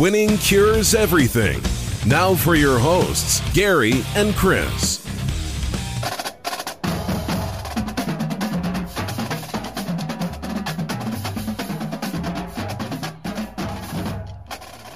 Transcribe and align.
Winning 0.00 0.38
cures 0.38 0.94
everything. 0.94 1.60
Now 2.08 2.34
for 2.34 2.54
your 2.54 2.78
hosts, 2.78 3.42
Gary 3.52 4.02
and 4.16 4.34
Chris. 4.34 5.04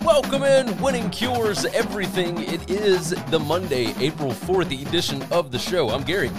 Welcome 0.02 0.42
in, 0.42 0.80
Winning 0.80 1.10
Cures 1.10 1.66
Everything. 1.66 2.38
It 2.38 2.70
is 2.70 3.10
the 3.28 3.38
Monday, 3.38 3.92
April 3.98 4.30
4th 4.30 4.72
edition 4.88 5.22
of 5.30 5.52
the 5.52 5.58
show. 5.58 5.90
I'm 5.90 6.04
Gary. 6.04 6.30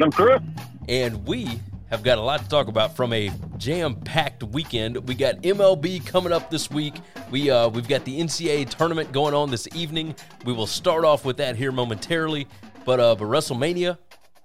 I'm 0.00 0.12
Chris. 0.12 0.40
And 0.88 1.26
we 1.26 1.60
have 1.90 2.04
got 2.04 2.18
a 2.18 2.22
lot 2.22 2.42
to 2.42 2.48
talk 2.48 2.68
about 2.68 2.94
from 2.94 3.12
a 3.12 3.32
jam-packed 3.58 4.42
weekend. 4.42 5.08
We 5.08 5.14
got 5.14 5.42
MLB 5.42 6.06
coming 6.06 6.32
up 6.32 6.50
this 6.50 6.70
week. 6.70 6.94
We 7.30 7.50
uh, 7.50 7.68
we've 7.68 7.88
got 7.88 8.04
the 8.04 8.20
NCAA 8.20 8.68
tournament 8.68 9.12
going 9.12 9.34
on 9.34 9.50
this 9.50 9.68
evening. 9.74 10.14
We 10.44 10.52
will 10.52 10.66
start 10.66 11.04
off 11.04 11.24
with 11.24 11.36
that 11.38 11.56
here 11.56 11.72
momentarily. 11.72 12.46
But 12.84 13.00
uh, 13.00 13.14
but 13.16 13.24
WrestleMania, 13.24 13.98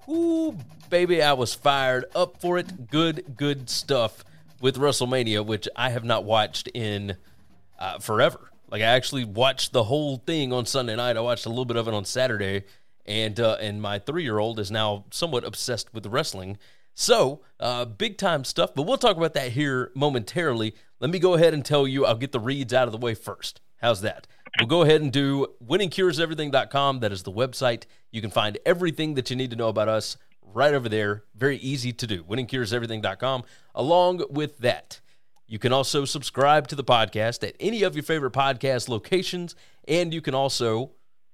ooh 0.09 0.58
baby, 0.89 1.22
I 1.22 1.34
was 1.34 1.53
fired 1.53 2.05
up 2.13 2.41
for 2.41 2.58
it. 2.58 2.89
Good 2.89 3.36
good 3.36 3.70
stuff 3.70 4.23
with 4.59 4.77
WrestleMania, 4.77 5.45
which 5.45 5.67
I 5.75 5.89
have 5.89 6.03
not 6.03 6.23
watched 6.23 6.67
in 6.73 7.17
uh, 7.80 8.00
forever. 8.00 8.52
Like 8.70 8.81
I 8.81 8.86
actually 8.86 9.25
watched 9.25 9.73
the 9.73 9.84
whole 9.84 10.17
thing 10.17 10.53
on 10.53 10.66
Sunday 10.66 10.95
night. 10.95 11.17
I 11.17 11.22
watched 11.22 11.45
a 11.45 11.50
little 11.50 11.66
bit 11.66 11.78
of 11.78 11.88
it 11.88 11.94
on 11.94 12.05
Saturday, 12.05 12.64
and 13.05 13.39
uh, 13.39 13.58
and 13.59 13.81
my 13.81 14.00
three 14.00 14.23
year 14.23 14.38
old 14.38 14.59
is 14.59 14.72
now 14.72 15.05
somewhat 15.12 15.44
obsessed 15.44 15.94
with 15.94 16.05
wrestling. 16.05 16.58
So 17.02 17.41
uh, 17.60 17.86
big 17.86 18.20
time 18.20 18.44
stuff, 18.44 18.76
but 18.76 18.84
we'll 18.84 18.96
talk 18.96 19.18
about 19.18 19.34
that 19.34 19.54
here 19.54 19.92
momentarily. 19.96 20.76
Let 21.00 21.09
me 21.09 21.18
go 21.18 21.34
ahead 21.34 21.56
and 21.56 21.66
tell 21.66 21.88
you. 21.88 22.06
I'll 22.06 22.14
get 22.14 22.31
the 22.31 22.39
reads 22.39 22.75
out 22.75 22.88
of 22.88 22.92
the 22.92 23.00
way 23.00 23.16
first. 23.16 23.59
How's 23.78 24.02
that? 24.02 24.28
We'll 24.59 24.67
go 24.67 24.84
ahead 24.84 25.02
and 25.02 25.12
do 25.12 25.48
winningcureseverything.com. 25.66 27.00
That 27.00 27.12
is 27.12 27.23
the 27.23 27.31
website. 27.31 27.86
You 28.12 28.22
can 28.22 28.30
find 28.30 28.59
everything 28.67 29.16
that 29.16 29.31
you 29.31 29.36
need 29.36 29.50
to 29.50 29.56
know 29.56 29.70
about 29.70 29.90
us 29.90 30.16
right 30.44 30.75
over 30.75 30.88
there. 30.88 31.23
Very 31.34 31.58
easy 31.58 31.92
to 31.92 32.06
do. 32.06 32.23
Winningcureseverything.com. 32.23 33.45
Along 33.73 34.23
with 34.30 34.59
that, 34.59 35.02
you 35.47 35.58
can 35.58 35.73
also 35.73 36.06
subscribe 36.06 36.68
to 36.68 36.75
the 36.75 36.84
podcast 36.84 37.47
at 37.47 37.56
any 37.59 37.81
of 37.81 37.95
your 37.95 38.03
favorite 38.03 38.34
podcast 38.34 38.88
locations. 38.88 39.56
And 39.88 40.14
you 40.14 40.22
can 40.22 40.36
also, 40.36 40.92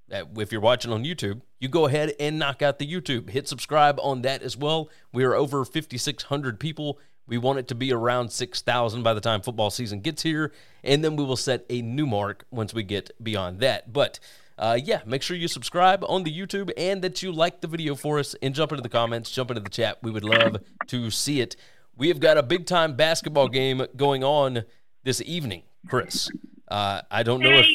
if 0.10 0.52
you're 0.52 0.62
watching 0.62 0.92
on 0.92 1.04
YouTube, 1.04 1.42
you 1.60 1.68
go 1.68 1.86
ahead 1.86 2.14
and 2.20 2.40
knock 2.40 2.62
out 2.62 2.80
the 2.80 2.92
YouTube. 2.92 3.30
Hit 3.30 3.48
subscribe 3.48 4.00
on 4.02 4.22
that 4.22 4.42
as 4.42 4.56
well. 4.56 4.90
We 5.12 5.24
are 5.24 5.36
over 5.36 5.66
5,600 5.66 6.60
people. 6.60 7.00
We 7.28 7.38
want 7.38 7.60
it 7.60 7.68
to 7.68 7.76
be 7.76 7.92
around 7.92 8.32
6,000 8.32 9.04
by 9.04 9.14
the 9.14 9.22
time 9.22 9.42
football 9.42 9.70
season 9.70 10.00
gets 10.00 10.24
here. 10.24 10.54
And 10.84 11.04
then 11.04 11.16
we 11.16 11.26
will 11.26 11.36
set 11.36 11.66
a 11.70 11.82
new 11.82 12.06
mark 12.06 12.46
once 12.52 12.74
we 12.74 12.84
get 12.84 13.12
beyond 13.22 13.60
that. 13.60 13.92
But 13.92 14.20
uh, 14.58 14.80
yeah, 14.82 15.02
make 15.06 15.22
sure 15.22 15.36
you 15.36 15.48
subscribe 15.48 16.04
on 16.08 16.24
the 16.24 16.36
YouTube 16.36 16.72
and 16.78 17.02
that 17.02 17.22
you 17.22 17.32
like 17.32 17.62
the 17.62 17.68
video 17.68 17.96
for 17.96 18.18
us 18.18 18.36
and 18.42 18.56
jump 18.56 18.72
into 18.72 18.82
the 18.82 18.90
comments, 18.90 19.30
jump 19.30 19.52
into 19.52 19.62
the 19.62 19.70
chat. 19.70 19.98
We 20.02 20.10
would 20.10 20.24
love 20.24 20.62
to 20.88 21.12
see 21.12 21.42
it. 21.42 21.56
We 21.98 22.08
have 22.08 22.20
got 22.20 22.38
a 22.38 22.44
big 22.44 22.66
time 22.66 22.96
basketball 22.96 23.50
game 23.50 23.86
going 23.96 24.24
on 24.24 24.64
this 25.04 25.22
evening, 25.22 25.64
Chris. 25.88 26.30
Uh, 26.68 27.02
I 27.12 27.24
don't 27.24 27.42
know 27.42 27.50
if 27.52 27.68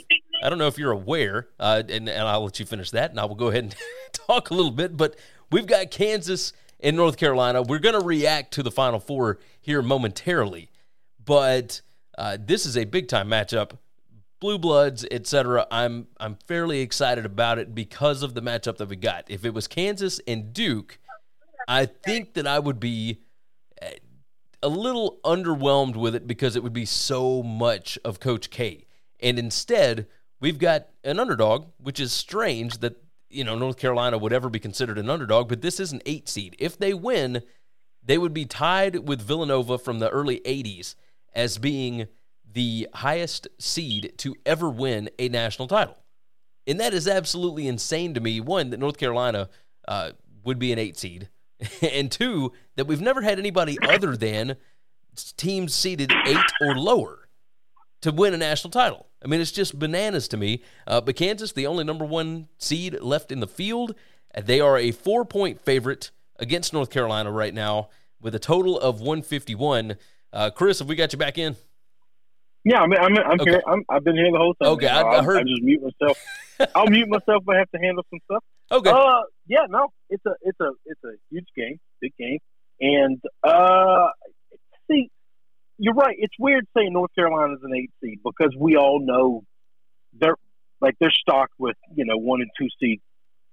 I 0.42 0.48
don't 0.48 0.58
know 0.58 0.66
if 0.66 0.78
you're 0.78 0.92
aware, 0.92 1.48
uh, 1.58 1.82
and, 1.88 2.08
and 2.08 2.28
I'll 2.28 2.44
let 2.44 2.58
you 2.58 2.66
finish 2.66 2.90
that, 2.90 3.10
and 3.10 3.20
I 3.20 3.24
will 3.24 3.34
go 3.34 3.48
ahead 3.48 3.64
and 3.64 3.76
talk 4.12 4.50
a 4.50 4.54
little 4.54 4.70
bit. 4.70 4.96
But 4.96 5.16
we've 5.50 5.66
got 5.66 5.90
Kansas 5.90 6.52
and 6.80 6.96
North 6.96 7.16
Carolina. 7.16 7.62
We're 7.62 7.78
going 7.78 7.98
to 7.98 8.04
react 8.04 8.54
to 8.54 8.62
the 8.62 8.70
Final 8.70 9.00
Four 9.00 9.38
here 9.60 9.82
momentarily, 9.82 10.70
but 11.24 11.80
uh, 12.18 12.38
this 12.40 12.66
is 12.66 12.76
a 12.76 12.84
big 12.84 13.08
time 13.08 13.28
matchup. 13.28 13.72
Blue 14.40 14.58
Bloods, 14.58 15.06
etc. 15.08 15.68
I'm 15.70 16.08
I'm 16.18 16.36
fairly 16.48 16.80
excited 16.80 17.24
about 17.24 17.58
it 17.58 17.76
because 17.76 18.24
of 18.24 18.34
the 18.34 18.42
matchup 18.42 18.76
that 18.78 18.88
we 18.88 18.96
got. 18.96 19.24
If 19.28 19.44
it 19.44 19.54
was 19.54 19.68
Kansas 19.68 20.20
and 20.26 20.52
Duke, 20.52 20.98
I 21.68 21.86
think 21.86 22.34
that 22.34 22.46
I 22.48 22.58
would 22.58 22.80
be 22.80 23.20
eh, 23.80 23.92
a 24.60 24.68
little 24.68 25.20
underwhelmed 25.24 25.94
with 25.94 26.16
it 26.16 26.26
because 26.26 26.56
it 26.56 26.62
would 26.64 26.72
be 26.72 26.86
so 26.86 27.44
much 27.44 28.00
of 28.04 28.18
Coach 28.18 28.50
K. 28.50 28.86
And 29.20 29.38
instead, 29.38 30.08
we've 30.42 30.58
got 30.58 30.88
an 31.04 31.18
underdog, 31.18 31.68
which 31.78 32.00
is 32.00 32.12
strange 32.12 32.78
that 32.78 33.02
you 33.30 33.44
know 33.44 33.56
North 33.56 33.78
Carolina 33.78 34.18
would 34.18 34.34
ever 34.34 34.50
be 34.50 34.58
considered 34.58 34.98
an 34.98 35.08
underdog, 35.08 35.48
but 35.48 35.62
this 35.62 35.80
is 35.80 35.92
an 35.92 36.02
eight 36.04 36.28
seed. 36.28 36.54
If 36.58 36.76
they 36.76 36.92
win, 36.92 37.42
they 38.04 38.18
would 38.18 38.34
be 38.34 38.44
tied 38.44 39.08
with 39.08 39.22
Villanova 39.22 39.78
from 39.78 40.00
the 40.00 40.10
early 40.10 40.40
'80s 40.40 40.96
as 41.34 41.56
being 41.56 42.08
the 42.52 42.88
highest 42.92 43.48
seed 43.58 44.12
to 44.18 44.34
ever 44.44 44.68
win 44.68 45.08
a 45.18 45.30
national 45.30 45.68
title, 45.68 45.96
and 46.66 46.78
that 46.78 46.92
is 46.92 47.08
absolutely 47.08 47.66
insane 47.66 48.12
to 48.12 48.20
me. 48.20 48.40
One 48.40 48.68
that 48.70 48.80
North 48.80 48.98
Carolina 48.98 49.48
uh, 49.88 50.10
would 50.44 50.58
be 50.58 50.72
an 50.72 50.78
eight 50.78 50.98
seed, 50.98 51.30
and 51.80 52.12
two 52.12 52.52
that 52.76 52.86
we've 52.86 53.00
never 53.00 53.22
had 53.22 53.38
anybody 53.38 53.78
other 53.88 54.16
than 54.16 54.56
teams 55.36 55.74
seeded 55.74 56.10
eight 56.26 56.36
or 56.60 56.74
lower 56.74 57.28
to 58.00 58.10
win 58.10 58.34
a 58.34 58.38
national 58.38 58.70
title. 58.70 59.06
I 59.24 59.28
mean, 59.28 59.40
it's 59.40 59.52
just 59.52 59.78
bananas 59.78 60.28
to 60.28 60.36
me. 60.36 60.62
Uh, 60.86 61.00
but 61.00 61.16
Kansas, 61.16 61.52
the 61.52 61.66
only 61.66 61.84
number 61.84 62.04
one 62.04 62.48
seed 62.58 63.00
left 63.00 63.30
in 63.30 63.40
the 63.40 63.46
field, 63.46 63.94
they 64.40 64.60
are 64.60 64.78
a 64.78 64.90
four 64.90 65.24
point 65.24 65.60
favorite 65.60 66.10
against 66.38 66.72
North 66.72 66.90
Carolina 66.90 67.30
right 67.30 67.54
now 67.54 67.88
with 68.20 68.34
a 68.34 68.38
total 68.38 68.78
of 68.78 69.00
151. 69.00 69.96
Uh, 70.32 70.50
Chris, 70.50 70.78
have 70.78 70.88
we 70.88 70.96
got 70.96 71.12
you 71.12 71.18
back 71.18 71.38
in? 71.38 71.56
Yeah, 72.64 72.80
I 72.80 72.86
mean, 72.86 72.98
I'm, 73.00 73.18
I'm 73.18 73.40
okay. 73.40 73.50
here. 73.50 73.62
i 73.66 73.94
have 73.94 74.04
been 74.04 74.16
here 74.16 74.30
the 74.30 74.38
whole 74.38 74.54
time. 74.54 74.70
Okay, 74.70 74.86
I, 74.86 75.02
I 75.02 75.22
heard. 75.22 75.38
I 75.38 75.42
just 75.42 75.62
mute 75.62 75.82
myself. 75.82 76.18
I'll 76.76 76.86
mute 76.86 77.08
myself 77.08 77.42
if 77.42 77.48
I 77.48 77.58
have 77.58 77.70
to 77.72 77.78
handle 77.78 78.04
some 78.08 78.20
stuff. 78.24 78.44
Okay. 78.70 78.90
Uh, 78.90 79.22
yeah, 79.48 79.66
no, 79.68 79.88
it's 80.08 80.24
a, 80.26 80.34
it's 80.42 80.60
a, 80.60 80.70
it's 80.86 81.00
a 81.04 81.10
huge 81.30 81.46
game, 81.56 81.80
big 82.00 82.12
game, 82.16 82.38
and 82.80 83.20
uh, 83.42 84.06
see, 84.88 85.10
you're 85.78 85.94
right. 85.94 86.16
It's 86.18 86.34
weird 86.38 86.66
saying 86.76 86.92
North 86.92 87.10
Carolina's 87.14 87.60
an 87.62 87.74
eight 87.74 87.90
seed 88.02 88.20
because 88.24 88.54
we 88.58 88.76
all 88.76 89.00
know 89.02 89.42
they're 90.18 90.36
like 90.80 90.94
they're 91.00 91.10
stocked 91.10 91.54
with 91.58 91.76
you 91.94 92.04
know 92.04 92.16
one 92.16 92.40
and 92.40 92.50
two 92.58 92.68
seed 92.80 93.00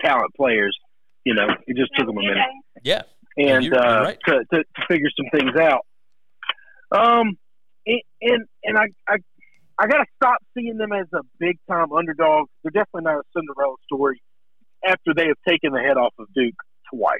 talent 0.01 0.33
players. 0.35 0.77
You 1.25 1.35
know, 1.35 1.47
it 1.67 1.77
just 1.77 1.91
took 1.95 2.07
them 2.07 2.17
a 2.17 2.21
minute. 2.21 2.37
Yeah, 2.83 3.01
and 3.37 3.63
you're, 3.63 3.77
uh, 3.77 3.93
you're 3.93 4.03
right. 4.03 4.17
to, 4.27 4.33
to 4.53 4.57
to 4.63 4.85
figure 4.87 5.09
some 5.17 5.39
things 5.39 5.55
out. 5.59 5.85
Um, 6.91 7.37
and 7.85 8.01
and, 8.21 8.45
and 8.63 8.77
I 8.77 8.87
I 9.07 9.17
I 9.77 9.87
gotta 9.87 10.05
stop 10.15 10.37
seeing 10.57 10.77
them 10.77 10.91
as 10.91 11.07
a 11.13 11.21
big 11.39 11.57
time 11.69 11.91
underdog. 11.93 12.47
They're 12.63 12.71
definitely 12.71 13.03
not 13.03 13.19
a 13.19 13.23
Cinderella 13.35 13.75
story. 13.85 14.21
After 14.85 15.13
they 15.15 15.27
have 15.27 15.37
taken 15.47 15.73
the 15.73 15.79
head 15.79 15.97
off 15.97 16.13
of 16.19 16.27
Duke 16.33 16.55
twice, 16.93 17.19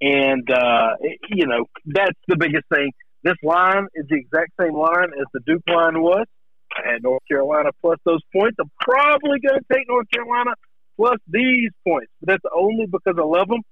and 0.00 0.48
uh, 0.50 0.96
it, 1.00 1.18
you 1.30 1.46
know 1.46 1.64
that's 1.86 2.18
the 2.28 2.36
biggest 2.36 2.64
thing. 2.72 2.92
This 3.26 3.34
line 3.42 3.88
is 3.96 4.06
the 4.08 4.18
exact 4.18 4.52
same 4.60 4.74
line 4.74 5.10
as 5.18 5.26
the 5.34 5.40
Duke 5.44 5.64
line 5.66 6.00
was. 6.00 6.26
I 6.70 6.92
had 6.92 7.02
North 7.02 7.22
Carolina 7.28 7.70
plus 7.80 7.98
those 8.04 8.20
points. 8.32 8.56
I'm 8.60 8.70
probably 8.80 9.40
going 9.40 9.58
to 9.58 9.66
take 9.72 9.82
North 9.88 10.06
Carolina 10.14 10.52
plus 10.96 11.18
these 11.26 11.70
points, 11.84 12.12
but 12.20 12.28
that's 12.28 12.44
only 12.56 12.86
because 12.86 13.16
I 13.18 13.24
love 13.24 13.48
them. 13.48 13.62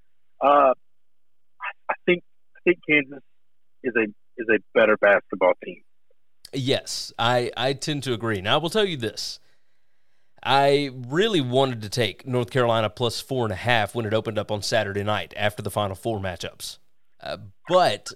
Uh, 0.41 0.75
I 1.89 1.95
think 2.05 2.25
I 2.57 2.61
think 2.65 2.79
Kansas 2.89 3.23
is 3.85 3.93
a 3.97 4.07
is 4.37 4.49
a 4.51 4.59
better 4.77 4.97
basketball 4.97 5.53
team. 5.65 5.83
Yes, 6.53 7.13
I 7.17 7.53
I 7.57 7.75
tend 7.75 8.03
to 8.05 8.13
agree. 8.13 8.41
Now 8.41 8.55
I 8.55 8.57
will 8.57 8.71
tell 8.71 8.85
you 8.85 8.97
this. 8.97 9.39
I 10.43 10.91
really 11.07 11.41
wanted 11.41 11.81
to 11.83 11.89
take 11.89 12.27
North 12.27 12.51
Carolina 12.51 12.91
plus 12.91 13.21
four 13.21 13.45
and 13.45 13.53
a 13.53 13.57
half 13.57 13.95
when 13.95 14.05
it 14.05 14.15
opened 14.15 14.37
up 14.37 14.51
on 14.51 14.63
Saturday 14.63 15.05
night 15.05 15.33
after 15.37 15.63
the 15.63 15.71
Final 15.71 15.95
Four 15.95 16.19
matchups. 16.19 16.79
Uh, 17.23 17.37
but 17.69 18.13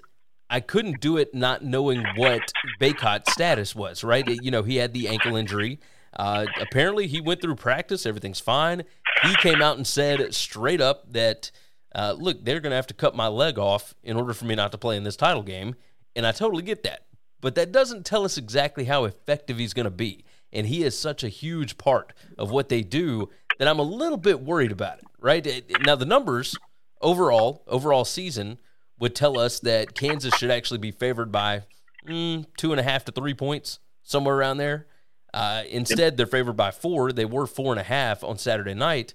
I 0.51 0.61
couldn't 0.61 1.01
do 1.01 1.17
it 1.17 1.35
not 1.35 1.63
knowing 1.63 2.05
what 2.17 2.53
Bacot's 2.81 3.33
status 3.33 3.75
was, 3.75 4.03
right? 4.03 4.27
You 4.27 4.51
know, 4.51 4.63
he 4.63 4.77
had 4.77 4.95
the 4.95 5.09
ankle 5.09 5.37
injury. 5.37 5.79
Uh, 6.17 6.47
apparently, 6.61 7.07
he 7.07 7.21
went 7.21 7.43
through 7.43 7.55
practice. 7.57 8.07
Everything's 8.07 8.41
fine. 8.41 8.85
He 9.23 9.35
came 9.37 9.61
out 9.61 9.77
and 9.77 9.87
said 9.87 10.35
straight 10.35 10.81
up 10.81 11.13
that, 11.13 11.51
uh, 11.95 12.15
look, 12.19 12.45
they're 12.45 12.61
going 12.61 12.71
to 12.71 12.77
have 12.77 12.87
to 12.89 12.95
cut 12.95 13.15
my 13.15 13.29
leg 13.29 13.59
off 13.59 13.95
in 14.03 14.17
order 14.17 14.33
for 14.33 14.47
me 14.47 14.55
not 14.55 14.73
to 14.73 14.79
play 14.79 14.97
in 14.97 15.05
this 15.05 15.17
title 15.17 15.43
game. 15.43 15.75
And 16.17 16.27
I 16.27 16.33
totally 16.33 16.63
get 16.63 16.83
that. 16.85 17.05
But 17.41 17.55
that 17.55 17.71
doesn't 17.71 18.07
tell 18.07 18.25
us 18.25 18.39
exactly 18.39 18.85
how 18.85 19.05
effective 19.05 19.59
he's 19.59 19.75
going 19.75 19.85
to 19.85 19.91
be. 19.91 20.25
And 20.53 20.67
he 20.67 20.83
is 20.83 20.99
such 20.99 21.23
a 21.23 21.29
huge 21.29 21.79
part 21.79 22.15
of 22.39 22.51
what 22.51 22.69
they 22.69 22.83
do 22.83 23.29
that 23.59 23.69
I'm 23.69 23.79
a 23.79 23.83
little 23.83 24.17
bit 24.17 24.41
worried 24.41 24.73
about 24.73 24.99
it, 24.99 25.05
right? 25.21 25.47
Now, 25.85 25.95
the 25.95 26.07
numbers 26.07 26.57
overall, 27.01 27.63
overall 27.67 28.05
season, 28.05 28.59
would 28.99 29.15
tell 29.15 29.39
us 29.39 29.61
that 29.61 29.95
Kansas 29.95 30.35
should 30.37 30.51
actually 30.51 30.79
be 30.79 30.91
favored 30.91 31.31
by 31.31 31.63
mm, 32.07 32.45
two 32.57 32.73
and 32.73 32.81
a 32.81 32.83
half 32.83 33.05
to 33.07 33.13
three 33.13 33.35
points, 33.35 33.79
somewhere 34.03 34.37
around 34.37 34.59
there. 34.59 34.87
Uh, 35.33 35.63
instead, 35.69 36.17
they're 36.17 36.27
favored 36.27 36.57
by 36.57 36.71
four. 36.71 37.13
They 37.13 37.25
were 37.25 37.47
four 37.47 37.73
and 37.73 37.81
a 37.81 37.85
half 37.85 38.25
on 38.25 38.39
Saturday 38.39 38.75
night. 38.75 39.15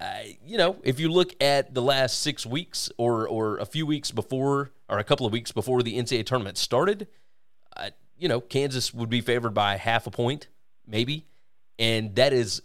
Uh, 0.00 0.20
you 0.44 0.56
know, 0.56 0.76
if 0.84 1.00
you 1.00 1.10
look 1.10 1.34
at 1.42 1.74
the 1.74 1.82
last 1.82 2.20
six 2.20 2.46
weeks 2.46 2.90
or 2.98 3.26
or 3.26 3.58
a 3.58 3.66
few 3.66 3.84
weeks 3.84 4.10
before 4.10 4.70
or 4.88 4.98
a 4.98 5.04
couple 5.04 5.26
of 5.26 5.32
weeks 5.32 5.50
before 5.50 5.82
the 5.82 5.98
NCAA 5.98 6.24
tournament 6.24 6.56
started, 6.56 7.08
uh, 7.76 7.90
you 8.16 8.28
know, 8.28 8.40
Kansas 8.40 8.94
would 8.94 9.10
be 9.10 9.20
favored 9.20 9.54
by 9.54 9.76
half 9.76 10.06
a 10.06 10.10
point, 10.10 10.48
maybe, 10.86 11.26
and 11.78 12.14
that 12.14 12.32
is 12.32 12.62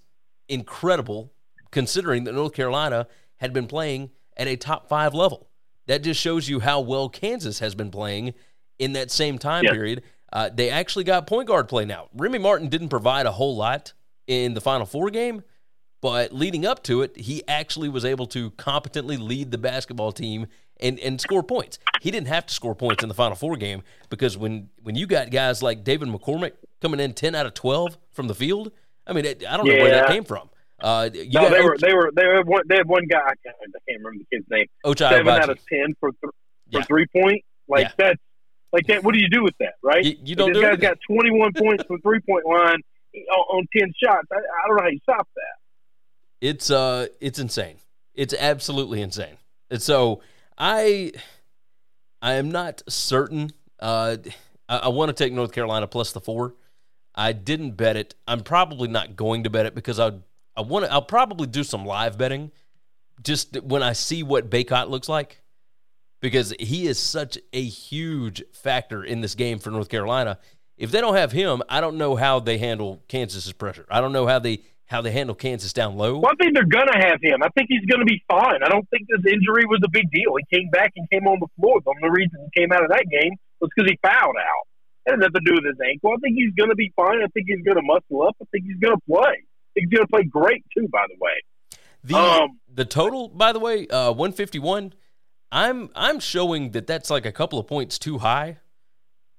incredible 0.47 1.33
considering 1.71 2.25
that 2.25 2.33
North 2.33 2.53
Carolina 2.53 3.07
had 3.37 3.51
been 3.51 3.65
playing 3.65 4.11
at 4.37 4.47
a 4.47 4.55
top 4.55 4.87
five 4.87 5.13
level. 5.13 5.49
That 5.87 6.03
just 6.03 6.19
shows 6.19 6.47
you 6.47 6.59
how 6.59 6.79
well 6.81 7.09
Kansas 7.09 7.59
has 7.59 7.75
been 7.75 7.91
playing 7.91 8.33
in 8.79 8.93
that 8.93 9.11
same 9.11 9.37
time 9.37 9.65
period. 9.65 10.03
Uh, 10.31 10.49
they 10.53 10.69
actually 10.69 11.03
got 11.03 11.27
point 11.27 11.47
guard 11.47 11.67
play 11.67 11.85
now. 11.85 12.09
Remy 12.15 12.39
Martin 12.39 12.67
didn't 12.67 12.89
provide 12.89 13.25
a 13.25 13.31
whole 13.31 13.55
lot 13.55 13.93
in 14.27 14.53
the 14.53 14.61
Final 14.61 14.85
Four 14.85 15.09
game, 15.09 15.43
but 16.01 16.33
leading 16.33 16.65
up 16.65 16.83
to 16.83 17.01
it, 17.01 17.15
he 17.17 17.47
actually 17.47 17.89
was 17.89 18.03
able 18.03 18.25
to 18.27 18.49
competently 18.51 19.17
lead 19.17 19.51
the 19.51 19.57
basketball 19.57 20.11
team 20.11 20.47
and, 20.79 20.99
and 20.99 21.21
score 21.21 21.43
points. 21.43 21.77
He 22.01 22.09
didn't 22.09 22.27
have 22.27 22.45
to 22.47 22.53
score 22.53 22.73
points 22.75 23.03
in 23.03 23.09
the 23.09 23.15
Final 23.15 23.35
Four 23.35 23.57
game 23.57 23.83
because 24.09 24.37
when, 24.37 24.69
when 24.81 24.95
you 24.95 25.05
got 25.05 25.29
guys 25.29 25.61
like 25.61 25.83
David 25.83 26.09
McCormack 26.09 26.53
coming 26.81 26.99
in 26.99 27.13
10 27.13 27.35
out 27.35 27.45
of 27.45 27.53
12 27.53 27.97
from 28.11 28.27
the 28.27 28.35
field, 28.35 28.71
I 29.05 29.13
mean, 29.13 29.25
I 29.25 29.57
don't 29.57 29.67
know 29.67 29.73
where 29.73 29.91
that 29.91 30.07
came 30.07 30.23
from. 30.23 30.49
Uh, 30.83 31.09
you 31.13 31.29
No, 31.31 31.49
they 31.49 31.61
were 31.61 31.77
they 31.79 31.93
were 31.93 32.11
they 32.13 32.25
were 32.27 32.43
one, 32.43 32.63
they 32.67 32.75
had 32.75 32.87
one 32.87 33.07
guy 33.07 33.19
I 33.19 33.33
can't, 33.41 33.55
I 33.61 33.79
can't 33.89 34.03
remember 34.03 34.19
the 34.29 34.35
kid's 34.37 34.47
name. 34.51 34.65
Ochai 34.85 35.09
Seven 35.09 35.27
out 35.29 35.49
of 35.49 35.59
ten 35.65 35.95
for 35.99 36.11
th- 36.11 36.19
for 36.21 36.31
Yeah. 36.69 36.81
three 36.83 37.05
point. 37.07 37.43
Like 37.69 37.85
Yeah. 37.87 37.91
that's 37.97 38.19
like 38.73 38.85
that. 38.87 39.03
What 39.03 39.13
do 39.13 39.21
you 39.21 39.29
do 39.29 39.43
with 39.43 39.55
that, 39.61 39.75
right? 39.81 40.03
You- 40.03 40.17
you 40.23 40.35
don't 40.35 40.49
If 40.49 40.55
do 40.55 40.59
this 40.61 40.69
guy's 40.71 40.79
got 40.79 40.97
twenty 41.09 41.31
one 41.31 41.53
points 41.57 41.85
from 41.85 42.01
three 42.01 42.19
point 42.19 42.45
line 42.45 42.79
on, 43.15 43.39
on 43.57 43.67
ten 43.75 43.93
shots. 44.03 44.27
I, 44.31 44.35
I 44.35 44.67
don't 44.67 44.75
know 44.77 44.83
how 44.83 44.89
you 44.89 44.99
stop 45.03 45.27
that. 45.35 45.55
It's 46.41 46.69
uh 46.69 47.07
it's 47.21 47.39
insane. 47.39 47.77
It's 48.13 48.33
absolutely 48.37 49.01
insane. 49.01 49.37
And 49.71 49.81
so 49.81 50.21
I 50.57 51.13
I 52.21 52.33
am 52.33 52.51
not 52.51 52.81
certain. 52.89 53.51
Uh 53.79 54.17
I, 54.67 54.77
I 54.79 54.87
want 54.89 55.09
to 55.09 55.13
take 55.13 55.31
North 55.31 55.53
Carolina 55.53 55.87
plus 55.87 56.11
the 56.11 56.19
four. 56.19 56.55
I 57.15 57.31
didn't 57.31 57.71
bet 57.71 57.95
it. 57.95 58.15
I'm 58.27 58.41
probably 58.41 58.89
not 58.89 59.15
going 59.15 59.43
to 59.43 59.49
bet 59.49 59.65
it 59.65 59.75
because 59.75 59.99
I 59.99 60.11
I 60.55 60.61
want 60.61 60.85
to 60.85 60.91
I'll 60.91 61.01
probably 61.01 61.47
do 61.47 61.63
some 61.63 61.85
live 61.85 62.17
betting 62.17 62.51
just 63.21 63.61
when 63.61 63.83
I 63.83 63.93
see 63.93 64.23
what 64.23 64.49
Bacot 64.49 64.89
looks 64.89 65.09
like. 65.09 65.41
Because 66.21 66.53
he 66.57 66.87
is 66.87 66.97
such 66.97 67.37
a 67.51 67.61
huge 67.61 68.41
factor 68.53 69.03
in 69.03 69.19
this 69.19 69.35
game 69.35 69.59
for 69.59 69.71
North 69.71 69.89
Carolina. 69.89 70.39
If 70.77 70.89
they 70.89 71.01
don't 71.01 71.15
have 71.15 71.33
him, 71.33 71.61
I 71.67 71.81
don't 71.81 71.97
know 71.97 72.15
how 72.15 72.39
they 72.39 72.57
handle 72.57 73.03
Kansas's 73.09 73.51
pressure. 73.51 73.85
I 73.89 73.99
don't 73.99 74.13
know 74.13 74.25
how 74.25 74.39
they 74.39 74.63
how 74.85 75.01
they 75.01 75.11
handle 75.11 75.35
Kansas 75.35 75.73
down 75.73 75.97
low. 75.97 76.19
Well, 76.19 76.31
I 76.31 76.35
think 76.35 76.53
they're 76.55 76.65
gonna 76.69 76.97
have 76.97 77.19
him. 77.21 77.41
I 77.43 77.49
think 77.57 77.67
he's 77.69 77.85
gonna 77.85 78.05
be 78.05 78.23
fine. 78.29 78.63
I 78.63 78.69
don't 78.69 78.87
think 78.89 79.07
this 79.09 79.25
injury 79.31 79.65
was 79.65 79.81
a 79.83 79.89
big 79.89 80.11
deal. 80.11 80.35
He 80.37 80.57
came 80.57 80.69
back 80.69 80.93
and 80.95 81.09
came 81.09 81.27
on 81.27 81.39
the 81.39 81.47
floor. 81.59 81.81
The 81.83 81.91
only 81.91 82.09
reason 82.09 82.39
he 82.45 82.61
came 82.61 82.71
out 82.71 82.83
of 82.83 82.89
that 82.89 83.05
game 83.09 83.33
was 83.59 83.69
because 83.75 83.89
he 83.89 83.97
fouled 84.01 84.37
out. 84.37 84.63
It 85.05 85.11
had 85.11 85.19
nothing 85.19 85.43
to 85.43 85.45
do 85.45 85.53
with 85.55 85.65
his 85.65 85.79
ankle. 85.83 86.11
I 86.13 86.17
think 86.21 86.35
he's 86.37 86.53
gonna 86.55 86.75
be 86.75 86.93
fine. 86.95 87.19
I 87.23 87.27
think 87.33 87.47
he's 87.47 87.63
gonna 87.65 87.83
muscle 87.83 88.23
up. 88.23 88.35
I 88.41 88.45
think 88.51 88.65
he's 88.65 88.79
gonna 88.79 89.01
play. 89.09 89.43
He's 89.75 89.89
gonna 89.89 90.07
play 90.07 90.23
great 90.23 90.63
too. 90.77 90.87
By 90.91 91.05
the 91.07 91.15
way. 91.19 91.31
The 92.03 92.15
Um, 92.15 92.59
the 92.73 92.85
total, 92.85 93.29
by 93.29 93.51
the 93.53 93.59
way, 93.59 93.87
uh, 93.87 94.11
one 94.11 94.31
fifty 94.33 94.59
one. 94.59 94.93
I'm 95.51 95.89
I'm 95.95 96.19
showing 96.19 96.71
that 96.71 96.87
that's 96.87 97.09
like 97.09 97.25
a 97.25 97.31
couple 97.31 97.59
of 97.59 97.67
points 97.67 97.99
too 97.99 98.17
high. 98.17 98.57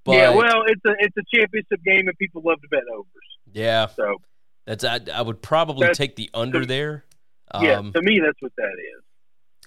But 0.05 0.13
yeah, 0.17 0.31
well, 0.35 0.63
it's 0.67 0.81
a 0.87 0.95
it's 0.99 1.17
a 1.17 1.23
championship 1.37 1.83
game, 1.85 2.07
and 2.09 2.17
people 2.19 2.43
love 2.45 2.61
to 2.63 2.69
bet 2.69 2.83
overs. 2.95 3.07
yeah, 3.53 3.87
So 3.87 4.17
that's 4.67 4.85
I, 4.85 5.01
I 5.13 5.23
would 5.23 5.43
probably 5.43 5.89
take 5.95 6.17
the 6.17 6.31
under 6.35 6.65
there. 6.67 7.05
yeah, 7.61 7.79
Um, 7.79 7.93
to 7.93 8.03
me, 8.03 8.21
that's 8.25 8.37
what 8.41 8.53
that 8.57 8.65
is. 8.97 9.03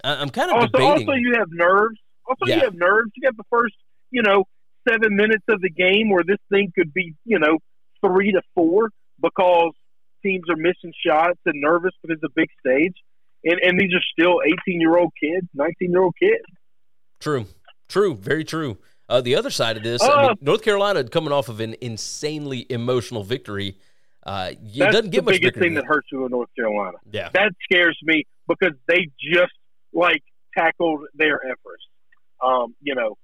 I, 0.04 0.16
I'm 0.22 0.30
kind 0.30 0.50
of 0.52 0.58
Also, 0.58 0.68
debating. 0.68 1.08
also, 1.08 1.14
you 1.14 1.34
have 1.38 1.48
nerves. 1.52 2.00
Also, 2.28 2.46
Yeah. 2.46 2.58
you 2.58 2.62
have 2.64 2.76
nerves. 2.76 3.12
You 3.16 3.24
got 3.24 3.36
the 3.36 3.44
first, 3.50 3.76
you 4.12 4.22
know, 4.22 4.46
seven 4.88 5.16
minutes 5.16 5.44
of 5.50 5.60
the 5.62 5.70
game 5.72 6.10
where 6.12 6.24
this 6.26 6.38
thing 6.52 6.72
could 6.76 6.94
be, 6.94 7.16
you 7.26 7.40
know, 7.40 7.58
three 8.06 8.32
to 8.32 8.42
four 8.54 8.90
because 9.22 9.74
teams 10.28 10.44
are 10.50 10.56
missing 10.58 10.94
shots 11.06 11.40
and 11.46 11.62
nervous 11.62 11.92
because 12.02 12.18
it's 12.22 12.24
a 12.24 12.34
big 12.36 12.50
stage. 12.60 12.96
And, 13.44 13.60
and 13.64 13.80
these 13.80 13.94
are 13.94 14.02
still 14.12 14.40
18 14.68 14.82
year 14.82 14.98
old 14.98 15.12
kids, 15.22 15.48
19 15.54 15.92
year 15.92 16.02
old 16.02 16.16
kids. 16.22 16.44
True, 17.20 17.46
true, 17.88 18.16
very 18.16 18.44
true. 18.44 18.78
Uh, 19.10 19.22
the 19.22 19.36
other 19.36 19.50
side 19.50 19.78
of 19.78 19.84
this, 19.84 20.02
I 20.02 20.08
Uh, 20.08 20.28
mean, 20.30 20.38
North 20.42 20.64
Carolina 20.64 21.04
coming 21.06 21.32
off 21.32 21.48
of 21.50 21.60
an 21.62 21.76
insanely 21.82 22.66
emotional 22.70 23.24
victory. 23.24 23.78
Uh, 24.26 24.52
it 24.52 24.78
doesn't 24.78 25.12
get 25.12 25.20
the 25.20 25.32
much 25.32 25.36
biggest 25.36 25.54
thing 25.56 25.74
than 25.76 25.76
that 25.76 25.86
hurts 25.86 26.08
you 26.12 26.26
in 26.26 26.32
North 26.32 26.50
Carolina. 26.56 26.98
Yeah, 27.10 27.30
That 27.34 27.54
scares 27.64 27.98
me 28.04 28.26
because 28.50 28.74
they 28.88 29.08
just 29.22 29.54
like 29.94 30.22
tackled 30.58 31.06
their 31.14 31.40
efforts. 31.46 31.84
Um, 32.44 32.76
you 32.82 32.94
know, 32.96 33.16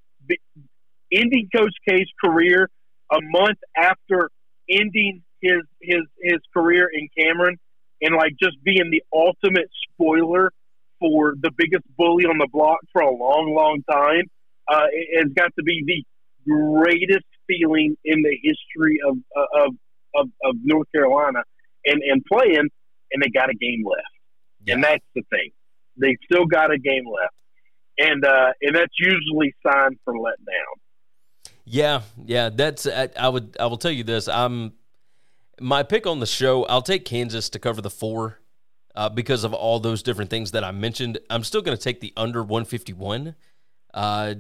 ending 1.12 1.50
Coach 1.54 1.74
K's 1.88 2.08
career 2.24 2.70
a 3.12 3.20
month 3.22 3.58
after 3.78 4.30
ending 4.70 5.24
his 5.44 5.62
his 5.82 6.02
his 6.22 6.40
career 6.56 6.90
in 6.92 7.10
Cameron, 7.18 7.58
and 8.02 8.16
like 8.16 8.34
just 8.42 8.56
being 8.64 8.90
the 8.90 9.04
ultimate 9.14 9.70
spoiler 9.92 10.52
for 11.00 11.36
the 11.40 11.52
biggest 11.58 11.84
bully 11.98 12.26
on 12.26 12.38
the 12.38 12.48
block 12.52 12.80
for 12.94 13.02
a 13.02 13.12
long, 13.12 13.54
long 13.54 13.84
time, 13.92 14.24
uh, 14.72 14.88
has 15.18 15.32
got 15.36 15.52
to 15.58 15.64
be 15.64 15.84
the 15.86 16.04
greatest 16.50 17.26
feeling 17.48 17.98
in 18.06 18.24
the 18.24 18.38
history 18.42 19.00
of 19.06 19.18
of 19.56 19.76
of, 20.16 20.28
of 20.44 20.56
North 20.64 20.88
Carolina, 20.94 21.44
and 21.86 22.02
and 22.02 22.24
playing, 22.26 22.70
and 23.12 23.22
they 23.22 23.30
got 23.30 23.50
a 23.50 23.56
game 23.56 23.84
left, 23.86 24.70
and 24.70 24.84
that's 24.84 25.06
the 25.16 25.24
thing. 25.30 25.52
They 25.98 26.18
still 26.26 26.46
got 26.46 26.72
a 26.72 26.78
game 26.78 27.06
left, 27.06 27.36
and 28.00 28.26
uh, 28.26 28.54
and 28.62 28.76
that's 28.76 28.94
usually 29.00 29.54
sign 29.66 30.00
for 30.06 30.18
letting 30.18 30.46
down. 30.46 31.54
Yeah, 31.66 32.02
yeah, 32.26 32.50
that's 32.50 32.88
I, 32.88 33.10
I 33.18 33.30
would 33.30 33.56
I 33.60 33.68
will 33.68 33.78
tell 33.78 33.92
you 33.92 34.04
this. 34.04 34.28
I'm 34.28 34.74
my 35.60 35.84
pick 35.84 36.06
on 36.08 36.20
the 36.20 36.26
show. 36.26 36.66
I'll 36.66 36.82
take 36.82 37.06
Kansas 37.06 37.50
to 37.50 37.60
cover 37.60 37.82
the 37.82 37.90
four 37.90 38.40
uh, 38.96 39.10
because 39.10 39.44
of 39.44 39.54
all 39.54 39.80
those 39.80 40.04
different 40.04 40.30
things 40.30 40.52
that 40.52 40.64
I 40.64 40.72
mentioned. 40.72 41.20
I'm 41.30 41.44
still 41.44 41.62
going 41.62 41.78
to 41.78 41.84
take 41.84 42.00
the 42.00 42.14
under 42.18 42.42
151. 42.42 43.36
Uh, 43.94 44.36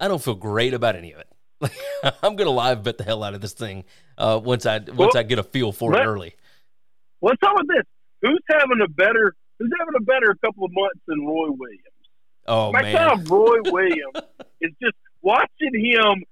I 0.00 0.08
don't 0.08 0.22
feel 0.22 0.34
great 0.34 0.74
about 0.74 0.96
any 0.96 1.12
of 1.12 1.20
it. 1.20 1.28
I'm 2.22 2.36
going 2.36 2.48
to 2.48 2.50
live 2.50 2.82
bet 2.82 2.98
the 2.98 3.04
hell 3.04 3.22
out 3.22 3.34
of 3.34 3.40
this 3.40 3.52
thing 3.52 3.84
uh, 4.18 4.40
once 4.42 4.66
I 4.66 4.78
once 4.78 4.96
Well, 4.96 5.10
I 5.16 5.22
get 5.22 5.38
a 5.38 5.44
feel 5.44 5.72
for 5.72 5.92
let- 5.92 6.02
it 6.02 6.06
early. 6.06 6.34
Let's 7.20 7.38
talk 7.38 7.52
about 7.52 7.68
this. 7.68 7.84
Who's 8.22 8.42
having 8.50 8.80
a 8.84 8.88
better 8.88 9.34
Who's 9.58 9.70
having 9.78 9.94
a 9.96 10.02
better 10.02 10.36
couple 10.44 10.64
of 10.64 10.72
months 10.72 10.98
than 11.06 11.24
Roy 11.24 11.50
Williams? 11.50 11.82
Oh 12.48 12.72
My 12.72 12.82
man, 12.82 12.94
son 12.94 13.24
Roy 13.26 13.58
Williams 13.66 14.26
is 14.60 14.72
just 14.82 14.96
watching 15.20 15.72
him 15.72 16.24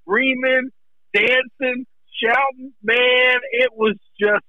screaming, 0.00 0.70
dancing, 1.12 1.84
shouting. 2.22 2.72
Man, 2.82 3.36
it 3.52 3.70
was 3.74 3.96
just 4.20 4.44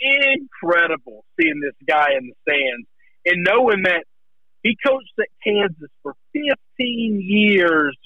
incredible 0.00 1.24
seeing 1.38 1.60
this 1.60 1.74
guy 1.88 2.08
in 2.18 2.28
the 2.28 2.34
stands 2.42 2.86
and 3.24 3.44
knowing 3.44 3.82
that 3.84 4.04
he 4.62 4.76
coached 4.84 5.12
at 5.20 5.28
Kansas 5.44 5.90
for 6.02 6.14
15 6.32 7.20
years. 7.22 7.96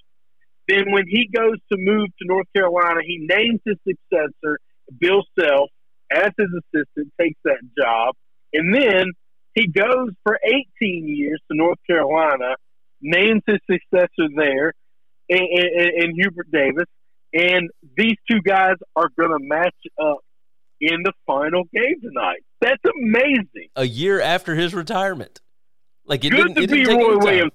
Then 0.66 0.92
when 0.92 1.04
he 1.06 1.28
goes 1.34 1.56
to 1.72 1.78
move 1.78 2.08
to 2.18 2.26
North 2.26 2.46
Carolina, 2.54 3.00
he 3.04 3.26
names 3.28 3.60
his 3.64 3.76
successor, 3.86 4.58
Bill 5.00 5.22
Self, 5.38 5.70
as 6.12 6.30
his 6.36 6.48
assistant, 6.48 7.12
takes 7.20 7.38
that 7.44 7.60
job. 7.78 8.14
And 8.52 8.74
then 8.74 9.06
he 9.54 9.68
goes 9.68 10.10
for 10.24 10.38
18 10.44 11.08
years 11.08 11.40
to 11.50 11.56
North 11.56 11.78
Carolina, 11.86 12.56
names 13.00 13.42
his 13.46 13.60
successor 13.70 14.28
there, 14.36 14.72
and, 15.30 15.40
and, 15.40 16.02
and 16.02 16.14
Hubert 16.16 16.50
Davis. 16.50 16.86
And 17.32 17.70
these 17.96 18.16
two 18.30 18.40
guys 18.42 18.74
are 18.96 19.08
going 19.18 19.30
to 19.30 19.38
match 19.40 19.74
up 20.00 20.18
in 20.80 21.02
the 21.02 21.12
final 21.26 21.64
game 21.74 22.00
tonight. 22.00 22.42
That's 22.60 22.82
amazing. 23.02 23.68
a 23.76 23.84
year 23.84 24.20
after 24.20 24.54
his 24.54 24.74
retirement. 24.74 25.40
Like 26.06 26.24
it 26.24 26.30
Good 26.30 26.36
didn't, 26.36 26.54
to 26.54 26.62
it 26.62 26.66
didn't 26.68 26.98
be 26.98 27.04
Roy. 27.04 27.18
Williams. 27.18 27.52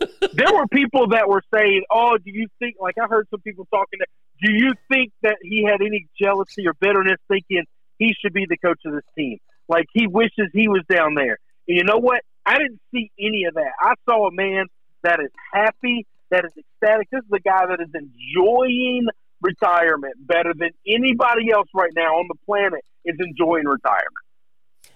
there 0.32 0.52
were 0.52 0.66
people 0.66 1.10
that 1.10 1.28
were 1.28 1.42
saying, 1.54 1.84
"Oh, 1.88 2.18
do 2.18 2.32
you 2.32 2.48
think?" 2.58 2.74
Like 2.80 2.96
I 3.00 3.06
heard 3.06 3.28
some 3.30 3.40
people 3.42 3.66
talking. 3.72 4.00
That, 4.00 4.08
do 4.42 4.52
you 4.52 4.72
think 4.92 5.12
that 5.22 5.36
he 5.40 5.64
had 5.64 5.80
any 5.80 6.08
jealousy 6.20 6.66
or 6.66 6.74
bitterness, 6.80 7.18
thinking 7.28 7.62
he 7.98 8.12
should 8.20 8.32
be 8.32 8.44
the 8.48 8.56
coach 8.56 8.80
of 8.84 8.92
this 8.92 9.04
team? 9.16 9.38
Like 9.68 9.86
he 9.92 10.08
wishes 10.08 10.50
he 10.52 10.66
was 10.66 10.82
down 10.90 11.14
there. 11.14 11.38
And 11.68 11.78
you 11.78 11.84
know 11.84 11.98
what? 11.98 12.22
I 12.44 12.58
didn't 12.58 12.80
see 12.92 13.12
any 13.20 13.44
of 13.44 13.54
that. 13.54 13.70
I 13.80 13.94
saw 14.08 14.26
a 14.26 14.32
man 14.32 14.66
that 15.04 15.20
is 15.20 15.30
happy, 15.52 16.04
that 16.32 16.44
is 16.44 16.52
ecstatic. 16.56 17.08
This 17.12 17.22
is 17.22 17.30
a 17.32 17.40
guy 17.40 17.66
that 17.66 17.80
is 17.80 17.90
enjoying 17.94 19.06
retirement 19.40 20.14
better 20.18 20.52
than 20.58 20.70
anybody 20.86 21.52
else 21.52 21.68
right 21.74 21.92
now 21.94 22.16
on 22.16 22.26
the 22.28 22.34
planet 22.46 22.80
is 23.04 23.16
enjoying 23.20 23.66
retirement. 23.66 24.24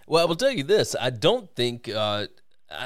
Well, 0.06 0.22
I 0.22 0.26
will 0.26 0.36
tell 0.36 0.50
you 0.50 0.64
this: 0.64 0.96
I 0.98 1.10
don't 1.10 1.54
think, 1.54 1.88
uh, 1.88 2.26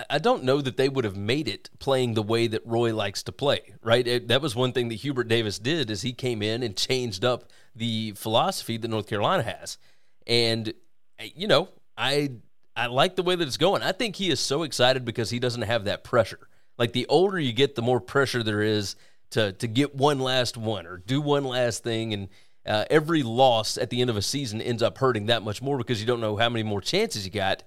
I, 0.08 0.18
don't 0.18 0.44
know 0.44 0.60
that 0.60 0.76
they 0.76 0.88
would 0.88 1.04
have 1.04 1.16
made 1.16 1.48
it 1.48 1.70
playing 1.78 2.14
the 2.14 2.22
way 2.22 2.46
that 2.48 2.66
Roy 2.66 2.94
likes 2.94 3.22
to 3.24 3.32
play. 3.32 3.74
Right? 3.82 4.06
It, 4.06 4.28
that 4.28 4.42
was 4.42 4.56
one 4.56 4.72
thing 4.72 4.88
that 4.88 4.96
Hubert 4.96 5.28
Davis 5.28 5.58
did 5.58 5.90
is 5.90 6.02
he 6.02 6.12
came 6.12 6.42
in 6.42 6.62
and 6.62 6.76
changed 6.76 7.24
up 7.24 7.44
the 7.74 8.12
philosophy 8.12 8.76
that 8.78 8.88
North 8.88 9.06
Carolina 9.06 9.42
has, 9.42 9.78
and 10.26 10.72
you 11.18 11.46
know, 11.46 11.68
I 11.96 12.32
I 12.74 12.86
like 12.86 13.16
the 13.16 13.22
way 13.22 13.36
that 13.36 13.46
it's 13.46 13.58
going. 13.58 13.82
I 13.82 13.92
think 13.92 14.16
he 14.16 14.30
is 14.30 14.40
so 14.40 14.62
excited 14.62 15.04
because 15.04 15.30
he 15.30 15.38
doesn't 15.38 15.62
have 15.62 15.84
that 15.84 16.02
pressure. 16.02 16.49
Like 16.80 16.92
the 16.92 17.06
older 17.06 17.38
you 17.38 17.52
get, 17.52 17.76
the 17.76 17.82
more 17.82 18.00
pressure 18.00 18.42
there 18.42 18.62
is 18.62 18.96
to 19.30 19.52
to 19.52 19.68
get 19.68 19.94
one 19.94 20.18
last 20.18 20.56
one 20.56 20.84
or 20.86 20.96
do 20.96 21.20
one 21.20 21.44
last 21.44 21.84
thing, 21.84 22.12
and 22.14 22.28
Uh, 22.66 22.84
every 22.90 23.22
loss 23.22 23.78
at 23.78 23.88
the 23.88 24.00
end 24.02 24.10
of 24.10 24.16
a 24.16 24.22
season 24.22 24.60
ends 24.60 24.82
up 24.82 24.98
hurting 24.98 25.26
that 25.26 25.42
much 25.42 25.62
more 25.62 25.78
because 25.78 25.98
you 25.98 26.06
don't 26.06 26.20
know 26.20 26.36
how 26.36 26.50
many 26.50 26.62
more 26.62 26.82
chances 26.82 27.24
you 27.24 27.30
got. 27.32 27.64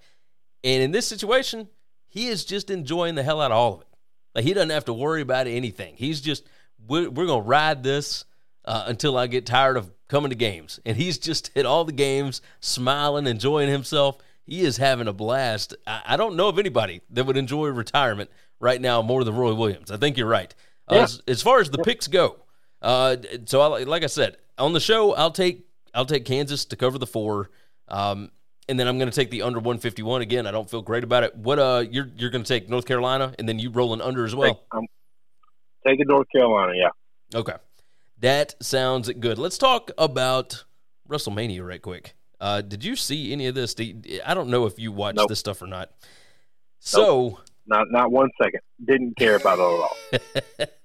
And 0.63 0.83
in 0.83 0.91
this 0.91 1.07
situation, 1.07 1.67
he 2.07 2.27
is 2.27 2.45
just 2.45 2.69
enjoying 2.69 3.15
the 3.15 3.23
hell 3.23 3.41
out 3.41 3.51
of 3.51 3.57
all 3.57 3.73
of 3.73 3.81
it. 3.81 3.87
Like 4.35 4.45
he 4.45 4.53
doesn't 4.53 4.69
have 4.69 4.85
to 4.85 4.93
worry 4.93 5.21
about 5.21 5.47
anything. 5.47 5.95
He's 5.97 6.21
just 6.21 6.43
we're, 6.87 7.09
we're 7.09 7.25
gonna 7.25 7.41
ride 7.41 7.81
this 7.81 8.25
uh, 8.65 8.83
until 8.85 9.17
I 9.17 9.25
get 9.27 9.47
tired 9.47 9.77
of 9.77 9.91
coming 10.07 10.29
to 10.29 10.37
games. 10.37 10.79
And 10.85 10.95
he's 10.95 11.17
just 11.17 11.49
hit 11.55 11.65
all 11.65 11.85
the 11.85 11.91
games, 12.07 12.41
smiling, 12.59 13.25
enjoying 13.25 13.69
himself. 13.69 14.17
He 14.45 14.61
is 14.61 14.77
having 14.77 15.07
a 15.07 15.13
blast. 15.13 15.75
I, 15.87 16.01
I 16.13 16.17
don't 16.17 16.35
know 16.35 16.49
of 16.49 16.59
anybody 16.59 17.01
that 17.09 17.25
would 17.25 17.37
enjoy 17.37 17.67
retirement 17.69 18.29
right 18.59 18.79
now 18.79 19.01
more 19.01 19.23
than 19.23 19.35
Roy 19.35 19.53
Williams. 19.53 19.91
I 19.91 19.97
think 19.97 20.17
you're 20.17 20.27
right. 20.27 20.53
Uh, 20.89 20.95
as, 20.95 21.21
as, 21.27 21.41
far 21.41 21.59
as 21.59 21.69
the 21.69 21.77
picks 21.79 22.07
go, 22.07 22.37
uh, 22.81 23.15
so 23.45 23.61
I, 23.61 23.83
like 23.83 24.03
I 24.03 24.07
said 24.07 24.37
on 24.57 24.73
the 24.73 24.79
show, 24.79 25.13
I'll 25.13 25.31
take 25.31 25.65
I'll 25.93 26.05
take 26.05 26.25
Kansas 26.25 26.65
to 26.65 26.75
cover 26.75 26.97
the 26.97 27.07
four. 27.07 27.49
Um, 27.87 28.31
and 28.69 28.79
then 28.79 28.87
I'm 28.87 28.97
going 28.97 29.09
to 29.09 29.15
take 29.15 29.29
the 29.29 29.41
under 29.41 29.59
151 29.59 30.21
again. 30.21 30.47
I 30.47 30.51
don't 30.51 30.69
feel 30.69 30.81
great 30.81 31.03
about 31.03 31.23
it. 31.23 31.35
What 31.35 31.59
uh, 31.59 31.83
you're 31.89 32.09
you're 32.17 32.29
going 32.29 32.43
to 32.43 32.47
take 32.47 32.69
North 32.69 32.85
Carolina, 32.85 33.33
and 33.37 33.47
then 33.47 33.59
you 33.59 33.69
rolling 33.69 34.01
under 34.01 34.25
as 34.25 34.35
well. 34.35 34.63
I'm 34.71 34.87
taking 35.85 36.07
North 36.07 36.27
Carolina. 36.31 36.73
Yeah. 36.75 36.89
Okay, 37.39 37.55
that 38.19 38.55
sounds 38.63 39.09
good. 39.09 39.37
Let's 39.37 39.57
talk 39.57 39.91
about 39.97 40.63
WrestleMania 41.09 41.65
right 41.65 41.81
quick. 41.81 42.15
Uh, 42.39 42.61
did 42.61 42.83
you 42.83 42.95
see 42.95 43.31
any 43.31 43.47
of 43.47 43.55
this? 43.55 43.75
I 44.25 44.33
don't 44.33 44.49
know 44.49 44.65
if 44.65 44.79
you 44.79 44.91
watched 44.91 45.17
nope. 45.17 45.29
this 45.29 45.39
stuff 45.39 45.61
or 45.61 45.67
not. 45.67 45.91
So, 46.79 47.29
nope. 47.29 47.39
Not 47.65 47.91
not 47.91 48.11
one 48.11 48.29
second. 48.41 48.61
Didn't 48.83 49.17
care 49.17 49.35
about 49.35 49.59
it 49.59 50.21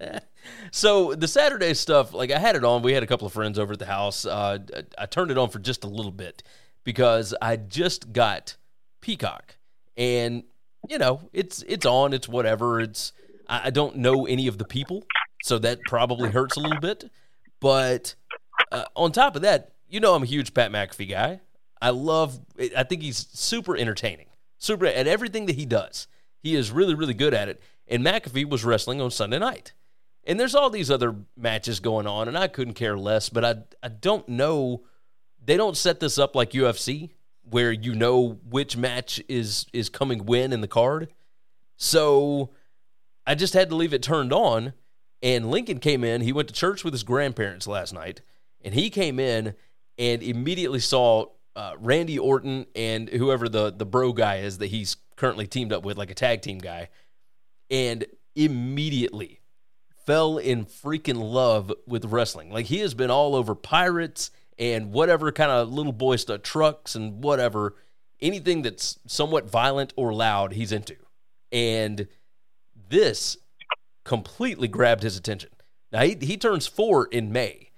at 0.06 0.14
all. 0.14 0.20
so 0.70 1.14
the 1.14 1.28
Saturday 1.28 1.74
stuff, 1.74 2.14
like 2.14 2.30
I 2.30 2.38
had 2.38 2.56
it 2.56 2.64
on. 2.64 2.82
We 2.82 2.92
had 2.92 3.02
a 3.02 3.06
couple 3.06 3.26
of 3.26 3.32
friends 3.32 3.58
over 3.58 3.72
at 3.72 3.78
the 3.78 3.86
house. 3.86 4.24
Uh, 4.24 4.58
I 4.96 5.06
turned 5.06 5.30
it 5.30 5.38
on 5.38 5.50
for 5.50 5.58
just 5.58 5.84
a 5.84 5.88
little 5.88 6.12
bit 6.12 6.42
because 6.84 7.34
I 7.40 7.56
just 7.56 8.12
got 8.12 8.56
Peacock, 9.00 9.56
and 9.96 10.44
you 10.88 10.98
know 10.98 11.28
it's 11.32 11.62
it's 11.68 11.86
on, 11.86 12.12
it's 12.12 12.28
whatever. 12.28 12.80
It's 12.80 13.12
I 13.48 13.70
don't 13.70 13.96
know 13.96 14.26
any 14.26 14.46
of 14.46 14.58
the 14.58 14.64
people, 14.64 15.04
so 15.42 15.58
that 15.58 15.80
probably 15.86 16.30
hurts 16.30 16.56
a 16.56 16.60
little 16.60 16.80
bit. 16.80 17.10
But 17.60 18.14
uh, 18.70 18.84
on 18.94 19.12
top 19.12 19.36
of 19.36 19.42
that, 19.42 19.72
you 19.88 20.00
know 20.00 20.14
I'm 20.14 20.22
a 20.22 20.26
huge 20.26 20.54
Pat 20.54 20.70
McAfee 20.70 21.10
guy. 21.10 21.40
I 21.80 21.90
love. 21.90 22.40
I 22.76 22.84
think 22.84 23.02
he's 23.02 23.26
super 23.32 23.76
entertaining, 23.76 24.26
super 24.58 24.86
at 24.86 25.06
everything 25.06 25.46
that 25.46 25.56
he 25.56 25.66
does. 25.66 26.06
He 26.42 26.54
is 26.54 26.70
really 26.70 26.94
really 26.94 27.14
good 27.14 27.34
at 27.34 27.48
it. 27.48 27.62
And 27.86 28.04
McAfee 28.04 28.48
was 28.48 28.64
wrestling 28.64 29.00
on 29.00 29.10
Sunday 29.10 29.38
night. 29.38 29.72
And 30.24 30.38
there's 30.38 30.54
all 30.54 30.68
these 30.68 30.90
other 30.90 31.16
matches 31.38 31.80
going 31.80 32.06
on, 32.06 32.28
and 32.28 32.36
I 32.36 32.48
couldn't 32.48 32.74
care 32.74 32.98
less, 32.98 33.28
but 33.28 33.44
I 33.44 33.56
I 33.82 33.88
don't 33.88 34.28
know 34.28 34.84
they 35.42 35.56
don't 35.56 35.76
set 35.76 36.00
this 36.00 36.18
up 36.18 36.36
like 36.36 36.50
UFC 36.50 37.10
where 37.42 37.72
you 37.72 37.94
know 37.94 38.38
which 38.48 38.76
match 38.76 39.22
is 39.28 39.66
is 39.72 39.88
coming 39.88 40.26
when 40.26 40.52
in 40.52 40.60
the 40.60 40.68
card. 40.68 41.08
So 41.76 42.50
I 43.26 43.34
just 43.34 43.54
had 43.54 43.70
to 43.70 43.76
leave 43.76 43.94
it 43.94 44.02
turned 44.02 44.32
on 44.32 44.74
and 45.22 45.50
Lincoln 45.50 45.78
came 45.78 46.04
in, 46.04 46.20
he 46.20 46.32
went 46.32 46.48
to 46.48 46.54
church 46.54 46.84
with 46.84 46.92
his 46.92 47.02
grandparents 47.02 47.66
last 47.66 47.92
night 47.92 48.20
and 48.62 48.74
he 48.74 48.90
came 48.90 49.18
in 49.18 49.54
and 49.96 50.22
immediately 50.22 50.80
saw 50.80 51.26
uh, 51.56 51.72
Randy 51.78 52.18
Orton 52.18 52.66
and 52.74 53.08
whoever 53.08 53.48
the 53.48 53.72
the 53.72 53.86
bro 53.86 54.12
guy 54.12 54.36
is 54.36 54.58
that 54.58 54.66
he's 54.66 54.96
currently 55.18 55.46
teamed 55.46 55.72
up 55.72 55.84
with 55.84 55.98
like 55.98 56.10
a 56.10 56.14
tag 56.14 56.40
team 56.40 56.58
guy 56.58 56.88
and 57.70 58.06
immediately 58.34 59.40
fell 60.06 60.38
in 60.38 60.64
freaking 60.64 61.20
love 61.20 61.70
with 61.86 62.06
wrestling. 62.06 62.50
Like 62.50 62.66
he 62.66 62.78
has 62.78 62.94
been 62.94 63.10
all 63.10 63.34
over 63.34 63.54
Pirates 63.54 64.30
and 64.58 64.92
whatever 64.92 65.30
kind 65.30 65.50
of 65.50 65.70
little 65.70 65.92
boy 65.92 66.16
stuff, 66.16 66.42
trucks 66.42 66.94
and 66.94 67.22
whatever, 67.22 67.76
anything 68.20 68.62
that's 68.62 68.98
somewhat 69.06 69.50
violent 69.50 69.92
or 69.96 70.14
loud, 70.14 70.52
he's 70.52 70.72
into. 70.72 70.96
And 71.52 72.08
this 72.88 73.36
completely 74.04 74.68
grabbed 74.68 75.02
his 75.02 75.16
attention. 75.16 75.50
Now, 75.92 76.02
he, 76.02 76.16
he 76.20 76.36
turns 76.36 76.66
four 76.66 77.06
in 77.06 77.32
May. 77.32 77.70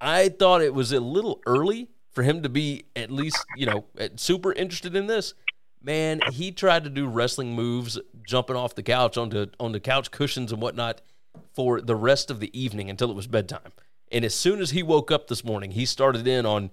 I 0.00 0.28
thought 0.28 0.62
it 0.62 0.74
was 0.74 0.92
a 0.92 1.00
little 1.00 1.40
early 1.46 1.88
for 2.12 2.22
him 2.22 2.42
to 2.42 2.48
be 2.48 2.84
at 2.96 3.10
least, 3.10 3.44
you 3.56 3.66
know, 3.66 3.84
super 4.16 4.52
interested 4.52 4.94
in 4.96 5.06
this. 5.06 5.34
Man, 5.82 6.20
he 6.32 6.52
tried 6.52 6.84
to 6.84 6.90
do 6.90 7.06
wrestling 7.06 7.54
moves, 7.54 7.98
jumping 8.26 8.56
off 8.56 8.74
the 8.74 8.82
couch 8.82 9.16
onto 9.16 9.46
on 9.58 9.72
the 9.72 9.80
couch 9.80 10.10
cushions 10.10 10.52
and 10.52 10.60
whatnot 10.60 11.00
for 11.54 11.80
the 11.80 11.96
rest 11.96 12.30
of 12.30 12.40
the 12.40 12.58
evening 12.58 12.90
until 12.90 13.10
it 13.10 13.16
was 13.16 13.26
bedtime. 13.26 13.72
And 14.12 14.24
as 14.24 14.34
soon 14.34 14.60
as 14.60 14.70
he 14.70 14.82
woke 14.82 15.10
up 15.10 15.28
this 15.28 15.44
morning, 15.44 15.70
he 15.70 15.86
started 15.86 16.26
in 16.26 16.44
on, 16.44 16.70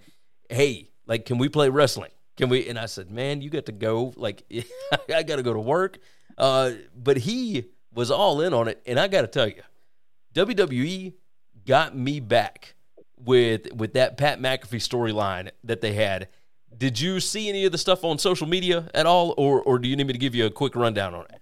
hey, 0.50 0.90
like, 1.06 1.26
can 1.26 1.38
we 1.38 1.48
play 1.50 1.70
wrestling? 1.70 2.12
Can 2.36 2.50
we? 2.50 2.68
And 2.68 2.78
I 2.78 2.86
said, 2.86 3.10
man, 3.10 3.42
you 3.42 3.50
got 3.50 3.66
to 3.68 3.72
go. 3.72 4.14
Like, 4.16 4.44
I 5.14 5.24
got 5.24 5.38
to 5.38 5.44
go 5.44 5.54
to 5.54 5.60
work. 5.60 6.00
Uh, 6.38 6.72
but 6.96 7.18
he 7.18 7.66
was 7.94 8.12
all 8.12 8.42
in 8.42 8.54
on 8.54 8.68
it. 8.68 8.82
And 8.86 9.00
I 9.00 9.08
got 9.08 9.22
to 9.22 9.28
tell 9.28 9.48
you, 9.48 9.62
WWE 10.36 11.14
got 11.66 11.98
me 11.98 12.20
back 12.20 12.76
with 13.20 13.74
with 13.74 13.94
that 13.94 14.18
Pat 14.18 14.40
McAfee 14.40 14.82
storyline 14.82 15.50
that 15.64 15.82
they 15.82 15.94
had. 15.94 16.28
Did 16.78 17.00
you 17.00 17.20
see 17.20 17.50
any 17.50 17.66
of 17.66 17.72
the 17.72 17.78
stuff 17.78 18.04
on 18.04 18.20
social 18.20 18.48
media 18.48 18.90
at 18.94 19.06
all, 19.06 19.34
or 19.38 19.62
or 19.62 19.80
do 19.80 19.88
you 19.88 19.96
need 19.96 20.08
me 20.08 20.14
to 20.14 20.20
give 20.20 20.36
you 20.36 20.46
a 20.46 20.52
quick 20.52 20.76
rundown 20.76 21.14
on 21.16 21.26
it? 21.26 21.42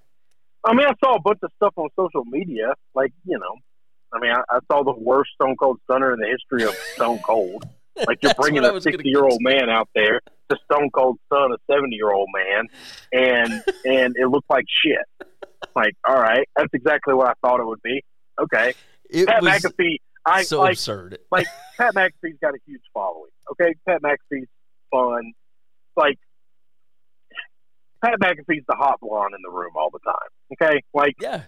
I 0.64 0.74
mean, 0.74 0.88
I 0.88 0.94
saw 1.04 1.16
a 1.16 1.22
bunch 1.22 1.40
of 1.44 1.52
stuff 1.56 1.74
on 1.76 1.90
social 1.96 2.26
media, 2.26 2.74
like 2.94 3.12
you 3.26 3.38
know, 3.38 3.56
I 4.14 4.20
mean, 4.20 4.32
I, 4.32 4.42
I 4.50 4.60
saw 4.72 4.84
the 4.84 4.94
worst 4.98 5.32
Stone 5.36 5.58
Cold 5.58 5.80
Stunner 5.84 6.14
in 6.14 6.20
the 6.20 6.28
history 6.28 6.64
of 6.64 6.74
Stone 6.96 7.20
Cold. 7.20 7.68
Like 8.06 8.18
you're 8.22 8.34
bringing 8.34 8.62
a 8.66 8.82
60 8.82 9.08
year 9.08 9.24
old 9.24 9.40
man 9.40 9.70
out 9.70 9.88
there 9.96 10.20
to 10.50 10.58
Stone 10.66 10.90
Cold 10.92 11.18
Stun 11.28 11.54
a 11.54 11.56
70 11.72 11.96
year 11.96 12.12
old 12.12 12.28
man, 12.36 12.68
and 13.14 13.64
and 13.86 14.18
it 14.18 14.28
looked 14.28 14.50
like 14.50 14.66
shit. 14.84 15.30
Like, 15.78 15.94
all 16.06 16.20
right, 16.20 16.46
that's 16.58 16.74
exactly 16.74 17.14
what 17.14 17.30
I 17.30 17.34
thought 17.42 17.62
it 17.62 17.66
would 17.66 17.82
be. 17.82 18.04
Okay, 18.38 18.74
it 19.10 19.28
Pat 19.28 19.44
McAfee. 19.44 20.00
I 20.26 20.44
so 20.44 20.60
like, 20.60 20.74
absurd. 20.74 21.20
like 21.32 21.48
Pat 21.78 21.96
McAfee's 21.96 22.38
got 22.42 22.54
a 22.54 22.58
huge 22.68 22.82
following. 22.94 23.32
Okay, 23.52 23.74
Pat 23.88 24.02
McAfee's 24.02 24.50
fun. 24.96 25.34
Like 25.96 26.18
Pat 28.04 28.20
McAfee's 28.20 28.66
the 28.68 28.76
hot 28.76 29.00
blonde 29.02 29.34
in 29.36 29.42
the 29.44 29.56
room 29.56 29.72
all 29.76 29.90
the 29.92 30.00
time. 30.06 30.30
Okay, 30.54 30.82
like 30.94 31.16
yeah, 31.20 31.44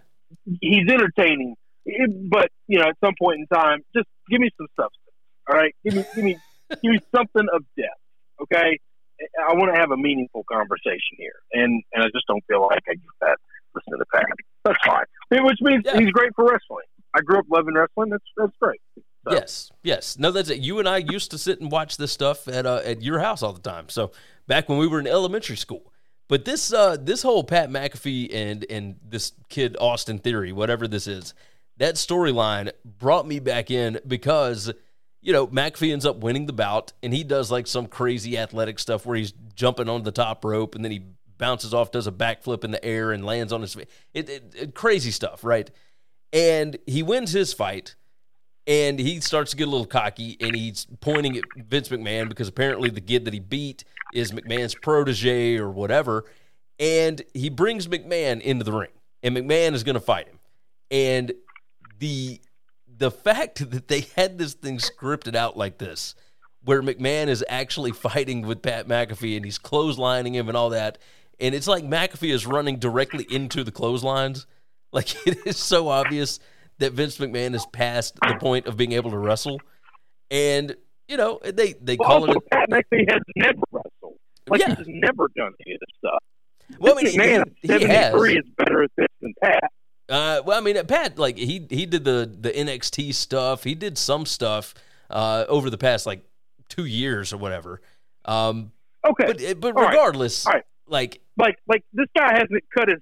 he's 0.62 0.90
entertaining 0.90 1.56
but 2.30 2.50
you 2.68 2.80
know, 2.80 2.86
at 2.90 2.98
some 3.04 3.14
point 3.20 3.40
in 3.40 3.48
time, 3.48 3.80
just 3.96 4.08
give 4.30 4.40
me 4.40 4.50
some 4.58 4.68
substance. 4.76 5.16
All 5.50 5.56
right, 5.56 5.74
give 5.84 5.96
me, 5.96 6.06
give 6.16 6.24
me, 6.24 6.38
give 6.70 6.92
me 6.92 7.00
something 7.16 7.48
of 7.54 7.64
depth. 7.78 8.02
Okay, 8.42 8.80
I 9.48 9.54
want 9.54 9.74
to 9.74 9.80
have 9.80 9.92
a 9.92 9.98
meaningful 9.98 10.44
conversation 10.52 11.18
here, 11.18 11.40
and 11.54 11.84
and 11.94 12.04
I 12.04 12.08
just 12.08 12.26
don't 12.28 12.44
feel 12.48 12.62
like 12.62 12.84
I 12.90 12.94
get 12.94 13.18
that 13.22 13.38
listening 13.74 14.00
to 14.00 14.06
the 14.06 14.06
Pat. 14.14 14.26
That's 14.66 14.86
fine, 14.86 15.44
which 15.46 15.60
means 15.62 15.84
yeah. 15.86 16.00
he's 16.00 16.12
great 16.12 16.32
for 16.36 16.46
wrestling. 16.46 16.88
I 17.16 17.22
grew 17.22 17.40
up 17.40 17.46
loving 17.50 17.76
wrestling. 17.76 18.10
That's 18.10 18.26
that's 18.36 18.56
great. 18.62 18.82
So. 19.28 19.36
Yes, 19.36 19.72
yes. 19.84 20.18
No, 20.18 20.32
that's 20.32 20.50
it. 20.50 20.60
You 20.60 20.80
and 20.80 20.88
I 20.88 20.98
used 20.98 21.32
to 21.32 21.38
sit 21.38 21.60
and 21.60 21.72
watch 21.72 21.98
this 21.98 22.12
stuff 22.12 22.48
at 22.48 22.66
uh, 22.66 22.82
at 22.86 23.02
your 23.02 23.20
house 23.20 23.44
all 23.44 23.54
the 23.54 23.62
time. 23.62 23.90
So 23.90 24.12
back 24.48 24.70
when 24.70 24.78
we 24.78 24.88
were 24.88 25.00
in 25.00 25.08
elementary 25.08 25.58
school. 25.58 25.92
But 26.28 26.46
this 26.46 26.74
uh, 26.74 26.98
this 27.00 27.22
whole 27.22 27.44
Pat 27.44 27.70
McAfee 27.70 28.34
and 28.34 28.66
and 28.70 28.96
this 29.08 29.34
kid 29.50 29.78
Austin 29.80 30.20
Theory, 30.20 30.52
whatever 30.52 30.88
this 30.88 31.08
is, 31.08 31.34
that 31.78 31.96
storyline 31.96 32.72
brought 32.86 33.28
me 33.28 33.40
back 33.40 33.72
in 33.72 34.00
because 34.06 34.72
you 35.22 35.34
know 35.34 35.48
McAfee 35.48 35.92
ends 35.94 36.06
up 36.06 36.18
winning 36.18 36.46
the 36.46 36.54
bout 36.54 36.94
and 37.02 37.14
he 37.14 37.24
does 37.24 37.50
like 37.52 37.68
some 37.68 37.88
crazy 37.88 38.38
athletic 38.38 38.80
stuff 38.80 39.06
where 39.06 39.18
he's 39.18 39.34
jumping 39.56 39.90
on 39.90 40.04
the 40.04 40.12
top 40.12 40.44
rope 40.44 40.76
and 40.76 40.84
then 40.84 40.92
he 40.92 41.02
bounces 41.38 41.74
off, 41.74 41.92
does 41.92 42.08
a 42.08 42.12
backflip 42.12 42.64
in 42.64 42.72
the 42.72 42.84
air 42.84 43.12
and 43.12 43.26
lands 43.26 43.54
on 43.54 43.62
his 43.62 43.74
feet. 43.74 43.90
It, 44.14 44.30
it, 44.30 44.56
it, 44.56 44.76
crazy 44.76 45.12
stuff, 45.12 45.44
right? 45.44 45.70
And 46.34 46.78
he 46.86 47.04
wins 47.04 47.32
his 47.32 47.54
fight 47.54 47.96
and 48.68 49.00
he 49.00 49.22
starts 49.22 49.52
to 49.52 49.58
get 49.58 49.68
a 49.68 49.72
little 49.72 49.88
cocky 49.88 50.38
and 50.42 50.54
he's 50.54 50.86
pointing 51.00 51.38
at 51.38 51.46
Vince 51.56 51.88
McMahon 51.88 52.28
because 52.28 52.50
apparently 52.50 52.90
the 52.90 53.02
kid 53.02 53.24
that 53.26 53.34
he 53.34 53.40
beat 53.40 53.86
is 54.14 54.34
McMahon's 54.34 54.76
protege 54.76 55.58
or 55.58 55.70
whatever. 55.70 56.26
And 56.78 57.22
he 57.34 57.50
brings 57.50 57.88
McMahon 57.88 58.42
into 58.42 58.66
the 58.66 58.74
ring 58.74 58.90
and 59.24 59.36
McMahon 59.36 59.74
is 59.74 59.84
going 59.84 59.96
to 59.96 60.02
fight 60.02 60.28
him. 60.28 60.40
And 60.92 61.32
the 62.00 62.42
the 63.00 63.12
fact 63.12 63.70
that 63.70 63.88
they 63.88 64.08
had 64.16 64.38
this 64.38 64.54
thing 64.54 64.80
scripted 64.80 65.36
out 65.36 65.56
like 65.56 65.78
this, 65.78 66.16
where 66.64 66.82
McMahon 66.82 67.28
is 67.28 67.46
actually 67.48 67.92
fighting 67.92 68.42
with 68.42 68.62
Pat 68.62 68.88
McAfee 68.88 69.36
and 69.36 69.46
he's 69.46 69.60
clotheslining 69.60 70.34
him 70.34 70.48
and 70.48 70.58
all 70.58 70.72
that, 70.72 70.98
and 71.40 71.54
it's 71.54 71.68
like 71.68 71.84
McAfee 71.84 72.34
is 72.34 72.48
running 72.48 72.80
directly 72.80 73.26
into 73.30 73.64
the 73.64 73.72
clotheslines. 73.72 74.46
Like 74.92 75.16
it 75.28 75.46
is 75.46 75.58
so 75.58 75.90
obvious 75.90 76.40
that 76.80 76.94
Vince 76.94 77.18
McMahon 77.18 77.56
is 77.56 77.66
past 77.68 78.16
the 78.16 78.36
point 78.40 78.66
of 78.68 78.78
being 78.78 78.92
able 78.94 79.12
to 79.12 79.18
wrestle, 79.18 79.60
and 80.32 80.76
you 81.08 81.18
know 81.18 81.40
they 81.44 81.74
they 81.74 81.98
well, 81.98 82.10
call 82.10 82.30
it. 82.32 82.38
A, 82.38 82.42
Pat 82.42 82.70
McAfee 82.70 83.12
has 83.12 83.22
never 83.36 83.62
wrestled. 83.72 84.18
Like 84.50 84.62
yeah. 84.62 84.76
he's 84.76 84.88
never 84.88 85.28
done 85.36 85.52
any 85.66 85.76
of 85.76 85.80
this 85.82 85.96
stuff. 85.98 86.24
Well, 86.80 86.98
I 86.98 87.04
mean, 87.04 87.12
he, 87.62 87.68
he, 87.74 87.78
he 87.80 87.84
has. 87.86 88.14
is 88.14 88.44
better 88.58 88.84
at 88.84 88.92
this 88.98 89.08
than 89.22 89.34
Pat. 89.42 89.64
Uh, 90.10 90.42
well, 90.46 90.58
I 90.58 90.62
mean, 90.62 90.82
Pat, 90.86 91.18
like 91.18 91.38
he 91.38 91.66
he 91.70 91.86
did 91.86 92.04
the 92.06 92.30
the 92.40 92.52
NXT 92.52 93.14
stuff. 93.14 93.64
He 93.64 93.76
did 93.76 93.98
some 93.98 94.26
stuff. 94.26 94.74
uh, 95.10 95.46
over 95.48 95.70
the 95.70 95.78
past 95.78 96.06
like 96.06 96.22
two 96.70 96.86
years 96.86 97.32
or 97.34 97.38
whatever. 97.38 97.82
Um, 98.26 98.72
Okay, 99.08 99.26
but 99.26 99.60
but 99.62 99.68
All 99.78 99.84
right. 99.84 99.90
regardless, 99.92 100.46
All 100.46 100.54
right. 100.54 100.64
like 100.88 101.22
like 101.38 101.58
like 101.68 101.84
this 101.94 102.08
guy 102.18 102.34
hasn't 102.34 102.64
cut 102.78 102.90
his 102.90 103.00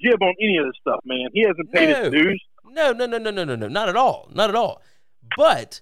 jib 0.00 0.20
on 0.20 0.34
any 0.40 0.56
of 0.56 0.66
this 0.66 0.74
stuff, 0.80 0.98
man. 1.04 1.28
He 1.32 1.42
hasn't 1.42 1.72
paid 1.72 1.90
No. 1.90 2.02
his 2.04 2.12
dues. 2.12 2.42
No, 2.70 2.92
no, 2.92 3.06
no, 3.06 3.18
no, 3.18 3.30
no, 3.30 3.44
no, 3.44 3.56
no, 3.56 3.68
not 3.68 3.88
at 3.88 3.96
all, 3.96 4.28
not 4.32 4.50
at 4.50 4.56
all. 4.56 4.82
But 5.36 5.80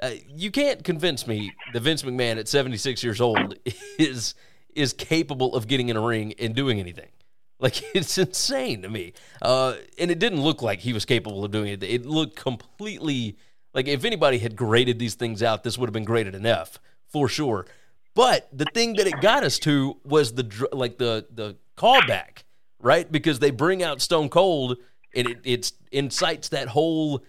uh, 0.00 0.10
you 0.28 0.50
can't 0.50 0.82
convince 0.82 1.26
me 1.26 1.52
that 1.72 1.80
Vince 1.80 2.02
McMahon 2.02 2.38
at 2.38 2.48
76 2.48 3.02
years 3.04 3.20
old 3.20 3.56
is 3.98 4.34
is 4.74 4.92
capable 4.92 5.54
of 5.56 5.66
getting 5.66 5.88
in 5.88 5.96
a 5.96 6.00
ring 6.00 6.32
and 6.38 6.54
doing 6.54 6.78
anything. 6.78 7.10
Like 7.58 7.82
it's 7.94 8.16
insane 8.18 8.82
to 8.82 8.88
me. 8.88 9.12
Uh, 9.42 9.74
and 9.98 10.10
it 10.10 10.18
didn't 10.18 10.40
look 10.42 10.62
like 10.62 10.80
he 10.80 10.92
was 10.92 11.04
capable 11.04 11.44
of 11.44 11.50
doing 11.50 11.72
it. 11.72 11.82
It 11.82 12.06
looked 12.06 12.36
completely 12.36 13.36
like 13.74 13.86
if 13.86 14.04
anybody 14.04 14.38
had 14.38 14.56
graded 14.56 14.98
these 14.98 15.14
things 15.14 15.42
out, 15.42 15.62
this 15.62 15.78
would 15.78 15.88
have 15.88 15.92
been 15.94 16.04
graded 16.04 16.34
an 16.34 16.46
F 16.46 16.78
for 17.06 17.28
sure. 17.28 17.66
But 18.14 18.48
the 18.52 18.66
thing 18.74 18.94
that 18.94 19.06
it 19.06 19.20
got 19.20 19.44
us 19.44 19.58
to 19.60 19.98
was 20.04 20.32
the 20.32 20.68
like 20.72 20.98
the 20.98 21.26
the 21.30 21.56
callback, 21.76 22.44
right? 22.80 23.10
Because 23.10 23.38
they 23.38 23.50
bring 23.50 23.82
out 23.82 24.00
Stone 24.00 24.30
Cold 24.30 24.78
and 25.14 25.28
it 25.28 25.38
it's 25.44 25.72
incites 25.92 26.50
that 26.50 26.68
whole 26.68 27.24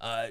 uh, 0.00 0.28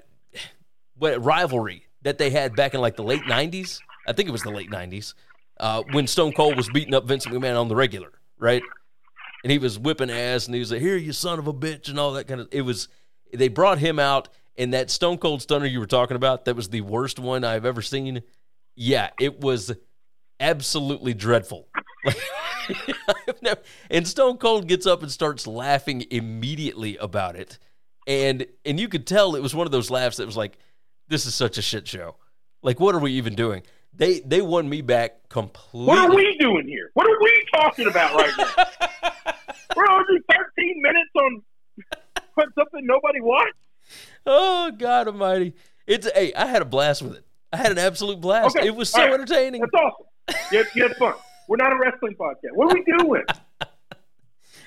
what 0.98 1.24
rivalry 1.24 1.88
that 2.02 2.18
they 2.18 2.30
had 2.30 2.56
back 2.56 2.74
in 2.74 2.82
like 2.82 2.96
the 2.96 3.04
late 3.04 3.24
'90s. 3.24 3.80
I 4.08 4.14
think 4.14 4.30
it 4.30 4.32
was 4.32 4.44
the 4.44 4.52
late 4.52 4.70
'90s 4.70 5.14
uh, 5.60 5.84
when 5.92 6.08
Stone 6.08 6.34
Cold 6.34 6.58
was 6.58 6.70
beating 6.70 6.94
up 6.94 7.06
Vince 7.06 7.26
McMahon 7.26 7.60
on 7.60 7.68
the 7.68 7.76
regular, 7.76 8.12
right? 8.38 8.62
And 9.44 9.52
he 9.52 9.58
was 9.58 9.78
whipping 9.78 10.10
ass, 10.10 10.48
and 10.48 10.56
he 10.56 10.60
was 10.60 10.72
like, 10.72 10.82
"Here, 10.82 10.98
you 10.98 11.14
son 11.14 11.40
of 11.40 11.48
a 11.48 11.54
bitch," 11.54 11.90
and 11.90 12.00
all 12.00 12.14
that 12.14 12.28
kind 12.28 12.42
of. 12.42 12.48
It 12.52 12.62
was. 12.62 12.88
They 13.34 13.48
brought 13.48 13.80
him 13.80 14.00
out, 14.00 14.30
and 14.58 14.74
that 14.74 14.90
Stone 14.90 15.18
Cold 15.18 15.42
Stunner 15.42 15.66
you 15.66 15.80
were 15.80 15.86
talking 15.86 16.16
about, 16.16 16.46
that 16.46 16.56
was 16.56 16.70
the 16.70 16.82
worst 16.82 17.20
one 17.20 17.44
I've 17.44 17.66
ever 17.66 17.82
seen. 17.82 18.22
Yeah, 18.76 19.10
it 19.20 19.42
was 19.42 19.74
absolutely 20.40 21.14
dreadful. 21.14 21.68
Never- 23.42 23.62
and 23.90 24.08
Stone 24.08 24.38
Cold 24.38 24.68
gets 24.68 24.86
up 24.86 25.02
and 25.04 25.12
starts 25.12 25.46
laughing 25.48 26.06
immediately 26.12 26.98
about 26.98 27.36
it, 27.36 27.60
and 28.08 28.46
and 28.66 28.80
you 28.80 28.88
could 28.88 29.06
tell 29.06 29.36
it 29.36 29.42
was 29.42 29.54
one 29.56 29.66
of 29.68 29.72
those 29.72 29.90
laughs 29.92 30.18
that 30.18 30.26
was 30.26 30.38
like, 30.38 30.58
"This 31.08 31.26
is 31.26 31.36
such 31.36 31.58
a 31.58 31.62
shit 31.62 31.88
show. 31.88 32.16
Like, 32.64 32.80
what 32.80 32.96
are 32.96 33.00
we 33.00 33.14
even 33.14 33.36
doing?" 33.36 33.64
They 33.94 34.20
they 34.22 34.42
won 34.42 34.68
me 34.68 34.82
back 34.82 35.30
completely. 35.30 35.88
What 35.88 35.98
are 36.10 36.16
we 36.16 36.36
doing 36.40 36.68
here? 36.68 36.90
What 36.96 37.08
are 37.08 37.18
we 37.22 37.46
talking 37.54 37.88
about 37.88 38.14
right 38.16 38.34
now? 38.38 39.34
We're 39.76 39.90
only 39.90 40.20
13 40.32 40.82
minutes 40.82 41.10
on 41.16 41.44
something 42.58 42.86
nobody 42.86 43.22
watched. 43.22 43.54
Oh 44.26 44.72
God 44.78 45.08
Almighty! 45.08 45.54
It's 45.88 46.10
hey, 46.12 46.34
I 46.34 46.48
had 46.48 46.62
a 46.62 46.66
blast 46.66 47.02
with 47.04 47.14
it. 47.16 47.26
I 47.54 47.58
had 47.58 47.72
an 47.72 47.78
absolute 47.78 48.20
blast. 48.20 48.58
Okay, 48.58 48.68
It 48.68 48.76
was 48.76 48.90
so 48.90 49.02
right. 49.02 49.14
entertaining. 49.14 49.62
That's 49.62 49.74
awesome. 49.74 50.06
You 50.52 50.58
had, 50.58 50.68
you 50.76 50.84
had 50.88 50.98
fun. 50.98 51.14
We're 51.48 51.58
not 51.58 51.74
a 51.74 51.78
wrestling 51.78 52.16
podcast. 52.16 52.54
What 52.54 52.72
are 52.72 52.76
we 52.76 52.84
doing? 52.98 53.24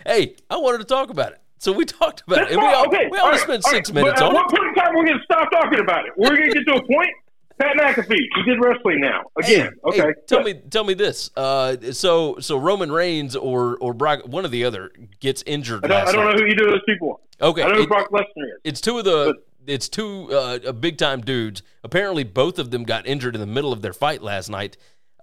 Hey, 0.07 0.37
I 0.49 0.57
wanted 0.57 0.79
to 0.79 0.85
talk 0.85 1.11
about 1.11 1.33
it, 1.33 1.41
so 1.59 1.73
we 1.73 1.85
talked 1.85 2.23
about 2.27 2.37
That's 2.37 2.53
it. 2.53 2.55
And 2.55 2.63
we 2.63 2.69
all, 2.69 2.87
okay, 2.87 3.09
we 3.11 3.19
all 3.19 3.27
only 3.27 3.39
spent 3.39 3.65
all 3.65 3.71
six 3.71 3.91
right. 3.91 3.97
minutes 3.97 4.21
but 4.21 4.27
on 4.27 4.37
at 4.37 4.41
it. 4.41 4.43
what 4.43 4.51
point 4.51 4.69
in 4.69 4.75
time 4.75 4.95
we're 4.95 5.05
going 5.05 5.19
to 5.19 5.25
stop 5.25 5.51
talking 5.51 5.81
about 5.81 6.07
it? 6.07 6.13
We're 6.17 6.37
going 6.37 6.49
to 6.49 6.55
get 6.55 6.65
to 6.67 6.75
a 6.77 6.87
point. 6.87 7.11
Pat 7.59 7.77
McAfee, 7.77 8.17
he 8.37 8.43
did 8.45 8.59
wrestling 8.61 9.01
now 9.01 9.25
again. 9.37 9.73
Hey, 9.73 9.89
okay, 9.89 10.01
hey, 10.01 10.15
tell 10.29 10.43
me, 10.43 10.55
tell 10.55 10.85
me 10.85 10.95
this. 10.95 11.31
Uh, 11.37 11.77
so, 11.93 12.39
so 12.39 12.57
Roman 12.57 12.93
Reigns 12.93 13.35
or 13.35 13.77
or 13.79 13.93
Brock, 13.93 14.21
one 14.27 14.45
of 14.45 14.53
the 14.53 14.65
other, 14.65 14.93
gets 15.19 15.43
injured. 15.43 15.85
I 15.85 15.89
don't, 15.89 16.09
I 16.09 16.13
don't 16.13 16.25
know 16.25 16.41
who 16.41 16.47
either 16.47 16.67
of 16.67 16.71
those 16.71 16.85
people 16.87 17.21
are. 17.41 17.49
Okay, 17.49 17.63
I 17.63 17.67
don't 17.67 17.75
know 17.75 17.83
who 17.83 17.89
Brock 17.89 18.11
Lesnar 18.11 18.23
is. 18.25 18.61
it's 18.63 18.81
two 18.81 18.99
of 18.99 19.05
the 19.05 19.35
it's 19.67 19.89
two 19.89 20.33
uh, 20.33 20.73
big 20.73 20.97
time 20.97 21.21
dudes. 21.21 21.63
Apparently, 21.83 22.23
both 22.23 22.61
of 22.61 22.71
them 22.71 22.85
got 22.85 23.07
injured 23.07 23.35
in 23.35 23.41
the 23.41 23.47
middle 23.47 23.73
of 23.73 23.83
their 23.83 23.93
fight 23.93 24.23
last 24.23 24.49
night. 24.49 24.77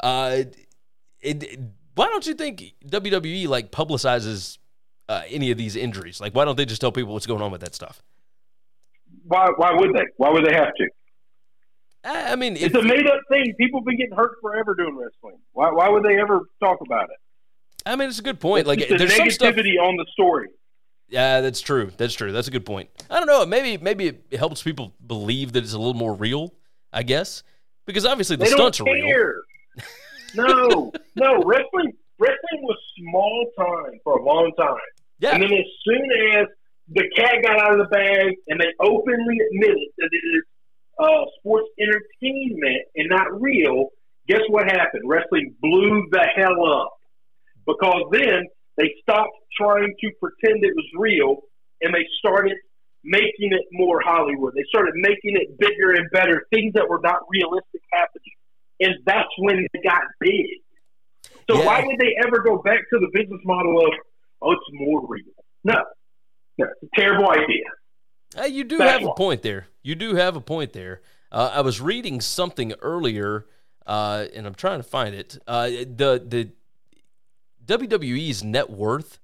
Uh, 0.03 0.43
it, 1.25 1.59
why 1.95 2.07
don't 2.07 2.25
you 2.25 2.33
think 2.33 2.73
WWE 2.85 3.47
like 3.47 3.71
publicizes 3.71 4.57
uh, 5.09 5.23
any 5.27 5.51
of 5.51 5.57
these 5.57 5.75
injuries? 5.75 6.19
Like, 6.19 6.35
why 6.35 6.45
don't 6.45 6.57
they 6.57 6.65
just 6.65 6.81
tell 6.81 6.91
people 6.91 7.13
what's 7.13 7.25
going 7.25 7.41
on 7.41 7.51
with 7.51 7.61
that 7.61 7.75
stuff? 7.75 8.01
Why? 9.23 9.49
Why 9.57 9.73
would 9.73 9.93
they? 9.93 10.05
Why 10.17 10.29
would 10.29 10.45
they 10.45 10.53
have 10.53 10.73
to? 10.75 10.87
I, 12.03 12.33
I 12.33 12.35
mean, 12.35 12.55
if, 12.55 12.63
It's 12.63 12.75
a 12.75 12.81
made 12.81 13.07
up 13.07 13.19
thing. 13.29 13.53
People 13.59 13.79
have 13.79 13.85
been 13.85 13.97
getting 13.97 14.15
hurt 14.15 14.37
forever 14.41 14.75
doing 14.75 14.95
wrestling. 14.97 15.39
Why? 15.53 15.71
Why 15.71 15.89
would 15.89 16.03
they 16.03 16.19
ever 16.19 16.41
talk 16.59 16.79
about 16.85 17.05
it? 17.05 17.17
I 17.85 17.95
mean, 17.95 18.09
it's 18.09 18.19
a 18.19 18.23
good 18.23 18.39
point. 18.39 18.67
Like, 18.67 18.79
the 18.87 18.97
there's 18.97 19.15
some 19.15 19.29
stuff. 19.29 19.55
negativity 19.55 19.79
on 19.79 19.95
the 19.95 20.05
story. 20.11 20.49
Yeah, 21.07 21.41
that's 21.41 21.61
true. 21.61 21.91
That's 21.97 22.15
true. 22.15 22.31
That's 22.31 22.47
a 22.47 22.51
good 22.51 22.65
point. 22.65 22.89
I 23.09 23.17
don't 23.19 23.27
know. 23.27 23.45
Maybe 23.45 23.81
maybe 23.81 24.07
it 24.07 24.37
helps 24.37 24.63
people 24.63 24.93
believe 25.05 25.53
that 25.53 25.63
it's 25.63 25.73
a 25.73 25.77
little 25.77 25.93
more 25.93 26.13
real. 26.13 26.53
I 26.91 27.03
guess 27.03 27.43
because 27.85 28.05
obviously 28.05 28.37
the 28.37 28.45
They 28.45 28.51
stunts 28.51 28.79
are 28.79 28.85
real. 28.85 29.33
no, 30.35 30.91
no. 31.15 31.43
Wrestling, 31.43 31.93
wrestling 32.19 32.61
was 32.61 32.77
small 32.97 33.51
time 33.57 33.99
for 34.03 34.19
a 34.19 34.23
long 34.23 34.51
time, 34.57 34.77
Yeah, 35.19 35.33
and 35.33 35.43
then 35.43 35.51
as 35.53 35.65
soon 35.83 36.09
as 36.37 36.47
the 36.89 37.03
cat 37.15 37.35
got 37.43 37.59
out 37.59 37.79
of 37.79 37.79
the 37.79 37.95
bag 37.95 38.35
and 38.47 38.59
they 38.59 38.71
openly 38.79 39.37
admitted 39.51 39.89
that 39.97 40.09
it 40.11 40.37
is 40.37 40.43
uh, 40.99 41.25
sports 41.39 41.67
entertainment 41.79 42.83
and 42.95 43.09
not 43.09 43.41
real, 43.41 43.89
guess 44.27 44.41
what 44.49 44.65
happened? 44.65 45.03
Wrestling 45.05 45.55
blew 45.61 46.07
the 46.11 46.25
hell 46.35 46.65
up 46.65 46.93
because 47.65 48.03
then 48.11 48.45
they 48.77 48.93
stopped 49.01 49.31
trying 49.59 49.93
to 49.99 50.11
pretend 50.19 50.63
it 50.63 50.73
was 50.75 50.85
real 50.97 51.37
and 51.81 51.93
they 51.93 52.05
started 52.19 52.55
making 53.03 53.53
it 53.53 53.65
more 53.71 54.01
Hollywood. 54.03 54.53
They 54.55 54.65
started 54.69 54.93
making 54.95 55.37
it 55.37 55.57
bigger 55.59 55.93
and 55.93 56.09
better, 56.11 56.45
things 56.53 56.73
that 56.73 56.89
were 56.89 56.99
not 57.03 57.19
realistic 57.29 57.81
happening. 57.93 58.34
And 58.79 58.95
that's 59.05 59.29
when 59.37 59.59
it 59.73 59.83
got 59.83 60.01
big. 60.19 60.45
So 61.49 61.57
Yeah. 61.57 61.65
why 61.65 61.83
would 61.85 61.97
they 61.99 62.15
ever 62.25 62.39
go 62.39 62.57
back 62.57 62.79
to 62.91 62.99
the 62.99 63.07
business 63.13 63.41
model 63.45 63.79
of, 63.85 63.93
oh, 64.41 64.51
it's 64.51 64.61
more 64.73 65.05
real? 65.07 65.23
No. 65.63 65.83
No, 66.57 66.65
it's 66.81 66.91
a 66.91 66.99
terrible 66.99 67.29
idea. 67.29 67.65
Uh, 68.37 68.43
you 68.45 68.63
do 68.63 68.77
have 68.79 69.03
a 69.03 69.13
point 69.13 69.41
there. 69.41 69.67
You 69.83 69.95
do 69.95 70.15
have 70.15 70.35
a 70.35 70.41
point 70.41 70.73
there. 70.73 71.01
Uh, 71.31 71.51
I 71.53 71.61
was 71.61 71.81
reading 71.81 72.21
something 72.21 72.73
earlier, 72.81 73.45
uh, 73.85 74.25
and 74.33 74.47
I'm 74.47 74.55
trying 74.55 74.79
to 74.79 74.83
find 74.83 75.13
it. 75.13 75.37
Uh, 75.47 75.67
the 75.67 76.23
the 76.25 76.49
WWE's 77.65 78.43
net 78.43 78.69
worth 78.69 79.19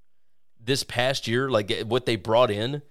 this 0.60 0.84
past 0.84 1.28
year, 1.28 1.50
like 1.50 1.72
uh, 1.72 1.86
what 1.86 2.06
they 2.06 2.16
brought 2.16 2.52
in, 2.52 2.82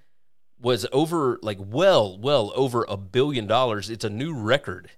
was 0.60 0.86
over 0.92 1.38
like 1.42 1.58
well, 1.60 2.18
well 2.18 2.52
over 2.54 2.84
a 2.88 2.96
billion 2.96 3.46
dollars. 3.46 3.90
It's 3.90 4.04
a 4.04 4.10
new 4.10 4.34
record 4.34 4.90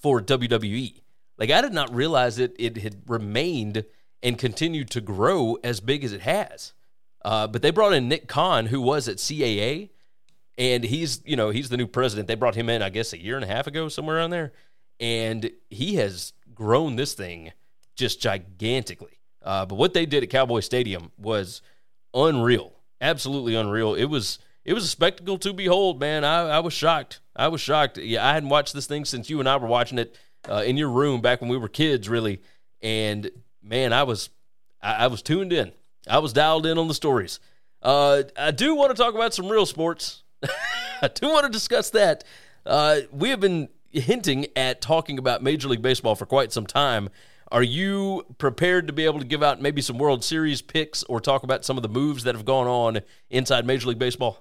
for 0.00 0.20
WWE. 0.20 1.00
Like 1.38 1.50
I 1.50 1.60
did 1.60 1.72
not 1.72 1.94
realize 1.94 2.36
that 2.36 2.54
it 2.58 2.78
had 2.78 3.02
remained 3.06 3.84
and 4.22 4.38
continued 4.38 4.90
to 4.90 5.00
grow 5.00 5.56
as 5.62 5.80
big 5.80 6.04
as 6.04 6.12
it 6.12 6.22
has. 6.22 6.72
Uh, 7.24 7.46
but 7.46 7.62
they 7.62 7.70
brought 7.70 7.92
in 7.92 8.08
Nick 8.08 8.28
Khan, 8.28 8.66
who 8.66 8.80
was 8.80 9.08
at 9.08 9.16
CAA, 9.16 9.90
and 10.56 10.84
he's 10.84 11.20
you 11.24 11.36
know 11.36 11.50
he's 11.50 11.68
the 11.68 11.76
new 11.76 11.86
president. 11.86 12.28
They 12.28 12.34
brought 12.34 12.54
him 12.54 12.68
in, 12.68 12.82
I 12.82 12.90
guess, 12.90 13.12
a 13.12 13.22
year 13.22 13.36
and 13.36 13.44
a 13.44 13.48
half 13.48 13.66
ago, 13.66 13.88
somewhere 13.88 14.16
around 14.16 14.30
there, 14.30 14.52
and 15.00 15.50
he 15.70 15.96
has 15.96 16.32
grown 16.54 16.96
this 16.96 17.14
thing 17.14 17.52
just 17.96 18.20
gigantically. 18.20 19.20
Uh, 19.42 19.66
but 19.66 19.76
what 19.76 19.94
they 19.94 20.06
did 20.06 20.22
at 20.22 20.30
Cowboy 20.30 20.60
Stadium 20.60 21.10
was 21.16 21.62
unreal, 22.14 22.72
absolutely 23.00 23.54
unreal. 23.54 23.94
It 23.94 24.06
was 24.06 24.38
it 24.68 24.74
was 24.74 24.84
a 24.84 24.88
spectacle 24.88 25.38
to 25.38 25.54
behold, 25.54 25.98
man. 25.98 26.24
I, 26.24 26.40
I 26.40 26.58
was 26.58 26.74
shocked. 26.74 27.20
I 27.34 27.48
was 27.48 27.58
shocked. 27.58 27.96
Yeah, 27.96 28.28
I 28.28 28.34
hadn't 28.34 28.50
watched 28.50 28.74
this 28.74 28.86
thing 28.86 29.06
since 29.06 29.30
you 29.30 29.40
and 29.40 29.48
I 29.48 29.56
were 29.56 29.66
watching 29.66 29.98
it 29.98 30.14
uh, 30.46 30.62
in 30.66 30.76
your 30.76 30.90
room 30.90 31.22
back 31.22 31.40
when 31.40 31.48
we 31.48 31.56
were 31.56 31.68
kids, 31.68 32.06
really. 32.06 32.42
And 32.82 33.30
man, 33.62 33.94
I 33.94 34.02
was 34.02 34.28
I, 34.82 35.04
I 35.04 35.06
was 35.06 35.22
tuned 35.22 35.54
in. 35.54 35.72
I 36.06 36.18
was 36.18 36.34
dialed 36.34 36.66
in 36.66 36.76
on 36.76 36.86
the 36.86 36.92
stories. 36.92 37.40
Uh, 37.82 38.24
I 38.36 38.50
do 38.50 38.74
want 38.74 38.94
to 38.94 39.02
talk 39.02 39.14
about 39.14 39.32
some 39.32 39.48
real 39.48 39.64
sports. 39.64 40.22
I 41.00 41.08
do 41.08 41.28
want 41.28 41.46
to 41.46 41.50
discuss 41.50 41.88
that. 41.90 42.24
Uh, 42.66 43.00
we 43.10 43.30
have 43.30 43.40
been 43.40 43.70
hinting 43.90 44.48
at 44.54 44.82
talking 44.82 45.18
about 45.18 45.42
Major 45.42 45.68
League 45.68 45.80
Baseball 45.80 46.14
for 46.14 46.26
quite 46.26 46.52
some 46.52 46.66
time. 46.66 47.08
Are 47.50 47.62
you 47.62 48.26
prepared 48.36 48.88
to 48.88 48.92
be 48.92 49.06
able 49.06 49.20
to 49.20 49.24
give 49.24 49.42
out 49.42 49.62
maybe 49.62 49.80
some 49.80 49.96
World 49.96 50.22
Series 50.22 50.60
picks 50.60 51.04
or 51.04 51.22
talk 51.22 51.42
about 51.42 51.64
some 51.64 51.78
of 51.78 51.82
the 51.82 51.88
moves 51.88 52.24
that 52.24 52.34
have 52.34 52.44
gone 52.44 52.66
on 52.66 53.00
inside 53.30 53.64
Major 53.64 53.88
League 53.88 53.98
Baseball? 53.98 54.38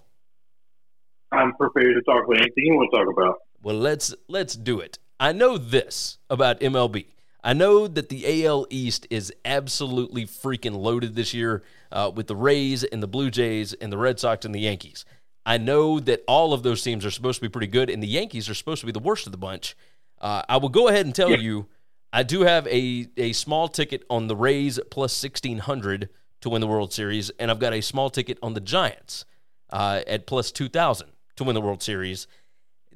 I'm 1.32 1.54
prepared 1.54 1.96
to 1.96 2.02
talk 2.04 2.26
about 2.26 2.38
anything 2.38 2.66
you 2.66 2.76
want 2.76 2.90
to 2.92 2.98
talk 2.98 3.08
about. 3.18 3.36
Well, 3.64 3.76
let's 3.76 4.14
let's 4.28 4.56
do 4.56 4.80
it. 4.80 4.98
I 5.20 5.32
know 5.32 5.58
this 5.58 6.18
about 6.30 6.60
MLB. 6.60 7.08
I 7.44 7.54
know 7.54 7.88
that 7.88 8.10
the 8.10 8.46
AL 8.46 8.68
East 8.70 9.08
is 9.10 9.32
absolutely 9.46 10.26
freaking 10.26 10.76
loaded 10.76 11.16
this 11.16 11.34
year 11.34 11.64
uh, 11.92 12.12
with 12.14 12.28
the 12.28 12.36
Rays 12.36 12.84
and 12.84 13.02
the 13.02 13.08
Blue 13.08 13.30
Jays 13.32 13.74
and 13.74 13.92
the 13.92 13.98
Red 13.98 14.20
Sox 14.20 14.46
and 14.46 14.54
the 14.54 14.60
Yankees. 14.60 15.06
I 15.46 15.58
know 15.58 16.00
that 16.02 16.24
all 16.28 16.52
of 16.54 16.64
those 16.64 16.84
teams 16.84 17.06
are 17.06 17.12
supposed 17.12 17.40
to 17.40 17.46
be 17.46 17.50
pretty 17.50 17.68
good, 17.68 17.90
and 17.90 18.04
the 18.04 18.08
Yankees 18.08 18.50
are 18.50 18.54
supposed 18.54 18.82
to 18.82 18.86
be 18.86 18.92
the 18.92 19.00
worst 19.00 19.26
of 19.28 19.32
the 19.32 19.38
bunch. 19.38 19.76
Uh, 20.20 20.42
I 20.50 20.58
will 20.58 20.70
go 20.70 20.88
ahead 20.90 21.06
and 21.06 21.16
tell 21.16 21.30
Yeah. 21.32 21.38
you, 21.38 21.68
I 22.12 22.24
do 22.24 22.42
have 22.42 22.68
a 22.68 23.08
a 23.18 23.32
small 23.34 23.68
ticket 23.68 24.04
on 24.10 24.28
the 24.28 24.36
Rays 24.36 24.80
plus 24.92 25.14
sixteen 25.14 25.60
hundred 25.60 26.10
to 26.42 26.50
win 26.50 26.62
the 26.62 26.68
World 26.68 26.92
Series, 26.94 27.30
and 27.40 27.50
I've 27.50 27.60
got 27.60 27.74
a 27.74 27.82
small 27.82 28.10
ticket 28.10 28.38
on 28.44 28.54
the 28.54 28.60
Giants 28.62 29.26
uh, 29.72 30.02
at 30.08 30.28
plus 30.28 30.52
two 30.52 30.68
thousand 30.70 31.10
to 31.38 31.44
win 31.44 31.56
the 31.56 31.62
World 31.62 31.82
Series 31.82 32.28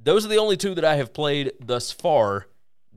those 0.03 0.25
are 0.25 0.29
the 0.29 0.37
only 0.37 0.57
two 0.57 0.75
that 0.75 0.85
I 0.85 0.95
have 0.95 1.13
played 1.13 1.53
thus 1.59 1.91
far. 1.91 2.47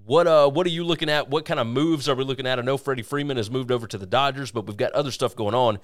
What 0.05 0.27
uh 0.27 0.51
what 0.51 0.67
are 0.67 0.71
you 0.71 0.85
looking 0.85 1.09
at? 1.09 1.31
What 1.31 1.45
kind 1.45 1.61
of 1.61 1.67
moves 1.67 2.09
are 2.09 2.15
we 2.15 2.25
looking 2.25 2.47
at? 2.47 2.59
I 2.59 2.63
know 2.63 2.77
Freddie 2.77 3.03
Freeman 3.03 3.37
has 3.37 3.51
moved 3.51 3.71
over 3.71 3.87
to 3.87 3.99
the 3.99 4.07
Dodgers, 4.07 4.51
but 4.51 4.67
we've 4.67 4.77
got 4.77 4.93
other 4.93 5.11
stuff 5.11 5.35
going 5.35 5.55
on. 5.55 5.79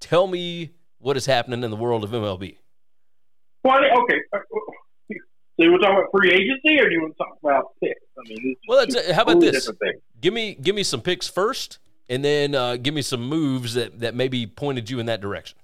Tell 0.00 0.26
me 0.26 0.70
what 0.98 1.16
is 1.16 1.26
happening 1.26 1.62
in 1.62 1.70
the 1.70 1.76
world 1.76 2.04
of 2.04 2.10
MLB. 2.10 2.56
Well, 3.64 3.78
okay. 3.78 4.20
Uh, 4.32 4.38
so 5.58 5.64
you 5.64 5.70
want 5.70 5.82
to 5.82 5.88
talk 5.88 5.98
about 5.98 6.10
free 6.12 6.30
agency, 6.30 6.78
or 6.78 6.88
do 6.88 6.94
you 6.94 7.00
want 7.02 7.14
to 7.14 7.18
talk 7.18 7.38
about 7.42 7.64
picks? 7.82 8.00
I 8.18 8.28
mean, 8.28 8.56
well, 8.68 8.78
uh, 8.78 9.14
how 9.14 9.22
about 9.22 9.40
this? 9.40 9.70
Give 10.20 10.32
me 10.32 10.54
give 10.54 10.74
me 10.74 10.82
some 10.82 11.00
picks 11.00 11.28
first, 11.28 11.78
and 12.08 12.24
then 12.24 12.54
uh, 12.54 12.76
give 12.76 12.94
me 12.94 13.02
some 13.02 13.26
moves 13.26 13.74
that 13.74 14.00
that 14.00 14.14
maybe 14.14 14.46
pointed 14.46 14.88
you 14.90 15.00
in 15.00 15.06
that 15.06 15.20
direction. 15.20 15.58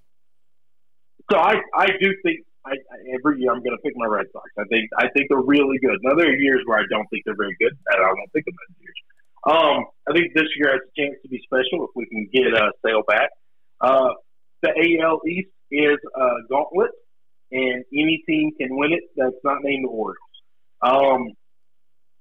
So 1.31 1.39
I 1.39 1.55
I 1.75 1.87
do 2.01 2.15
think 2.23 2.45
I, 2.65 2.73
every 3.15 3.41
year 3.41 3.51
I'm 3.51 3.63
going 3.63 3.77
to 3.77 3.83
pick 3.83 3.95
my 3.97 4.07
Red 4.07 4.27
Sox. 4.33 4.49
I 4.59 4.65
think 4.71 4.89
I 4.99 5.09
think 5.11 5.29
they're 5.29 5.43
really 5.43 5.79
good. 5.79 5.99
Now 6.03 6.15
there 6.15 6.31
are 6.31 6.37
years 6.37 6.63
where 6.67 6.79
I 6.79 6.87
don't 6.91 7.07
think 7.11 7.25
they're 7.25 7.37
very 7.37 7.57
good, 7.59 7.73
and 7.73 7.99
I 7.99 8.07
don't 8.07 8.33
think 8.33 8.47
of 8.47 8.55
those 8.55 8.77
years. 8.79 8.99
Um, 9.45 9.79
I 10.09 10.13
think 10.15 10.35
this 10.35 10.47
year 10.57 10.71
has 10.71 10.81
a 10.87 10.93
chance 11.01 11.19
to 11.23 11.29
be 11.29 11.43
special 11.43 11.85
if 11.85 11.91
we 11.97 12.07
can 12.07 12.29
get 12.33 12.55
uh, 12.55 12.71
Sale 12.87 13.03
back. 13.09 13.31
Uh, 13.81 14.15
the 14.63 14.71
AL 15.03 15.21
East 15.27 15.51
is 15.71 15.99
a 16.15 16.29
gauntlet, 16.49 16.93
and 17.51 17.85
any 17.93 18.23
team 18.27 18.53
can 18.59 18.77
win 18.77 18.93
it 18.93 19.03
that's 19.17 19.43
not 19.43 19.59
named 19.63 19.85
the 19.85 19.91
Orioles. 19.91 20.19
Um, 20.81 21.35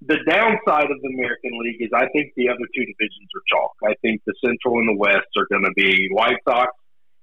the 0.02 0.18
downside 0.28 0.90
of 0.90 0.98
the 1.02 1.14
American 1.14 1.52
League 1.62 1.78
is 1.80 1.90
I 1.94 2.08
think 2.10 2.34
the 2.36 2.50
other 2.50 2.66
two 2.74 2.86
divisions 2.86 3.30
are 3.38 3.46
chalk. 3.46 3.72
I 3.86 3.94
think 4.02 4.22
the 4.26 4.34
Central 4.44 4.80
and 4.80 4.90
the 4.90 4.98
West 4.98 5.30
are 5.38 5.46
going 5.52 5.64
to 5.64 5.74
be 5.76 6.10
White 6.12 6.42
Sox 6.48 6.72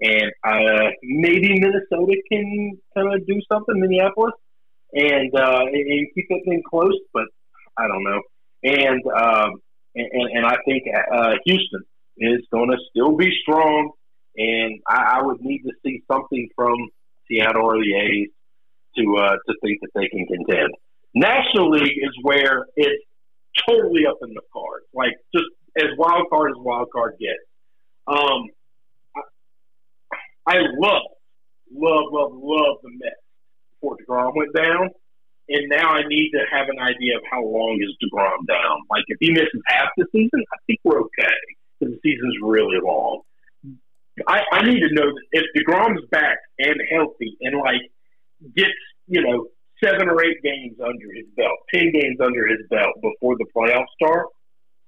and 0.01 0.33
uh, 0.45 0.91
maybe 1.03 1.59
Minnesota 1.59 2.17
can 2.31 2.79
kind 2.97 3.15
of 3.15 3.27
do 3.27 3.41
something, 3.51 3.81
Minneapolis, 3.81 4.35
and, 4.93 5.35
uh, 5.35 5.65
and 5.67 6.09
keep 6.15 6.29
that 6.29 6.43
thing 6.45 6.63
close. 6.69 6.99
But 7.13 7.25
I 7.77 7.89
don't 7.89 8.05
know. 8.05 8.23
And 8.63 9.03
um, 9.07 9.63
and, 9.95 10.31
and 10.33 10.47
I 10.47 10.57
think 10.65 10.85
uh, 11.13 11.35
Houston 11.45 11.83
is 12.17 12.41
going 12.53 12.71
to 12.71 12.77
still 12.91 13.17
be 13.17 13.31
strong. 13.43 13.93
And 14.37 14.81
I, 14.87 15.19
I 15.19 15.23
would 15.23 15.41
need 15.41 15.63
to 15.63 15.73
see 15.85 16.03
something 16.11 16.49
from 16.55 16.77
Seattle 17.27 17.63
or 17.63 17.79
the 17.79 17.95
A's 17.95 18.29
to 18.97 19.17
uh, 19.17 19.33
to 19.33 19.55
think 19.63 19.81
that 19.83 19.91
they 19.95 20.09
can 20.09 20.27
contend. 20.27 20.75
National 21.15 21.71
League 21.71 21.99
is 21.99 22.15
where 22.23 22.67
it's 22.77 23.03
totally 23.69 24.07
up 24.07 24.19
in 24.23 24.35
the 24.35 24.43
cards, 24.53 24.87
like 24.95 25.13
just 25.35 25.47
as 25.77 25.87
wild 25.97 26.27
card 26.31 26.53
as 26.53 26.57
wild 26.59 26.89
card 26.93 27.15
gets. 27.19 27.41
Um, 28.07 28.49
I 30.49 30.57
love, 30.81 31.13
love, 31.71 32.05
love, 32.11 32.33
love 32.33 32.77
the 32.83 32.89
Mets 32.89 33.21
before 33.75 33.97
Degrom 34.01 34.33
went 34.35 34.55
down, 34.57 34.89
and 35.51 35.69
now 35.69 35.91
I 35.91 36.09
need 36.09 36.31
to 36.33 36.41
have 36.51 36.69
an 36.69 36.79
idea 36.81 37.17
of 37.17 37.23
how 37.31 37.45
long 37.45 37.79
is 37.83 37.95
Degrom 38.01 38.47
down. 38.49 38.81
Like 38.91 39.05
if 39.09 39.19
he 39.21 39.31
misses 39.31 39.61
half 39.67 39.89
the 39.99 40.07
season, 40.11 40.43
I 40.53 40.57
think 40.67 40.81
we're 40.85 41.01
okay 41.01 41.37
because 41.79 41.95
the 41.95 42.01
season's 42.03 42.37
really 42.43 42.81
long. 42.83 43.21
I, 44.27 44.41
I 44.51 44.63
need 44.65 44.81
to 44.81 44.89
know 44.95 45.07
that 45.13 45.25
if 45.33 45.45
Degrom's 45.55 46.05
back 46.11 46.39
and 46.59 46.77
healthy 46.91 47.37
and 47.43 47.61
like 47.61 47.83
gets 48.57 48.73
you 49.07 49.21
know 49.21 49.49
seven 49.85 50.09
or 50.09 50.25
eight 50.25 50.43
games 50.43 50.79
under 50.81 51.13
his 51.15 51.27
belt, 51.37 51.59
ten 51.73 51.93
games 51.93 52.19
under 52.25 52.47
his 52.47 52.67
belt 52.71 52.95
before 53.03 53.37
the 53.37 53.47
playoffs 53.55 53.93
start, 54.01 54.29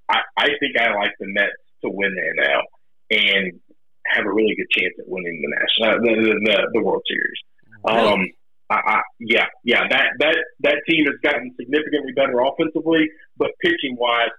I, 0.09 0.21
I 0.39 0.47
think 0.59 0.81
I 0.81 0.95
like 0.95 1.13
the 1.21 1.27
Mets 1.29 1.53
to 1.85 1.91
win 1.91 2.15
the 2.15 2.43
NL. 2.43 2.63
And 3.11 3.61
have 4.07 4.27
a 4.27 4.33
really 4.33 4.55
good 4.57 4.71
chance 4.71 4.95
at 4.99 5.09
winning 5.09 5.43
the 5.43 5.51
national 5.57 5.91
uh, 5.91 6.01
the, 6.03 6.41
the, 6.45 6.71
the 6.75 6.83
World 6.83 7.03
Series. 7.09 7.39
Really? 7.85 8.13
Um, 8.13 8.29
I, 8.71 8.81
I, 8.87 9.01
yeah, 9.19 9.47
yeah, 9.65 9.89
that 9.89 10.11
that 10.21 10.37
that 10.61 10.77
team 10.89 11.05
has 11.07 11.17
gotten 11.23 11.53
significantly 11.59 12.13
better 12.15 12.39
offensively, 12.41 13.09
but 13.37 13.51
pitching 13.61 13.97
wise, 13.99 14.31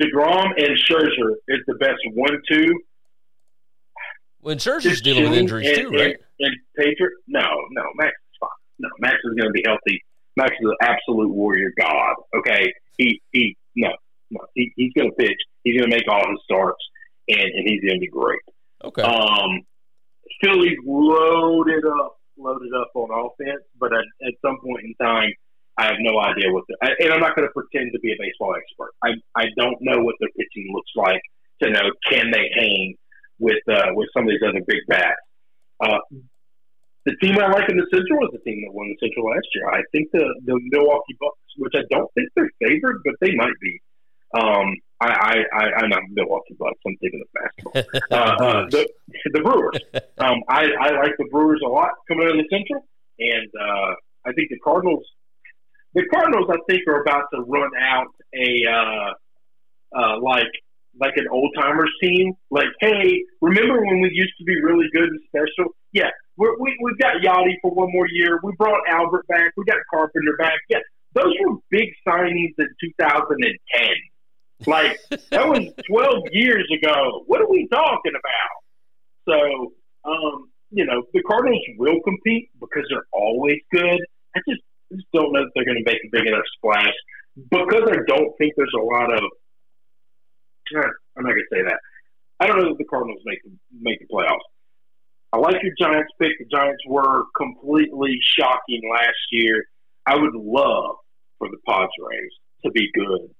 Degrom 0.00 0.52
and 0.56 0.78
Scherzer 0.78 1.34
is 1.48 1.58
the 1.66 1.74
best 1.74 1.98
one-two. 2.14 2.80
When 4.42 4.58
Scherzer's 4.58 5.02
dealing 5.02 5.28
with 5.28 5.38
injuries 5.38 5.68
and, 5.68 5.76
too, 5.76 5.90
right? 5.90 6.16
And, 6.38 6.46
and 6.46 6.56
Patriot, 6.76 7.12
no, 7.26 7.42
no, 7.72 7.82
Max 7.96 8.12
is 8.12 8.38
fine. 8.38 8.48
No, 8.78 8.88
Max 9.00 9.16
is 9.24 9.34
going 9.34 9.48
to 9.48 9.52
be 9.52 9.64
healthy. 9.66 10.02
Max 10.36 10.52
is 10.52 10.70
an 10.70 10.76
absolute 10.80 11.30
warrior 11.30 11.72
god. 11.78 12.14
Okay, 12.36 12.72
he 12.96 13.20
he 13.32 13.56
no 13.76 13.88
no 14.30 14.40
he, 14.54 14.72
he's 14.76 14.92
going 14.94 15.10
to 15.10 15.16
pitch. 15.16 15.36
He's 15.64 15.76
going 15.76 15.90
to 15.90 15.96
make 15.96 16.06
all 16.08 16.30
his 16.30 16.38
starts 16.44 16.78
and, 17.30 17.48
and 17.54 17.68
he's 17.68 17.80
going 17.80 17.96
to 17.96 18.00
be 18.00 18.08
great. 18.08 18.40
Okay. 18.84 19.02
Um, 19.02 19.62
Philly's 20.42 20.78
loaded 20.86 21.84
up, 21.86 22.16
loaded 22.38 22.72
up 22.74 22.90
on 22.94 23.10
offense, 23.10 23.62
but 23.78 23.92
at, 23.92 24.04
at 24.26 24.34
some 24.42 24.58
point 24.64 24.84
in 24.84 24.94
time, 25.00 25.30
I 25.78 25.86
have 25.86 26.00
no 26.00 26.18
idea 26.20 26.52
what 26.52 26.64
the 26.68 26.76
and 27.00 27.12
I'm 27.12 27.20
not 27.20 27.36
going 27.36 27.48
to 27.48 27.54
pretend 27.54 27.92
to 27.92 28.00
be 28.00 28.12
a 28.12 28.16
baseball 28.18 28.54
expert. 28.54 28.92
I 29.02 29.16
I 29.34 29.46
don't 29.56 29.78
know 29.80 30.02
what 30.04 30.14
their 30.20 30.28
pitching 30.36 30.72
looks 30.74 30.90
like 30.96 31.22
to 31.62 31.70
know 31.70 31.88
can 32.10 32.30
they 32.30 32.50
hang 32.54 32.94
with 33.38 33.62
uh, 33.68 33.88
with 33.94 34.08
some 34.14 34.24
of 34.24 34.30
these 34.30 34.44
other 34.46 34.60
big 34.66 34.80
bats. 34.88 35.20
Uh, 35.80 35.98
the 37.06 37.16
team 37.22 37.38
I 37.38 37.48
like 37.48 37.68
in 37.70 37.78
the 37.78 37.86
Central 37.92 38.28
is 38.28 38.32
the 38.32 38.44
team 38.44 38.60
that 38.66 38.74
won 38.74 38.92
the 38.92 38.98
Central 39.00 39.24
last 39.26 39.48
year. 39.54 39.70
I 39.70 39.80
think 39.92 40.10
the 40.12 40.26
the 40.44 40.60
Milwaukee 40.70 41.16
Bucks, 41.18 41.48
which 41.56 41.72
I 41.74 41.82
don't 41.90 42.12
think 42.12 42.28
they're 42.36 42.52
favored, 42.60 43.00
but 43.04 43.14
they 43.20 43.34
might 43.34 43.56
be. 43.60 43.80
Um, 44.36 44.76
I, 45.00 45.44
I, 45.52 45.64
I, 45.82 45.86
not 45.86 46.02
Milwaukee 46.10 46.54
Bucks. 46.58 46.78
I'm 46.86 46.96
thinking 46.96 47.22
of 47.24 47.28
basketball. 47.32 48.00
uh, 48.10 48.44
uh, 48.44 48.66
the, 48.68 48.88
the 49.32 49.40
Brewers. 49.40 49.80
Um, 50.18 50.42
I, 50.48 50.66
I 50.78 50.90
like 51.00 51.16
the 51.18 51.26
Brewers 51.30 51.60
a 51.64 51.68
lot 51.68 51.90
coming 52.06 52.26
out 52.26 52.32
of 52.32 52.36
the 52.36 52.48
Central, 52.50 52.84
and 53.18 53.48
uh, 53.58 53.94
I 54.26 54.32
think 54.32 54.50
the 54.50 54.58
Cardinals. 54.62 55.04
The 55.94 56.04
Cardinals, 56.12 56.48
I 56.52 56.58
think, 56.68 56.82
are 56.86 57.00
about 57.00 57.24
to 57.34 57.40
run 57.40 57.70
out 57.80 58.08
a 58.34 58.64
uh, 58.70 59.98
uh, 59.98 60.20
like 60.20 60.52
like 61.00 61.16
an 61.16 61.26
old 61.32 61.54
timers 61.58 61.90
team. 62.02 62.34
Like, 62.50 62.68
hey, 62.80 63.24
remember 63.40 63.80
when 63.82 64.00
we 64.00 64.10
used 64.12 64.34
to 64.38 64.44
be 64.44 64.60
really 64.60 64.86
good 64.92 65.08
and 65.08 65.20
special? 65.28 65.72
Yeah, 65.92 66.10
we're, 66.36 66.58
we 66.60 66.76
we've 66.82 66.98
got 66.98 67.22
Yadi 67.22 67.54
for 67.62 67.72
one 67.72 67.90
more 67.92 68.06
year. 68.10 68.38
We 68.42 68.52
brought 68.58 68.80
Albert 68.88 69.26
back. 69.28 69.52
We 69.56 69.64
got 69.64 69.78
Carpenter 69.92 70.36
back. 70.38 70.58
Yeah, 70.68 70.78
those 71.14 71.32
were 71.42 71.56
big 71.70 71.88
signings 72.06 72.54
in 72.58 72.68
2010. 72.80 73.94
Like 74.66 74.98
that 75.30 75.48
was 75.48 75.72
12 75.88 76.24
years 76.32 76.68
ago. 76.76 77.24
What 77.26 77.40
are 77.40 77.48
we 77.48 77.68
talking 77.68 78.12
about? 78.12 78.60
So, 79.28 79.72
um, 80.04 80.50
you 80.70 80.84
know, 80.84 81.02
the 81.12 81.22
Cardinals 81.22 81.62
will 81.78 82.00
compete 82.02 82.50
because 82.60 82.84
they're 82.90 83.06
always 83.12 83.58
good. 83.72 84.00
I 84.36 84.40
just, 84.48 84.62
just 84.92 85.06
don't 85.12 85.32
know 85.32 85.42
if 85.42 85.48
they're 85.54 85.64
going 85.64 85.82
to 85.82 85.90
make 85.90 86.00
a 86.04 86.08
big 86.12 86.26
enough 86.26 86.44
splash 86.56 86.92
because 87.50 87.88
I 87.88 87.96
don't 88.06 88.36
think 88.38 88.54
there's 88.56 88.74
a 88.78 88.82
lot 88.82 89.12
of. 89.12 89.22
Eh, 90.76 90.88
I'm 91.16 91.24
not 91.24 91.30
going 91.30 91.46
to 91.50 91.56
say 91.56 91.62
that. 91.62 91.78
I 92.38 92.46
don't 92.46 92.60
know 92.60 92.70
if 92.70 92.78
the 92.78 92.84
Cardinals 92.84 93.20
make 93.24 93.40
make 93.80 93.98
the 94.00 94.06
playoffs. 94.12 94.38
I 95.32 95.38
like 95.38 95.62
your 95.62 95.72
Giants 95.78 96.12
pick. 96.20 96.32
The 96.38 96.46
Giants 96.50 96.82
were 96.86 97.24
completely 97.36 98.18
shocking 98.38 98.82
last 98.90 99.18
year. 99.30 99.64
I 100.06 100.16
would 100.16 100.34
love 100.34 100.96
for 101.38 101.48
the 101.48 101.58
Padres 101.66 102.32
to 102.64 102.70
be 102.70 102.90
good 102.94 103.30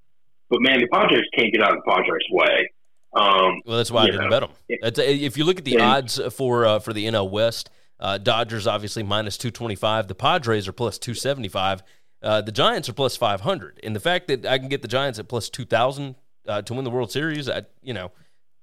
but 0.51 0.61
man, 0.61 0.81
the 0.81 0.89
Padres 0.89 1.25
can't 1.37 1.53
get 1.53 1.63
out 1.63 1.77
of 1.77 1.83
the 1.85 1.91
Padres' 1.91 2.27
way. 2.31 2.71
Um, 3.13 3.63
well, 3.67 3.77
that's 3.79 3.91
why 3.91 4.03
I 4.03 4.07
didn't 4.07 4.25
know. 4.25 4.31
bet 4.31 4.41
them. 4.43 4.79
That's, 4.83 4.99
if 4.99 5.37
you 5.37 5.45
look 5.45 5.59
at 5.59 5.65
the 5.65 5.81
odds 5.81 6.21
for 6.33 6.67
uh, 6.67 6.79
for 6.79 6.93
the 6.93 7.07
NL 7.07 7.31
West, 7.31 7.71
uh, 7.99 8.19
Dodgers 8.19 8.67
obviously 8.67 9.03
minus 9.03 9.37
two 9.37 9.51
twenty 9.51 9.75
five. 9.75 10.09
The 10.09 10.15
Padres 10.15 10.69
are 10.69 10.73
plus 10.73 10.99
two 10.99 11.15
seventy 11.15 11.49
five. 11.49 11.83
Uh, 12.23 12.41
the 12.41 12.53
Giants 12.53 12.89
are 12.89 12.93
plus 12.93 13.17
five 13.17 13.41
hundred. 13.41 13.81
And 13.83 13.97
the 13.97 14.01
fact 14.01 14.29
that 14.29 14.47
I 14.47 14.59
can 14.59 14.69
get 14.69 14.83
the 14.83 14.89
Giants 14.89 15.19
at 15.19 15.29
plus 15.29 15.49
two 15.49 15.65
thousand 15.65 16.17
uh, 16.47 16.63
to 16.63 16.75
win 16.75 16.85
the 16.85 16.91
World 16.91 17.11
Series, 17.11 17.49
I, 17.49 17.63
you 17.83 17.95
know, 17.95 18.13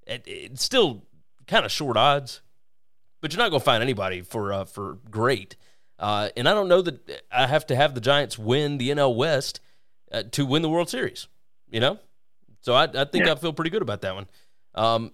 it, 0.05 0.23
it's 0.25 0.63
still 0.63 1.03
kind 1.45 1.65
of 1.65 1.71
short 1.71 1.97
odds. 1.97 2.41
But 3.19 3.33
you're 3.33 3.39
not 3.39 3.49
going 3.49 3.61
to 3.61 3.65
find 3.65 3.81
anybody 3.81 4.21
for 4.21 4.53
uh, 4.53 4.65
for 4.65 4.99
great. 5.09 5.57
Uh, 5.99 6.29
and 6.37 6.47
I 6.47 6.53
don't 6.53 6.67
know 6.67 6.83
that 6.83 7.23
I 7.31 7.47
have 7.47 7.65
to 7.67 7.75
have 7.75 7.95
the 7.95 8.01
Giants 8.01 8.37
win 8.37 8.77
the 8.77 8.91
NL 8.91 9.15
West 9.15 9.59
to 10.31 10.45
win 10.45 10.61
the 10.61 10.69
World 10.69 10.89
Series 10.89 11.27
you 11.69 11.79
know? 11.79 11.99
So 12.61 12.73
I, 12.73 12.83
I 12.83 13.05
think 13.05 13.25
yeah. 13.25 13.33
I 13.33 13.35
feel 13.35 13.53
pretty 13.53 13.71
good 13.71 13.81
about 13.81 14.01
that 14.01 14.15
one. 14.15 14.27
Um, 14.75 15.11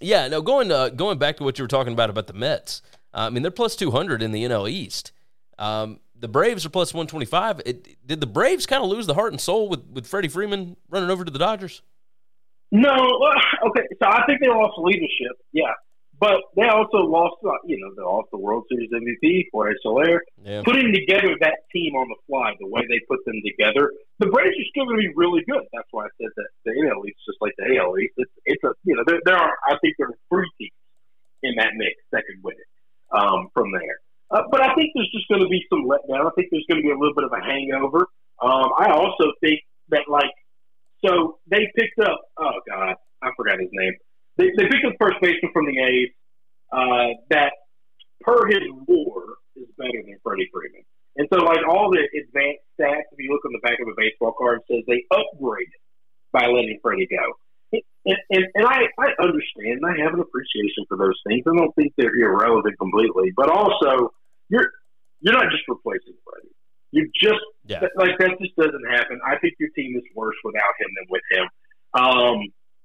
yeah, 0.00 0.28
no, 0.28 0.42
going 0.42 0.70
uh, 0.70 0.90
going 0.90 1.18
back 1.18 1.38
to 1.38 1.44
what 1.44 1.58
you 1.58 1.64
were 1.64 1.68
talking 1.68 1.92
about 1.92 2.10
about 2.10 2.26
the 2.26 2.32
Mets. 2.32 2.82
Uh, 3.14 3.20
I 3.20 3.30
mean, 3.30 3.42
they're 3.42 3.50
plus 3.50 3.76
two 3.76 3.90
hundred 3.90 4.22
in 4.22 4.32
the 4.32 4.44
NL 4.44 4.70
East. 4.70 5.12
Um, 5.58 6.00
the 6.18 6.28
Braves 6.28 6.66
are 6.66 6.70
plus 6.70 6.92
one 6.92 7.06
twenty 7.06 7.26
five. 7.26 7.62
Did 7.64 8.20
the 8.20 8.26
Braves 8.26 8.66
kind 8.66 8.82
of 8.82 8.90
lose 8.90 9.06
the 9.06 9.14
heart 9.14 9.32
and 9.32 9.40
soul 9.40 9.68
with 9.68 9.84
with 9.90 10.06
Freddie 10.06 10.28
Freeman 10.28 10.76
running 10.90 11.10
over 11.10 11.24
to 11.24 11.30
the 11.30 11.38
Dodgers? 11.38 11.82
No, 12.72 12.90
okay. 13.68 13.82
So 14.02 14.08
I 14.08 14.24
think 14.26 14.40
they 14.40 14.48
lost 14.48 14.74
leadership. 14.78 15.38
Yeah, 15.52 15.72
but 16.18 16.40
they 16.56 16.68
also 16.68 16.98
lost, 17.04 17.36
uh, 17.44 17.60
you 17.64 17.78
know, 17.78 17.92
they 17.94 18.02
lost 18.02 18.28
the 18.32 18.38
World 18.38 18.64
Series 18.70 18.88
MVP, 18.88 19.48
Jorge 19.52 19.74
Soler. 19.82 20.22
Yeah. 20.42 20.62
Putting 20.64 20.92
together 20.92 21.36
that 21.40 21.68
team 21.72 21.94
on 21.94 22.08
the 22.08 22.16
fly, 22.26 22.52
the 22.58 22.66
way 22.66 22.82
they 22.88 23.00
put 23.08 23.24
them 23.26 23.36
together, 23.44 23.92
the 24.18 24.26
Braves 24.26 24.56
are 24.56 24.68
still 24.70 24.86
going 24.86 24.96
to 24.96 25.08
be 25.08 25.14
really 25.14 25.44
good. 25.44 25.60
That's 25.72 25.88
why 25.90 26.06
I 26.06 26.12
said 26.16 26.30
that 26.36 26.48
the 26.64 26.72
NL 26.72 27.04
East, 27.06 27.20
just 27.26 27.36
like 27.40 27.52
the 27.58 27.76
AL 27.76 27.98
East, 27.98 28.14
it's, 28.16 28.32
it's 28.46 28.64
a, 28.64 28.72
you 28.84 28.96
know, 28.96 29.04
there, 29.06 29.20
there 29.24 29.36
are, 29.36 29.52
I 29.68 29.76
think 29.82 29.96
there 29.98 30.08
are 30.08 30.18
three 30.32 30.48
teams 30.58 30.72
in 31.42 31.52
that 31.58 31.76
mix 31.76 32.00
that 32.12 32.24
could 32.24 32.42
win 32.42 32.56
it 32.56 32.70
um, 33.12 33.48
from 33.52 33.72
there. 33.72 34.00
Uh, 34.30 34.42
but 34.50 34.60
I 34.60 34.74
think 34.74 34.92
there's 34.94 35.10
just 35.12 35.28
going 35.28 35.42
to 35.42 35.48
be 35.48 35.62
some 35.68 35.84
letdown. 35.84 36.26
I 36.26 36.32
think 36.34 36.48
there's 36.50 36.66
going 36.68 36.80
to 36.80 36.86
be 36.86 36.90
a 36.90 36.98
little 36.98 37.14
bit 37.14 37.24
of 37.24 37.32
a 37.32 37.42
hangover. 37.44 38.08
Um, 38.40 38.72
I 38.78 38.90
also 38.90 39.32
think 39.40 39.60
that 39.90 40.08
like, 40.08 40.32
so 41.04 41.38
they 41.46 41.68
picked 41.76 42.00
up. 42.00 42.20
Oh 42.38 42.58
God, 42.68 42.96
I 43.22 43.30
forgot 43.36 43.60
his 43.60 43.68
name. 43.72 43.94
They, 44.36 44.52
they 44.56 44.68
picked 44.68 44.84
up 44.84 44.94
first 45.00 45.16
baseman 45.20 45.52
from 45.52 45.66
the 45.66 45.78
A's. 45.78 46.10
Uh, 46.72 47.14
that 47.30 47.52
per 48.20 48.46
his 48.48 48.60
WAR 48.86 49.38
is 49.54 49.68
better 49.78 50.02
than 50.04 50.18
Freddie 50.22 50.50
Freeman. 50.52 50.82
And 51.16 51.28
so, 51.32 51.40
like 51.40 51.64
all 51.68 51.90
the 51.90 52.04
advanced 52.12 52.66
stats, 52.76 53.08
if 53.12 53.18
you 53.18 53.32
look 53.32 53.44
on 53.46 53.52
the 53.52 53.64
back 53.64 53.80
of 53.80 53.88
a 53.88 53.96
baseball 53.96 54.34
card, 54.36 54.60
it 54.60 54.64
says 54.68 54.84
they 54.86 55.04
upgraded 55.08 55.80
by 56.32 56.46
letting 56.46 56.78
Freddie 56.82 57.08
go. 57.08 57.24
And, 57.72 58.18
and, 58.30 58.44
and 58.54 58.66
I, 58.66 58.86
I 59.00 59.08
understand. 59.18 59.82
I 59.82 59.96
have 60.04 60.14
an 60.14 60.20
appreciation 60.20 60.84
for 60.88 60.96
those 60.96 61.16
things. 61.26 61.42
I 61.48 61.56
don't 61.56 61.74
think 61.74 61.92
they're 61.96 62.14
irrelevant 62.14 62.78
completely, 62.78 63.32
but 63.34 63.50
also 63.50 64.12
you're 64.48 64.70
you're 65.20 65.34
not 65.34 65.50
just 65.50 65.64
replacing 65.66 66.14
Freddie. 66.22 66.54
You 66.92 67.10
just 67.20 67.42
yeah. 67.64 67.80
like 67.96 68.18
that 68.18 68.38
just 68.40 68.54
doesn't 68.56 68.86
happen. 68.88 69.18
I 69.26 69.38
think 69.38 69.54
your 69.58 69.70
team 69.74 69.96
is 69.96 70.04
worse 70.14 70.36
without 70.44 70.76
him 70.78 70.90
than 70.94 71.06
with 71.10 71.26
him. 71.32 71.46
Um, 71.96 72.38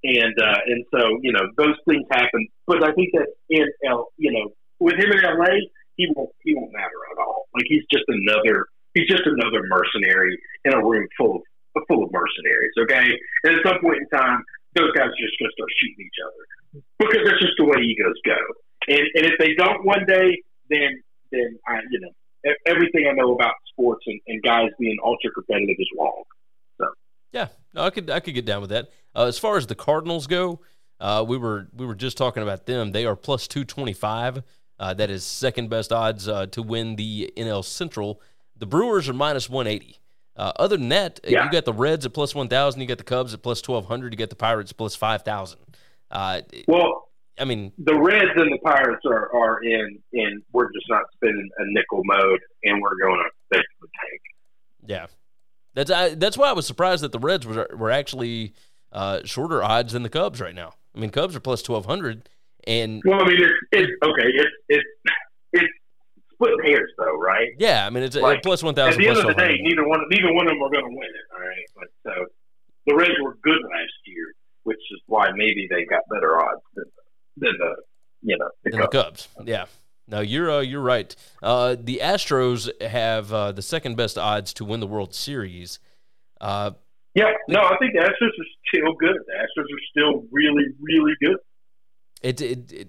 and 0.03 0.35
uh, 0.41 0.59
and 0.65 0.85
so 0.93 1.19
you 1.21 1.31
know 1.31 1.45
those 1.57 1.75
things 1.87 2.05
happen. 2.11 2.47
But 2.67 2.83
I 2.83 2.91
think 2.93 3.09
that 3.13 3.27
in 3.49 3.65
L, 3.87 4.09
you 4.17 4.31
know, 4.31 4.51
with 4.79 4.95
him 4.95 5.11
in 5.11 5.21
LA, 5.21 5.61
he 5.95 6.07
won't 6.15 6.29
he 6.43 6.55
won't 6.55 6.73
matter 6.73 6.99
at 7.13 7.21
all. 7.21 7.47
Like 7.53 7.65
he's 7.67 7.83
just 7.91 8.05
another 8.07 8.65
he's 8.93 9.07
just 9.07 9.23
another 9.25 9.63
mercenary 9.67 10.37
in 10.65 10.73
a 10.73 10.81
room 10.83 11.07
full 11.17 11.41
of 11.75 11.83
full 11.87 12.03
of 12.03 12.11
mercenaries. 12.11 12.73
Okay, 12.79 13.17
and 13.43 13.55
at 13.55 13.61
some 13.63 13.79
point 13.81 14.01
in 14.01 14.09
time, 14.17 14.43
those 14.75 14.91
guys 14.93 15.07
are 15.07 15.21
just 15.21 15.37
going 15.39 15.49
to 15.49 15.55
start 15.55 15.69
shooting 15.77 16.05
each 16.05 16.21
other 16.25 16.43
because 16.99 17.21
that's 17.25 17.41
just 17.41 17.57
the 17.57 17.65
way 17.65 17.77
egos 17.81 18.17
go. 18.25 18.39
And 18.87 19.05
and 19.15 19.25
if 19.25 19.37
they 19.39 19.53
don't 19.53 19.85
one 19.85 20.05
day, 20.07 20.41
then 20.69 21.01
then 21.31 21.59
I 21.67 21.79
you 21.89 21.99
know 21.99 22.11
everything 22.65 23.07
I 23.09 23.13
know 23.13 23.33
about 23.35 23.53
sports 23.69 24.03
and, 24.07 24.19
and 24.27 24.41
guys 24.41 24.69
being 24.79 24.97
ultra 25.03 25.31
competitive 25.31 25.75
is 25.77 25.89
wrong. 25.97 26.23
So 26.79 26.87
yeah, 27.31 27.47
no, 27.73 27.83
I 27.83 27.89
could 27.89 28.09
I 28.09 28.19
could 28.19 28.33
get 28.33 28.45
down 28.45 28.61
with 28.61 28.71
that. 28.71 28.89
Uh, 29.15 29.25
as 29.25 29.37
far 29.37 29.57
as 29.57 29.67
the 29.67 29.75
Cardinals 29.75 30.27
go, 30.27 30.61
uh, 30.99 31.25
we 31.27 31.37
were 31.37 31.67
we 31.73 31.85
were 31.85 31.95
just 31.95 32.17
talking 32.17 32.43
about 32.43 32.65
them. 32.65 32.91
They 32.91 33.05
are 33.05 33.15
plus 33.15 33.47
two 33.47 33.65
twenty 33.65 33.93
five. 33.93 34.43
Uh, 34.79 34.93
that 34.95 35.09
is 35.09 35.23
second 35.23 35.69
best 35.69 35.91
odds 35.91 36.27
uh, 36.27 36.47
to 36.47 36.63
win 36.63 36.95
the 36.95 37.31
NL 37.37 37.63
Central. 37.63 38.21
The 38.57 38.65
Brewers 38.65 39.09
are 39.09 39.13
minus 39.13 39.49
one 39.49 39.67
eighty. 39.67 39.97
Uh, 40.35 40.51
other 40.55 40.77
than 40.77 40.89
that, 40.89 41.19
yeah. 41.23 41.43
you 41.45 41.51
got 41.51 41.65
the 41.65 41.73
Reds 41.73 42.05
at 42.05 42.13
plus 42.13 42.33
one 42.33 42.47
thousand. 42.47 42.81
You 42.81 42.87
got 42.87 42.97
the 42.97 43.03
Cubs 43.03 43.33
at 43.33 43.43
plus 43.43 43.61
twelve 43.61 43.85
hundred. 43.85 44.13
You 44.13 44.17
got 44.17 44.29
the 44.29 44.35
Pirates 44.35 44.71
plus 44.71 44.95
five 44.95 45.23
thousand. 45.23 45.59
Uh, 46.09 46.41
well, 46.67 47.09
I 47.37 47.45
mean, 47.45 47.71
the 47.77 47.99
Reds 47.99 48.31
and 48.35 48.51
the 48.51 48.59
Pirates 48.63 49.01
are, 49.05 49.33
are 49.35 49.63
in 49.63 49.99
in. 50.13 50.41
We're 50.53 50.71
just 50.71 50.85
not 50.89 51.03
spending 51.15 51.49
a 51.57 51.63
nickel 51.67 52.01
mode, 52.03 52.39
and 52.63 52.81
we're 52.81 52.95
going 53.01 53.17
to 53.17 53.29
basically 53.49 53.89
tank. 54.01 54.21
Yeah, 54.85 55.05
that's 55.73 55.91
I, 55.91 56.15
that's 56.15 56.37
why 56.37 56.49
I 56.49 56.53
was 56.53 56.67
surprised 56.67 57.03
that 57.03 57.11
the 57.11 57.19
Reds 57.19 57.45
were 57.45 57.69
were 57.75 57.91
actually 57.91 58.53
uh, 58.91 59.21
shorter 59.25 59.63
odds 59.63 59.93
than 59.93 60.03
the 60.03 60.09
Cubs 60.09 60.41
right 60.41 60.55
now. 60.55 60.73
I 60.95 60.99
mean, 60.99 61.09
Cubs 61.09 61.35
are 61.35 61.39
plus 61.39 61.61
twelve 61.61 61.85
hundred, 61.85 62.29
and 62.65 63.01
well, 63.05 63.21
I 63.21 63.27
mean, 63.27 63.41
it's, 63.41 63.53
it's 63.71 63.91
okay. 64.03 64.27
It's 64.27 64.51
it's 64.69 64.83
it's 65.53 65.73
splitting 66.33 66.65
hairs, 66.65 66.91
though, 66.97 67.17
right? 67.17 67.49
Yeah, 67.57 67.85
I 67.85 67.89
mean, 67.89 68.03
it's 68.03 68.15
like, 68.15 68.41
plus 68.43 68.63
one 68.63 68.75
thousand. 68.75 69.01
At 69.01 69.03
the 69.03 69.07
end 69.09 69.17
of 69.19 69.27
the 69.27 69.41
day, 69.41 69.57
neither 69.61 69.87
one 69.87 70.01
neither 70.09 70.33
one 70.33 70.47
of 70.47 70.53
them 70.53 70.63
are 70.63 70.69
going 70.69 70.83
to 70.83 70.89
win 70.89 71.07
it. 71.07 71.25
All 71.33 71.39
right, 71.39 71.65
but 71.75 71.87
so 72.03 72.25
the 72.87 72.95
Reds 72.95 73.11
were 73.21 73.37
good 73.41 73.61
last 73.63 73.93
year, 74.05 74.33
which 74.63 74.77
is 74.91 75.01
why 75.07 75.29
maybe 75.35 75.67
they 75.69 75.85
got 75.85 76.01
better 76.11 76.41
odds 76.41 76.61
than 76.75 76.85
than 77.37 77.53
the 77.57 77.75
you 78.21 78.37
know 78.37 78.49
the, 78.63 78.71
Cubs. 78.71 78.81
the 78.81 78.97
Cubs. 78.97 79.27
Yeah. 79.45 79.65
No, 80.07 80.19
you're 80.19 80.51
uh, 80.51 80.59
you're 80.59 80.81
right. 80.81 81.15
Uh, 81.41 81.77
the 81.79 82.01
Astros 82.03 82.69
have 82.81 83.31
uh, 83.31 83.53
the 83.53 83.61
second 83.61 83.95
best 83.95 84.17
odds 84.17 84.53
to 84.55 84.65
win 84.65 84.81
the 84.81 84.87
World 84.87 85.15
Series. 85.15 85.79
Yeah, 87.13 87.31
no, 87.49 87.59
I 87.61 87.77
think 87.77 87.93
the 87.93 87.99
Astros 87.99 88.29
are 88.29 88.51
still 88.67 88.93
good. 88.93 89.17
The 89.27 89.33
Astros 89.33 89.65
are 89.65 89.85
still 89.89 90.23
really, 90.31 90.65
really 90.79 91.13
good. 91.21 91.37
It, 92.21 92.41
it, 92.41 92.71
it 92.71 92.87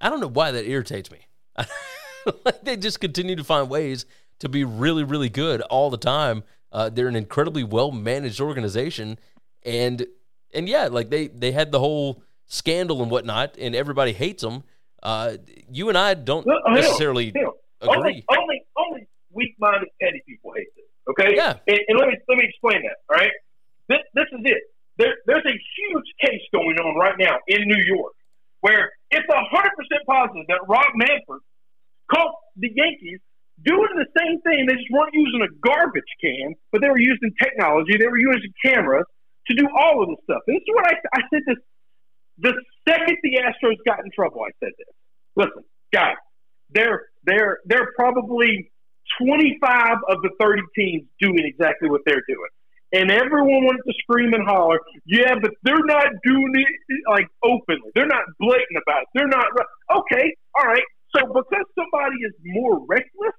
I 0.00 0.08
don't 0.08 0.20
know 0.20 0.28
why 0.28 0.52
that 0.52 0.66
irritates 0.66 1.10
me. 1.10 1.18
like 2.44 2.62
they 2.62 2.76
just 2.76 3.00
continue 3.00 3.36
to 3.36 3.44
find 3.44 3.68
ways 3.68 4.06
to 4.40 4.48
be 4.48 4.64
really, 4.64 5.02
really 5.02 5.28
good 5.28 5.62
all 5.62 5.90
the 5.90 5.96
time. 5.96 6.44
Uh, 6.70 6.90
they're 6.90 7.08
an 7.08 7.16
incredibly 7.16 7.64
well 7.64 7.90
managed 7.90 8.40
organization, 8.40 9.18
and 9.64 10.06
and 10.52 10.68
yeah, 10.68 10.88
like 10.88 11.10
they 11.10 11.28
they 11.28 11.52
had 11.52 11.72
the 11.72 11.78
whole 11.78 12.22
scandal 12.46 13.02
and 13.02 13.10
whatnot, 13.10 13.56
and 13.58 13.74
everybody 13.74 14.12
hates 14.12 14.42
them. 14.42 14.62
Uh, 15.02 15.36
you 15.70 15.88
and 15.88 15.96
I 15.96 16.14
don't 16.14 16.46
well, 16.46 16.58
necessarily 16.68 17.32
hell, 17.34 17.54
hell. 17.80 17.92
agree. 18.00 18.24
Only, 18.28 18.42
only, 18.42 18.66
only 18.76 19.08
weak-minded, 19.30 19.88
petty 20.00 20.22
people 20.26 20.52
hate 20.56 20.68
this. 20.74 20.84
Okay. 21.08 21.36
Yeah. 21.36 21.58
And, 21.66 21.78
and, 21.88 21.98
let 21.98 22.08
me 22.08 22.16
let 22.28 22.38
me 22.38 22.44
explain 22.48 22.82
that. 22.82 22.96
All 23.08 23.16
right. 23.16 23.30
This, 23.88 24.02
this 24.14 24.26
is 24.32 24.42
it. 24.44 24.62
There, 24.98 25.14
there's 25.26 25.44
a 25.44 25.56
huge 25.56 26.08
case 26.24 26.42
going 26.52 26.76
on 26.78 26.96
right 26.96 27.16
now 27.18 27.36
in 27.48 27.68
New 27.68 27.82
York 27.84 28.12
where 28.60 28.90
it's 29.10 29.28
a 29.28 29.42
hundred 29.52 29.72
percent 29.76 30.02
positive 30.08 30.46
that 30.48 30.60
Rob 30.66 30.90
Manfred 30.96 31.42
caught 32.10 32.34
the 32.56 32.72
Yankees 32.74 33.20
doing 33.62 33.92
the 33.96 34.08
same 34.16 34.40
thing. 34.42 34.66
They 34.66 34.74
just 34.74 34.90
weren't 34.90 35.12
using 35.12 35.42
a 35.42 35.52
garbage 35.60 36.10
can, 36.20 36.54
but 36.72 36.80
they 36.80 36.88
were 36.88 36.98
using 36.98 37.30
technology. 37.40 37.96
They 37.98 38.08
were 38.08 38.18
using 38.18 38.52
cameras 38.64 39.04
to 39.48 39.54
do 39.54 39.68
all 39.76 40.02
of 40.02 40.08
this 40.08 40.18
stuff. 40.24 40.42
And 40.46 40.56
this 40.56 40.64
is 40.64 40.74
what 40.74 40.86
I, 40.86 40.94
I 41.14 41.20
said 41.30 41.42
this 41.46 41.60
the 42.38 42.52
second 42.86 43.16
the 43.22 43.40
Astros 43.40 43.76
got 43.86 44.00
in 44.04 44.10
trouble, 44.14 44.42
I 44.42 44.52
said 44.60 44.72
this. 44.76 44.94
Listen, 45.36 45.64
guys, 45.92 46.16
they're 46.70 47.06
they're 47.24 47.58
they're 47.64 47.92
probably 47.96 48.70
25 49.20 49.96
of 50.08 50.22
the 50.22 50.30
30 50.40 50.62
teams 50.76 51.04
doing 51.20 51.40
exactly 51.44 51.88
what 51.88 52.02
they're 52.04 52.24
doing. 52.28 52.50
And 52.92 53.10
everyone 53.10 53.66
wanted 53.66 53.82
to 53.86 53.94
scream 53.98 54.32
and 54.32 54.46
holler, 54.46 54.78
yeah, 55.06 55.34
but 55.40 55.50
they're 55.64 55.84
not 55.84 56.06
doing 56.24 56.52
it 56.54 57.00
like 57.10 57.26
openly. 57.42 57.90
They're 57.94 58.06
not 58.06 58.22
blatant 58.38 58.78
about 58.86 59.02
it. 59.02 59.08
They're 59.14 59.28
not 59.28 59.46
okay. 59.90 60.34
All 60.58 60.66
right. 60.66 60.86
So 61.14 61.26
because 61.26 61.66
somebody 61.74 62.16
is 62.22 62.32
more 62.44 62.84
reckless, 62.86 63.34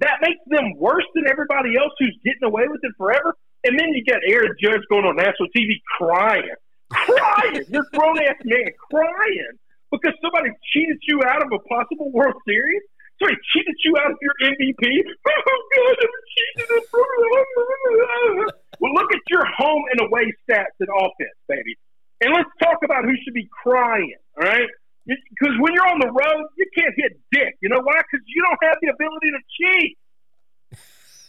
that 0.00 0.18
makes 0.20 0.42
them 0.48 0.74
worse 0.78 1.06
than 1.14 1.28
everybody 1.28 1.76
else 1.76 1.92
who's 1.98 2.18
getting 2.24 2.42
away 2.42 2.64
with 2.66 2.80
it 2.82 2.92
forever. 2.98 3.34
And 3.64 3.78
then 3.78 3.94
you 3.94 4.04
got 4.04 4.18
Aaron 4.26 4.54
Judge 4.60 4.82
going 4.90 5.04
on 5.04 5.16
national 5.16 5.48
TV 5.56 5.78
crying 5.98 6.56
crying. 6.92 7.64
You're 7.68 7.86
grown 7.92 8.18
ass 8.22 8.36
man 8.44 8.70
crying 8.90 9.56
because 9.90 10.12
somebody 10.22 10.50
cheated 10.72 10.98
you 11.08 11.22
out 11.26 11.42
of 11.42 11.48
a 11.52 11.58
possible 11.68 12.10
World 12.12 12.34
Series. 12.46 12.82
Somebody 13.18 13.40
cheated 13.52 13.76
you 13.84 13.96
out 13.98 14.10
of 14.10 14.18
your 14.20 14.34
MVP. 14.52 15.04
Oh 15.34 15.62
God, 15.76 15.96
I'm 16.02 16.08
cheated. 16.68 18.52
well, 18.82 18.92
look 18.98 19.14
at 19.14 19.22
your 19.30 19.46
home 19.46 19.84
and 19.94 20.10
away 20.10 20.26
stats 20.42 20.74
and 20.82 20.90
offense, 20.90 21.38
baby. 21.46 21.78
And 22.18 22.34
let's 22.34 22.50
talk 22.58 22.82
about 22.82 23.04
who 23.06 23.14
should 23.22 23.32
be 23.32 23.46
crying. 23.62 24.18
All 24.36 24.42
right. 24.42 24.66
Because 25.06 25.54
when 25.62 25.70
you're 25.74 25.86
on 25.86 26.02
the 26.02 26.10
road, 26.10 26.46
you 26.58 26.66
can't 26.74 26.94
hit 26.98 27.14
dick. 27.30 27.54
You 27.62 27.70
know 27.70 27.78
why? 27.78 28.02
Because 28.02 28.26
you 28.26 28.42
don't 28.42 28.58
have 28.66 28.78
the 28.82 28.90
ability 28.90 29.30
to 29.30 29.42
cheat. 29.54 29.92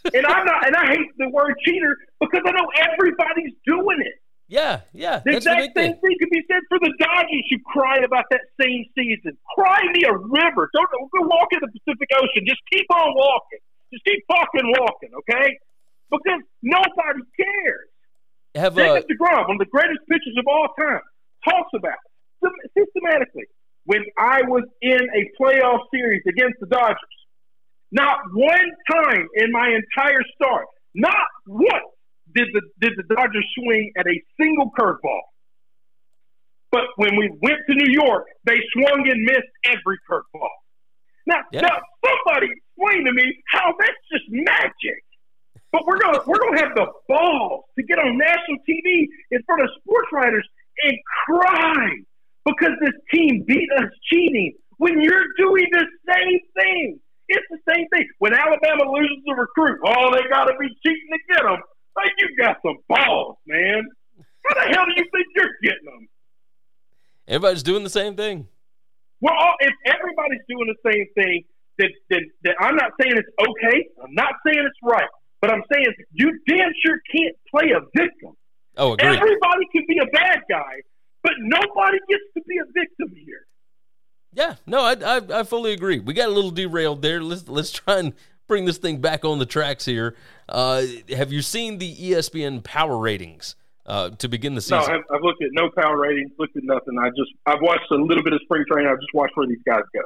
and 0.17 0.25
I'm 0.25 0.45
not, 0.45 0.65
and 0.65 0.75
I 0.75 0.97
hate 0.97 1.13
the 1.17 1.29
word 1.29 1.53
cheater 1.65 1.97
because 2.19 2.41
I 2.41 2.51
know 2.57 2.65
everybody's 2.89 3.53
doing 3.65 4.01
it. 4.01 4.17
Yeah, 4.49 4.81
yeah. 4.91 5.21
The 5.23 5.37
exact 5.37 5.77
same 5.77 5.93
thing 6.01 6.15
could 6.19 6.29
be 6.29 6.41
said 6.49 6.61
for 6.69 6.77
the 6.77 6.93
Dodgers 6.97 7.45
who 7.49 7.57
cried 7.65 8.03
about 8.03 8.25
that 8.29 8.41
same 8.59 8.85
season. 8.97 9.37
Cry 9.55 9.81
me 9.93 10.03
a 10.09 10.13
river. 10.13 10.69
Don't 10.73 10.89
go 10.89 11.21
walk 11.25 11.53
in 11.53 11.59
the 11.61 11.69
Pacific 11.69 12.09
Ocean. 12.17 12.45
Just 12.45 12.61
keep 12.71 12.85
on 12.93 13.13
walking. 13.13 13.61
Just 13.93 14.05
keep 14.05 14.25
fucking 14.25 14.73
walking, 14.77 15.09
okay? 15.21 15.57
Because 16.11 16.41
nobody 16.61 17.23
cares. 17.37 17.89
Have 18.55 18.75
Jacob 18.75 19.03
uh, 19.03 19.13
DeGrom, 19.13 19.47
one 19.47 19.55
of 19.55 19.59
the 19.59 19.71
greatest 19.71 19.99
pitchers 20.07 20.37
of 20.37 20.45
all 20.47 20.67
time, 20.79 21.01
talks 21.43 21.71
about 21.75 21.97
systematically 22.77 23.45
when 23.85 24.03
I 24.19 24.41
was 24.43 24.63
in 24.81 24.99
a 24.99 25.41
playoff 25.41 25.79
series 25.93 26.21
against 26.27 26.59
the 26.59 26.67
Dodgers. 26.67 27.17
Not 27.91 28.17
one 28.33 28.69
time 28.91 29.27
in 29.35 29.51
my 29.51 29.69
entire 29.69 30.21
start, 30.35 30.65
not 30.95 31.27
once 31.47 31.93
did 32.35 32.47
the 32.53 32.61
did 32.81 32.93
the 32.97 33.15
Dodgers 33.15 33.45
swing 33.57 33.91
at 33.97 34.05
a 34.07 34.21
single 34.41 34.71
curveball. 34.77 35.21
But 36.71 36.85
when 36.95 37.15
we 37.17 37.29
went 37.41 37.59
to 37.69 37.75
New 37.75 37.91
York, 37.91 38.25
they 38.45 38.57
swung 38.73 39.07
and 39.07 39.23
missed 39.23 39.53
every 39.65 39.97
curveball. 40.09 40.49
Now, 41.27 41.41
yeah. 41.51 41.61
now 41.61 41.77
somebody 42.03 42.47
explain 42.49 43.05
to 43.05 43.13
me 43.13 43.37
how 43.47 43.73
that's 43.79 44.03
just 44.11 44.25
magic. 44.29 45.03
But 45.73 45.87
we're 45.87 45.97
gonna 45.97 46.19
we're 46.27 46.37
gonna 46.37 46.61
have 46.61 46.75
the 46.75 46.85
balls 47.09 47.65
to 47.77 47.83
get 47.83 47.97
on 47.97 48.15
national 48.15 48.61
TV 48.69 49.09
in 49.31 49.41
front 49.43 49.63
of 49.63 49.69
sports 49.81 50.07
writers 50.13 50.47
and 50.83 50.93
cry 51.25 51.97
because 52.45 52.73
this 52.79 52.93
team 53.11 53.43
beat 53.47 53.67
us 53.77 53.89
cheating 54.11 54.53
when 54.77 55.01
you're 55.01 55.25
doing 55.35 55.65
the 55.71 55.85
same 56.07 56.39
thing. 56.55 56.99
It's 57.27 57.47
the 57.49 57.57
same 57.73 57.87
thing. 57.89 58.07
When 58.19 58.35
Alabama 58.35 58.83
loses 58.91 59.17
a 59.27 59.33
recruit, 59.33 59.79
oh, 59.83 60.13
they 60.13 60.21
got 60.29 60.45
to 60.45 60.53
be 60.59 60.67
cheating 60.85 61.09
to 61.11 61.33
get 61.33 61.41
them. 61.43 61.59
Like 61.95 62.11
you 62.19 62.37
got 62.37 62.57
some 62.63 62.77
balls, 62.87 63.37
man. 63.47 63.83
How 64.45 64.53
the 64.53 64.75
hell 64.75 64.85
do 64.85 64.91
you 64.95 65.05
think 65.11 65.25
you're 65.35 65.49
getting 65.63 65.85
them? 65.85 66.07
Everybody's 67.27 67.63
doing 67.63 67.83
the 67.83 67.89
same 67.89 68.15
thing. 68.15 68.47
Well, 69.21 69.33
if 69.59 69.73
everybody's 69.87 70.41
doing 70.47 70.67
the 70.67 70.91
same 70.91 71.05
thing, 71.15 71.45
then 71.79 71.89
then 72.11 72.29
that 72.43 72.55
I'm 72.59 72.75
not 72.75 72.91
saying 73.01 73.17
it's 73.17 73.29
okay. 73.39 73.87
I'm 74.03 74.13
not 74.13 74.33
saying 74.45 74.59
it's 74.59 74.79
right. 74.83 75.09
But 75.43 75.51
I'm 75.51 75.63
saying 75.73 75.87
you 76.13 76.39
damn 76.47 76.71
sure 76.85 77.01
can't 77.13 77.35
play 77.51 77.71
a 77.71 77.81
victim. 77.93 78.31
Oh, 78.77 78.93
agreed. 78.93 79.07
Everybody 79.07 79.65
can 79.73 79.83
be 79.89 79.99
a 80.01 80.05
bad 80.05 80.39
guy, 80.49 80.75
but 81.21 81.33
nobody 81.39 81.97
gets 82.07 82.23
to 82.37 82.43
be 82.47 82.59
a 82.59 82.65
victim 82.73 83.13
here. 83.13 83.45
Yeah, 84.31 84.55
no, 84.65 84.79
I, 84.79 84.93
I, 84.93 85.39
I 85.41 85.43
fully 85.43 85.73
agree. 85.73 85.99
We 85.99 86.13
got 86.13 86.29
a 86.29 86.31
little 86.31 86.49
derailed 86.49 87.01
there. 87.01 87.21
Let's 87.21 87.49
let's 87.49 87.71
try 87.71 87.99
and 87.99 88.13
bring 88.47 88.63
this 88.63 88.77
thing 88.77 89.01
back 89.01 89.25
on 89.25 89.37
the 89.37 89.45
tracks 89.45 89.83
here. 89.83 90.15
Uh, 90.47 90.83
have 91.09 91.33
you 91.33 91.41
seen 91.41 91.77
the 91.77 91.93
ESPN 91.93 92.63
power 92.63 92.97
ratings 92.97 93.57
uh, 93.85 94.11
to 94.11 94.29
begin 94.29 94.55
the 94.55 94.61
season? 94.61 94.77
No, 94.77 94.85
I've, 94.85 95.03
I've, 95.13 95.23
looked 95.23 95.43
at 95.43 95.49
no 95.51 95.69
power 95.75 95.99
ratings, 95.99 96.31
looked 96.39 96.55
at 96.55 96.63
nothing. 96.63 96.97
I 96.97 97.09
just 97.09 97.31
I've 97.45 97.61
watched 97.61 97.91
a 97.91 97.95
little 97.95 98.23
bit 98.23 98.31
of 98.31 98.39
spring 98.45 98.63
training. 98.71 98.89
I've 98.89 99.01
just 99.01 99.13
watched 99.13 99.35
where 99.35 99.45
these 99.45 99.57
guys 99.67 99.83
go. 99.93 100.03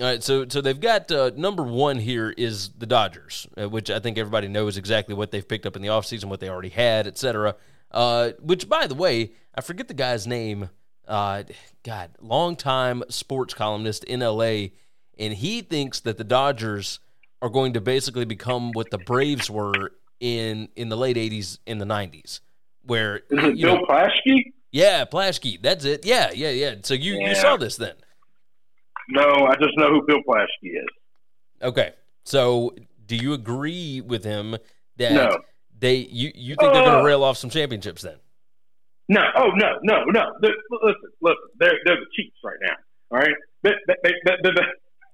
All 0.00 0.06
right, 0.06 0.22
so 0.22 0.46
so 0.48 0.62
they've 0.62 0.80
got 0.80 1.12
uh, 1.12 1.30
number 1.36 1.62
one 1.62 1.98
here 1.98 2.30
is 2.30 2.70
the 2.70 2.86
Dodgers, 2.86 3.46
uh, 3.60 3.68
which 3.68 3.90
I 3.90 3.98
think 3.98 4.16
everybody 4.16 4.48
knows 4.48 4.78
exactly 4.78 5.14
what 5.14 5.30
they've 5.30 5.46
picked 5.46 5.66
up 5.66 5.76
in 5.76 5.82
the 5.82 5.88
offseason, 5.88 6.24
what 6.26 6.40
they 6.40 6.48
already 6.48 6.70
had, 6.70 7.06
et 7.06 7.18
cetera. 7.18 7.54
Uh, 7.90 8.30
which, 8.40 8.66
by 8.66 8.86
the 8.86 8.94
way, 8.94 9.32
I 9.54 9.60
forget 9.60 9.88
the 9.88 9.94
guy's 9.94 10.26
name. 10.26 10.70
Uh, 11.06 11.42
God, 11.82 12.12
longtime 12.18 13.02
sports 13.10 13.52
columnist 13.52 14.04
in 14.04 14.20
LA, 14.20 14.68
and 15.18 15.34
he 15.34 15.60
thinks 15.60 16.00
that 16.00 16.16
the 16.16 16.24
Dodgers 16.24 17.00
are 17.42 17.50
going 17.50 17.74
to 17.74 17.80
basically 17.82 18.24
become 18.24 18.72
what 18.72 18.90
the 18.90 18.98
Braves 18.98 19.50
were 19.50 19.92
in 20.18 20.70
in 20.76 20.88
the 20.88 20.96
late 20.96 21.18
'80s, 21.18 21.58
in 21.66 21.76
the 21.76 21.84
'90s, 21.84 22.40
where 22.86 23.16
is 23.16 23.22
it 23.30 23.60
Bill 23.60 23.76
know, 23.76 23.84
Plaschke? 23.84 24.54
Yeah, 24.72 25.04
Plaschke. 25.04 25.60
That's 25.60 25.84
it. 25.84 26.06
Yeah, 26.06 26.30
yeah, 26.32 26.50
yeah. 26.50 26.76
So 26.84 26.94
you 26.94 27.16
yeah. 27.16 27.28
you 27.28 27.34
saw 27.34 27.58
this 27.58 27.76
then? 27.76 27.96
No, 29.08 29.46
I 29.46 29.54
just 29.60 29.76
know 29.76 29.88
who 29.88 30.02
Bill 30.06 30.20
Plaschke 30.28 30.46
is. 30.62 30.88
Okay, 31.62 31.92
so 32.24 32.74
do 33.06 33.16
you 33.16 33.32
agree 33.32 34.00
with 34.00 34.24
him 34.24 34.56
that 34.96 35.12
no. 35.12 35.38
they 35.78 35.96
you 35.96 36.32
you 36.34 36.54
think 36.56 36.70
uh, 36.70 36.74
they're 36.74 36.84
going 36.84 36.98
to 36.98 37.04
rail 37.04 37.24
off 37.24 37.36
some 37.36 37.50
championships 37.50 38.02
then? 38.02 38.16
No, 39.08 39.22
oh 39.36 39.48
no, 39.56 39.78
no, 39.82 40.04
no. 40.04 40.32
They're, 40.40 40.54
listen, 40.70 41.10
listen. 41.20 41.36
They're 41.58 41.78
they're 41.84 41.96
the 41.96 42.06
Chiefs 42.14 42.36
right 42.44 42.56
now. 42.62 42.74
All 43.10 43.18
right, 43.18 43.34
they, 43.62 43.72
they, 44.04 44.12
they, 44.24 44.62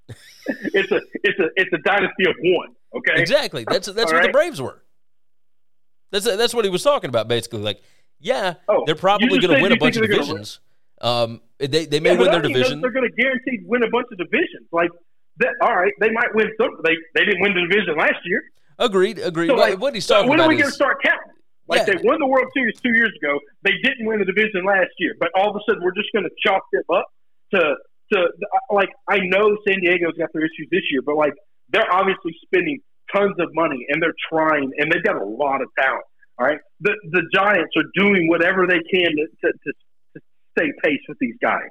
it's 0.08 0.92
a 0.92 1.00
it's 1.24 1.38
a 1.38 1.48
it's 1.56 1.72
a 1.72 1.78
dynasty 1.78 2.28
of 2.28 2.36
one. 2.40 2.74
Okay, 2.94 3.20
exactly. 3.20 3.64
That's 3.68 3.86
that's 3.86 4.12
what 4.12 4.18
right? 4.18 4.26
the 4.26 4.32
Braves 4.32 4.60
were. 4.60 4.82
That's 6.12 6.24
that's 6.24 6.54
what 6.54 6.64
he 6.64 6.70
was 6.70 6.82
talking 6.82 7.08
about 7.08 7.28
basically. 7.28 7.60
Like, 7.60 7.80
yeah, 8.20 8.54
oh, 8.68 8.84
they're 8.86 8.94
probably 8.94 9.38
going 9.38 9.56
to 9.56 9.62
win 9.62 9.72
a 9.72 9.76
bunch 9.76 9.96
of 9.96 10.02
divisions. 10.02 10.60
Um, 11.00 11.40
they 11.58 11.86
they 11.86 12.00
may 12.00 12.12
yeah, 12.12 12.18
win 12.18 12.30
their 12.30 12.42
division. 12.42 12.80
They're 12.80 12.90
going 12.90 13.08
to 13.08 13.22
guaranteed 13.22 13.66
win 13.66 13.82
a 13.82 13.90
bunch 13.90 14.06
of 14.12 14.18
divisions. 14.18 14.68
Like, 14.72 14.90
that, 15.38 15.54
all 15.62 15.74
right, 15.74 15.92
they 16.00 16.10
might 16.10 16.34
win 16.34 16.48
some. 16.60 16.70
They 16.84 16.96
they 17.14 17.24
didn't 17.24 17.40
win 17.40 17.54
the 17.54 17.66
division 17.68 17.96
last 17.96 18.20
year. 18.24 18.42
Agreed, 18.78 19.18
agreed. 19.18 19.48
So, 19.48 19.54
like, 19.54 19.80
what 19.80 19.94
he's 19.94 20.06
talking 20.06 20.26
so 20.26 20.30
when 20.30 20.38
about 20.38 20.46
are 20.46 20.48
we 20.50 20.56
going 20.56 20.70
to 20.70 20.74
start 20.74 21.02
counting? 21.02 21.32
Like 21.68 21.86
yeah. 21.86 21.94
they 21.94 22.02
won 22.04 22.18
the 22.20 22.26
World 22.26 22.46
Series 22.54 22.78
two 22.80 22.94
years 22.94 23.12
ago. 23.20 23.38
They 23.62 23.72
didn't 23.82 24.06
win 24.06 24.20
the 24.20 24.24
division 24.24 24.64
last 24.64 24.94
year, 24.98 25.14
but 25.18 25.30
all 25.34 25.50
of 25.50 25.56
a 25.56 25.60
sudden 25.66 25.82
we're 25.82 25.94
just 25.94 26.12
going 26.12 26.24
to 26.24 26.30
chalk 26.46 26.62
them 26.72 26.84
up 26.94 27.06
to 27.54 27.74
to 28.12 28.28
like 28.70 28.90
I 29.08 29.18
know 29.18 29.56
San 29.66 29.80
Diego's 29.80 30.16
got 30.16 30.30
their 30.32 30.42
issues 30.42 30.68
this 30.70 30.82
year, 30.90 31.02
but 31.02 31.16
like 31.16 31.34
they're 31.70 31.92
obviously 31.92 32.36
spending 32.44 32.78
tons 33.12 33.34
of 33.40 33.48
money 33.54 33.84
and 33.88 34.00
they're 34.00 34.14
trying 34.30 34.70
and 34.78 34.92
they've 34.92 35.02
got 35.02 35.16
a 35.16 35.24
lot 35.24 35.60
of 35.60 35.68
talent. 35.78 36.04
All 36.38 36.46
right, 36.46 36.60
the 36.80 36.94
the 37.10 37.22
Giants 37.34 37.72
are 37.76 37.88
doing 37.94 38.28
whatever 38.28 38.66
they 38.66 38.80
can 38.92 39.10
to 39.10 39.26
to, 39.42 39.52
to, 39.52 39.72
to 39.72 39.85
stay 40.56 40.72
pace 40.82 41.00
with 41.08 41.18
these 41.20 41.36
guys. 41.40 41.68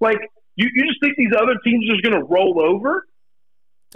Like 0.00 0.18
you, 0.56 0.68
you 0.74 0.86
just 0.86 1.00
think 1.00 1.14
these 1.16 1.32
other 1.36 1.54
teams 1.64 1.84
are 1.88 1.92
just 1.92 2.04
going 2.04 2.18
to 2.18 2.24
roll 2.24 2.60
over? 2.60 3.04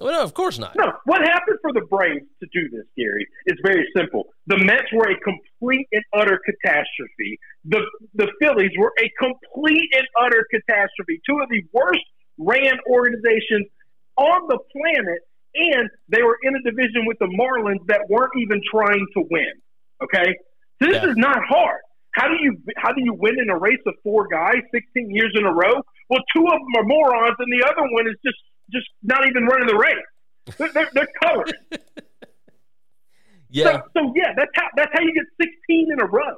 Well, 0.01 0.13
no, 0.13 0.23
of 0.23 0.35
course 0.35 0.59
not. 0.59 0.77
No. 0.77 0.93
What 1.05 1.23
happened 1.23 1.59
for 1.63 1.73
the 1.73 1.81
Braves 1.89 2.27
to 2.41 2.49
do 2.53 2.69
this, 2.69 2.85
Gary? 2.97 3.27
It's 3.47 3.61
very 3.65 3.87
simple. 3.97 4.25
The 4.47 4.59
Mets 4.59 4.93
were 4.93 5.11
a 5.11 5.19
complete 5.21 5.89
and 5.93 6.05
utter 6.13 6.39
catastrophe. 6.45 7.39
The 7.65 7.81
the 8.15 8.29
Phillies 8.41 8.73
were 8.79 8.93
a 9.01 9.11
complete 9.19 9.89
and 9.97 10.07
utter 10.21 10.47
catastrophe. 10.51 11.21
Two 11.29 11.39
of 11.41 11.49
the 11.49 11.63
worst 11.73 12.05
ran 12.39 12.79
organizations 12.91 13.67
on 14.17 14.49
the 14.49 14.59
planet, 14.73 15.21
and 15.55 15.89
they 16.09 16.23
were 16.23 16.37
in 16.43 16.55
a 16.57 16.63
division 16.63 17.07
with 17.07 17.19
the 17.19 17.27
Marlins 17.27 17.87
that 17.87 18.03
weren't 18.11 18.33
even 18.39 18.61
trying 18.71 19.07
to 19.15 19.25
win. 19.31 19.53
Okay, 20.03 20.37
this 20.79 20.97
yeah. 20.97 21.09
is 21.09 21.17
not 21.17 21.39
hard. 21.49 21.81
How 22.17 22.29
do 22.29 22.37
you 22.41 22.57
how 22.79 22.93
do 22.93 23.03
you 23.05 23.13
win 23.13 23.39
in 23.39 23.51
a 23.51 23.59
race 23.59 23.83
of 23.87 23.93
four 24.03 24.27
guys, 24.27 24.57
sixteen 24.73 25.11
years 25.11 25.33
in 25.35 25.45
a 25.45 25.53
row? 25.53 25.83
Well, 26.09 26.21
two 26.35 26.47
of 26.47 26.53
them 26.53 26.75
are 26.79 26.85
morons, 26.85 27.37
and 27.39 27.53
the 27.53 27.67
other 27.67 27.83
one 27.93 28.07
is 28.09 28.17
just 28.25 28.39
just 28.73 28.87
not 29.03 29.29
even 29.29 29.45
running 29.45 29.67
the 29.67 29.77
race. 29.77 30.57
They're, 30.57 30.73
they're, 30.73 30.91
they're 30.95 31.09
colored. 31.23 31.55
yeah. 33.51 33.65
So, 33.65 33.83
so, 33.99 34.13
yeah, 34.17 34.33
that's 34.35 34.51
how 34.55 34.67
that's 34.77 34.91
how 34.95 35.03
you 35.03 35.13
get 35.13 35.25
16 35.41 35.93
in 35.93 36.01
a 36.01 36.07
row. 36.07 36.37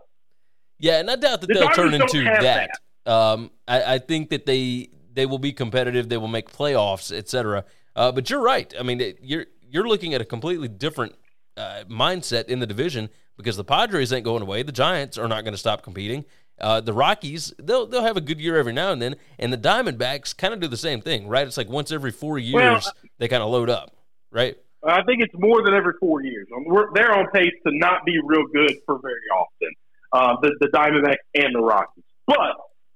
Yeah, 0.80 0.98
and 0.98 1.10
I 1.10 1.16
doubt 1.16 1.42
that 1.42 1.46
the 1.46 1.54
they'll 1.54 1.68
turn 1.70 1.94
into 1.94 2.24
that. 2.24 2.70
that. 3.04 3.10
Um, 3.10 3.52
I, 3.68 3.94
I, 3.94 3.98
think 3.98 4.30
that 4.30 4.46
they 4.46 4.90
they 5.12 5.26
will 5.26 5.38
be 5.38 5.52
competitive. 5.52 6.08
They 6.08 6.18
will 6.18 6.28
make 6.28 6.50
playoffs, 6.50 7.12
etc. 7.12 7.64
Uh, 7.94 8.10
but 8.10 8.28
you're 8.30 8.42
right. 8.42 8.72
I 8.78 8.82
mean, 8.82 9.14
you're 9.22 9.46
you're 9.70 9.86
looking 9.86 10.12
at 10.14 10.20
a 10.20 10.24
completely 10.24 10.68
different 10.68 11.14
uh, 11.56 11.84
mindset 11.88 12.46
in 12.46 12.58
the 12.58 12.66
division 12.66 13.10
because 13.38 13.57
the 13.57 13.64
Padres 13.64 14.12
ain't 14.12 14.24
going 14.24 14.42
away. 14.42 14.62
The 14.62 14.72
Giants 14.72 15.16
are 15.16 15.29
not 15.29 15.44
going 15.44 15.55
to 15.55 15.59
stop 15.59 15.83
competing. 15.83 16.27
Uh, 16.61 16.81
the 16.81 16.92
Rockies, 16.92 17.55
they'll 17.62 17.87
they'll 17.87 18.03
have 18.03 18.16
a 18.16 18.20
good 18.20 18.40
year 18.40 18.57
every 18.57 18.72
now 18.72 18.90
and 18.90 19.01
then, 19.01 19.14
and 19.38 19.53
the 19.53 19.57
Diamondbacks 19.57 20.37
kind 20.37 20.53
of 20.53 20.59
do 20.59 20.66
the 20.66 20.77
same 20.77 21.01
thing, 21.01 21.29
right? 21.29 21.46
It's 21.46 21.57
like 21.57 21.68
once 21.68 21.92
every 21.92 22.11
four 22.11 22.37
years 22.37 22.55
well, 22.55 22.83
they 23.18 23.29
kind 23.29 23.44
of 23.44 23.48
load 23.48 23.70
up, 23.70 23.94
right? 24.33 24.57
I 24.85 25.03
think 25.05 25.22
it's 25.22 25.35
more 25.38 25.62
than 25.64 25.74
every 25.74 25.94
four 26.01 26.22
years. 26.22 26.48
We're, 26.51 26.92
they're 26.94 27.16
on 27.16 27.29
pace 27.33 27.55
to 27.64 27.72
not 27.72 28.05
be 28.05 28.18
real 28.24 28.46
good 28.53 28.74
for 28.87 28.98
very 29.01 29.14
often. 29.37 29.70
Uh, 30.12 30.37
the 30.42 30.57
the 30.59 30.66
Diamondbacks 30.74 31.16
and 31.35 31.55
the 31.55 31.61
Rockies, 31.61 32.05
but 32.27 32.38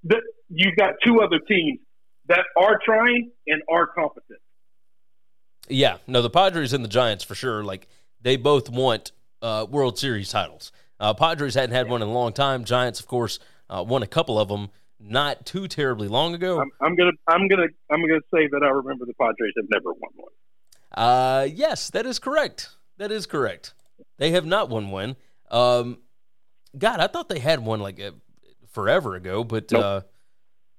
the, 0.02 0.20
you've 0.48 0.76
got 0.76 0.94
two 1.04 1.20
other 1.20 1.38
teams 1.38 1.78
that 2.26 2.44
are 2.56 2.80
trying 2.84 3.30
and 3.46 3.62
are 3.70 3.86
competent. 3.86 4.40
Yeah, 5.68 5.98
no, 6.08 6.20
the 6.20 6.30
Padres 6.30 6.72
and 6.72 6.84
the 6.84 6.88
Giants 6.88 7.22
for 7.22 7.36
sure. 7.36 7.62
Like 7.62 7.86
they 8.20 8.36
both 8.36 8.68
want 8.68 9.12
uh, 9.42 9.66
World 9.68 9.98
Series 9.98 10.30
titles. 10.30 10.72
Uh, 10.98 11.12
Padres 11.12 11.54
hadn't 11.54 11.74
had 11.74 11.88
one 11.88 12.00
in 12.00 12.08
a 12.08 12.12
long 12.12 12.32
time. 12.32 12.64
Giants, 12.64 13.00
of 13.00 13.06
course, 13.06 13.38
uh, 13.68 13.84
won 13.86 14.02
a 14.02 14.06
couple 14.06 14.38
of 14.38 14.48
them 14.48 14.70
not 15.00 15.44
too 15.44 15.66
terribly 15.66 16.08
long 16.08 16.34
ago. 16.34 16.60
I'm, 16.60 16.70
I'm, 16.80 16.94
gonna 16.94 17.10
I'm 17.26 17.48
gonna 17.48 17.66
I'm 17.90 18.00
gonna 18.00 18.20
say 18.32 18.46
that 18.46 18.62
I 18.62 18.68
remember 18.68 19.04
the 19.04 19.14
Padres 19.14 19.52
have 19.56 19.66
never 19.68 19.92
won 19.92 20.10
one. 20.14 20.32
Uh, 20.94 21.48
yes, 21.52 21.90
that 21.90 22.06
is 22.06 22.18
correct. 22.18 22.70
That 22.98 23.10
is 23.10 23.26
correct. 23.26 23.74
They 24.18 24.30
have 24.30 24.46
not 24.46 24.68
won 24.68 24.90
one. 24.90 25.16
Um, 25.50 25.98
God, 26.78 27.00
I 27.00 27.06
thought 27.08 27.28
they 27.28 27.40
had 27.40 27.60
one 27.60 27.80
like 27.80 28.00
uh, 28.00 28.12
forever 28.70 29.16
ago, 29.16 29.42
but 29.42 29.72
nope. 29.72 29.84
uh, 29.84 30.00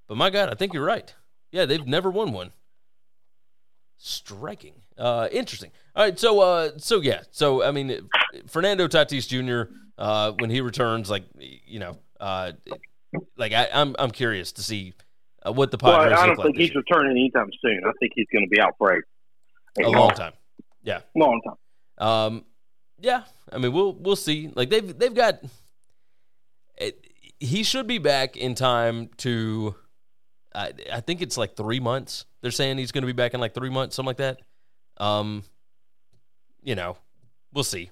but 0.07 0.17
my 0.17 0.29
God, 0.29 0.49
I 0.49 0.55
think 0.55 0.73
you're 0.73 0.85
right. 0.85 1.13
Yeah, 1.51 1.65
they've 1.65 1.85
never 1.85 2.09
won 2.09 2.31
one. 2.31 2.51
Striking. 3.97 4.82
Uh, 4.97 5.27
interesting. 5.31 5.71
All 5.95 6.03
right, 6.03 6.17
so 6.17 6.39
uh, 6.39 6.71
so 6.77 7.01
yeah, 7.01 7.21
so 7.31 7.63
I 7.63 7.71
mean, 7.71 8.09
Fernando 8.47 8.87
Tatis 8.87 9.27
Jr. 9.27 9.73
Uh, 9.97 10.33
when 10.39 10.49
he 10.49 10.61
returns, 10.61 11.09
like 11.09 11.23
you 11.37 11.79
know, 11.79 11.97
uh, 12.19 12.53
like 13.37 13.53
I, 13.53 13.65
am 13.65 13.89
I'm, 13.89 13.95
I'm 13.99 14.11
curious 14.11 14.51
to 14.53 14.63
see 14.63 14.93
uh, 15.45 15.51
what 15.51 15.71
the 15.71 15.77
Padres. 15.77 16.11
Well, 16.11 16.19
I 16.19 16.27
don't 16.27 16.35
think 16.35 16.45
like 16.45 16.55
he's 16.55 16.75
returning 16.75 17.11
anytime 17.11 17.49
soon. 17.61 17.81
I 17.85 17.91
think 17.99 18.13
he's 18.15 18.27
going 18.31 18.45
to 18.45 18.49
be 18.49 18.59
out 18.59 18.75
for 18.77 19.03
a, 19.77 19.85
a, 19.85 19.89
long 19.89 20.11
time. 20.11 20.33
Yeah, 20.83 21.01
long 21.15 21.41
time. 21.45 22.07
Um, 22.07 22.45
yeah. 22.99 23.23
I 23.51 23.57
mean, 23.57 23.73
we'll 23.73 23.93
we'll 23.93 24.15
see. 24.15 24.51
Like 24.55 24.69
they've 24.69 24.97
they've 24.97 25.13
got. 25.13 25.39
It, 26.77 27.05
he 27.39 27.63
should 27.63 27.87
be 27.87 27.97
back 27.97 28.37
in 28.37 28.55
time 28.55 29.09
to. 29.17 29.75
I, 30.55 30.71
I 30.91 30.99
think 31.01 31.21
it's 31.21 31.37
like 31.37 31.55
three 31.55 31.79
months. 31.79 32.25
They're 32.41 32.51
saying 32.51 32.77
he's 32.77 32.91
going 32.91 33.01
to 33.01 33.07
be 33.07 33.13
back 33.13 33.33
in 33.33 33.39
like 33.39 33.53
three 33.53 33.69
months, 33.69 33.95
something 33.95 34.07
like 34.07 34.17
that. 34.17 34.39
Um, 34.97 35.43
you 36.61 36.75
know, 36.75 36.97
we'll 37.53 37.63
see. 37.63 37.91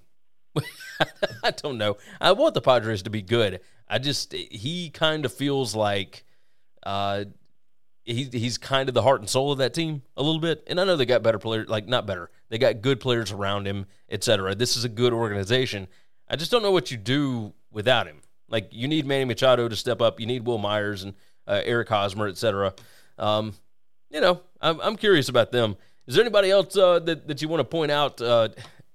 I 1.44 1.52
don't 1.52 1.78
know. 1.78 1.98
I 2.20 2.32
want 2.34 2.54
the 2.54 2.62
Padres 2.62 3.04
to 3.04 3.10
be 3.10 3.22
good. 3.22 3.62
I 3.88 4.00
just 4.00 4.34
he 4.34 4.90
kind 4.90 5.26
of 5.26 5.34
feels 5.34 5.76
like 5.76 6.24
uh 6.84 7.26
he, 8.04 8.24
he's 8.32 8.58
kind 8.58 8.90
of 8.90 8.96
the 8.96 9.02
heart 9.02 9.22
and 9.22 9.30
soul 9.30 9.52
of 9.52 9.60
that 9.60 9.74
team 9.74 10.02
a 10.18 10.24
little 10.24 10.40
bit. 10.40 10.64
And 10.68 10.80
I 10.80 10.86
know 10.86 10.96
they 10.96 11.06
got 11.06 11.22
better 11.22 11.38
players, 11.38 11.70
like 11.70 11.88
not 11.88 12.08
better. 12.08 12.32
They 12.50 12.58
got 12.58 12.82
good 12.82 13.00
players 13.00 13.32
around 13.32 13.68
him, 13.68 13.86
etc. 14.10 14.56
This 14.56 14.76
is 14.76 14.84
a 14.84 14.90
good 14.90 15.14
organization. 15.14 15.88
I 16.28 16.36
just 16.36 16.52
don't 16.52 16.64
know 16.64 16.72
what 16.72 16.92
you 16.92 16.98
do 16.98 17.54
without 17.72 18.08
him. 18.08 18.22
Like 18.50 18.70
you 18.72 18.88
need 18.88 19.06
Manny 19.06 19.26
Machado 19.26 19.68
to 19.68 19.76
step 19.76 20.02
up. 20.02 20.20
You 20.20 20.26
need 20.26 20.46
Wil 20.46 20.58
Myers 20.58 21.04
and 21.04 21.14
uh, 21.48 21.62
Eric 21.64 21.90
Hosmer, 21.90 22.28
etc. 22.28 22.74
Um, 23.18 23.54
you 24.10 24.20
know, 24.20 24.42
I'm, 24.60 24.80
I'm 24.82 24.96
curious 24.98 25.30
about 25.30 25.52
them. 25.52 25.78
Is 26.08 26.16
there 26.16 26.24
anybody 26.24 26.50
else 26.50 26.76
uh, 26.76 27.00
that 27.00 27.28
that 27.28 27.42
you 27.42 27.48
want 27.48 27.60
to 27.60 27.66
point 27.66 27.92
out? 27.92 28.22
Uh, 28.22 28.50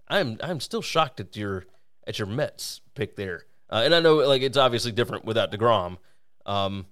I'm 0.08 0.38
I'm 0.42 0.60
still 0.60 0.82
shocked 0.82 1.20
at 1.20 1.36
your 1.36 1.64
at 2.06 2.18
your 2.18 2.26
Mets 2.26 2.80
pick 2.94 3.16
there, 3.16 3.44
uh, 3.70 3.82
and 3.84 3.94
I 3.94 4.00
know 4.00 4.16
like 4.16 4.42
it's 4.42 4.56
obviously 4.56 4.92
different 4.92 5.24
without 5.24 5.52
Degrom, 5.52 5.98
um, 6.44 6.86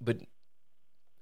but 0.00 0.18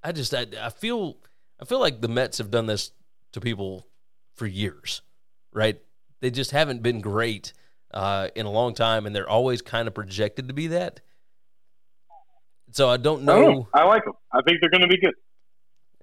I 0.03 0.13
just 0.13 0.35
I, 0.35 0.47
I 0.61 0.71
feel 0.71 1.19
I 1.61 1.65
feel 1.65 1.81
like 1.81 2.01
the 2.01 2.09
Mets 2.09 2.39
have 2.39 2.51
done 2.51 2.67
this 2.67 2.93
to 3.33 3.41
people 3.41 3.87
for 4.35 4.47
years, 4.47 5.03
right? 5.53 5.81
They 6.21 6.31
just 6.31 6.53
haven't 6.53 6.83
been 6.83 7.01
great 7.01 7.53
uh, 7.93 8.29
in 8.35 8.47
a 8.47 8.51
long 8.51 8.75
time, 8.75 9.07
and 9.07 9.15
they're 9.15 9.29
always 9.29 9.63
kind 9.63 9.89
of 9.89 9.95
projected 9.95 10.49
to 10.49 10.55
be 10.55 10.69
that. 10.69 11.01
So 12.71 12.89
I 12.89 12.97
don't 12.97 13.23
know. 13.23 13.47
Oh, 13.47 13.69
I 13.73 13.85
like 13.85 14.05
them. 14.05 14.15
I 14.33 14.41
think 14.43 14.61
they're 14.61 14.71
going 14.71 14.83
to 14.83 14.89
be 14.89 14.99
good. 14.99 15.15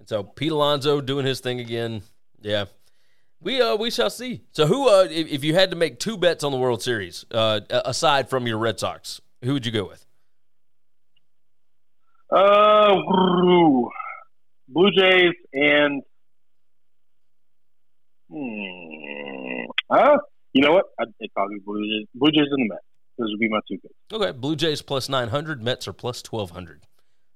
So 0.06 0.24
Pete 0.24 0.52
Alonso 0.52 1.02
doing 1.02 1.26
his 1.26 1.40
thing 1.40 1.60
again. 1.60 2.04
Yeah. 2.42 2.66
We 3.42 3.62
uh 3.62 3.76
we 3.76 3.92
shall 3.92 4.10
see. 4.10 4.44
So 4.52 4.66
who 4.66 4.90
uh 4.90 5.08
if, 5.10 5.28
if 5.28 5.44
you 5.44 5.54
had 5.54 5.72
to 5.72 5.76
make 5.76 6.00
two 6.00 6.18
bets 6.18 6.44
on 6.44 6.52
the 6.52 6.58
World 6.58 6.82
Series 6.82 7.26
uh 7.32 7.62
aside 7.70 8.30
from 8.30 8.48
your 8.48 8.58
Red 8.58 8.80
Sox, 8.80 9.22
who 9.44 9.54
would 9.54 9.66
you 9.66 9.72
go 9.72 9.88
with? 9.88 10.06
Uh, 12.32 12.96
Blue 14.68 14.90
Jays 14.98 15.34
and 15.54 16.02
hmm, 18.30 19.66
uh, 19.90 20.18
you 20.54 20.62
know 20.62 20.74
what? 20.74 20.86
I'd 21.00 21.08
probably 21.34 21.60
Blue 21.64 21.82
Jays, 21.88 22.08
Blue 22.16 22.32
Jays 22.32 22.48
and 22.50 22.66
the 22.66 22.74
Mets. 22.74 22.84
Those 23.18 23.30
would 23.30 23.40
be 23.40 23.48
my 23.48 23.60
two 23.70 23.78
picks. 23.78 23.94
Okay, 24.12 24.32
Blue 24.32 24.56
Jays 24.56 24.82
plus 24.82 25.08
nine 25.08 25.30
hundred, 25.30 25.62
Mets 25.62 25.88
are 25.88 25.94
plus 25.94 26.22
twelve 26.24 26.50
hundred. 26.50 26.88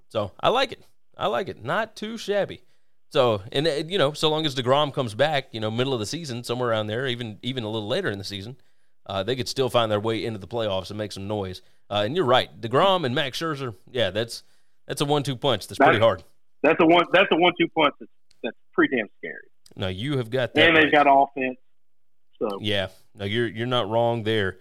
So 0.10 0.32
I 0.42 0.50
like 0.50 0.72
it. 0.72 0.84
I 1.20 1.28
like 1.28 1.50
it. 1.50 1.64
Not 1.64 1.96
too 1.96 2.18
shabby. 2.18 2.64
So 3.12 3.42
and 3.52 3.68
uh, 3.68 3.72
you 3.88 3.98
know, 3.98 4.14
so 4.14 4.30
long 4.30 4.46
as 4.46 4.56
Degrom 4.56 4.94
comes 4.94 5.14
back, 5.14 5.50
you 5.52 5.60
know, 5.60 5.70
middle 5.70 5.94
of 5.94 6.00
the 6.00 6.06
season, 6.06 6.44
somewhere 6.44 6.70
around 6.70 6.88
there, 6.88 7.08
even 7.08 7.40
even 7.42 7.64
a 7.64 7.70
little 7.70 7.88
later 7.88 8.10
in 8.10 8.18
the 8.18 8.24
season, 8.24 8.56
uh, 9.06 9.24
they 9.24 9.36
could 9.36 9.48
still 9.48 9.70
find 9.70 9.92
their 9.92 10.00
way 10.00 10.24
into 10.24 10.40
the 10.40 10.48
playoffs 10.48 10.90
and 10.90 10.98
make 10.98 11.12
some 11.12 11.28
noise. 11.28 11.62
Uh, 11.90 12.04
and 12.06 12.16
you're 12.16 12.26
right, 12.26 12.62
Degrom 12.62 13.06
and 13.06 13.16
Max 13.16 13.40
Scherzer, 13.40 13.76
yeah, 13.92 14.12
that's 14.12 14.44
that's 14.88 15.02
a 15.02 15.06
one-two 15.06 15.36
punch. 15.36 15.68
That's 15.68 15.80
pretty 15.80 16.00
hard. 16.00 16.24
That's 16.64 16.80
a 16.80 16.86
one. 16.86 17.06
That's 17.12 17.28
a 17.32 17.36
one-two 17.36 17.68
punch. 17.76 17.96
That's, 18.00 18.12
that's 18.44 18.58
pretty 18.74 18.96
damn 18.96 19.08
scary. 19.18 19.36
No, 19.76 19.88
you 19.88 20.18
have 20.18 20.30
got 20.30 20.54
that. 20.54 20.68
And 20.68 20.78
they've 20.78 20.86
right. 20.86 21.04
got 21.04 21.08
offense. 21.08 21.58
So 22.38 22.60
yeah, 22.62 22.88
no, 23.16 23.26
you're 23.26 23.48
you're 23.48 23.68
not 23.68 23.90
wrong 23.90 24.24
there. 24.24 24.60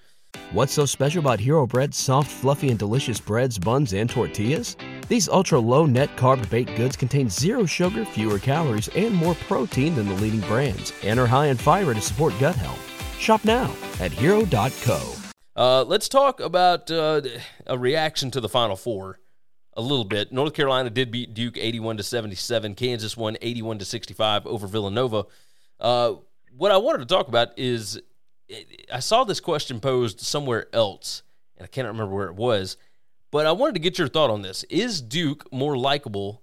What's 0.53 0.72
so 0.72 0.87
special 0.87 1.20
about 1.20 1.41
Hero 1.41 1.66
Bread's 1.66 1.99
soft, 1.99 2.31
fluffy, 2.31 2.70
and 2.70 2.79
delicious 2.79 3.20
breads, 3.20 3.59
buns, 3.59 3.93
and 3.93 4.09
tortillas? 4.09 4.76
These 5.07 5.29
ultra 5.29 5.59
low 5.59 5.85
net 5.85 6.09
carb 6.16 6.49
baked 6.49 6.74
goods 6.74 6.97
contain 6.97 7.29
zero 7.29 7.66
sugar, 7.66 8.05
fewer 8.05 8.39
calories, 8.39 8.89
and 8.89 9.14
more 9.14 9.35
protein 9.35 9.95
than 9.95 10.09
the 10.09 10.14
leading 10.14 10.41
brands, 10.41 10.93
and 11.03 11.20
are 11.20 11.26
high 11.26 11.47
in 11.47 11.59
fiber 11.59 11.93
to 11.93 12.01
support 12.01 12.33
gut 12.41 12.57
health. 12.57 12.81
Shop 13.18 13.45
now 13.45 13.74
at 14.01 14.11
hero.co. 14.11 15.12
Uh, 15.55 15.85
let's 15.85 16.09
talk 16.09 16.41
about 16.41 16.91
uh, 16.91 17.20
a 17.66 17.76
reaction 17.76 18.31
to 18.31 18.41
the 18.41 18.49
Final 18.49 18.76
Four 18.76 19.18
a 19.76 19.83
little 19.83 20.05
bit. 20.05 20.33
North 20.33 20.55
Carolina 20.55 20.89
did 20.89 21.11
beat 21.11 21.35
Duke 21.35 21.57
81 21.57 21.99
to 21.99 22.03
77. 22.03 22.74
Kansas 22.74 23.16
won 23.16 23.37
81 23.43 23.79
to 23.79 23.85
65 23.85 24.47
over 24.47 24.66
Villanova. 24.66 25.26
Uh, 25.79 26.14
what 26.57 26.72
I 26.72 26.79
wanted 26.79 26.99
to 26.99 27.07
talk 27.07 27.29
about 27.29 27.57
is 27.57 28.01
I 28.92 29.01
saw 29.01 29.24
this 29.24 29.40
question 29.40 29.80
posed 29.80 30.20
somewhere 30.20 30.68
else, 30.72 31.22
and 31.57 31.64
I 31.64 31.68
can't 31.68 31.86
remember 31.88 32.14
where 32.14 32.28
it 32.28 32.34
was, 32.34 32.76
but 33.30 33.46
I 33.46 33.53
wanted 33.53 33.74
to 33.74 33.80
get 33.80 33.99
your 33.99 34.09
thought 34.09 34.30
on 34.30 34.42
this. 34.42 34.64
Is 34.64 35.01
Duke 35.03 35.53
more 35.53 35.76
likable 35.76 36.42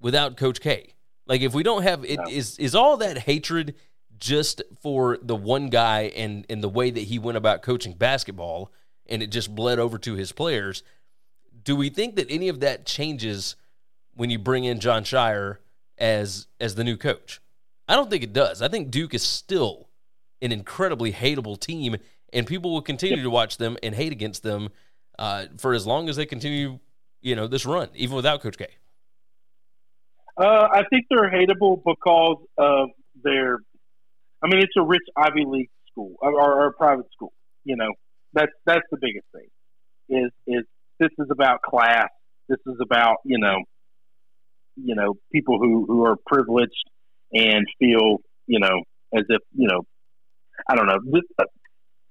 without 0.00 0.36
Coach 0.36 0.60
K? 0.60 0.94
Like, 1.26 1.40
if 1.42 1.54
we 1.54 1.62
don't 1.62 1.82
have 1.82 2.04
it, 2.04 2.18
No. 2.18 2.24
is 2.28 2.58
is 2.58 2.74
all 2.74 2.96
that 2.98 3.18
hatred 3.18 3.74
just 4.18 4.62
for 4.80 5.18
the 5.22 5.36
one 5.36 5.68
guy 5.68 6.12
and 6.16 6.44
and 6.48 6.62
the 6.62 6.68
way 6.68 6.90
that 6.90 7.00
he 7.04 7.18
went 7.18 7.38
about 7.38 7.62
coaching 7.62 7.92
basketball, 7.94 8.72
and 9.06 9.22
it 9.22 9.28
just 9.28 9.54
bled 9.54 9.78
over 9.78 9.96
to 9.98 10.14
his 10.14 10.32
players? 10.32 10.82
Do 11.62 11.76
we 11.76 11.88
think 11.88 12.16
that 12.16 12.30
any 12.30 12.48
of 12.48 12.60
that 12.60 12.84
changes 12.84 13.56
when 14.14 14.28
you 14.28 14.38
bring 14.38 14.64
in 14.64 14.80
Jon 14.80 15.04
Scheyer 15.04 15.58
as 15.96 16.46
as 16.60 16.74
the 16.74 16.84
new 16.84 16.96
coach? 16.96 17.40
I 17.88 17.96
don't 17.96 18.10
think 18.10 18.22
it 18.24 18.32
does. 18.32 18.60
I 18.60 18.68
think 18.68 18.90
Duke 18.90 19.14
is 19.14 19.22
still 19.22 19.83
an 20.44 20.52
incredibly 20.52 21.10
hateable 21.10 21.58
team, 21.58 21.96
and 22.32 22.46
people 22.46 22.72
will 22.72 22.82
continue 22.82 23.22
to 23.22 23.30
watch 23.30 23.56
them 23.56 23.76
and 23.82 23.94
hate 23.94 24.12
against 24.12 24.42
them 24.42 24.68
uh, 25.18 25.46
for 25.56 25.72
as 25.72 25.86
long 25.86 26.08
as 26.08 26.16
they 26.16 26.26
continue, 26.26 26.78
you 27.22 27.34
know, 27.34 27.46
this 27.46 27.64
run, 27.64 27.88
even 27.94 28.14
without 28.14 28.42
Coach 28.42 28.58
K. 28.58 28.66
Uh, 30.36 30.68
I 30.70 30.82
think 30.90 31.06
they're 31.08 31.30
hateable 31.30 31.82
because 31.84 32.44
of 32.58 32.90
their. 33.22 33.58
I 34.42 34.48
mean, 34.48 34.62
it's 34.62 34.74
a 34.76 34.82
rich 34.82 35.02
Ivy 35.16 35.44
League 35.46 35.70
school 35.90 36.14
or, 36.20 36.32
or 36.32 36.66
a 36.66 36.72
private 36.72 37.06
school. 37.12 37.32
You 37.64 37.76
know, 37.76 37.92
that's 38.34 38.52
that's 38.66 38.84
the 38.90 38.98
biggest 39.00 39.26
thing. 39.32 39.48
Is 40.08 40.30
is 40.46 40.64
this 41.00 41.10
is 41.18 41.28
about 41.30 41.62
class? 41.62 42.08
This 42.48 42.58
is 42.66 42.76
about 42.82 43.16
you 43.24 43.38
know, 43.38 43.56
you 44.76 44.94
know, 44.94 45.14
people 45.32 45.58
who 45.58 45.86
who 45.86 46.04
are 46.04 46.16
privileged 46.26 46.84
and 47.32 47.64
feel 47.78 48.18
you 48.46 48.60
know 48.60 48.82
as 49.16 49.24
if 49.28 49.40
you 49.56 49.68
know, 49.68 49.82
I 50.68 50.74
don't 50.76 50.86
know. 50.86 50.98
The, 51.04 51.22
uh, 51.38 51.44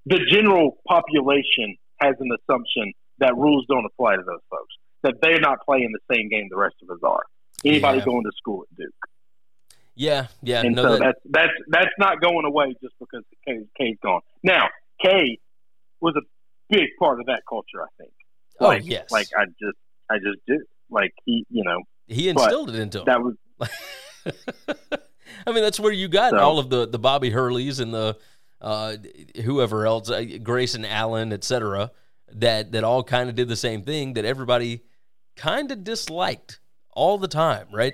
the 0.05 0.19
general 0.29 0.77
population 0.87 1.75
has 2.01 2.15
an 2.19 2.29
assumption 2.39 2.93
that 3.19 3.35
rules 3.37 3.65
don't 3.69 3.85
apply 3.85 4.15
to 4.17 4.23
those 4.23 4.41
folks. 4.49 4.73
That 5.03 5.15
they're 5.21 5.39
not 5.39 5.59
playing 5.65 5.91
the 5.93 6.15
same 6.15 6.29
game 6.29 6.47
the 6.49 6.57
rest 6.57 6.75
of 6.83 6.89
us 6.89 6.99
are. 7.03 7.23
Anybody 7.65 7.99
Yeah. 7.99 8.05
going 8.05 8.23
to 8.23 8.31
school 8.37 8.63
at 8.69 8.77
Duke. 8.77 8.93
Yeah, 9.95 10.27
yeah, 10.41 10.61
And 10.61 10.75
no, 10.75 10.81
so 10.83 10.89
that, 10.97 11.01
that's 11.01 11.19
that's 11.29 11.51
that's 11.67 11.91
not 11.99 12.19
going 12.19 12.45
away 12.45 12.73
just 12.81 12.95
because 12.99 13.23
K, 13.47 13.59
K's 13.77 13.97
gone. 14.01 14.21
Now, 14.41 14.69
K 15.01 15.37
was 16.01 16.15
a 16.17 16.21
big 16.69 16.87
part 16.99 17.19
of 17.19 17.27
that 17.27 17.43
culture, 17.47 17.81
I 17.83 17.87
think. 17.99 18.11
oh 18.59 18.67
Like, 18.69 18.81
yes, 18.85 19.11
Like 19.11 19.27
I 19.37 19.45
just 19.45 19.77
I 20.09 20.15
just 20.17 20.39
did. 20.47 20.61
Like 20.89 21.13
he, 21.25 21.45
you 21.49 21.63
know, 21.63 21.79
he 22.07 22.27
instilled 22.29 22.69
it 22.69 22.75
into 22.75 22.99
him. 22.99 23.05
that 23.05 23.21
was 23.21 23.35
I 25.45 25.51
mean, 25.51 25.63
that's 25.63 25.79
where 25.79 25.91
you 25.91 26.07
got 26.07 26.31
So- 26.31 26.37
all 26.39 26.59
of 26.59 26.69
the 26.69 26.87
the 26.87 26.99
Bobby 26.99 27.29
Hurleys 27.31 27.79
and 27.79 27.93
the 27.93 28.17
uh, 28.63 28.95
whoever 29.43 29.85
else, 29.85 30.09
uh, 30.09 30.23
Grayson 30.41 30.85
Allen, 30.85 31.31
etc. 31.33 31.91
That 32.31 32.71
that 32.71 32.83
all 32.83 33.03
kind 33.03 33.29
of 33.29 33.35
did 33.35 33.47
the 33.49 33.55
same 33.55 33.83
thing 33.83 34.13
that 34.13 34.25
everybody 34.25 34.81
kind 35.35 35.71
of 35.71 35.83
disliked 35.83 36.59
all 36.95 37.17
the 37.17 37.27
time, 37.27 37.67
right? 37.71 37.93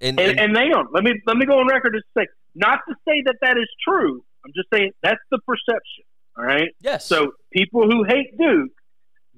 And, 0.00 0.18
and, 0.20 0.30
and- 0.30 0.40
and 0.40 0.56
hang 0.56 0.72
on, 0.72 0.86
let 0.92 1.02
me 1.04 1.12
let 1.26 1.36
me 1.36 1.44
go 1.46 1.58
on 1.58 1.66
record 1.68 1.92
to 1.92 2.00
say 2.16 2.26
not 2.54 2.80
to 2.88 2.94
say 3.06 3.22
that 3.26 3.36
that 3.42 3.56
is 3.58 3.68
true. 3.86 4.24
I'm 4.44 4.52
just 4.54 4.68
saying 4.72 4.92
that's 5.02 5.20
the 5.30 5.38
perception. 5.46 6.04
All 6.36 6.44
right. 6.44 6.68
yes, 6.80 7.06
So 7.06 7.32
people 7.52 7.82
who 7.88 8.04
hate 8.04 8.36
Duke, 8.36 8.72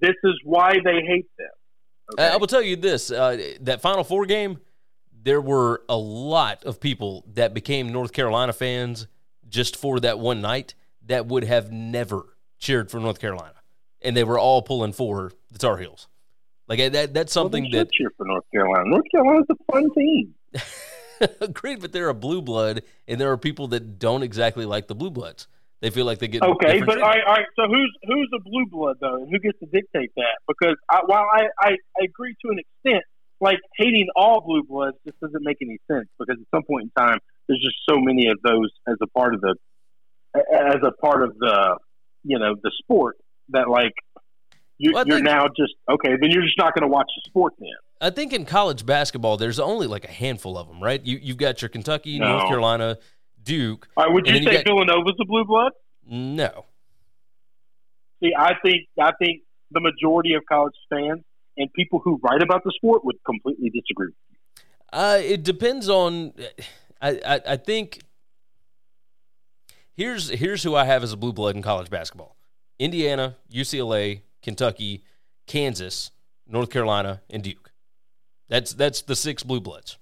this 0.00 0.14
is 0.24 0.34
why 0.44 0.74
they 0.82 1.00
hate 1.06 1.26
them. 1.38 2.18
Uh, 2.18 2.30
I 2.32 2.36
will 2.36 2.46
tell 2.46 2.62
you 2.62 2.76
this: 2.76 3.10
uh, 3.10 3.36
that 3.60 3.80
Final 3.82 4.02
Four 4.04 4.26
game, 4.26 4.58
there 5.22 5.40
were 5.40 5.82
a 5.88 5.96
lot 5.96 6.64
of 6.64 6.80
people 6.80 7.24
that 7.34 7.52
became 7.54 7.90
North 7.92 8.12
Carolina 8.12 8.52
fans 8.52 9.06
just 9.48 9.76
for 9.76 10.00
that 10.00 10.18
one 10.18 10.40
night 10.40 10.74
that 11.06 11.26
would 11.26 11.44
have 11.44 11.70
never 11.70 12.36
cheered 12.58 12.90
for 12.90 13.00
North 13.00 13.20
Carolina, 13.20 13.54
and 14.02 14.16
they 14.16 14.24
were 14.24 14.38
all 14.38 14.62
pulling 14.62 14.92
for 14.92 15.32
the 15.50 15.58
Tar 15.58 15.76
Heels. 15.78 16.08
Like 16.68 16.92
that, 16.92 17.14
that's 17.14 17.34
Well, 17.34 17.44
something 17.44 17.70
they 17.70 17.78
that 17.78 17.92
cheer 17.92 18.10
for 18.16 18.26
North 18.26 18.44
Carolina. 18.52 18.84
North 18.86 19.04
Carolina's 19.10 19.46
a 19.50 19.72
fun 19.72 19.88
team. 19.94 20.34
agreed, 21.40 21.80
but 21.80 21.92
they're 21.92 22.08
a 22.08 22.14
blue 22.14 22.42
blood, 22.42 22.82
and 23.06 23.20
there 23.20 23.30
are 23.30 23.38
people 23.38 23.68
that 23.68 23.98
don't 23.98 24.22
exactly 24.22 24.64
like 24.64 24.88
the 24.88 24.94
blue 24.94 25.10
bloods. 25.10 25.46
They 25.80 25.90
feel 25.90 26.06
like 26.06 26.18
they 26.18 26.28
get 26.28 26.42
Okay, 26.42 26.80
but 26.80 27.00
all 27.00 27.08
right, 27.08 27.22
all 27.26 27.34
right. 27.34 27.46
So 27.54 27.66
who's 27.68 27.92
who's 28.06 28.30
a 28.34 28.40
blue 28.40 28.66
blood 28.70 28.96
though, 29.00 29.16
and 29.16 29.30
who 29.30 29.38
gets 29.38 29.58
to 29.60 29.66
dictate 29.66 30.10
that? 30.16 30.38
Because 30.48 30.74
I, 30.90 31.00
while 31.04 31.26
I, 31.30 31.48
I 31.60 31.70
I 32.00 32.04
agree 32.04 32.34
to 32.44 32.50
an 32.50 32.58
extent, 32.58 33.04
like 33.40 33.58
hating 33.76 34.08
all 34.16 34.40
blue 34.40 34.62
bloods 34.62 34.96
just 35.06 35.18
doesn't 35.20 35.42
make 35.44 35.58
any 35.60 35.78
sense. 35.90 36.06
Because 36.18 36.36
at 36.40 36.46
some 36.54 36.62
point 36.64 36.84
in 36.84 36.90
time, 37.02 37.18
there's 37.48 37.60
just 37.62 37.76
so 37.88 37.96
many 37.98 38.28
of 38.28 38.38
those 38.42 38.70
as 38.88 38.96
a 39.02 39.06
part 39.08 39.34
of 39.34 39.40
the 39.40 39.56
as 40.34 40.76
a 40.82 40.92
part 40.92 41.22
of 41.22 41.36
the 41.38 41.78
you 42.24 42.38
know 42.38 42.54
the 42.62 42.70
sport 42.78 43.16
that 43.50 43.68
like 43.68 43.92
you, 44.78 44.92
well, 44.92 45.06
you're 45.06 45.16
think- 45.18 45.26
now 45.26 45.46
just 45.56 45.74
okay. 45.90 46.16
Then 46.20 46.30
you're 46.30 46.42
just 46.42 46.58
not 46.58 46.74
going 46.74 46.82
to 46.82 46.88
watch 46.92 47.08
the 47.16 47.22
sport 47.30 47.54
then. 47.58 47.68
I 48.00 48.10
think 48.10 48.34
in 48.34 48.44
college 48.44 48.84
basketball, 48.84 49.38
there's 49.38 49.58
only 49.58 49.86
like 49.86 50.04
a 50.04 50.10
handful 50.10 50.58
of 50.58 50.68
them, 50.68 50.82
right? 50.82 51.00
You 51.04 51.18
you've 51.22 51.38
got 51.38 51.62
your 51.62 51.70
Kentucky, 51.70 52.18
No. 52.18 52.28
North 52.38 52.48
Carolina, 52.48 52.98
Duke. 53.42 53.88
All 53.96 54.04
right, 54.04 54.12
would 54.12 54.26
you 54.26 54.34
then 54.34 54.42
you 54.42 54.48
say 54.50 54.56
got- 54.56 54.66
Villanova's 54.66 55.16
a 55.20 55.24
blue 55.24 55.44
blood? 55.46 55.72
No, 56.08 56.66
See, 58.22 58.32
I 58.38 58.54
think 58.64 58.86
I 59.00 59.12
think 59.18 59.42
the 59.70 59.80
majority 59.80 60.34
of 60.34 60.42
college 60.48 60.74
fans 60.90 61.22
and 61.56 61.72
people 61.72 62.00
who 62.04 62.20
write 62.22 62.42
about 62.42 62.62
the 62.64 62.72
sport 62.76 63.04
would 63.04 63.16
completely 63.24 63.70
disagree. 63.70 64.12
Uh, 64.92 65.18
it 65.22 65.42
depends 65.42 65.88
on. 65.88 66.32
I, 67.00 67.20
I 67.26 67.40
I 67.48 67.56
think 67.56 68.00
here's 69.94 70.28
here's 70.30 70.62
who 70.62 70.74
I 70.74 70.84
have 70.84 71.02
as 71.02 71.12
a 71.12 71.16
blue 71.16 71.32
blood 71.32 71.56
in 71.56 71.62
college 71.62 71.90
basketball: 71.90 72.36
Indiana, 72.78 73.36
UCLA, 73.52 74.22
Kentucky, 74.42 75.04
Kansas, 75.46 76.10
North 76.46 76.70
Carolina, 76.70 77.20
and 77.30 77.42
Duke. 77.42 77.72
That's 78.48 78.72
that's 78.74 79.02
the 79.02 79.16
six 79.16 79.42
blue 79.42 79.60
bloods. 79.60 79.98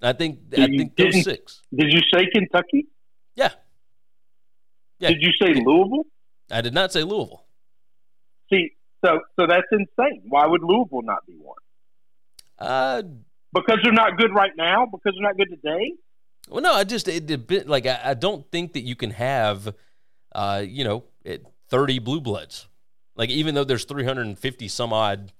I 0.00 0.12
think 0.12 0.40
I 0.56 0.62
You 0.62 0.78
think 0.78 0.96
those 0.96 1.22
six. 1.22 1.62
Did 1.74 1.92
you 1.92 2.00
say 2.12 2.26
Kentucky? 2.26 2.88
Yeah, 3.36 3.50
Yeah. 4.98 5.10
Did 5.10 5.22
you 5.22 5.32
say 5.40 5.54
Louisville? 5.54 6.04
I 6.50 6.60
did 6.60 6.74
not 6.74 6.92
say 6.92 7.02
Louisville. 7.02 7.44
See, 8.52 8.72
so 9.04 9.20
so 9.38 9.46
that's 9.46 9.66
insane. 9.72 10.22
Why 10.28 10.46
would 10.46 10.62
Louisville 10.62 11.02
not 11.02 11.26
be 11.26 11.34
one? 11.34 11.56
Uh, 12.58 13.02
Because 13.52 13.78
they're 13.82 13.92
not 13.92 14.16
good 14.16 14.34
right 14.34 14.52
now. 14.56 14.86
Because 14.86 15.14
they're 15.14 15.28
not 15.28 15.36
good 15.36 15.50
today. 15.50 15.94
Well, 16.48 16.62
no, 16.62 16.72
I 16.72 16.84
just 16.84 17.08
it, 17.08 17.30
it 17.30 17.68
like 17.68 17.86
I, 17.86 18.00
I, 18.04 18.14
don't 18.14 18.50
think 18.50 18.72
that 18.72 18.82
you 18.82 18.96
can 18.96 19.10
have, 19.10 19.74
uh, 20.34 20.62
you 20.66 20.84
know, 20.84 21.04
thirty 21.68 21.98
blue 21.98 22.20
bloods. 22.20 22.66
Like 23.14 23.30
even 23.30 23.54
though 23.54 23.64
there's 23.64 23.84
350 23.84 24.68
some 24.68 24.92
odd 24.92 25.32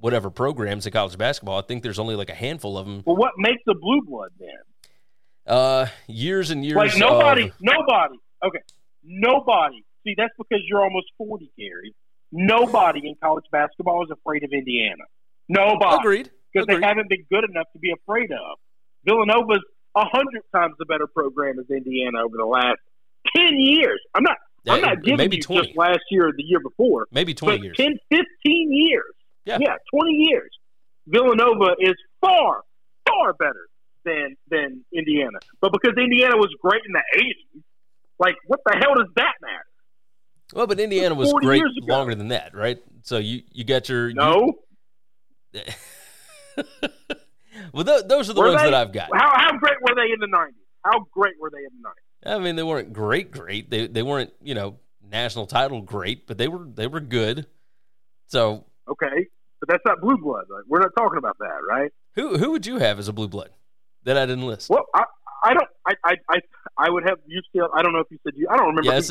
whatever 0.00 0.30
programs 0.30 0.86
in 0.86 0.92
college 0.92 1.16
basketball, 1.18 1.58
I 1.58 1.62
think 1.62 1.82
there's 1.82 1.98
only 1.98 2.16
like 2.16 2.30
a 2.30 2.34
handful 2.34 2.78
of 2.78 2.86
them. 2.86 3.02
Well, 3.06 3.16
what 3.16 3.32
makes 3.36 3.62
a 3.68 3.74
blue 3.74 4.02
blood 4.02 4.30
then? 4.38 4.48
Uh, 5.46 5.86
years 6.06 6.50
and 6.50 6.64
years. 6.64 6.76
Like 6.76 6.96
nobody, 6.96 7.44
of, 7.44 7.52
nobody. 7.60 8.16
Okay, 8.44 8.60
nobody. 9.04 9.84
See, 10.04 10.14
that's 10.16 10.32
because 10.38 10.60
you're 10.68 10.82
almost 10.82 11.06
40, 11.18 11.50
Gary. 11.58 11.94
Nobody 12.30 13.00
in 13.04 13.14
college 13.22 13.44
basketball 13.50 14.04
is 14.04 14.10
afraid 14.10 14.44
of 14.44 14.50
Indiana. 14.52 15.04
Nobody. 15.48 15.96
Agreed. 15.96 16.30
Because 16.52 16.66
they 16.66 16.80
haven't 16.80 17.08
been 17.08 17.24
good 17.30 17.44
enough 17.48 17.66
to 17.72 17.78
be 17.78 17.92
afraid 17.92 18.30
of. 18.32 18.58
Villanova's 19.04 19.64
a 19.96 20.04
hundred 20.04 20.42
times 20.54 20.74
a 20.80 20.86
better 20.86 21.06
program 21.06 21.58
as 21.58 21.66
Indiana 21.70 22.24
over 22.24 22.36
the 22.36 22.44
last 22.44 22.78
ten 23.36 23.58
years. 23.58 24.00
I'm 24.14 24.22
not. 24.22 24.36
Yeah, 24.64 24.74
I'm 24.74 24.80
not 24.80 25.02
giving 25.02 25.18
maybe 25.18 25.36
you 25.36 25.42
20. 25.42 25.66
just 25.66 25.78
last 25.78 26.00
year 26.10 26.28
or 26.28 26.32
the 26.32 26.42
year 26.42 26.60
before. 26.60 27.06
Maybe 27.12 27.32
20 27.32 27.62
years. 27.62 27.76
10, 27.76 27.96
15 28.10 28.24
years. 28.72 29.14
Yeah. 29.44 29.58
yeah, 29.60 29.76
20 29.94 30.10
years. 30.10 30.50
Villanova 31.06 31.76
is 31.78 31.94
far, 32.20 32.62
far 33.08 33.32
better 33.34 33.68
than 34.04 34.36
than 34.50 34.84
Indiana. 34.92 35.38
But 35.60 35.72
because 35.72 35.96
Indiana 35.96 36.36
was 36.36 36.54
great 36.60 36.82
in 36.84 36.92
the 36.92 37.04
80s, 37.16 37.62
like 38.18 38.34
what 38.46 38.60
the 38.66 38.76
hell 38.78 38.94
does 38.94 39.08
that 39.16 39.34
matter? 39.40 39.67
Well, 40.54 40.66
but 40.66 40.80
Indiana 40.80 41.14
was 41.14 41.32
great 41.34 41.62
longer 41.82 42.14
than 42.14 42.28
that, 42.28 42.54
right? 42.54 42.78
So 43.02 43.18
you 43.18 43.42
you 43.52 43.64
got 43.64 43.88
your 43.88 44.12
no. 44.12 44.52
You, 45.52 45.60
well, 47.72 47.84
th- 47.84 48.04
those 48.06 48.30
are 48.30 48.32
the 48.32 48.40
were 48.40 48.48
ones 48.48 48.62
they, 48.62 48.70
that 48.70 48.74
I've 48.74 48.92
got. 48.92 49.10
How 49.14 49.30
how 49.34 49.56
great 49.58 49.76
were 49.82 49.94
they 49.94 50.12
in 50.12 50.20
the 50.20 50.26
90s? 50.26 50.50
How 50.84 51.06
great 51.12 51.34
were 51.40 51.50
they 51.50 51.58
in 51.58 51.70
the 51.82 51.88
90s? 51.88 52.34
I 52.34 52.38
mean, 52.42 52.56
they 52.56 52.62
weren't 52.62 52.92
great, 52.92 53.30
great. 53.30 53.70
They 53.70 53.86
they 53.86 54.02
weren't 54.02 54.32
you 54.42 54.54
know 54.54 54.78
national 55.10 55.46
title 55.46 55.82
great, 55.82 56.26
but 56.26 56.38
they 56.38 56.48
were 56.48 56.66
they 56.74 56.86
were 56.86 57.00
good. 57.00 57.46
So 58.26 58.64
okay, 58.88 59.26
but 59.60 59.68
that's 59.68 59.82
not 59.84 60.00
blue 60.00 60.16
blood. 60.16 60.44
Like, 60.50 60.64
we're 60.66 60.80
not 60.80 60.90
talking 60.96 61.18
about 61.18 61.38
that, 61.38 61.60
right? 61.68 61.92
Who 62.14 62.38
who 62.38 62.52
would 62.52 62.66
you 62.66 62.78
have 62.78 62.98
as 62.98 63.08
a 63.08 63.12
blue 63.12 63.28
blood 63.28 63.50
that 64.04 64.16
I 64.16 64.26
didn't 64.26 64.46
list? 64.46 64.70
Well, 64.70 64.86
I, 64.94 65.04
I 65.44 65.54
don't. 65.54 65.68
I, 65.86 65.94
I 66.04 66.14
I 66.28 66.38
I 66.76 66.90
would 66.90 67.04
have 67.08 67.18
UCLA. 67.28 67.68
I 67.74 67.82
don't 67.82 67.92
know 67.92 68.00
if 68.00 68.08
you 68.10 68.18
said 68.24 68.34
you. 68.36 68.48
I 68.50 68.56
don't 68.56 68.66
remember. 68.66 68.92
Yes. 68.92 69.10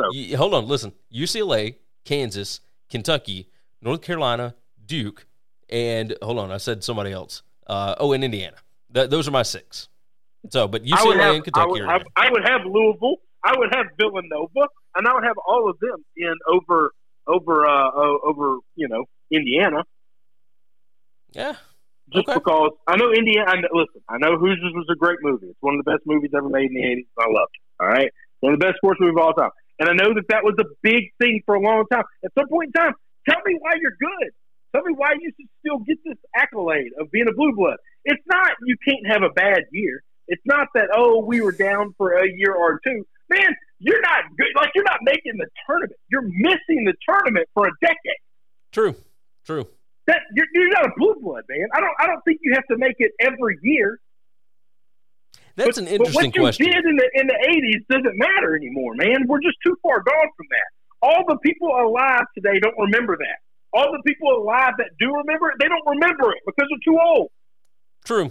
So. 0.00 0.12
you, 0.12 0.36
hold 0.36 0.54
on. 0.54 0.66
Listen. 0.66 0.92
UCLA, 1.12 1.76
Kansas, 2.04 2.60
Kentucky, 2.88 3.48
North 3.80 4.02
Carolina, 4.02 4.54
Duke, 4.84 5.26
and 5.68 6.16
hold 6.22 6.38
on. 6.38 6.50
I 6.50 6.58
said 6.58 6.84
somebody 6.84 7.12
else. 7.12 7.42
Uh, 7.66 7.94
oh, 7.98 8.12
and 8.12 8.24
Indiana. 8.24 8.56
Th- 8.92 9.08
those 9.08 9.28
are 9.28 9.30
my 9.30 9.42
six. 9.42 9.88
So, 10.50 10.66
but 10.66 10.84
UCLA 10.84 11.20
have, 11.20 11.34
and 11.34 11.44
Kentucky. 11.44 11.64
I 11.64 11.66
would, 11.66 11.82
have, 11.82 12.02
I 12.16 12.30
would 12.30 12.48
have 12.48 12.60
Louisville. 12.64 13.16
I 13.44 13.54
would 13.56 13.74
have 13.74 13.86
Villanova, 13.98 14.68
and 14.96 15.06
I 15.06 15.14
would 15.14 15.24
have 15.24 15.36
all 15.46 15.70
of 15.70 15.78
them 15.80 16.04
in 16.16 16.34
over 16.48 16.92
over 17.26 17.66
uh, 17.66 17.90
over 18.24 18.58
you 18.74 18.88
know 18.88 19.04
Indiana. 19.30 19.84
Yeah. 21.32 21.54
Just 22.12 22.28
okay. 22.28 22.38
because 22.38 22.72
I 22.88 22.96
know 22.96 23.12
Indiana. 23.12 23.50
I 23.50 23.60
know, 23.60 23.68
listen, 23.72 24.02
I 24.08 24.18
know 24.18 24.36
Hoosiers 24.36 24.72
was 24.74 24.86
a 24.90 24.96
great 24.96 25.18
movie. 25.22 25.46
It's 25.46 25.58
one 25.60 25.78
of 25.78 25.84
the 25.84 25.90
best 25.92 26.02
movies 26.06 26.30
ever 26.36 26.48
made 26.48 26.70
in 26.70 26.74
the 26.74 26.80
'80s. 26.80 27.06
I 27.18 27.30
loved 27.30 27.54
it. 27.54 27.82
All 27.82 27.88
right, 27.88 28.10
one 28.40 28.54
of 28.54 28.58
the 28.58 28.66
best 28.66 28.78
sports 28.78 28.98
movies 29.00 29.14
of 29.16 29.24
all 29.24 29.32
time. 29.32 29.50
And 29.80 29.88
I 29.88 29.94
know 29.94 30.12
that 30.14 30.28
that 30.28 30.44
was 30.44 30.54
a 30.60 30.68
big 30.82 31.10
thing 31.18 31.42
for 31.46 31.54
a 31.54 31.60
long 31.60 31.84
time. 31.90 32.04
At 32.22 32.32
some 32.38 32.48
point 32.48 32.70
in 32.74 32.80
time, 32.80 32.92
tell 33.28 33.40
me 33.46 33.56
why 33.58 33.72
you're 33.80 33.96
good. 33.98 34.30
Tell 34.74 34.84
me 34.84 34.92
why 34.94 35.14
you 35.18 35.32
should 35.36 35.48
still 35.58 35.78
get 35.78 35.98
this 36.04 36.18
accolade 36.36 36.92
of 37.00 37.10
being 37.10 37.26
a 37.28 37.32
blue 37.32 37.52
blood. 37.56 37.78
It's 38.04 38.22
not 38.26 38.52
you 38.64 38.76
can't 38.86 39.06
have 39.08 39.22
a 39.22 39.30
bad 39.30 39.64
year. 39.72 40.02
It's 40.28 40.42
not 40.44 40.68
that 40.74 40.90
oh 40.94 41.24
we 41.24 41.40
were 41.40 41.52
down 41.52 41.94
for 41.96 42.12
a 42.12 42.28
year 42.30 42.54
or 42.54 42.78
two. 42.86 43.04
Man, 43.30 43.56
you're 43.78 44.00
not 44.02 44.24
good. 44.36 44.48
Like 44.54 44.70
you're 44.74 44.84
not 44.84 45.00
making 45.02 45.38
the 45.38 45.46
tournament. 45.66 45.98
You're 46.08 46.22
missing 46.22 46.84
the 46.84 46.94
tournament 47.08 47.48
for 47.54 47.66
a 47.66 47.70
decade. 47.80 48.20
True. 48.72 48.94
True. 49.44 49.66
That 50.06 50.20
you're, 50.34 50.46
you're 50.52 50.68
not 50.68 50.86
a 50.86 50.92
blue 50.96 51.16
blood, 51.20 51.44
man. 51.48 51.66
I 51.74 51.80
don't. 51.80 51.94
I 51.98 52.06
don't 52.06 52.22
think 52.24 52.40
you 52.42 52.52
have 52.54 52.66
to 52.70 52.76
make 52.76 52.96
it 52.98 53.12
every 53.20 53.58
year. 53.62 53.98
That's 55.60 55.78
but, 55.78 55.86
an 55.86 55.92
interesting 55.92 56.30
but 56.32 56.40
what 56.40 56.56
question. 56.56 56.66
you 56.66 56.72
did 56.72 56.84
in 56.84 56.96
the 56.96 57.08
in 57.14 57.26
the 57.28 57.38
eighties 57.52 57.82
doesn't 57.90 58.16
matter 58.16 58.56
anymore, 58.56 58.94
man. 58.96 59.28
We're 59.28 59.44
just 59.44 59.56
too 59.64 59.76
far 59.82 60.00
gone 60.00 60.30
from 60.36 60.46
that. 60.50 60.68
All 61.02 61.24
the 61.28 61.36
people 61.44 61.68
alive 61.68 62.24
today 62.34 62.58
don't 62.60 62.76
remember 62.78 63.16
that. 63.16 63.38
All 63.72 63.92
the 63.92 64.02
people 64.04 64.28
alive 64.36 64.74
that 64.78 64.90
do 64.98 65.12
remember 65.12 65.50
it, 65.50 65.56
they 65.60 65.68
don't 65.68 65.86
remember 65.86 66.32
it 66.32 66.42
because 66.46 66.66
they're 66.68 66.92
too 66.92 66.98
old. 66.98 67.28
True, 68.04 68.30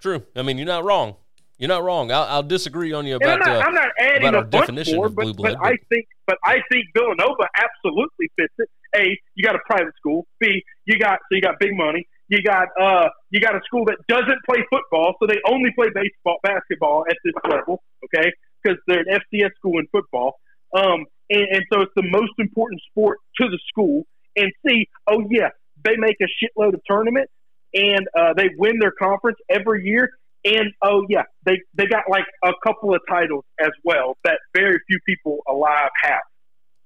true. 0.00 0.22
I 0.34 0.42
mean, 0.42 0.56
you're 0.56 0.66
not 0.66 0.84
wrong. 0.84 1.16
You're 1.58 1.68
not 1.68 1.82
wrong. 1.82 2.12
I'll, 2.12 2.22
I'll 2.22 2.42
disagree 2.42 2.92
on 2.92 3.04
you 3.04 3.16
about. 3.16 3.40
Not, 3.40 3.48
uh, 3.48 3.60
I'm 3.66 3.74
not 3.74 3.88
adding 3.98 4.28
about 4.28 4.46
a 4.46 4.46
definition 4.46 4.96
more, 4.96 5.06
of 5.06 5.16
blue 5.16 5.34
but, 5.34 5.36
blood. 5.36 5.56
But, 5.60 5.66
I 5.66 5.76
think, 5.88 6.06
but 6.26 6.38
I 6.44 6.58
think 6.70 6.86
Villanova 6.94 7.48
absolutely 7.56 8.30
fits 8.38 8.54
it. 8.58 8.68
A, 8.96 9.18
you 9.34 9.44
got 9.44 9.56
a 9.56 9.60
private 9.66 9.94
school. 9.96 10.26
B, 10.40 10.62
you 10.86 10.98
got 10.98 11.18
so 11.18 11.34
you 11.34 11.42
got 11.42 11.58
big 11.58 11.76
money. 11.76 12.06
You 12.28 12.42
got 12.42 12.68
uh, 12.80 13.08
you 13.30 13.40
got 13.40 13.54
a 13.54 13.60
school 13.64 13.84
that 13.86 13.96
doesn't 14.08 14.38
play 14.48 14.64
football, 14.70 15.14
so 15.20 15.26
they 15.26 15.38
only 15.48 15.70
play 15.74 15.88
baseball, 15.94 16.36
basketball 16.42 17.04
at 17.08 17.16
this 17.24 17.34
level. 17.48 17.82
Okay, 18.04 18.30
because 18.62 18.78
they're 18.86 19.00
an 19.00 19.20
FCS 19.32 19.50
school 19.56 19.78
in 19.78 19.86
football. 19.90 20.34
Um, 20.74 21.06
and, 21.30 21.46
and 21.50 21.64
so 21.72 21.80
it's 21.82 21.92
the 21.96 22.02
most 22.02 22.32
important 22.38 22.80
sport 22.90 23.18
to 23.40 23.48
the 23.48 23.58
school. 23.68 24.04
And 24.36 24.52
see, 24.66 24.88
oh 25.08 25.24
yeah, 25.30 25.48
they 25.84 25.96
make 25.96 26.16
a 26.20 26.26
shitload 26.26 26.74
of 26.74 26.80
tournaments 26.88 27.32
and 27.74 28.06
uh, 28.18 28.34
they 28.36 28.50
win 28.56 28.78
their 28.78 28.92
conference 28.92 29.38
every 29.48 29.84
year. 29.84 30.10
And 30.44 30.72
oh 30.82 31.04
yeah, 31.08 31.22
they 31.44 31.60
they 31.74 31.86
got 31.86 32.04
like 32.08 32.24
a 32.44 32.52
couple 32.64 32.94
of 32.94 33.00
titles 33.08 33.44
as 33.60 33.70
well 33.84 34.16
that 34.24 34.38
very 34.54 34.78
few 34.86 34.98
people 35.04 35.38
alive 35.48 35.90
have. 36.02 36.20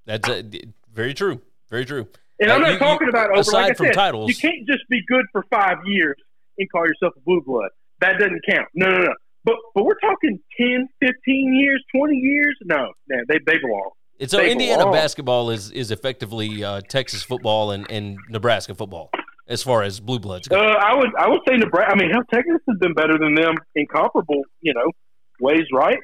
That's 0.07 0.28
uh, 0.28 0.43
very 0.93 1.14
true. 1.14 1.40
Very 1.68 1.84
true. 1.84 2.09
And 2.43 2.51
uh, 2.51 2.55
I'm 2.55 2.61
not 2.61 2.72
you, 2.72 2.78
talking 2.78 3.09
about 3.09 3.30
over. 3.30 3.40
Aside 3.40 3.62
like 3.62 3.76
from 3.76 3.86
said, 3.86 3.95
titles, 3.95 4.28
you 4.28 4.34
can't 4.36 4.66
just 4.66 4.88
be 4.90 5.01
good 5.07 5.24
for 5.32 5.45
five 5.51 5.78
years 5.86 6.16
and 6.59 6.70
call 6.70 6.86
yourself 6.86 7.14
a 7.16 7.20
blue 7.20 7.43
blood. 7.47 7.70
That 8.01 8.18
doesn't 8.18 8.40
count. 8.49 8.66
No, 8.74 8.90
no, 8.90 8.99
no. 9.05 9.14
But 9.45 9.55
but 9.74 9.84
we're 9.84 9.99
talking 9.99 10.38
10, 10.59 10.88
15 11.01 11.55
years, 11.55 11.82
20 11.97 12.16
years. 12.16 12.57
No, 12.64 12.93
man, 13.09 13.24
they 13.28 13.38
they 13.47 13.59
belong. 13.59 13.90
so 14.26 14.38
they 14.38 14.51
Indiana 14.51 14.80
belong. 14.82 14.93
basketball 14.95 15.51
is 15.51 15.70
is 15.70 15.90
effectively 15.90 16.64
uh, 16.64 16.80
Texas 16.88 17.22
football 17.22 17.70
and, 17.70 17.88
and 17.90 18.18
Nebraska 18.28 18.74
football 18.74 19.11
as 19.49 19.62
far 19.62 19.82
as 19.82 20.01
blue 20.01 20.18
bloods 20.18 20.49
Uh, 20.51 20.55
go. 20.57 20.61
I 20.61 20.95
would 20.95 21.11
I 21.16 21.28
would 21.28 21.40
say 21.49 21.57
Nebraska. 21.57 21.93
I 21.93 21.97
mean, 21.97 22.11
hell, 22.11 22.22
Texas 22.32 22.61
has 22.68 22.78
been 22.78 22.95
better 22.95 23.18
than 23.18 23.34
them 23.34 23.55
in 23.74 23.86
comparable, 23.86 24.43
you 24.61 24.74
know, 24.74 24.90
ways, 25.40 25.66
right? 25.72 25.99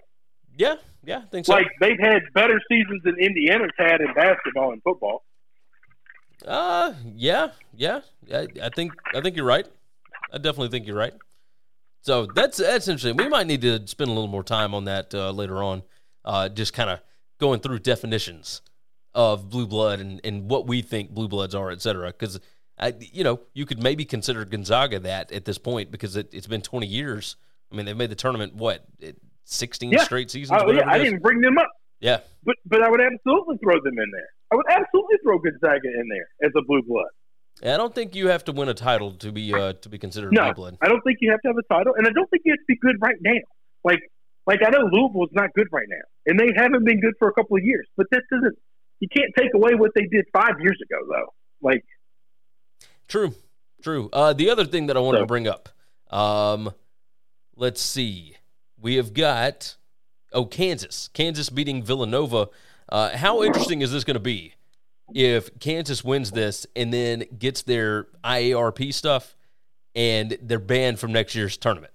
yeah, 0.56 0.76
yeah, 1.04 1.18
I 1.18 1.26
think 1.30 1.46
so. 1.46 1.52
Like 1.52 1.68
they've 1.80 1.98
had 2.00 2.22
better 2.34 2.60
seasons 2.70 3.02
than 3.04 3.16
Indiana's 3.18 3.70
had 3.76 4.00
in 4.00 4.12
basketball 4.14 4.72
and 4.72 4.82
football. 4.82 5.22
Uh, 6.46 6.94
yeah, 7.14 7.50
yeah. 7.76 8.00
I, 8.32 8.46
I 8.62 8.68
think 8.70 8.92
I 9.14 9.20
think 9.20 9.36
you're 9.36 9.44
right. 9.44 9.66
I 10.32 10.36
definitely 10.38 10.68
think 10.68 10.86
you're 10.86 10.96
right. 10.96 11.14
So 12.02 12.26
that's 12.26 12.58
that's 12.58 12.88
interesting. 12.88 13.16
We 13.16 13.28
might 13.28 13.46
need 13.46 13.62
to 13.62 13.86
spend 13.86 14.08
a 14.10 14.12
little 14.12 14.28
more 14.28 14.44
time 14.44 14.74
on 14.74 14.84
that 14.84 15.14
uh, 15.14 15.30
later 15.30 15.62
on. 15.62 15.82
Uh, 16.24 16.48
just 16.48 16.72
kind 16.72 16.90
of 16.90 17.00
going 17.38 17.60
through 17.60 17.78
definitions 17.80 18.62
of 19.14 19.48
blue 19.48 19.66
blood 19.66 20.00
and, 20.00 20.20
and 20.24 20.50
what 20.50 20.66
we 20.66 20.82
think 20.82 21.10
blue 21.10 21.28
bloods 21.28 21.54
are, 21.54 21.70
et 21.70 21.80
cetera. 21.80 22.08
Because 22.08 22.38
I 22.78 22.94
you 23.00 23.24
know, 23.24 23.40
you 23.52 23.66
could 23.66 23.82
maybe 23.82 24.04
consider 24.04 24.44
Gonzaga 24.44 25.00
that 25.00 25.32
at 25.32 25.44
this 25.44 25.58
point 25.58 25.90
because 25.90 26.16
it, 26.16 26.28
it's 26.32 26.46
been 26.46 26.62
20 26.62 26.86
years. 26.86 27.36
I 27.72 27.76
mean, 27.76 27.86
they've 27.86 27.96
made 27.96 28.10
the 28.10 28.14
tournament 28.16 28.54
what 28.54 28.84
16 29.44 29.90
Yeah. 29.90 30.04
straight 30.04 30.30
seasons. 30.30 30.60
Oh, 30.64 30.70
yeah, 30.70 30.88
I 30.88 30.98
didn't 30.98 31.20
bring 31.20 31.40
them 31.40 31.58
up, 31.58 31.70
Yeah, 32.00 32.20
but 32.44 32.56
but 32.66 32.82
I 32.82 32.88
would 32.90 33.00
absolutely 33.00 33.56
throw 33.58 33.74
them 33.82 33.98
in 33.98 34.10
there. 34.12 34.28
I 34.50 34.56
would 34.56 34.66
absolutely 34.70 35.16
throw 35.22 35.38
Gonzaga 35.38 35.88
in 35.88 36.08
there 36.08 36.28
as 36.48 36.52
a 36.56 36.62
blue 36.66 36.82
blood. 36.82 37.08
I 37.62 37.76
don't 37.76 37.94
think 37.94 38.14
you 38.14 38.28
have 38.28 38.44
to 38.44 38.52
win 38.52 38.68
a 38.68 38.74
title 38.74 39.12
to 39.12 39.32
be 39.32 39.52
uh, 39.52 39.72
to 39.74 39.88
be 39.88 39.98
considered 39.98 40.32
No, 40.32 40.44
blue 40.44 40.54
blood. 40.54 40.78
I 40.80 40.88
don't 40.88 41.02
think 41.02 41.18
you 41.20 41.30
have 41.32 41.40
to 41.42 41.48
have 41.48 41.56
a 41.58 41.74
title, 41.74 41.94
and 41.96 42.06
I 42.06 42.10
don't 42.10 42.28
think 42.30 42.42
you 42.44 42.52
have 42.52 42.58
to 42.58 42.64
be 42.68 42.76
good 42.80 42.96
right 43.00 43.16
now. 43.20 43.40
Like, 43.84 44.00
like 44.46 44.60
I 44.64 44.70
know 44.70 44.88
Louisville's 44.92 45.30
not 45.32 45.52
good 45.54 45.66
right 45.72 45.86
now, 45.88 46.04
and 46.26 46.38
they 46.38 46.52
haven't 46.56 46.84
been 46.84 47.00
good 47.00 47.14
for 47.18 47.28
a 47.28 47.32
couple 47.32 47.56
of 47.56 47.64
years. 47.64 47.86
But 47.96 48.06
that 48.12 48.22
doesn't. 48.30 48.56
You 49.00 49.08
can't 49.14 49.32
take 49.36 49.54
away 49.54 49.74
what 49.74 49.90
they 49.94 50.06
did 50.06 50.24
five 50.32 50.60
years 50.60 50.78
ago, 50.82 50.98
though. 51.08 51.34
Like, 51.60 51.84
True, 53.08 53.34
true. 53.82 54.08
Uh, 54.12 54.32
the 54.32 54.50
other 54.50 54.64
thing 54.64 54.86
that 54.86 54.96
I 54.96 55.00
wanted 55.00 55.18
So- 55.18 55.22
to 55.22 55.26
bring 55.26 55.48
up, 55.48 55.68
um, 56.10 56.70
let's 57.56 57.80
see, 57.80 58.36
we 58.80 58.96
have 58.96 59.14
got 59.14 59.76
oh 60.32 60.44
Kansas, 60.44 61.08
Kansas 61.08 61.48
beating 61.50 61.82
Villanova. 61.82 62.48
Uh, 62.88 63.16
how 63.16 63.42
interesting 63.42 63.82
is 63.82 63.92
this 63.92 64.04
going 64.04 64.14
to 64.14 64.20
be 64.20 64.54
if 65.14 65.58
Kansas 65.58 66.02
wins 66.02 66.30
this 66.30 66.66
and 66.74 66.92
then 66.92 67.24
gets 67.38 67.62
their 67.62 68.06
IARP 68.24 68.92
stuff 68.94 69.36
and 69.94 70.38
they're 70.42 70.58
banned 70.58 70.98
from 70.98 71.12
next 71.12 71.34
year's 71.34 71.56
tournament? 71.56 71.92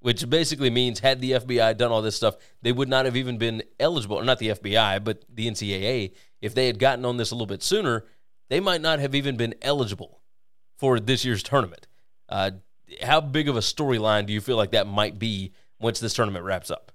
Which 0.00 0.28
basically 0.30 0.70
means, 0.70 1.00
had 1.00 1.20
the 1.20 1.32
FBI 1.32 1.76
done 1.76 1.90
all 1.90 2.02
this 2.02 2.14
stuff, 2.14 2.36
they 2.62 2.70
would 2.70 2.88
not 2.88 3.06
have 3.06 3.16
even 3.16 3.38
been 3.38 3.62
eligible. 3.80 4.16
Or 4.16 4.24
not 4.24 4.38
the 4.38 4.50
FBI, 4.50 5.02
but 5.02 5.24
the 5.28 5.50
NCAA. 5.50 6.12
If 6.40 6.54
they 6.54 6.68
had 6.68 6.78
gotten 6.78 7.04
on 7.04 7.16
this 7.16 7.32
a 7.32 7.34
little 7.34 7.46
bit 7.46 7.62
sooner, 7.62 8.04
they 8.48 8.60
might 8.60 8.80
not 8.80 9.00
have 9.00 9.14
even 9.14 9.36
been 9.36 9.54
eligible 9.62 10.20
for 10.78 11.00
this 11.00 11.24
year's 11.24 11.42
tournament. 11.42 11.88
Uh, 12.28 12.52
how 13.02 13.20
big 13.20 13.48
of 13.48 13.56
a 13.56 13.60
storyline 13.60 14.26
do 14.26 14.32
you 14.32 14.40
feel 14.40 14.56
like 14.56 14.70
that 14.70 14.86
might 14.86 15.18
be 15.18 15.52
once 15.80 15.98
this 15.98 16.14
tournament 16.14 16.44
wraps 16.44 16.70
up? 16.70 16.92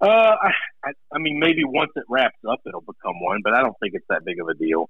Uh, 0.00 0.34
I, 0.84 0.90
I 1.12 1.18
mean, 1.18 1.38
maybe 1.38 1.62
once 1.64 1.90
it 1.94 2.04
wraps 2.08 2.38
up, 2.50 2.60
it'll 2.66 2.80
become 2.80 3.20
one, 3.20 3.40
but 3.44 3.54
I 3.54 3.60
don't 3.60 3.76
think 3.80 3.94
it's 3.94 4.06
that 4.08 4.24
big 4.24 4.40
of 4.40 4.48
a 4.48 4.54
deal. 4.54 4.88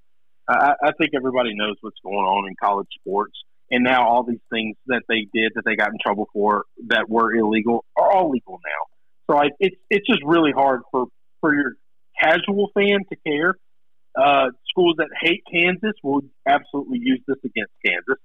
I, 0.48 0.74
I 0.82 0.92
think 0.98 1.12
everybody 1.16 1.54
knows 1.54 1.76
what's 1.80 1.98
going 2.02 2.16
on 2.16 2.48
in 2.48 2.54
college 2.62 2.86
sports, 2.98 3.34
and 3.70 3.84
now 3.84 4.06
all 4.08 4.24
these 4.24 4.42
things 4.52 4.76
that 4.86 5.02
they 5.08 5.26
did 5.32 5.52
that 5.54 5.62
they 5.64 5.76
got 5.76 5.88
in 5.88 5.98
trouble 6.04 6.28
for 6.32 6.64
that 6.88 7.08
were 7.08 7.34
illegal 7.34 7.84
are 7.96 8.12
all 8.12 8.30
legal 8.30 8.60
now. 8.64 9.30
So 9.30 9.38
I, 9.38 9.50
it's 9.58 9.76
it's 9.90 10.06
just 10.06 10.22
really 10.24 10.52
hard 10.52 10.82
for 10.90 11.06
for 11.40 11.54
your 11.54 11.74
casual 12.20 12.70
fan 12.74 13.00
to 13.10 13.16
care. 13.26 13.54
Uh, 14.16 14.50
schools 14.68 14.96
that 14.98 15.08
hate 15.20 15.42
Kansas 15.52 15.94
will 16.02 16.22
absolutely 16.46 16.98
use 17.00 17.20
this 17.28 17.36
against 17.44 17.72
Kansas. 17.84 18.18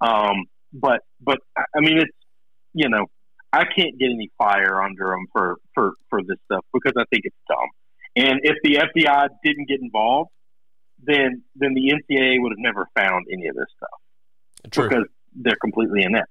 Um, 0.00 0.44
but 0.72 1.00
but 1.20 1.38
I 1.56 1.80
mean, 1.80 1.98
it's 1.98 2.16
you 2.72 2.88
know, 2.88 3.06
I 3.56 3.64
can't 3.64 3.98
get 3.98 4.06
any 4.06 4.30
fire 4.36 4.82
under 4.82 5.06
them 5.06 5.26
for 5.32 5.56
for 5.74 5.92
for 6.10 6.22
this 6.22 6.38
stuff 6.44 6.64
because 6.72 6.92
I 6.96 7.04
think 7.10 7.22
it's 7.24 7.36
dumb. 7.48 7.68
And 8.16 8.40
if 8.42 8.56
the 8.62 8.76
FBI 8.76 9.28
didn't 9.44 9.68
get 9.68 9.80
involved, 9.80 10.30
then 11.02 11.42
then 11.54 11.74
the 11.74 11.92
NCAA 11.92 12.40
would 12.40 12.52
have 12.52 12.58
never 12.58 12.86
found 12.94 13.26
any 13.32 13.48
of 13.48 13.56
this 13.56 13.66
stuff 13.76 14.70
True. 14.70 14.88
because 14.88 15.04
they're 15.34 15.56
completely 15.56 16.02
inept. 16.02 16.30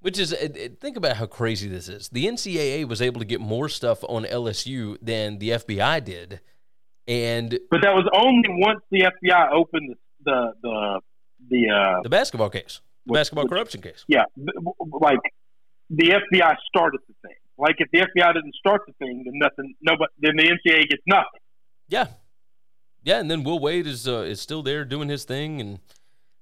Which 0.00 0.18
is, 0.18 0.34
think 0.80 0.96
about 0.96 1.16
how 1.16 1.26
crazy 1.26 1.68
this 1.68 1.88
is. 1.88 2.08
The 2.08 2.26
NCAA 2.26 2.88
was 2.88 3.00
able 3.00 3.20
to 3.20 3.24
get 3.24 3.40
more 3.40 3.68
stuff 3.68 4.02
on 4.08 4.24
LSU 4.24 4.96
than 5.00 5.38
the 5.38 5.50
FBI 5.50 6.04
did, 6.04 6.40
and 7.06 7.56
but 7.70 7.82
that 7.82 7.94
was 7.94 8.08
only 8.12 8.48
once 8.48 8.80
the 8.90 9.02
FBI 9.02 9.52
opened 9.52 9.94
the 10.24 10.52
the 10.60 11.00
the 11.48 11.70
uh, 11.70 12.02
the 12.02 12.08
basketball 12.08 12.50
case, 12.50 12.80
the 13.06 13.12
which, 13.12 13.18
basketball 13.18 13.44
which, 13.44 13.50
corruption 13.50 13.80
case. 13.80 14.04
Yeah, 14.08 14.24
like 15.00 15.20
the 15.92 16.08
FBI 16.08 16.56
started 16.68 17.00
the 17.06 17.14
thing. 17.22 17.36
Like 17.58 17.76
if 17.78 17.88
the 17.92 18.00
FBI 18.00 18.34
didn't 18.34 18.54
start 18.54 18.82
the 18.86 18.92
thing, 18.94 19.22
then 19.24 19.34
nothing. 19.34 19.74
Nobody. 19.82 20.12
Then 20.18 20.36
the 20.36 20.44
NCAA 20.44 20.88
gets 20.88 21.02
nothing. 21.06 21.40
Yeah, 21.88 22.06
yeah, 23.04 23.18
and 23.20 23.30
then 23.30 23.42
Will 23.42 23.58
Wade 23.58 23.86
is 23.86 24.08
uh, 24.08 24.20
is 24.20 24.40
still 24.40 24.62
there 24.62 24.84
doing 24.84 25.08
his 25.08 25.24
thing, 25.24 25.60
and 25.60 25.78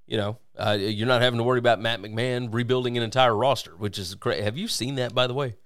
you 0.07 0.17
know 0.17 0.39
uh, 0.59 0.77
you're 0.79 1.09
not 1.09 1.23
having 1.23 1.39
to 1.39 1.45
worry 1.45 1.59
about 1.59 1.81
Matt 1.81 2.01
McMahon 2.01 2.53
rebuilding 2.53 2.97
an 2.97 3.03
entire 3.03 3.35
roster, 3.35 3.73
which 3.73 3.99
is 3.99 4.15
great. 4.15 4.43
Have 4.43 4.57
you 4.57 4.69
seen 4.69 4.97
that 4.97 5.15
by 5.15 5.27
the 5.27 5.35
way? 5.35 5.57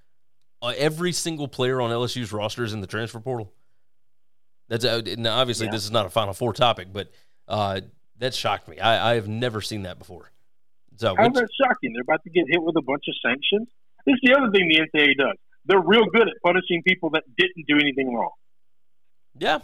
Uh, 0.63 0.73
every 0.79 1.13
single 1.13 1.47
player 1.47 1.81
on 1.81 1.91
LSU's 1.91 2.33
roster 2.33 2.65
is 2.65 2.73
in 2.73 2.81
the 2.81 2.87
transfer 2.87 3.21
portal. 3.21 3.53
That's 4.69 4.85
uh, 4.85 5.03
now 5.19 5.37
obviously 5.37 5.67
yeah. 5.67 5.73
this 5.73 5.85
is 5.85 5.91
not 5.91 6.07
a 6.07 6.11
Final 6.11 6.33
Four 6.33 6.53
topic, 6.53 6.89
but 6.93 7.11
uh, 7.49 7.81
that 8.19 8.35
shocked 8.35 8.69
me. 8.69 8.79
I, 8.79 9.13
I 9.13 9.15
have 9.17 9.29
never 9.29 9.61
seen 9.61 9.83
that 9.83 9.99
before. 9.99 10.31
So 10.97 11.15
how's 11.17 11.33
that 11.33 11.49
shocking? 11.61 11.93
They're 11.93 12.03
about 12.03 12.23
to 12.25 12.31
get 12.31 12.45
hit 12.49 12.63
with 12.63 12.77
a 12.77 12.83
bunch 12.83 13.05
of 13.09 13.15
sanctions. 13.25 13.69
This 14.07 14.15
is 14.15 14.21
the 14.23 14.37
other 14.37 14.51
thing 14.51 14.69
the 14.69 14.81
NCAA 14.81 15.17
does. 15.19 15.37
They're 15.67 15.81
real 15.81 16.05
good 16.07 16.29
at 16.29 16.35
punishing 16.45 16.83
people 16.87 17.11
that 17.11 17.25
didn't 17.37 17.67
do 17.67 17.79
anything 17.81 18.15
wrong. 18.15 18.31
Yeah, 19.39 19.61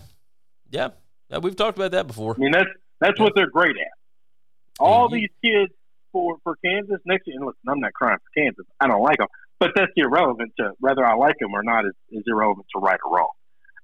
yeah. 0.70 0.88
yeah 1.28 1.38
we've 1.38 1.56
talked 1.56 1.76
about 1.76 1.92
that 1.92 2.06
before. 2.06 2.34
I 2.36 2.38
mean, 2.38 2.52
that's 2.52 2.70
that's 3.00 3.18
yeah. 3.18 3.24
what 3.24 3.34
they're 3.34 3.50
great 3.50 3.76
at. 3.76 3.92
All 4.78 5.08
mm-hmm. 5.08 5.16
these 5.16 5.30
kids 5.44 5.72
for 6.12 6.38
for 6.42 6.56
Kansas 6.64 7.00
next 7.04 7.26
year. 7.26 7.36
And 7.36 7.46
listen, 7.46 7.60
I'm 7.68 7.80
not 7.80 7.92
crying 7.92 8.18
for 8.18 8.40
Kansas. 8.40 8.66
I 8.80 8.86
don't 8.86 9.02
like 9.02 9.18
them, 9.18 9.28
but 9.58 9.70
that's 9.74 9.92
irrelevant 9.96 10.52
to 10.58 10.72
whether 10.80 11.04
I 11.04 11.14
like 11.14 11.36
them 11.38 11.52
or 11.52 11.62
not. 11.62 11.84
Is, 11.84 11.92
is 12.10 12.24
irrelevant 12.26 12.66
to 12.74 12.80
right 12.80 12.98
or 13.04 13.16
wrong. 13.16 13.30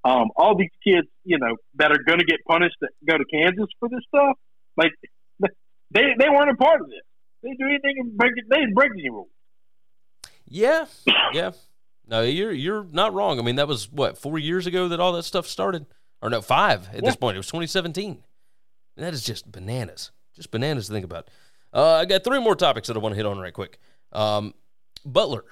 Um, 0.04 0.28
all 0.36 0.56
these 0.56 0.70
kids, 0.84 1.08
you 1.24 1.38
know, 1.38 1.56
that 1.74 1.90
are 1.90 2.02
going 2.06 2.20
to 2.20 2.24
get 2.24 2.38
punished 2.46 2.76
that 2.80 2.90
go 3.08 3.18
to 3.18 3.24
Kansas 3.24 3.66
for 3.80 3.88
this 3.88 4.02
stuff, 4.08 4.36
like 4.76 4.92
they 5.90 6.14
they 6.18 6.28
weren't 6.28 6.50
a 6.50 6.56
part 6.56 6.80
of 6.80 6.88
this. 6.88 7.02
They 7.46 7.54
do 7.54 7.68
anything 7.68 7.96
and 7.98 8.16
break 8.16 8.32
it. 8.36 8.44
They 8.50 8.56
didn't 8.56 8.74
break 8.74 8.90
any 8.90 9.08
rules. 9.08 9.28
Yeah, 10.48 10.86
yeah. 11.32 11.52
No, 12.08 12.22
you're 12.22 12.52
you're 12.52 12.84
not 12.90 13.14
wrong. 13.14 13.38
I 13.38 13.42
mean, 13.42 13.56
that 13.56 13.68
was 13.68 13.90
what 13.90 14.18
four 14.18 14.38
years 14.38 14.66
ago 14.66 14.88
that 14.88 14.98
all 14.98 15.12
that 15.12 15.22
stuff 15.22 15.46
started, 15.46 15.86
or 16.20 16.28
no, 16.28 16.42
five 16.42 16.88
at 16.88 16.96
yeah. 16.96 17.00
this 17.02 17.16
point. 17.16 17.36
It 17.36 17.38
was 17.38 17.46
2017. 17.46 18.22
And 18.96 19.06
that 19.06 19.14
is 19.14 19.22
just 19.22 19.50
bananas, 19.50 20.10
just 20.34 20.50
bananas 20.50 20.86
to 20.86 20.92
think 20.92 21.04
about. 21.04 21.28
Uh, 21.72 21.96
I 21.96 22.04
got 22.04 22.24
three 22.24 22.40
more 22.40 22.56
topics 22.56 22.88
that 22.88 22.96
I 22.96 23.00
want 23.00 23.12
to 23.12 23.16
hit 23.16 23.26
on 23.26 23.38
right 23.38 23.52
quick. 23.52 23.78
Um, 24.12 24.54
Butler, 25.04 25.44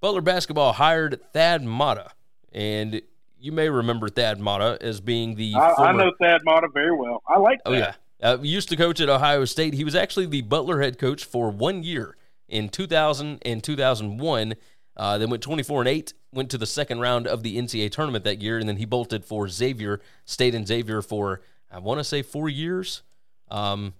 Butler 0.00 0.20
basketball 0.20 0.72
hired 0.74 1.20
Thad 1.32 1.64
Matta, 1.64 2.10
and 2.52 3.02
you 3.38 3.50
may 3.50 3.68
remember 3.68 4.08
Thad 4.08 4.38
Matta 4.38 4.78
as 4.80 5.00
being 5.00 5.34
the. 5.34 5.54
I, 5.56 5.74
former, 5.74 5.90
I 5.90 5.92
know 6.04 6.12
Thad 6.20 6.42
Matta 6.44 6.68
very 6.72 6.94
well. 6.94 7.22
I 7.26 7.38
like. 7.38 7.60
Oh 7.66 7.72
yeah, 7.72 7.94
uh, 8.22 8.38
used 8.40 8.68
to 8.68 8.76
coach 8.76 9.00
at 9.00 9.08
Ohio 9.08 9.44
State. 9.44 9.74
He 9.74 9.84
was 9.84 9.94
actually 9.94 10.26
the 10.26 10.42
Butler 10.42 10.80
head 10.80 10.98
coach 10.98 11.24
for 11.24 11.50
one 11.50 11.82
year 11.82 12.16
in 12.48 12.68
2000 12.68 13.40
and 13.44 13.62
2001. 13.62 14.54
Uh, 14.94 15.16
then 15.16 15.30
went 15.30 15.42
24 15.42 15.80
and 15.80 15.88
8, 15.88 16.12
went 16.32 16.50
to 16.50 16.58
the 16.58 16.66
second 16.66 17.00
round 17.00 17.26
of 17.26 17.42
the 17.42 17.56
NCAA 17.56 17.90
tournament 17.90 18.24
that 18.24 18.42
year, 18.42 18.58
and 18.58 18.68
then 18.68 18.76
he 18.76 18.84
bolted 18.84 19.24
for 19.24 19.48
Xavier, 19.48 20.02
stayed 20.26 20.54
in 20.54 20.66
Xavier 20.66 21.00
for, 21.00 21.40
I 21.70 21.78
want 21.78 21.98
to 21.98 22.04
say, 22.04 22.20
four 22.20 22.50
years. 22.50 23.02
Um, 23.50 23.94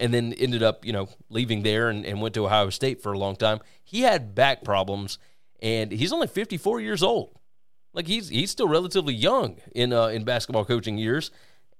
and 0.00 0.12
then 0.14 0.32
ended 0.34 0.62
up, 0.62 0.84
you 0.84 0.92
know, 0.92 1.08
leaving 1.28 1.62
there 1.62 1.88
and, 1.88 2.04
and 2.04 2.20
went 2.20 2.34
to 2.34 2.44
Ohio 2.44 2.70
State 2.70 3.02
for 3.02 3.12
a 3.12 3.18
long 3.18 3.36
time. 3.36 3.60
He 3.82 4.02
had 4.02 4.34
back 4.34 4.64
problems, 4.64 5.18
and 5.60 5.90
he's 5.90 6.12
only 6.12 6.26
54 6.26 6.80
years 6.80 7.02
old. 7.02 7.38
Like 7.94 8.06
he's 8.06 8.28
he's 8.28 8.50
still 8.50 8.68
relatively 8.68 9.14
young 9.14 9.56
in 9.74 9.92
uh, 9.92 10.06
in 10.06 10.24
basketball 10.24 10.64
coaching 10.64 10.98
years, 10.98 11.30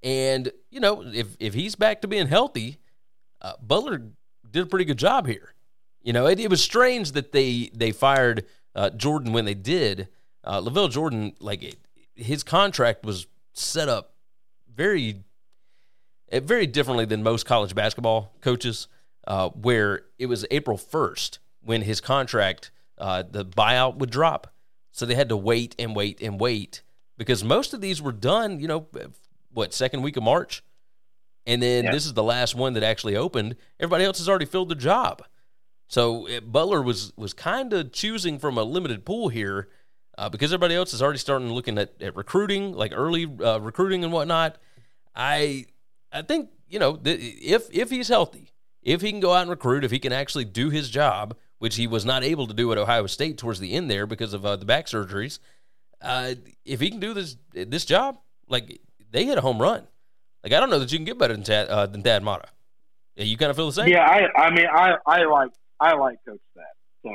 and 0.03 0.51
you 0.69 0.79
know 0.79 1.03
if 1.05 1.35
if 1.39 1.53
he's 1.53 1.75
back 1.75 2.01
to 2.01 2.07
being 2.07 2.27
healthy, 2.27 2.79
uh, 3.41 3.53
Butler 3.61 4.03
did 4.49 4.63
a 4.63 4.65
pretty 4.65 4.85
good 4.85 4.97
job 4.97 5.27
here. 5.27 5.53
You 6.01 6.13
know, 6.13 6.27
it, 6.27 6.39
it 6.39 6.49
was 6.49 6.63
strange 6.63 7.11
that 7.13 7.31
they 7.31 7.69
they 7.73 7.91
fired 7.91 8.45
uh, 8.75 8.89
Jordan 8.91 9.33
when 9.33 9.45
they 9.45 9.53
did. 9.53 10.09
Uh, 10.43 10.61
LaVall 10.61 10.89
Jordan, 10.89 11.33
like 11.39 11.63
it, 11.63 11.75
his 12.15 12.43
contract 12.43 13.05
was 13.05 13.27
set 13.53 13.89
up 13.89 14.13
very, 14.73 15.23
eh, 16.31 16.39
very 16.39 16.65
differently 16.65 17.05
than 17.05 17.21
most 17.21 17.45
college 17.45 17.75
basketball 17.75 18.33
coaches, 18.41 18.87
uh, 19.27 19.49
where 19.49 20.03
it 20.17 20.27
was 20.27 20.45
April 20.49 20.77
first 20.77 21.39
when 21.61 21.81
his 21.81 21.99
contract, 21.99 22.71
uh, 22.97 23.23
the 23.29 23.45
buyout 23.45 23.97
would 23.97 24.09
drop, 24.09 24.53
so 24.91 25.05
they 25.05 25.15
had 25.15 25.29
to 25.29 25.37
wait 25.37 25.75
and 25.77 25.95
wait 25.95 26.21
and 26.21 26.39
wait 26.39 26.81
because 27.17 27.43
most 27.43 27.73
of 27.73 27.81
these 27.81 28.01
were 28.01 28.13
done, 28.13 28.59
you 28.59 28.67
know, 28.67 28.87
what 29.51 29.73
second 29.73 30.01
week 30.01 30.17
of 30.17 30.23
March, 30.23 30.63
and 31.45 31.61
then 31.61 31.85
yeah. 31.85 31.91
this 31.91 32.05
is 32.05 32.13
the 32.13 32.23
last 32.23 32.55
one 32.55 32.73
that 32.73 32.83
actually 32.83 33.15
opened. 33.15 33.55
Everybody 33.79 34.03
else 34.03 34.17
has 34.19 34.29
already 34.29 34.45
filled 34.45 34.69
the 34.69 34.75
job. 34.75 35.23
So 35.87 36.27
it, 36.27 36.35
eh, 36.35 36.39
Butler 36.41 36.81
was 36.81 37.13
was 37.17 37.33
kind 37.33 37.73
of 37.73 37.91
choosing 37.91 38.39
from 38.39 38.57
a 38.57 38.63
limited 38.63 39.05
pool 39.05 39.29
here 39.29 39.69
uh, 40.17 40.29
because 40.29 40.51
everybody 40.51 40.75
else 40.75 40.93
is 40.93 41.01
already 41.01 41.17
starting 41.17 41.51
looking 41.51 41.77
at, 41.77 41.93
at 42.01 42.15
recruiting, 42.15 42.73
like 42.73 42.91
early 42.95 43.25
uh, 43.25 43.59
recruiting 43.59 44.03
and 44.03 44.13
whatnot. 44.13 44.57
I 45.15 45.65
I 46.11 46.21
think 46.21 46.49
you 46.67 46.77
know 46.79 46.95
th- 46.95 47.19
if 47.19 47.67
if 47.71 47.89
he's 47.89 48.07
healthy, 48.07 48.51
if 48.83 49.01
he 49.01 49.11
can 49.11 49.19
go 49.19 49.33
out 49.33 49.41
and 49.41 49.49
recruit, 49.49 49.83
if 49.83 49.91
he 49.91 49.99
can 49.99 50.13
actually 50.13 50.45
do 50.45 50.69
his 50.69 50.89
job, 50.89 51.35
which 51.57 51.75
he 51.75 51.87
was 51.87 52.05
not 52.05 52.23
able 52.23 52.47
to 52.47 52.53
do 52.53 52.71
at 52.71 52.77
Ohio 52.77 53.07
State 53.07 53.37
towards 53.37 53.59
the 53.59 53.73
end 53.73 53.89
there 53.89 54.05
because 54.05 54.33
of 54.33 54.45
uh, 54.45 54.55
the 54.55 54.65
back 54.65 54.85
surgeries. 54.85 55.39
Uh, 56.01 56.35
if 56.63 56.79
he 56.79 56.89
can 56.89 56.99
do 56.99 57.13
this 57.13 57.35
this 57.53 57.85
job, 57.85 58.19
like 58.47 58.79
they 59.11 59.25
hit 59.25 59.37
a 59.37 59.41
home 59.41 59.61
run. 59.61 59.87
Like 60.43 60.53
I 60.53 60.59
don't 60.59 60.69
know 60.69 60.79
that 60.79 60.91
you 60.91 60.97
can 60.97 61.05
get 61.05 61.17
better 61.17 61.33
than 61.33 61.43
Tad, 61.43 61.67
uh, 61.67 61.85
than 61.85 62.01
Thad 62.01 62.23
Matta. 62.23 62.49
Yeah, 63.15 63.25
you 63.25 63.37
kind 63.37 63.49
of 63.49 63.57
feel 63.57 63.67
the 63.67 63.73
same. 63.73 63.87
Yeah, 63.87 64.05
I 64.05 64.27
I 64.39 64.49
mean 64.51 64.67
I 64.71 64.95
I 65.05 65.25
like 65.25 65.51
I 65.79 65.95
like 65.95 66.17
Coach 66.25 66.39
Thad. 66.55 66.65
So 67.03 67.11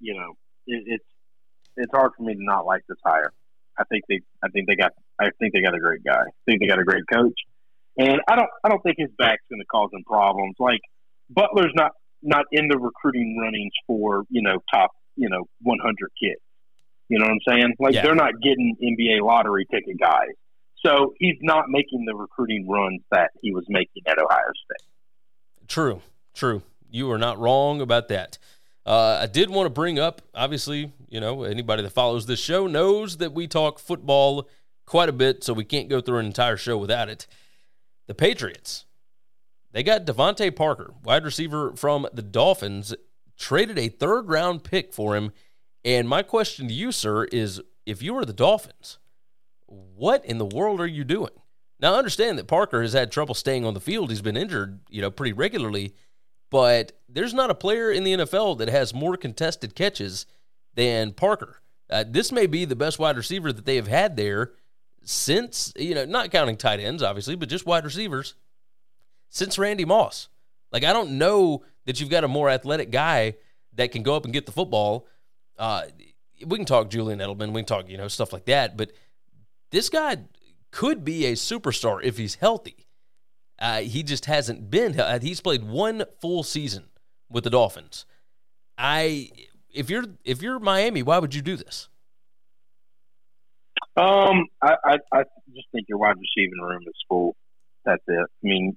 you 0.00 0.14
know, 0.14 0.32
it, 0.66 0.82
it's 0.86 1.04
it's 1.76 1.92
hard 1.92 2.12
for 2.16 2.22
me 2.22 2.34
to 2.34 2.42
not 2.42 2.66
like 2.66 2.82
this 2.88 2.98
hire. 3.04 3.32
I 3.78 3.84
think 3.84 4.04
they 4.08 4.20
I 4.42 4.48
think 4.48 4.68
they 4.68 4.76
got 4.76 4.92
I 5.20 5.30
think 5.38 5.52
they 5.52 5.62
got 5.62 5.74
a 5.74 5.80
great 5.80 6.02
guy. 6.04 6.22
I 6.22 6.32
think 6.46 6.60
they 6.60 6.66
got 6.66 6.80
a 6.80 6.84
great 6.84 7.04
coach, 7.12 7.38
and 7.96 8.20
I 8.28 8.36
don't 8.36 8.50
I 8.64 8.68
don't 8.68 8.82
think 8.82 8.96
his 8.98 9.10
back's 9.16 9.42
going 9.50 9.60
to 9.60 9.66
cause 9.66 9.90
them 9.92 10.04
problems. 10.04 10.56
Like 10.58 10.80
Butler's 11.30 11.72
not 11.74 11.92
not 12.22 12.46
in 12.50 12.68
the 12.68 12.78
recruiting 12.78 13.38
runnings 13.40 13.72
for 13.86 14.24
you 14.30 14.42
know 14.42 14.58
top 14.72 14.92
you 15.16 15.28
know 15.28 15.44
100 15.62 16.10
kids. 16.20 16.40
You 17.08 17.18
know 17.18 17.26
what 17.26 17.32
I'm 17.32 17.40
saying? 17.46 17.74
Like 17.78 17.94
yeah. 17.94 18.02
they're 18.02 18.14
not 18.14 18.40
getting 18.42 18.76
NBA 18.82 19.24
lottery 19.24 19.66
ticket 19.70 20.00
guys. 20.00 20.34
So 20.84 21.14
he's 21.18 21.38
not 21.40 21.66
making 21.68 22.04
the 22.04 22.14
recruiting 22.14 22.68
runs 22.68 23.00
that 23.10 23.30
he 23.40 23.52
was 23.52 23.64
making 23.68 24.02
at 24.06 24.18
Ohio 24.18 24.52
State. 24.64 24.86
True, 25.66 26.02
true. 26.34 26.62
You 26.90 27.10
are 27.10 27.18
not 27.18 27.38
wrong 27.38 27.80
about 27.80 28.08
that. 28.08 28.38
Uh, 28.86 29.18
I 29.22 29.26
did 29.26 29.48
want 29.48 29.66
to 29.66 29.70
bring 29.70 29.98
up, 29.98 30.20
obviously, 30.34 30.92
you 31.08 31.20
know, 31.20 31.44
anybody 31.44 31.82
that 31.82 31.90
follows 31.90 32.26
this 32.26 32.38
show 32.38 32.66
knows 32.66 33.16
that 33.16 33.32
we 33.32 33.46
talk 33.46 33.78
football 33.78 34.48
quite 34.84 35.08
a 35.08 35.12
bit, 35.12 35.42
so 35.42 35.54
we 35.54 35.64
can't 35.64 35.88
go 35.88 36.02
through 36.02 36.18
an 36.18 36.26
entire 36.26 36.58
show 36.58 36.76
without 36.76 37.08
it. 37.08 37.26
The 38.06 38.14
Patriots, 38.14 38.84
they 39.72 39.82
got 39.82 40.04
DeVante 40.04 40.54
Parker, 40.54 40.92
wide 41.02 41.24
receiver 41.24 41.74
from 41.74 42.06
the 42.12 42.20
Dolphins, 42.20 42.94
traded 43.38 43.78
a 43.78 43.88
third 43.88 44.28
round 44.28 44.62
pick 44.64 44.92
for 44.92 45.16
him. 45.16 45.32
And 45.82 46.06
my 46.06 46.22
question 46.22 46.68
to 46.68 46.74
you, 46.74 46.92
sir, 46.92 47.24
is 47.24 47.62
if 47.86 48.02
you 48.02 48.12
were 48.12 48.26
the 48.26 48.34
Dolphins, 48.34 48.98
what 49.66 50.24
in 50.24 50.38
the 50.38 50.46
world 50.46 50.80
are 50.80 50.86
you 50.86 51.04
doing? 51.04 51.32
Now, 51.80 51.94
I 51.94 51.98
understand 51.98 52.38
that 52.38 52.46
Parker 52.46 52.82
has 52.82 52.92
had 52.92 53.10
trouble 53.10 53.34
staying 53.34 53.64
on 53.64 53.74
the 53.74 53.80
field. 53.80 54.10
He's 54.10 54.22
been 54.22 54.36
injured, 54.36 54.80
you 54.88 55.02
know, 55.02 55.10
pretty 55.10 55.32
regularly 55.32 55.94
but 56.54 56.92
there's 57.08 57.34
not 57.34 57.50
a 57.50 57.54
player 57.54 57.90
in 57.90 58.04
the 58.04 58.12
NFL 58.12 58.58
that 58.58 58.68
has 58.68 58.94
more 58.94 59.16
contested 59.16 59.74
catches 59.74 60.24
than 60.74 61.10
Parker. 61.10 61.60
Uh, 61.90 62.04
this 62.06 62.30
may 62.30 62.46
be 62.46 62.64
the 62.64 62.76
best 62.76 62.96
wide 62.96 63.16
receiver 63.16 63.52
that 63.52 63.64
they 63.64 63.74
have 63.74 63.88
had 63.88 64.16
there 64.16 64.52
since, 65.02 65.72
you 65.74 65.96
know, 65.96 66.04
not 66.04 66.30
counting 66.30 66.56
tight 66.56 66.78
ends, 66.78 67.02
obviously, 67.02 67.34
but 67.34 67.48
just 67.48 67.66
wide 67.66 67.84
receivers 67.84 68.34
since 69.30 69.58
Randy 69.58 69.84
Moss. 69.84 70.28
Like, 70.70 70.84
I 70.84 70.92
don't 70.92 71.18
know 71.18 71.64
that 71.86 71.98
you've 71.98 72.08
got 72.08 72.22
a 72.22 72.28
more 72.28 72.48
athletic 72.48 72.92
guy 72.92 73.34
that 73.72 73.90
can 73.90 74.04
go 74.04 74.14
up 74.14 74.24
and 74.24 74.32
get 74.32 74.46
the 74.46 74.52
football. 74.52 75.08
Uh, 75.58 75.82
we 76.46 76.56
can 76.56 76.66
talk 76.66 76.88
Julian 76.88 77.18
Edelman, 77.18 77.48
we 77.48 77.62
can 77.62 77.66
talk, 77.66 77.88
you 77.88 77.98
know, 77.98 78.06
stuff 78.06 78.32
like 78.32 78.44
that, 78.44 78.76
but 78.76 78.92
this 79.74 79.90
guy 79.90 80.18
could 80.70 81.04
be 81.04 81.26
a 81.26 81.32
superstar 81.32 82.02
if 82.02 82.16
he's 82.16 82.36
healthy. 82.36 82.86
Uh, 83.58 83.80
he 83.80 84.02
just 84.02 84.26
hasn't 84.26 84.70
been. 84.70 84.98
Uh, 84.98 85.18
he's 85.20 85.40
played 85.40 85.64
one 85.64 86.04
full 86.20 86.42
season 86.42 86.84
with 87.28 87.44
the 87.44 87.50
Dolphins. 87.50 88.06
I, 88.78 89.30
if 89.72 89.90
you're 89.90 90.04
if 90.24 90.42
you're 90.42 90.58
Miami, 90.58 91.02
why 91.02 91.18
would 91.18 91.34
you 91.34 91.42
do 91.42 91.56
this? 91.56 91.88
Um, 93.96 94.46
I, 94.62 94.76
I, 94.84 94.98
I 95.12 95.22
just 95.54 95.68
think 95.72 95.86
your 95.88 95.98
wide 95.98 96.16
receiving 96.18 96.58
room 96.60 96.82
is 96.86 97.04
full. 97.08 97.36
That's 97.84 98.02
it. 98.08 98.18
I 98.18 98.26
mean, 98.42 98.76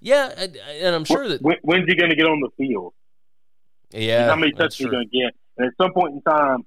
yeah, 0.00 0.32
and, 0.36 0.56
and 0.56 0.94
I'm 0.94 1.04
sure 1.04 1.28
that 1.28 1.42
when, 1.42 1.56
when's 1.62 1.86
he 1.86 1.94
going 1.94 2.10
to 2.10 2.16
get 2.16 2.26
on 2.26 2.40
the 2.40 2.50
field? 2.56 2.94
Yeah, 3.90 4.28
how 4.28 4.36
many 4.36 4.52
touches 4.52 4.78
he 4.78 4.84
going 4.86 5.08
to 5.08 5.18
get? 5.18 5.34
And 5.56 5.68
at 5.68 5.74
some 5.80 5.92
point 5.92 6.14
in 6.14 6.22
time, 6.22 6.64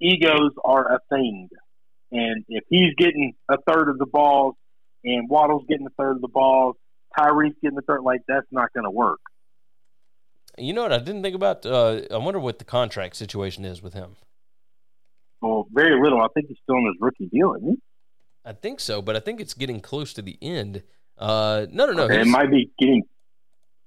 egos 0.00 0.52
are 0.64 0.94
a 0.94 1.00
thing. 1.10 1.48
And 2.10 2.44
if 2.48 2.64
he's 2.70 2.94
getting 2.96 3.34
a 3.50 3.56
third 3.70 3.88
of 3.88 3.98
the 3.98 4.06
balls, 4.06 4.54
and 5.04 5.28
Waddle's 5.28 5.64
getting 5.68 5.86
a 5.86 5.90
third 5.90 6.16
of 6.16 6.20
the 6.22 6.28
balls, 6.28 6.76
Tyreek's 7.16 7.56
getting 7.62 7.78
a 7.78 7.82
third, 7.82 8.02
like 8.02 8.22
that's 8.26 8.46
not 8.50 8.72
going 8.72 8.84
to 8.84 8.90
work. 8.90 9.20
You 10.56 10.72
know 10.72 10.82
what? 10.82 10.92
I 10.92 10.98
didn't 10.98 11.22
think 11.22 11.36
about. 11.36 11.64
Uh, 11.64 12.00
I 12.10 12.16
wonder 12.16 12.40
what 12.40 12.58
the 12.58 12.64
contract 12.64 13.16
situation 13.16 13.64
is 13.64 13.82
with 13.82 13.94
him. 13.94 14.16
Well, 15.40 15.66
very 15.70 16.00
little. 16.02 16.20
I 16.20 16.26
think 16.34 16.48
he's 16.48 16.58
still 16.62 16.76
on 16.76 16.86
his 16.86 16.96
rookie 17.00 17.26
deal, 17.26 17.54
isn't 17.54 17.68
he? 17.68 17.76
I 18.44 18.52
think 18.52 18.80
so, 18.80 19.02
but 19.02 19.14
I 19.14 19.20
think 19.20 19.40
it's 19.40 19.54
getting 19.54 19.80
close 19.80 20.12
to 20.14 20.22
the 20.22 20.36
end. 20.40 20.82
Uh, 21.16 21.66
no, 21.70 21.86
no, 21.86 21.92
no. 21.92 22.04
Okay, 22.04 22.22
it 22.22 22.26
might 22.26 22.50
be 22.50 22.70
getting. 22.78 23.04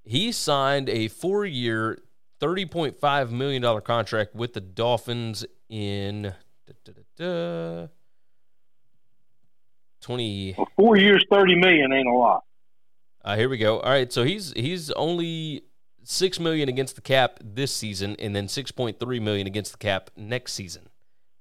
He 0.04 0.32
signed 0.32 0.88
a 0.88 1.08
four-year, 1.08 2.00
thirty 2.40 2.66
point 2.66 2.98
five 3.00 3.32
million 3.32 3.62
dollar 3.62 3.82
contract 3.82 4.36
with 4.36 4.54
the 4.54 4.62
Dolphins 4.62 5.46
in 5.72 6.34
da, 6.68 6.74
da, 6.84 6.94
da, 7.18 7.88
twenty. 10.02 10.54
Well, 10.58 10.68
four 10.78 10.98
years, 10.98 11.26
thirty 11.32 11.56
million 11.56 11.92
ain't 11.92 12.08
a 12.08 12.14
lot. 12.14 12.44
Uh, 13.24 13.36
here 13.38 13.50
we 13.50 13.58
go. 13.58 13.80
All 13.80 13.90
right, 13.90 14.12
so 14.12 14.24
he's 14.24 14.54
he's 14.54 14.92
only 14.92 15.64
six 16.04 16.40
million 16.40 16.70
against 16.70 16.96
the 16.96 17.02
cap 17.02 17.40
this 17.42 17.74
season, 17.74 18.16
and 18.20 18.36
then 18.36 18.48
six 18.48 18.72
point 18.72 19.00
three 19.00 19.20
million 19.20 19.48
against 19.48 19.72
the 19.72 19.78
cap 19.78 20.12
next 20.16 20.54
season, 20.54 20.90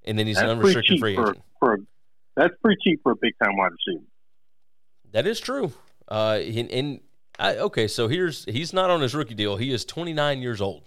and 0.05 0.19
then 0.19 0.27
he's 0.27 0.37
that's 0.37 0.45
an 0.45 0.59
unrestricted 0.59 1.01
free 1.01 1.13
agent. 1.13 1.43
For, 1.59 1.77
for, 1.77 1.79
that's 2.37 2.55
pretty 2.63 2.81
cheap 2.83 3.01
for 3.03 3.13
a 3.13 3.17
big 3.17 3.35
time 3.43 3.57
wide 3.57 3.73
receiver. 3.73 4.05
That 5.13 5.27
is 5.27 5.41
true. 5.41 5.73
Uh, 6.09 6.39
and, 6.41 6.71
and 6.71 7.01
I, 7.39 7.57
okay, 7.57 7.89
so 7.89 8.09
here's 8.09 8.45
he's 8.45 8.73
not 8.73 8.91
on 8.91 9.01
his 9.01 9.15
rookie 9.15 9.35
deal. 9.35 9.57
He 9.57 9.73
is 9.73 9.85
29 9.85 10.41
years 10.41 10.61
old. 10.61 10.85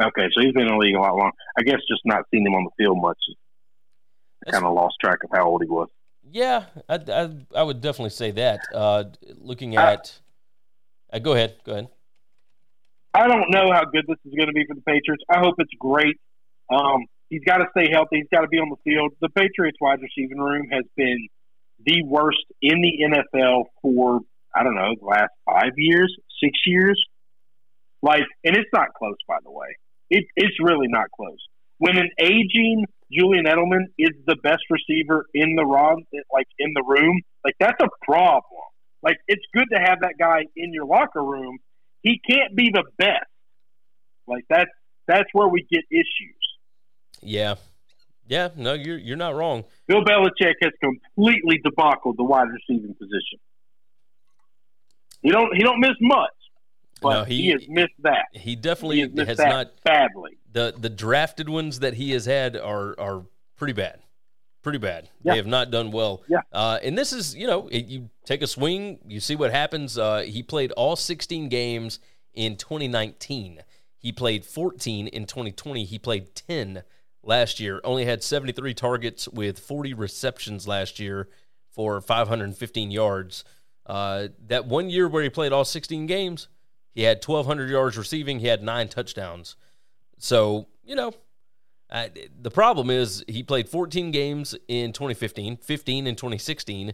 Okay, 0.00 0.28
so 0.32 0.40
he's 0.40 0.52
been 0.52 0.68
in 0.68 0.68
the 0.68 0.76
league 0.76 0.94
a 0.94 1.00
lot 1.00 1.16
long. 1.16 1.32
I 1.58 1.62
guess 1.62 1.78
just 1.88 2.02
not 2.04 2.24
seeing 2.30 2.46
him 2.46 2.54
on 2.54 2.64
the 2.64 2.70
field 2.84 2.98
much. 3.00 3.18
Kind 4.50 4.64
of 4.64 4.72
lost 4.72 4.94
track 5.02 5.18
of 5.24 5.30
how 5.32 5.46
old 5.46 5.62
he 5.62 5.68
was. 5.68 5.88
Yeah, 6.30 6.64
I, 6.88 6.94
I, 6.94 7.30
I 7.56 7.62
would 7.62 7.80
definitely 7.80 8.10
say 8.10 8.30
that. 8.32 8.60
Uh, 8.72 9.04
looking 9.36 9.76
at, 9.76 10.18
uh, 11.12 11.18
go 11.18 11.32
ahead, 11.32 11.56
go 11.64 11.72
ahead. 11.72 11.88
I 13.14 13.26
don't 13.26 13.50
know 13.50 13.72
how 13.72 13.84
good 13.84 14.04
this 14.06 14.18
is 14.24 14.34
going 14.34 14.46
to 14.46 14.52
be 14.52 14.64
for 14.66 14.74
the 14.74 14.82
Patriots. 14.82 15.24
I 15.28 15.38
hope 15.38 15.54
it's 15.58 15.72
great. 15.78 16.20
Um, 16.70 17.06
he's 17.30 17.42
got 17.44 17.58
to 17.58 17.66
stay 17.76 17.90
healthy. 17.90 18.18
He's 18.18 18.28
got 18.32 18.42
to 18.42 18.48
be 18.48 18.58
on 18.58 18.68
the 18.68 18.76
field. 18.84 19.12
The 19.20 19.30
Patriots 19.30 19.78
wide 19.80 20.00
receiving 20.00 20.38
room 20.38 20.68
has 20.70 20.84
been 20.96 21.28
the 21.84 22.02
worst 22.04 22.44
in 22.60 22.80
the 22.82 22.92
NFL 23.08 23.64
for 23.82 24.20
I 24.54 24.62
don't 24.62 24.74
know 24.74 24.94
the 24.98 25.06
last 25.06 25.30
five 25.46 25.72
years, 25.76 26.14
six 26.42 26.58
years. 26.66 27.02
Like, 28.02 28.24
and 28.44 28.56
it's 28.56 28.68
not 28.72 28.88
close, 28.96 29.16
by 29.26 29.38
the 29.42 29.50
way. 29.50 29.76
It, 30.10 30.24
it's 30.36 30.56
really 30.62 30.88
not 30.88 31.06
close. 31.14 31.38
When 31.78 31.96
an 31.96 32.10
aging 32.18 32.86
Julian 33.12 33.44
Edelman 33.44 33.86
is 33.98 34.10
the 34.26 34.36
best 34.42 34.62
receiver 34.70 35.26
in 35.34 35.54
the 35.54 35.64
rod, 35.64 35.98
like 36.32 36.48
in 36.58 36.72
the 36.74 36.82
room, 36.86 37.20
like 37.44 37.54
that's 37.60 37.80
a 37.80 37.88
problem. 38.04 38.42
Like, 39.02 39.18
it's 39.28 39.44
good 39.54 39.66
to 39.72 39.78
have 39.78 40.00
that 40.00 40.14
guy 40.18 40.46
in 40.56 40.72
your 40.72 40.84
locker 40.84 41.22
room. 41.22 41.58
He 42.02 42.20
can't 42.28 42.54
be 42.56 42.70
the 42.72 42.84
best. 42.96 43.26
Like 44.26 44.44
that's 44.48 44.70
that's 45.06 45.28
where 45.32 45.48
we 45.48 45.66
get 45.70 45.84
issues. 45.90 46.36
Yeah, 47.22 47.54
yeah, 48.26 48.50
no, 48.56 48.74
you're 48.74 48.98
you're 48.98 49.16
not 49.16 49.34
wrong. 49.34 49.64
Bill 49.86 50.04
Belichick 50.04 50.54
has 50.62 50.72
completely 50.82 51.60
debacled 51.64 52.16
the 52.16 52.24
wide 52.24 52.48
receiving 52.48 52.94
position. 52.94 53.38
He 55.22 55.30
don't 55.30 55.56
he 55.56 55.62
don't 55.62 55.80
miss 55.80 55.96
much, 56.00 56.37
but 57.00 57.10
no, 57.10 57.24
he, 57.24 57.42
he, 57.42 57.48
has 57.50 57.68
missed 57.68 57.94
that. 58.00 58.26
He 58.32 58.56
definitely 58.56 59.08
he 59.08 59.18
has, 59.18 59.28
has 59.28 59.38
not 59.38 59.72
badly. 59.84 60.38
The 60.52 60.74
the 60.76 60.88
drafted 60.90 61.48
ones 61.48 61.80
that 61.80 61.94
he 61.94 62.12
has 62.12 62.24
had 62.26 62.56
are 62.56 62.94
are 62.98 63.24
pretty 63.56 63.72
bad, 63.72 64.00
pretty 64.62 64.78
bad. 64.78 65.08
Yeah. 65.22 65.32
They 65.32 65.36
have 65.38 65.46
not 65.46 65.70
done 65.70 65.90
well. 65.90 66.22
Yeah. 66.28 66.40
Uh, 66.52 66.78
and 66.82 66.96
this 66.96 67.12
is 67.12 67.34
you 67.34 67.46
know 67.46 67.68
it, 67.68 67.86
you 67.86 68.10
take 68.24 68.42
a 68.42 68.46
swing, 68.46 68.98
you 69.06 69.20
see 69.20 69.36
what 69.36 69.50
happens. 69.50 69.98
Uh, 69.98 70.20
he 70.20 70.42
played 70.42 70.72
all 70.72 70.96
16 70.96 71.48
games 71.48 72.00
in 72.34 72.56
2019. 72.56 73.62
He 73.96 74.12
played 74.12 74.44
14 74.44 75.08
in 75.08 75.26
2020. 75.26 75.84
He 75.84 75.98
played 75.98 76.34
10 76.34 76.84
last 77.22 77.58
year. 77.58 77.80
Only 77.82 78.04
had 78.04 78.22
73 78.22 78.74
targets 78.74 79.28
with 79.28 79.58
40 79.58 79.94
receptions 79.94 80.68
last 80.68 81.00
year 81.00 81.28
for 81.70 82.00
515 82.00 82.90
yards. 82.90 83.44
Uh, 83.86 84.28
that 84.46 84.66
one 84.66 84.90
year 84.90 85.08
where 85.08 85.22
he 85.22 85.30
played 85.30 85.52
all 85.52 85.64
16 85.64 86.06
games, 86.06 86.48
he 86.98 87.04
had 87.04 87.24
1,200 87.24 87.70
yards 87.70 87.96
receiving. 87.96 88.40
He 88.40 88.48
had 88.48 88.60
nine 88.60 88.88
touchdowns. 88.88 89.54
So, 90.18 90.66
you 90.82 90.96
know, 90.96 91.12
uh, 91.88 92.08
the 92.42 92.50
problem 92.50 92.90
is 92.90 93.24
he 93.28 93.44
played 93.44 93.68
14 93.68 94.10
games 94.10 94.56
in 94.66 94.92
2015, 94.92 95.58
15 95.58 96.06
in 96.08 96.16
2016, 96.16 96.92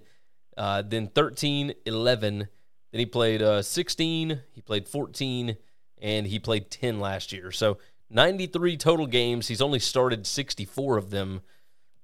uh, 0.58 0.82
then 0.82 1.06
13, 1.06 1.72
11. 1.86 2.38
Then 2.38 2.48
he 2.92 3.06
played 3.06 3.40
uh, 3.40 3.62
16, 3.62 4.42
he 4.52 4.60
played 4.60 4.86
14, 4.86 5.56
and 6.02 6.26
he 6.26 6.38
played 6.38 6.70
10 6.70 7.00
last 7.00 7.32
year. 7.32 7.50
So 7.50 7.78
93 8.10 8.76
total 8.76 9.06
games. 9.06 9.48
He's 9.48 9.62
only 9.62 9.78
started 9.78 10.26
64 10.26 10.98
of 10.98 11.08
them. 11.08 11.40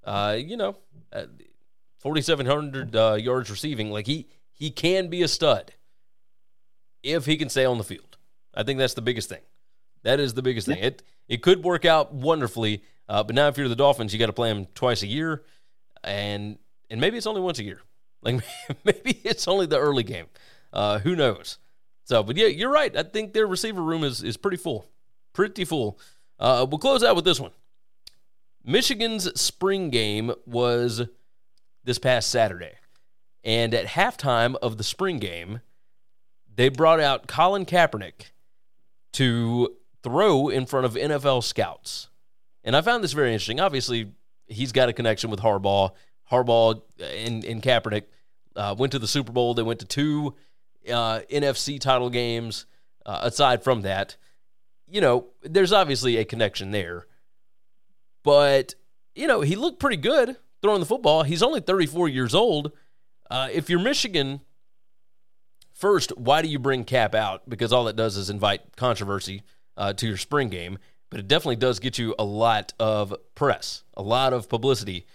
Uh, 0.02 0.38
you 0.38 0.56
know, 0.56 0.78
uh, 1.12 1.26
4,700 1.98 2.96
uh, 2.96 3.18
yards 3.20 3.50
receiving. 3.50 3.90
Like 3.90 4.06
he 4.06 4.26
he 4.50 4.70
can 4.70 5.08
be 5.08 5.20
a 5.20 5.28
stud 5.28 5.74
if 7.02 7.26
he 7.26 7.36
can 7.36 7.48
stay 7.48 7.64
on 7.64 7.78
the 7.78 7.84
field. 7.84 8.16
I 8.54 8.62
think 8.62 8.78
that's 8.78 8.94
the 8.94 9.02
biggest 9.02 9.28
thing. 9.28 9.42
That 10.02 10.20
is 10.20 10.34
the 10.34 10.42
biggest 10.42 10.66
thing. 10.66 10.78
It 10.78 11.02
it 11.28 11.42
could 11.42 11.62
work 11.62 11.84
out 11.84 12.12
wonderfully, 12.12 12.82
uh, 13.08 13.22
but 13.22 13.34
now 13.34 13.48
if 13.48 13.58
you're 13.58 13.68
the 13.68 13.76
Dolphins, 13.76 14.12
you 14.12 14.18
got 14.18 14.26
to 14.26 14.32
play 14.32 14.50
him 14.50 14.66
twice 14.74 15.02
a 15.02 15.06
year, 15.06 15.42
and 16.02 16.58
and 16.90 17.00
maybe 17.00 17.16
it's 17.16 17.26
only 17.26 17.40
once 17.40 17.58
a 17.58 17.64
year. 17.64 17.80
Like 18.22 18.42
maybe 18.84 19.18
it's 19.24 19.48
only 19.48 19.64
the 19.64 19.78
early 19.78 20.02
game. 20.02 20.26
Uh, 20.74 20.98
who 20.98 21.16
knows? 21.16 21.56
So, 22.04 22.22
but 22.22 22.36
yeah, 22.36 22.48
you're 22.48 22.70
right. 22.70 22.94
I 22.94 23.02
think 23.02 23.32
their 23.32 23.46
receiver 23.46 23.80
room 23.82 24.04
is 24.04 24.22
is 24.22 24.36
pretty 24.36 24.58
full 24.58 24.90
pretty 25.32 25.64
full. 25.64 25.98
Uh, 26.38 26.66
we'll 26.68 26.78
close 26.78 27.02
out 27.02 27.16
with 27.16 27.24
this 27.24 27.40
one. 27.40 27.52
Michigan's 28.64 29.40
spring 29.40 29.90
game 29.90 30.32
was 30.46 31.02
this 31.84 31.98
past 31.98 32.30
Saturday. 32.30 32.74
And 33.42 33.72
at 33.72 33.86
halftime 33.86 34.54
of 34.56 34.76
the 34.76 34.84
spring 34.84 35.18
game, 35.18 35.60
they 36.60 36.68
brought 36.68 37.00
out 37.00 37.26
Colin 37.26 37.64
Kaepernick 37.64 38.32
to 39.14 39.76
throw 40.02 40.50
in 40.50 40.66
front 40.66 40.84
of 40.84 40.92
NFL 40.92 41.42
scouts. 41.42 42.10
And 42.62 42.76
I 42.76 42.82
found 42.82 43.02
this 43.02 43.14
very 43.14 43.32
interesting. 43.32 43.60
Obviously, 43.60 44.12
he's 44.46 44.70
got 44.70 44.90
a 44.90 44.92
connection 44.92 45.30
with 45.30 45.40
Harbaugh. 45.40 45.92
Harbaugh 46.30 46.82
and, 47.00 47.46
and 47.46 47.62
Kaepernick 47.62 48.02
uh, 48.56 48.74
went 48.76 48.92
to 48.92 48.98
the 48.98 49.08
Super 49.08 49.32
Bowl. 49.32 49.54
They 49.54 49.62
went 49.62 49.80
to 49.80 49.86
two 49.86 50.34
uh, 50.86 51.20
NFC 51.32 51.80
title 51.80 52.10
games. 52.10 52.66
Uh, 53.06 53.20
aside 53.22 53.64
from 53.64 53.80
that, 53.80 54.18
you 54.86 55.00
know, 55.00 55.28
there's 55.42 55.72
obviously 55.72 56.18
a 56.18 56.26
connection 56.26 56.72
there. 56.72 57.06
But, 58.22 58.74
you 59.14 59.26
know, 59.26 59.40
he 59.40 59.56
looked 59.56 59.80
pretty 59.80 59.96
good 59.96 60.36
throwing 60.60 60.80
the 60.80 60.86
football. 60.86 61.22
He's 61.22 61.42
only 61.42 61.60
34 61.60 62.10
years 62.10 62.34
old. 62.34 62.72
Uh, 63.30 63.48
if 63.50 63.70
you're 63.70 63.80
Michigan, 63.80 64.42
first, 65.80 66.16
why 66.16 66.42
do 66.42 66.48
you 66.48 66.58
bring 66.58 66.84
Cap 66.84 67.14
out? 67.14 67.48
Because 67.48 67.72
all 67.72 67.84
that 67.84 67.96
does 67.96 68.16
is 68.16 68.30
invite 68.30 68.76
controversy 68.76 69.42
uh, 69.76 69.92
to 69.94 70.06
your 70.06 70.16
spring 70.16 70.48
game. 70.48 70.78
But 71.10 71.18
it 71.18 71.26
definitely 71.26 71.56
does 71.56 71.80
get 71.80 71.98
you 71.98 72.14
a 72.18 72.24
lot 72.24 72.72
of 72.78 73.12
press, 73.34 73.82
a 73.96 74.02
lot 74.02 74.32
of 74.32 74.48
publicity. 74.48 75.06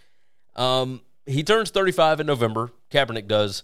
Um, 0.56 1.02
he 1.26 1.42
turns 1.42 1.70
35 1.70 2.20
in 2.20 2.28
November. 2.28 2.72
Kaepernick 2.92 3.28
does. 3.28 3.64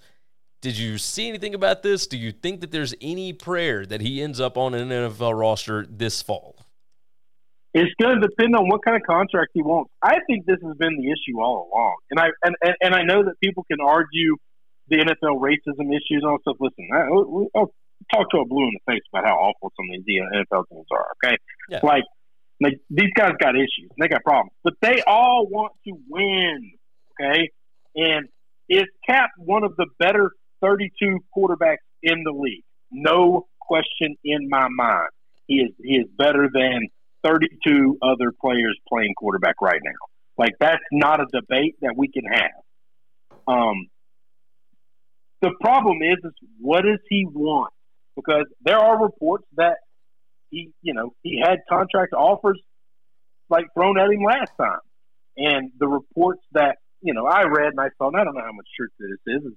Did 0.62 0.78
you 0.78 0.98
see 0.98 1.28
anything 1.28 1.54
about 1.54 1.84
this? 1.84 2.08
Do 2.08 2.18
you 2.18 2.32
think 2.32 2.62
that 2.62 2.72
there's 2.72 2.94
any 3.02 3.34
prayer 3.34 3.86
that 3.86 4.00
he 4.00 4.22
ends 4.22 4.40
up 4.40 4.58
on 4.58 4.74
an 4.74 4.90
NFL 4.90 5.38
roster 5.38 5.86
this 5.90 6.22
fall? 6.22 6.56
It's 7.74 7.92
going 8.02 8.22
to 8.22 8.28
depend 8.28 8.56
on 8.56 8.68
what 8.68 8.84
kind 8.84 8.96
of 8.96 9.04
contract 9.08 9.52
he 9.54 9.62
wants. 9.62 9.92
I 10.02 10.20
think 10.28 10.46
this 10.46 10.58
has 10.64 10.78
been 10.78 10.98
the 10.98 11.08
issue 11.08 11.42
all 11.42 11.70
along, 11.72 11.96
and 12.12 12.20
I 12.20 12.28
and, 12.44 12.56
and, 12.62 12.76
and 12.82 12.96
I 12.96 13.04
know 13.04 13.24
that 13.24 13.40
people 13.42 13.64
can 13.64 13.80
argue 13.82 14.36
the 14.92 14.98
NFL 14.98 15.40
racism 15.42 15.90
issues 15.90 16.22
and 16.22 16.26
all 16.26 16.38
stuff. 16.42 16.58
Listen, 16.60 16.88
I, 16.94 17.00
I'll 17.58 17.74
talk 18.14 18.30
to 18.32 18.38
a 18.40 18.46
blue 18.46 18.64
in 18.68 18.74
the 18.86 18.94
face 18.94 19.02
about 19.14 19.26
how 19.26 19.36
awful 19.36 19.72
some 19.76 19.86
of 19.98 20.06
these 20.06 20.22
NFL 20.22 20.66
teams 20.70 20.86
are. 20.92 21.08
Okay, 21.26 21.38
Yeah. 21.70 21.80
like 21.84 22.04
like 22.62 22.74
these 22.92 23.10
guys 23.16 23.32
got 23.40 23.56
issues, 23.56 23.90
they 24.00 24.08
got 24.08 24.24
problems, 24.24 24.52
but 24.64 24.74
they 24.82 25.02
all 25.08 25.48
want 25.50 25.74
to 25.88 25.94
win. 26.10 26.72
Okay, 27.20 27.50
and 27.96 28.28
is 28.70 28.86
Cap 29.08 29.30
one 29.38 29.64
of 29.64 29.76
the 29.78 29.88
better 30.00 30.32
32 30.62 31.20
quarterbacks 31.36 31.78
in 32.04 32.24
the 32.24 32.32
league? 32.32 32.64
No 32.92 33.48
question 33.60 34.16
in 34.24 34.48
my 34.50 34.68
mind. 34.70 35.10
He 35.48 35.56
is 35.56 35.72
he 35.84 35.96
is 35.96 36.08
better 36.18 36.50
than 36.54 36.88
32 37.24 37.98
other 38.02 38.32
players 38.42 38.78
playing 38.90 39.14
quarterback 39.18 39.56
right 39.62 39.80
now. 39.84 39.92
Like 40.38 40.54
that's 40.60 40.82
not 40.92 41.20
a 41.20 41.26
debate 41.32 41.76
that 41.82 41.94
we 41.98 42.08
can 42.10 42.24
have. 42.26 42.52
Um, 43.48 43.88
the 45.42 45.52
problem 45.60 45.98
is, 46.02 46.18
is 46.24 46.34
what 46.60 46.82
does 46.82 47.00
he 47.10 47.26
want? 47.26 47.74
Because 48.16 48.46
there 48.64 48.78
are 48.78 49.02
reports 49.02 49.46
that 49.58 49.78
he, 50.50 50.72
you 50.82 50.94
know, 50.94 51.14
he 51.24 51.42
had 51.44 51.60
contract 51.70 52.14
offers 52.14 52.60
like 53.50 53.66
thrown 53.74 54.00
at 54.00 54.10
him 54.10 54.24
last 54.24 54.52
time, 54.58 54.80
and 55.38 55.72
the 55.80 55.88
reports 55.88 56.42
that 56.54 56.78
you 57.02 57.14
know 57.14 57.26
I 57.26 57.44
read 57.44 57.72
and 57.72 57.80
I 57.80 57.90
saw, 57.98 58.08
and 58.08 58.18
I 58.18 58.24
don't 58.24 58.36
know 58.36 58.42
how 58.42 58.54
much 58.54 58.68
truth 58.78 58.92
this 59.00 59.36
is. 59.36 59.44
is 59.46 59.54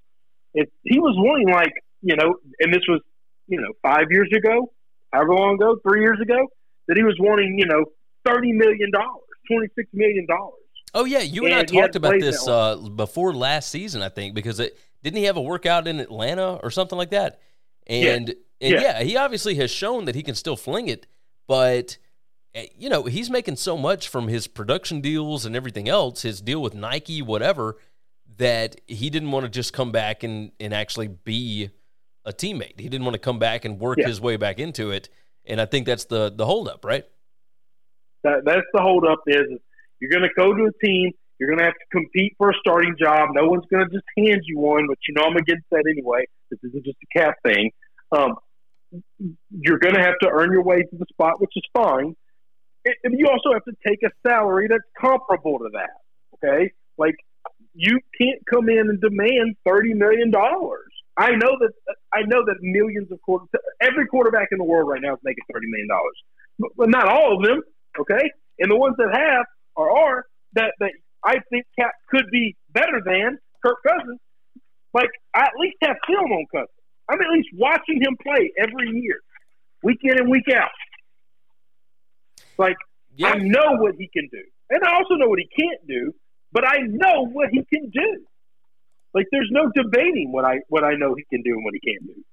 if 0.54 0.68
he 0.84 0.98
was 0.98 1.14
wanting 1.18 1.52
like 1.52 1.72
you 2.02 2.16
know, 2.16 2.36
and 2.60 2.72
this 2.72 2.82
was 2.88 3.00
you 3.46 3.60
know 3.60 3.72
five 3.82 4.06
years 4.10 4.30
ago, 4.36 4.72
however 5.12 5.34
long 5.34 5.54
ago, 5.54 5.76
three 5.86 6.00
years 6.00 6.18
ago, 6.20 6.46
that 6.88 6.96
he 6.96 7.02
was 7.02 7.16
wanting 7.20 7.56
you 7.58 7.66
know 7.66 7.84
thirty 8.24 8.52
million 8.52 8.90
dollars, 8.92 9.22
twenty 9.50 9.68
six 9.74 9.88
million 9.92 10.26
dollars. 10.26 10.54
Oh 10.94 11.04
yeah, 11.04 11.20
you 11.20 11.44
and, 11.44 11.52
And 11.52 11.62
I 11.62 11.64
talked 11.64 11.96
about 11.96 12.20
this 12.20 12.46
uh, 12.46 12.76
before 12.76 13.34
last 13.34 13.70
season, 13.70 14.00
I 14.00 14.08
think, 14.08 14.34
because 14.34 14.60
it 14.60 14.78
didn't 15.04 15.18
he 15.18 15.24
have 15.24 15.36
a 15.36 15.42
workout 15.42 15.86
in 15.86 16.00
Atlanta 16.00 16.54
or 16.62 16.70
something 16.72 16.98
like 16.98 17.10
that, 17.10 17.38
and 17.86 18.30
and 18.60 18.72
Yeah. 18.72 18.80
yeah, 18.80 19.02
he 19.02 19.16
obviously 19.16 19.54
has 19.56 19.70
shown 19.70 20.06
that 20.06 20.14
he 20.14 20.22
can 20.22 20.34
still 20.34 20.56
fling 20.56 20.88
it, 20.88 21.06
but 21.46 21.98
eh, 22.54 22.66
you 22.76 22.88
know 22.88 23.04
he's 23.04 23.30
making 23.30 23.56
so 23.56 23.76
much 23.76 24.08
from 24.08 24.26
his 24.28 24.46
production 24.48 25.00
deals 25.00 25.44
and 25.44 25.54
everything 25.54 25.88
else, 25.88 26.22
his 26.22 26.40
deal 26.40 26.60
with 26.62 26.74
Nike, 26.74 27.20
whatever, 27.22 27.76
that 28.38 28.80
he 28.86 29.10
didn't 29.10 29.30
want 29.30 29.44
to 29.44 29.50
just 29.50 29.72
come 29.72 29.92
back 29.92 30.22
and 30.24 30.50
and 30.58 30.72
actually 30.74 31.08
be 31.08 31.70
a 32.24 32.32
teammate. 32.32 32.80
He 32.80 32.88
didn't 32.88 33.04
want 33.04 33.14
to 33.14 33.18
come 33.20 33.38
back 33.38 33.64
and 33.66 33.78
work 33.78 33.98
Yeah. 33.98 34.06
his 34.06 34.20
way 34.20 34.36
back 34.38 34.58
into 34.58 34.90
it, 34.90 35.10
and 35.44 35.60
I 35.60 35.66
think 35.66 35.86
that's 35.86 36.06
the 36.06 36.32
the 36.34 36.46
holdup, 36.46 36.84
right? 36.84 37.04
That, 38.22 38.42
that's 38.46 38.66
the 38.72 38.80
holdup 38.80 39.18
is 39.26 39.42
you're 40.00 40.10
going 40.10 40.22
to 40.22 40.34
go 40.34 40.54
to 40.54 40.64
a 40.64 40.86
team. 40.86 41.12
You're 41.38 41.48
going 41.48 41.58
to 41.58 41.64
have 41.64 41.74
to 41.74 41.86
compete 41.90 42.34
for 42.38 42.50
a 42.50 42.54
starting 42.60 42.94
job. 42.98 43.30
No 43.32 43.46
one's 43.48 43.64
going 43.70 43.84
to 43.86 43.92
just 43.92 44.04
hand 44.16 44.42
you 44.44 44.58
one, 44.58 44.86
but 44.88 44.98
you 45.08 45.14
know 45.14 45.24
I'm 45.24 45.36
against 45.36 45.64
that 45.70 45.84
anyway. 45.90 46.26
This 46.50 46.60
isn't 46.62 46.84
just 46.84 46.98
a 47.02 47.18
cap 47.18 47.34
thing. 47.44 47.70
Um, 48.12 48.36
you're 49.50 49.78
going 49.78 49.94
to 49.94 50.00
have 50.00 50.14
to 50.22 50.28
earn 50.28 50.52
your 50.52 50.62
way 50.62 50.82
to 50.82 50.96
the 50.96 51.06
spot, 51.10 51.40
which 51.40 51.52
is 51.56 51.64
fine. 51.72 52.14
And 53.02 53.18
you 53.18 53.28
also 53.28 53.52
have 53.52 53.64
to 53.64 53.72
take 53.86 54.00
a 54.04 54.10
salary 54.26 54.68
that's 54.68 54.84
comparable 55.00 55.58
to 55.58 55.70
that. 55.72 55.90
Okay, 56.34 56.70
like 56.98 57.14
you 57.72 57.98
can't 58.20 58.40
come 58.52 58.68
in 58.68 58.90
and 58.90 59.00
demand 59.00 59.56
thirty 59.66 59.94
million 59.94 60.30
dollars. 60.30 60.92
I 61.16 61.30
know 61.30 61.56
that 61.60 61.72
I 62.12 62.22
know 62.26 62.44
that 62.44 62.56
millions 62.60 63.10
of 63.10 63.22
quarter 63.22 63.46
every 63.80 64.06
quarterback 64.06 64.48
in 64.52 64.58
the 64.58 64.64
world 64.64 64.88
right 64.88 65.00
now 65.00 65.14
is 65.14 65.20
making 65.24 65.44
thirty 65.52 65.66
million 65.66 65.88
dollars, 65.88 66.72
but, 66.76 66.90
not 66.90 67.08
all 67.08 67.36
of 67.36 67.42
them. 67.42 67.62
Okay, 67.98 68.30
and 68.58 68.70
the 68.70 68.76
ones 68.76 68.96
that 68.98 69.08
have 69.14 69.46
or 69.76 69.90
are 69.90 70.26
that 70.52 70.74
that 70.80 70.92
I 71.24 71.36
think 71.50 71.64
Cap 71.78 71.92
could 72.10 72.26
be 72.30 72.56
better 72.72 73.00
than 73.04 73.38
Kirk 73.64 73.78
Cousins. 73.86 74.20
Like 74.92 75.10
I 75.34 75.42
at 75.42 75.52
least 75.58 75.76
have 75.82 75.96
film 76.06 76.30
on 76.32 76.46
Cousins. 76.52 76.68
I'm 77.08 77.20
at 77.20 77.28
least 77.32 77.48
watching 77.54 78.00
him 78.00 78.16
play 78.22 78.52
every 78.58 78.90
year, 78.90 79.20
week 79.82 79.98
in 80.02 80.18
and 80.18 80.30
week 80.30 80.48
out. 80.54 80.70
Like 82.58 82.76
Yeah, 83.16 83.28
I 83.28 83.38
know 83.38 83.76
what 83.78 83.94
he 83.98 84.08
can 84.12 84.28
do, 84.30 84.42
and 84.70 84.82
I 84.84 84.94
also 84.94 85.14
know 85.14 85.28
what 85.28 85.38
he 85.38 85.48
can't 85.58 85.86
do. 85.86 86.12
But 86.52 86.68
I 86.68 86.78
know 86.86 87.26
what 87.26 87.48
he 87.50 87.64
can 87.64 87.90
do. 87.90 88.24
Like 89.12 89.26
there's 89.32 89.48
no 89.50 89.70
debating 89.74 90.30
what 90.32 90.44
I 90.44 90.60
what 90.68 90.84
I 90.84 90.94
know 90.94 91.14
he 91.14 91.24
can 91.28 91.42
do 91.42 91.54
and 91.54 91.64
what 91.64 91.74
he 91.74 91.80
can't 91.80 92.06
do. 92.06 92.24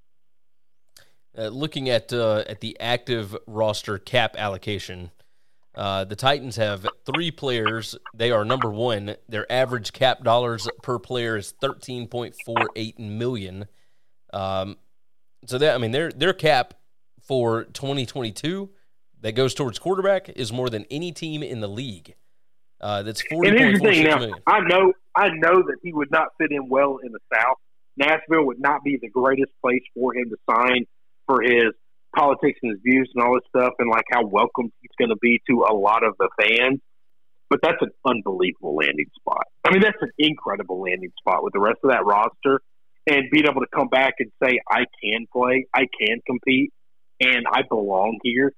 Uh, 1.37 1.47
looking 1.47 1.89
at 1.89 2.11
uh, 2.13 2.43
at 2.47 2.59
the 2.59 2.77
active 2.79 3.35
roster 3.47 3.97
cap 3.97 4.35
allocation, 4.37 5.11
uh, 5.75 6.03
the 6.03 6.15
Titans 6.15 6.57
have 6.57 6.85
three 7.05 7.31
players. 7.31 7.95
They 8.13 8.31
are 8.31 8.43
number 8.43 8.69
one. 8.69 9.15
Their 9.29 9.49
average 9.51 9.93
cap 9.93 10.23
dollars 10.23 10.67
per 10.83 10.99
player 10.99 11.37
is 11.37 11.53
thirteen 11.61 12.07
point 12.07 12.35
four 12.45 12.69
eight 12.75 12.99
million. 12.99 13.65
Um, 14.33 14.77
so 15.45 15.57
that 15.57 15.75
I 15.75 15.77
mean 15.77 15.91
their 15.91 16.11
their 16.11 16.33
cap 16.33 16.73
for 17.21 17.65
twenty 17.65 18.05
twenty 18.05 18.31
two 18.31 18.69
that 19.21 19.33
goes 19.33 19.53
towards 19.53 19.79
quarterback 19.79 20.29
is 20.29 20.51
more 20.51 20.69
than 20.69 20.85
any 20.91 21.11
team 21.11 21.41
in 21.41 21.61
the 21.61 21.69
league. 21.69 22.15
Uh, 22.81 23.03
that's 23.03 23.21
forty 23.29 23.49
And 23.49 23.57
here's 23.57 23.79
the 23.79 23.85
thing 23.85 24.03
now. 24.03 24.19
I 24.47 24.59
know 24.61 24.93
I 25.15 25.29
know 25.29 25.63
that 25.63 25.77
he 25.83 25.93
would 25.93 26.11
not 26.11 26.29
fit 26.37 26.51
in 26.51 26.67
well 26.67 26.97
in 27.03 27.13
the 27.13 27.19
South. 27.33 27.57
Nashville 27.97 28.45
would 28.45 28.59
not 28.59 28.83
be 28.83 28.97
the 29.01 29.09
greatest 29.09 29.51
place 29.61 29.83
for 29.93 30.15
him 30.15 30.29
to 30.29 30.37
sign 30.49 30.85
for 31.27 31.41
his 31.41 31.73
politics 32.15 32.59
and 32.63 32.71
his 32.71 32.81
views 32.83 33.09
and 33.15 33.23
all 33.23 33.33
this 33.33 33.47
stuff 33.49 33.73
and 33.79 33.89
like 33.89 34.05
how 34.11 34.25
welcome 34.25 34.71
he's 34.81 34.91
going 34.97 35.09
to 35.09 35.19
be 35.21 35.41
to 35.49 35.65
a 35.69 35.73
lot 35.73 36.03
of 36.03 36.15
the 36.19 36.29
fans. 36.39 36.79
But 37.49 37.59
that's 37.61 37.81
an 37.81 37.91
unbelievable 38.05 38.75
landing 38.75 39.07
spot. 39.19 39.43
I 39.65 39.71
mean, 39.71 39.81
that's 39.81 40.01
an 40.01 40.11
incredible 40.17 40.81
landing 40.81 41.11
spot 41.19 41.43
with 41.43 41.53
the 41.53 41.59
rest 41.59 41.79
of 41.83 41.91
that 41.91 42.05
roster 42.05 42.61
and 43.07 43.25
being 43.31 43.45
able 43.45 43.61
to 43.61 43.67
come 43.73 43.89
back 43.89 44.13
and 44.19 44.31
say, 44.41 44.59
I 44.69 44.85
can 45.03 45.27
play, 45.33 45.65
I 45.73 45.87
can 45.99 46.21
compete, 46.25 46.71
and 47.19 47.45
I 47.51 47.61
belong 47.67 48.19
here. 48.23 48.53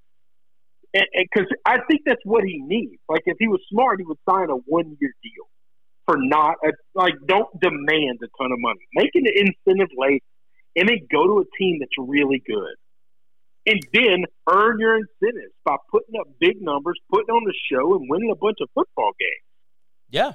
Because 0.94 1.48
I 1.66 1.80
think 1.90 2.02
that's 2.06 2.22
what 2.24 2.44
he 2.44 2.62
needs. 2.62 3.02
Like, 3.10 3.24
if 3.26 3.38
he 3.40 3.48
was 3.48 3.62
smart, 3.72 4.00
he 4.00 4.06
would 4.06 4.20
sign 4.30 4.52
a 4.52 4.58
one 4.68 4.96
year 5.02 5.14
deal 5.24 5.48
for 6.06 6.18
not, 6.20 6.58
a, 6.64 6.72
like, 6.94 7.16
don't 7.28 7.50
demand 7.60 8.20
a 8.22 8.28
ton 8.38 8.52
of 8.52 8.60
money. 8.60 8.82
Make 8.94 9.10
an 9.16 9.26
incentive 9.26 9.90
late 9.98 10.24
and 10.76 10.88
then 10.88 11.00
go 11.12 11.26
to 11.26 11.40
a 11.40 11.58
team 11.58 11.80
that's 11.80 11.98
really 11.98 12.44
good. 12.46 12.76
And 13.66 13.80
then 13.94 14.26
earn 14.50 14.78
your 14.80 14.98
incentives 14.98 15.54
by 15.64 15.78
putting 15.90 16.20
up 16.20 16.28
big 16.40 16.62
numbers, 16.62 17.00
putting 17.10 17.30
on 17.30 17.44
the 17.46 17.54
show, 17.72 17.96
and 17.96 18.10
winning 18.10 18.30
a 18.32 18.36
bunch 18.36 18.58
of 18.62 18.70
football 18.74 19.12
games. 19.20 19.46
Yeah, 20.10 20.34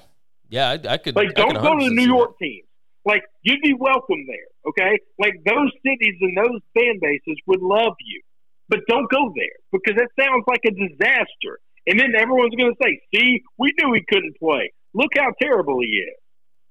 yeah, 0.49 0.69
I, 0.69 0.93
I 0.93 0.97
could. 0.97 1.15
Like, 1.15 1.35
don't 1.35 1.51
could 1.53 1.61
go 1.61 1.77
to 1.77 1.85
the 1.85 1.93
New 1.93 2.07
York 2.07 2.39
teams. 2.39 2.65
Like, 3.05 3.23
you'd 3.43 3.61
be 3.61 3.73
welcome 3.73 4.25
there, 4.27 4.49
okay? 4.67 4.99
Like, 5.19 5.35
those 5.45 5.71
cities 5.85 6.15
and 6.21 6.35
those 6.35 6.59
fan 6.75 6.99
bases 7.01 7.39
would 7.47 7.61
love 7.61 7.93
you. 8.01 8.21
But 8.67 8.79
don't 8.87 9.09
go 9.09 9.31
there 9.35 9.57
because 9.71 9.95
that 9.95 10.09
sounds 10.19 10.43
like 10.47 10.61
a 10.65 10.71
disaster. 10.71 11.59
And 11.87 11.99
then 11.99 12.13
everyone's 12.17 12.53
going 12.55 12.71
to 12.71 12.77
say, 12.83 12.99
see, 13.15 13.41
we 13.57 13.71
knew 13.79 13.93
he 13.93 14.03
couldn't 14.09 14.37
play. 14.37 14.73
Look 14.93 15.11
how 15.17 15.31
terrible 15.41 15.79
he 15.79 15.87
is. 15.87 16.17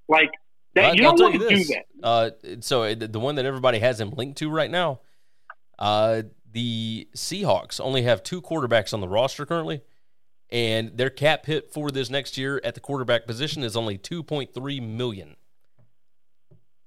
Like, 0.08 0.30
that, 0.74 0.84
I- 0.84 0.92
you 0.92 1.04
I'll 1.06 1.16
don't 1.16 1.32
tell 1.32 1.40
want 1.40 1.48
to 1.50 1.56
you 1.56 1.64
do 1.64 1.64
this. 1.64 1.68
that. 2.00 2.06
Uh, 2.06 2.30
so 2.60 2.82
uh, 2.82 2.94
the 2.98 3.18
one 3.18 3.36
that 3.36 3.46
everybody 3.46 3.78
has 3.78 4.00
him 4.00 4.10
linked 4.10 4.38
to 4.38 4.50
right 4.50 4.70
now, 4.70 5.00
uh, 5.78 6.22
the 6.58 7.06
Seahawks 7.14 7.78
only 7.80 8.02
have 8.02 8.24
two 8.24 8.42
quarterbacks 8.42 8.92
on 8.92 9.00
the 9.00 9.06
roster 9.06 9.46
currently, 9.46 9.80
and 10.50 10.98
their 10.98 11.08
cap 11.08 11.46
hit 11.46 11.72
for 11.72 11.92
this 11.92 12.10
next 12.10 12.36
year 12.36 12.60
at 12.64 12.74
the 12.74 12.80
quarterback 12.80 13.28
position 13.28 13.62
is 13.62 13.76
only 13.76 13.96
two 13.96 14.24
point 14.24 14.52
three 14.52 14.80
million. 14.80 15.36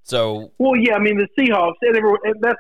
So 0.04 0.52
Well, 0.58 0.76
yeah, 0.76 0.96
I 0.96 1.00
mean 1.00 1.18
the 1.18 1.28
Seahawks, 1.40 1.76
and, 1.84 1.96
everyone, 1.96 2.20
and 2.26 2.36
that's 2.42 2.60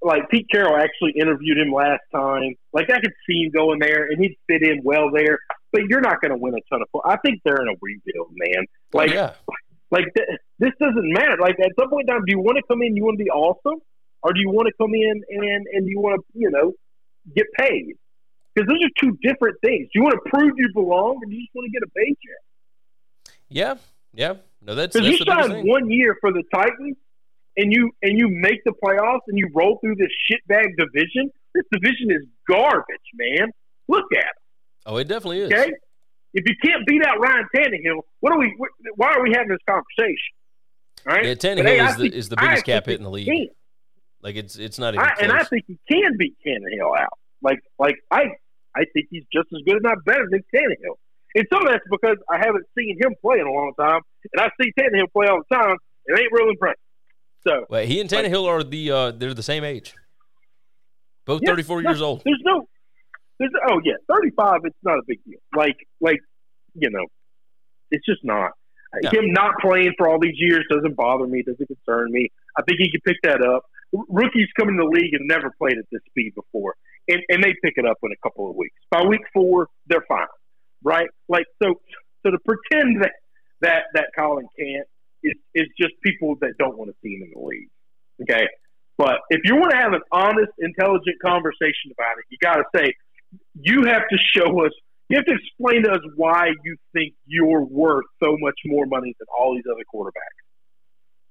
like 0.00 0.30
Pete 0.30 0.46
Carroll 0.48 0.76
actually 0.76 1.14
interviewed 1.20 1.58
him 1.58 1.72
last 1.72 2.02
time. 2.14 2.54
Like 2.72 2.88
I 2.88 3.00
could 3.00 3.14
see 3.28 3.42
him 3.42 3.50
going 3.50 3.80
there, 3.80 4.04
and 4.04 4.22
he'd 4.22 4.36
fit 4.46 4.62
in 4.62 4.80
well 4.84 5.10
there. 5.12 5.40
But 5.72 5.86
you're 5.88 6.02
not 6.02 6.20
going 6.20 6.30
to 6.30 6.36
win 6.36 6.54
a 6.54 6.60
ton 6.72 6.82
of. 6.82 7.00
I 7.04 7.16
think 7.16 7.40
they're 7.44 7.60
in 7.62 7.66
a 7.66 7.74
rebuild, 7.82 8.30
man. 8.32 8.64
Like, 8.92 9.10
yeah, 9.10 9.32
like 9.90 10.04
th- 10.16 10.38
this 10.60 10.70
doesn't 10.78 11.12
matter. 11.12 11.36
Like 11.40 11.58
at 11.58 11.72
some 11.76 11.90
point 11.90 12.08
in 12.08 12.14
time, 12.14 12.24
do 12.24 12.30
you 12.30 12.38
want 12.38 12.58
to 12.58 12.62
come 12.68 12.80
in? 12.82 12.94
You 12.94 13.02
want 13.02 13.18
to 13.18 13.24
be 13.24 13.30
awesome, 13.30 13.80
or 14.22 14.32
do 14.32 14.40
you 14.40 14.50
want 14.50 14.68
to 14.68 14.74
come 14.78 14.94
in 14.94 15.22
and 15.28 15.66
and 15.72 15.86
do 15.86 15.90
you 15.90 16.00
want 16.00 16.20
to 16.20 16.38
you 16.38 16.50
know 16.50 16.72
get 17.34 17.46
paid? 17.58 17.94
Because 18.54 18.68
those 18.68 18.84
are 18.84 18.90
two 19.00 19.18
different 19.22 19.56
things. 19.62 19.88
Do 19.92 20.00
you 20.00 20.02
want 20.02 20.14
to 20.22 20.30
prove 20.30 20.52
you 20.56 20.68
belong, 20.74 21.16
or 21.16 21.26
do 21.26 21.34
you 21.34 21.42
just 21.42 21.54
want 21.54 21.66
to 21.66 21.72
get 21.72 21.82
a 21.82 21.90
paycheck? 21.96 23.36
yeah, 23.48 23.74
yeah. 24.12 24.34
No, 24.64 24.74
that's 24.74 24.94
Because 24.94 25.08
you 25.08 25.16
signed 25.18 25.66
one 25.66 25.90
year 25.90 26.16
for 26.20 26.32
the 26.32 26.42
Titans, 26.54 26.96
and 27.56 27.72
you 27.72 27.90
and 28.02 28.18
you 28.18 28.28
make 28.28 28.62
the 28.64 28.72
playoffs, 28.72 29.20
and 29.28 29.38
you 29.38 29.50
roll 29.54 29.78
through 29.80 29.96
this 29.96 30.10
shitbag 30.30 30.76
division. 30.76 31.30
This 31.54 31.64
division 31.72 32.10
is 32.10 32.22
garbage, 32.48 32.84
man. 33.14 33.50
Look 33.88 34.04
at 34.12 34.18
it. 34.18 34.26
Oh, 34.86 34.96
it 34.96 35.08
definitely 35.08 35.40
is. 35.40 35.52
Okay, 35.52 35.72
if 36.34 36.44
you 36.48 36.54
can't 36.62 36.86
beat 36.86 37.04
out 37.04 37.20
Ryan 37.20 37.46
Tannehill, 37.54 38.02
what 38.20 38.32
are 38.32 38.38
we? 38.38 38.54
Why 38.96 39.12
are 39.12 39.22
we 39.22 39.32
having 39.32 39.48
this 39.48 39.58
conversation? 39.68 40.16
All 41.06 41.14
right. 41.14 41.24
Yeah, 41.26 41.34
Tannehill 41.34 41.64
hey, 41.64 41.84
is 41.84 41.96
the 41.96 42.14
is 42.14 42.28
the 42.28 42.36
biggest 42.36 42.64
cap 42.64 42.86
hit 42.86 42.98
in 42.98 43.04
the 43.04 43.10
league. 43.10 43.26
can. 43.26 43.48
Like 44.22 44.36
it's 44.36 44.56
it's 44.56 44.78
not 44.78 44.94
even 44.94 45.04
I, 45.04 45.12
and 45.20 45.32
I 45.32 45.42
think 45.44 45.64
he 45.66 45.78
can 45.90 46.16
beat 46.16 46.36
Tannehill 46.46 46.96
out. 46.96 47.18
Like, 47.42 47.58
like 47.78 47.96
I, 48.10 48.22
I 48.74 48.84
think 48.92 49.08
he's 49.10 49.24
just 49.32 49.48
as 49.52 49.60
good, 49.66 49.76
if 49.76 49.82
not 49.82 50.04
better, 50.04 50.28
than 50.30 50.42
Tannehill. 50.54 50.96
And 51.34 51.46
some 51.52 51.66
of 51.66 51.72
that's 51.72 51.84
because 51.90 52.18
I 52.30 52.38
haven't 52.38 52.64
seen 52.78 52.96
him 53.00 53.14
play 53.20 53.40
in 53.40 53.46
a 53.46 53.50
long 53.50 53.72
time, 53.78 54.00
and 54.32 54.40
I 54.40 54.50
see 54.60 54.72
Tannehill 54.78 55.10
play 55.12 55.26
all 55.26 55.40
the 55.48 55.54
time. 55.54 55.76
It 56.06 56.18
ain't 56.18 56.32
real 56.32 56.50
impressive. 56.50 56.78
So, 57.46 57.66
well, 57.68 57.84
he 57.84 58.00
and 58.00 58.08
Tannehill 58.08 58.46
are 58.46 58.62
the 58.62 58.90
uh, 58.90 59.10
they're 59.10 59.34
the 59.34 59.42
same 59.42 59.64
age, 59.64 59.94
both 61.26 61.42
Yeah, 61.42 61.50
34 61.50 61.82
years 61.82 62.02
old. 62.02 62.22
There's 62.24 62.42
no, 62.44 62.68
there's 63.40 63.50
oh 63.68 63.80
yeah, 63.84 63.94
35. 64.08 64.60
It's 64.64 64.76
not 64.84 64.98
a 64.98 65.02
big 65.06 65.18
deal. 65.24 65.40
Like 65.56 65.76
like 66.00 66.20
you 66.74 66.90
know, 66.90 67.06
it's 67.90 68.06
just 68.06 68.24
not. 68.24 68.52
No. 69.02 69.08
Him 69.10 69.32
not 69.32 69.54
playing 69.62 69.94
for 69.96 70.06
all 70.06 70.20
these 70.20 70.36
years 70.36 70.66
doesn't 70.70 70.94
bother 70.96 71.26
me. 71.26 71.42
Doesn't 71.42 71.66
concern 71.66 72.12
me. 72.12 72.28
I 72.58 72.62
think 72.62 72.78
he 72.78 72.90
can 72.90 73.00
pick 73.00 73.16
that 73.22 73.42
up. 73.42 73.64
Rookies 73.92 74.48
come 74.58 74.68
in 74.68 74.76
the 74.76 74.84
league 74.84 75.12
and 75.12 75.28
never 75.28 75.52
played 75.58 75.78
at 75.78 75.84
this 75.92 76.00
speed 76.08 76.32
before, 76.34 76.74
and 77.08 77.20
and 77.28 77.42
they 77.42 77.54
pick 77.62 77.74
it 77.76 77.86
up 77.86 77.98
in 78.02 78.10
a 78.12 78.20
couple 78.22 78.48
of 78.48 78.56
weeks. 78.56 78.74
By 78.90 79.04
week 79.04 79.20
four, 79.32 79.68
they're 79.86 80.04
fine, 80.08 80.26
right? 80.82 81.08
Like 81.28 81.44
so, 81.62 81.74
so 82.24 82.30
to 82.30 82.38
pretend 82.44 83.02
that 83.02 83.12
that 83.60 83.82
that 83.94 84.06
Colin 84.16 84.46
can't 84.58 84.86
is 85.22 85.34
is 85.54 85.68
just 85.78 85.92
people 86.04 86.36
that 86.40 86.54
don't 86.58 86.76
want 86.78 86.90
to 86.90 86.96
see 87.02 87.14
him 87.14 87.22
in 87.22 87.30
the 87.34 87.46
league. 87.46 87.68
Okay, 88.22 88.46
but 88.96 89.18
if 89.30 89.40
you 89.44 89.56
want 89.56 89.72
to 89.72 89.76
have 89.76 89.92
an 89.92 90.02
honest, 90.10 90.52
intelligent 90.58 91.16
conversation 91.24 91.92
about 91.92 92.18
it, 92.18 92.24
you 92.30 92.38
got 92.40 92.56
to 92.56 92.64
say 92.74 92.92
you 93.54 93.84
have 93.86 94.02
to 94.08 94.18
show 94.36 94.64
us. 94.64 94.72
You 95.08 95.18
have 95.18 95.26
to 95.26 95.34
explain 95.34 95.82
to 95.84 95.90
us 95.90 96.00
why 96.16 96.48
you 96.64 96.76
think 96.94 97.12
you're 97.26 97.64
worth 97.64 98.06
so 98.22 98.36
much 98.38 98.54
more 98.64 98.86
money 98.86 99.14
than 99.18 99.26
all 99.38 99.54
these 99.54 99.64
other 99.70 99.84
quarterbacks. 99.92 100.40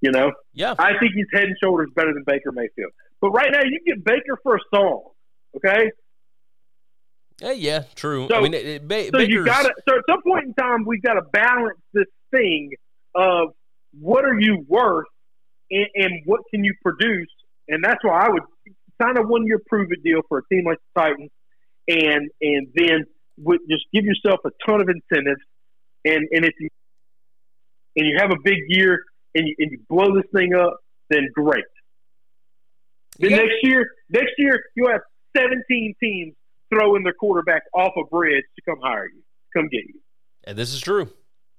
You 0.01 0.11
know, 0.11 0.31
Yeah, 0.53 0.73
I 0.79 0.97
think 0.99 1.13
he's 1.15 1.27
head 1.31 1.43
and 1.43 1.55
shoulders 1.63 1.89
better 1.95 2.11
than 2.13 2.23
Baker 2.25 2.51
Mayfield. 2.51 2.91
But 3.21 3.29
right 3.31 3.51
now, 3.51 3.59
you 3.63 3.79
can 3.85 3.95
get 3.97 4.03
Baker 4.03 4.37
for 4.43 4.55
a 4.55 4.59
song. 4.73 5.03
Okay, 5.55 5.91
yeah, 7.41 7.51
yeah, 7.51 7.83
true. 7.95 8.27
So- 8.29 8.35
I 8.37 8.41
mean, 8.41 8.53
it, 8.53 8.65
it, 8.65 8.87
ba- 8.87 9.09
so 9.13 9.19
you 9.19 9.45
got 9.45 9.63
to. 9.63 9.73
So 9.87 9.95
at 9.95 10.01
some 10.09 10.21
point 10.23 10.45
in 10.45 10.53
time, 10.55 10.85
we've 10.85 11.01
got 11.03 11.13
to 11.15 11.21
balance 11.31 11.77
this 11.93 12.05
thing 12.31 12.71
of 13.15 13.49
what 13.99 14.25
are 14.25 14.39
you 14.39 14.63
worth 14.67 15.05
and, 15.69 15.87
and 15.95 16.11
what 16.25 16.41
can 16.53 16.63
you 16.63 16.73
produce, 16.83 17.29
and 17.67 17.83
that's 17.83 18.03
why 18.03 18.25
I 18.25 18.29
would 18.29 18.43
sign 19.01 19.17
a 19.17 19.21
one 19.27 19.45
year 19.45 19.59
prove 19.67 19.91
it 19.91 20.03
deal 20.03 20.21
for 20.29 20.39
a 20.39 20.41
team 20.53 20.63
like 20.65 20.77
the 20.95 21.01
Titans, 21.01 21.29
and 21.87 22.29
and 22.41 22.67
then 22.75 23.05
would 23.37 23.59
just 23.69 23.85
give 23.93 24.03
yourself 24.05 24.39
a 24.45 24.49
ton 24.67 24.81
of 24.81 24.89
incentives, 24.89 25.41
and 26.05 26.27
and 26.31 26.45
if 26.45 26.53
you 26.59 26.69
and 27.97 28.05
you 28.07 28.17
have 28.19 28.31
a 28.31 28.37
big 28.43 28.57
year 28.67 29.03
and 29.35 29.47
you, 29.47 29.55
and 29.59 29.71
you 29.71 29.79
blow 29.89 30.15
this 30.15 30.29
thing 30.33 30.53
up, 30.53 30.77
then 31.09 31.27
great. 31.33 31.63
Then 33.19 33.31
Yeah. 33.31 33.37
next 33.37 33.55
year, 33.63 33.85
next 34.09 34.33
year 34.37 34.63
you 34.75 34.87
have 34.87 35.01
17 35.35 35.95
teams 36.01 36.33
throwing 36.73 37.03
their 37.03 37.13
quarterback 37.13 37.63
off 37.73 37.93
a 37.97 38.03
bridge 38.05 38.43
to 38.55 38.61
come 38.69 38.79
hire 38.81 39.05
you, 39.13 39.21
come 39.55 39.67
get 39.69 39.83
you. 39.85 39.99
And 40.43 40.57
this 40.57 40.73
is 40.73 40.81
true. 40.81 41.09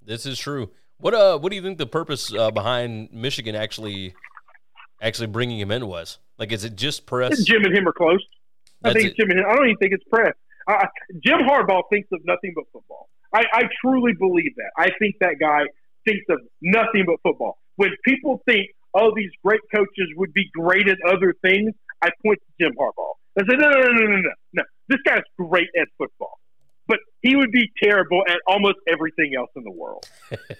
This 0.01 0.25
is 0.25 0.37
true. 0.39 0.69
What 0.97 1.13
uh, 1.13 1.37
what 1.37 1.49
do 1.49 1.55
you 1.55 1.61
think 1.61 1.77
the 1.77 1.85
purpose 1.85 2.33
uh, 2.33 2.51
behind 2.51 3.11
Michigan 3.11 3.55
actually 3.55 4.13
actually 5.01 5.27
bringing 5.27 5.59
him 5.59 5.71
in 5.71 5.87
was? 5.87 6.17
Like, 6.37 6.51
is 6.51 6.63
it 6.65 6.75
just 6.75 7.05
press? 7.05 7.43
Jim 7.43 7.63
and 7.63 7.75
him 7.75 7.87
are 7.87 7.93
close. 7.93 8.23
I 8.83 8.89
That's 8.89 8.95
think 8.95 9.07
it's 9.09 9.17
Jim 9.17 9.29
and 9.29 9.39
him. 9.39 9.45
I 9.49 9.55
don't 9.55 9.65
even 9.65 9.77
think 9.77 9.93
it's 9.93 10.03
press. 10.09 10.33
I, 10.67 10.85
Jim 11.23 11.39
Harbaugh 11.39 11.83
thinks 11.89 12.07
of 12.11 12.21
nothing 12.25 12.53
but 12.55 12.65
football. 12.71 13.09
I, 13.33 13.43
I 13.51 13.63
truly 13.83 14.13
believe 14.17 14.55
that. 14.55 14.71
I 14.77 14.89
think 14.99 15.15
that 15.19 15.35
guy 15.39 15.63
thinks 16.05 16.23
of 16.29 16.39
nothing 16.61 17.03
but 17.05 17.17
football. 17.23 17.57
When 17.75 17.91
people 18.05 18.41
think, 18.45 18.67
oh, 18.93 19.11
these 19.15 19.31
great 19.43 19.61
coaches 19.73 20.09
would 20.15 20.33
be 20.33 20.49
great 20.53 20.87
at 20.87 20.97
other 21.07 21.33
things, 21.41 21.73
I 22.01 22.09
point 22.23 22.39
to 22.39 22.65
Jim 22.65 22.73
Harbaugh. 22.79 23.13
I 23.37 23.41
say, 23.41 23.57
no, 23.57 23.69
no, 23.69 23.79
no, 23.79 23.91
no, 23.91 24.07
no, 24.07 24.17
no. 24.17 24.31
no. 24.53 24.63
This 24.89 24.99
guy's 25.05 25.23
great 25.37 25.69
at 25.79 25.87
football, 25.97 26.39
but 26.87 26.99
he 27.21 27.35
would 27.35 27.51
be 27.51 27.71
terrible 27.81 28.21
at 28.27 28.37
almost 28.47 28.77
everything 28.87 29.33
else 29.35 29.49
in 29.55 29.63
the 29.63 29.71
world. 29.71 30.05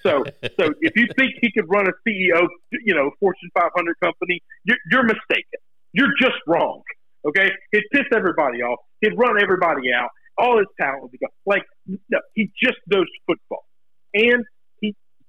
So, 0.02 0.24
so 0.60 0.74
if 0.82 0.96
you 0.96 1.08
think 1.16 1.34
he 1.42 1.52
could 1.52 1.70
run 1.70 1.88
a 1.88 1.92
CEO, 2.08 2.48
you 2.72 2.96
know, 2.96 3.12
Fortune 3.20 3.50
500 3.54 4.00
company, 4.02 4.42
you're, 4.64 4.78
you're 4.90 5.04
mistaken. 5.04 5.60
You're 5.92 6.14
just 6.20 6.38
wrong. 6.48 6.82
Okay, 7.26 7.50
he'd 7.72 7.84
piss 7.92 8.06
everybody 8.14 8.62
off. 8.64 8.80
He'd 9.02 9.18
run 9.18 9.42
everybody 9.42 9.94
out. 9.94 10.10
All 10.38 10.58
his 10.58 10.68
talent 10.80 11.04
would 11.04 11.12
be 11.12 11.20
gone. 11.20 11.30
Like, 11.46 11.64
no, 11.86 12.20
he 12.34 12.52
just 12.62 12.80
knows 12.88 13.06
football, 13.28 13.66
and 14.14 14.44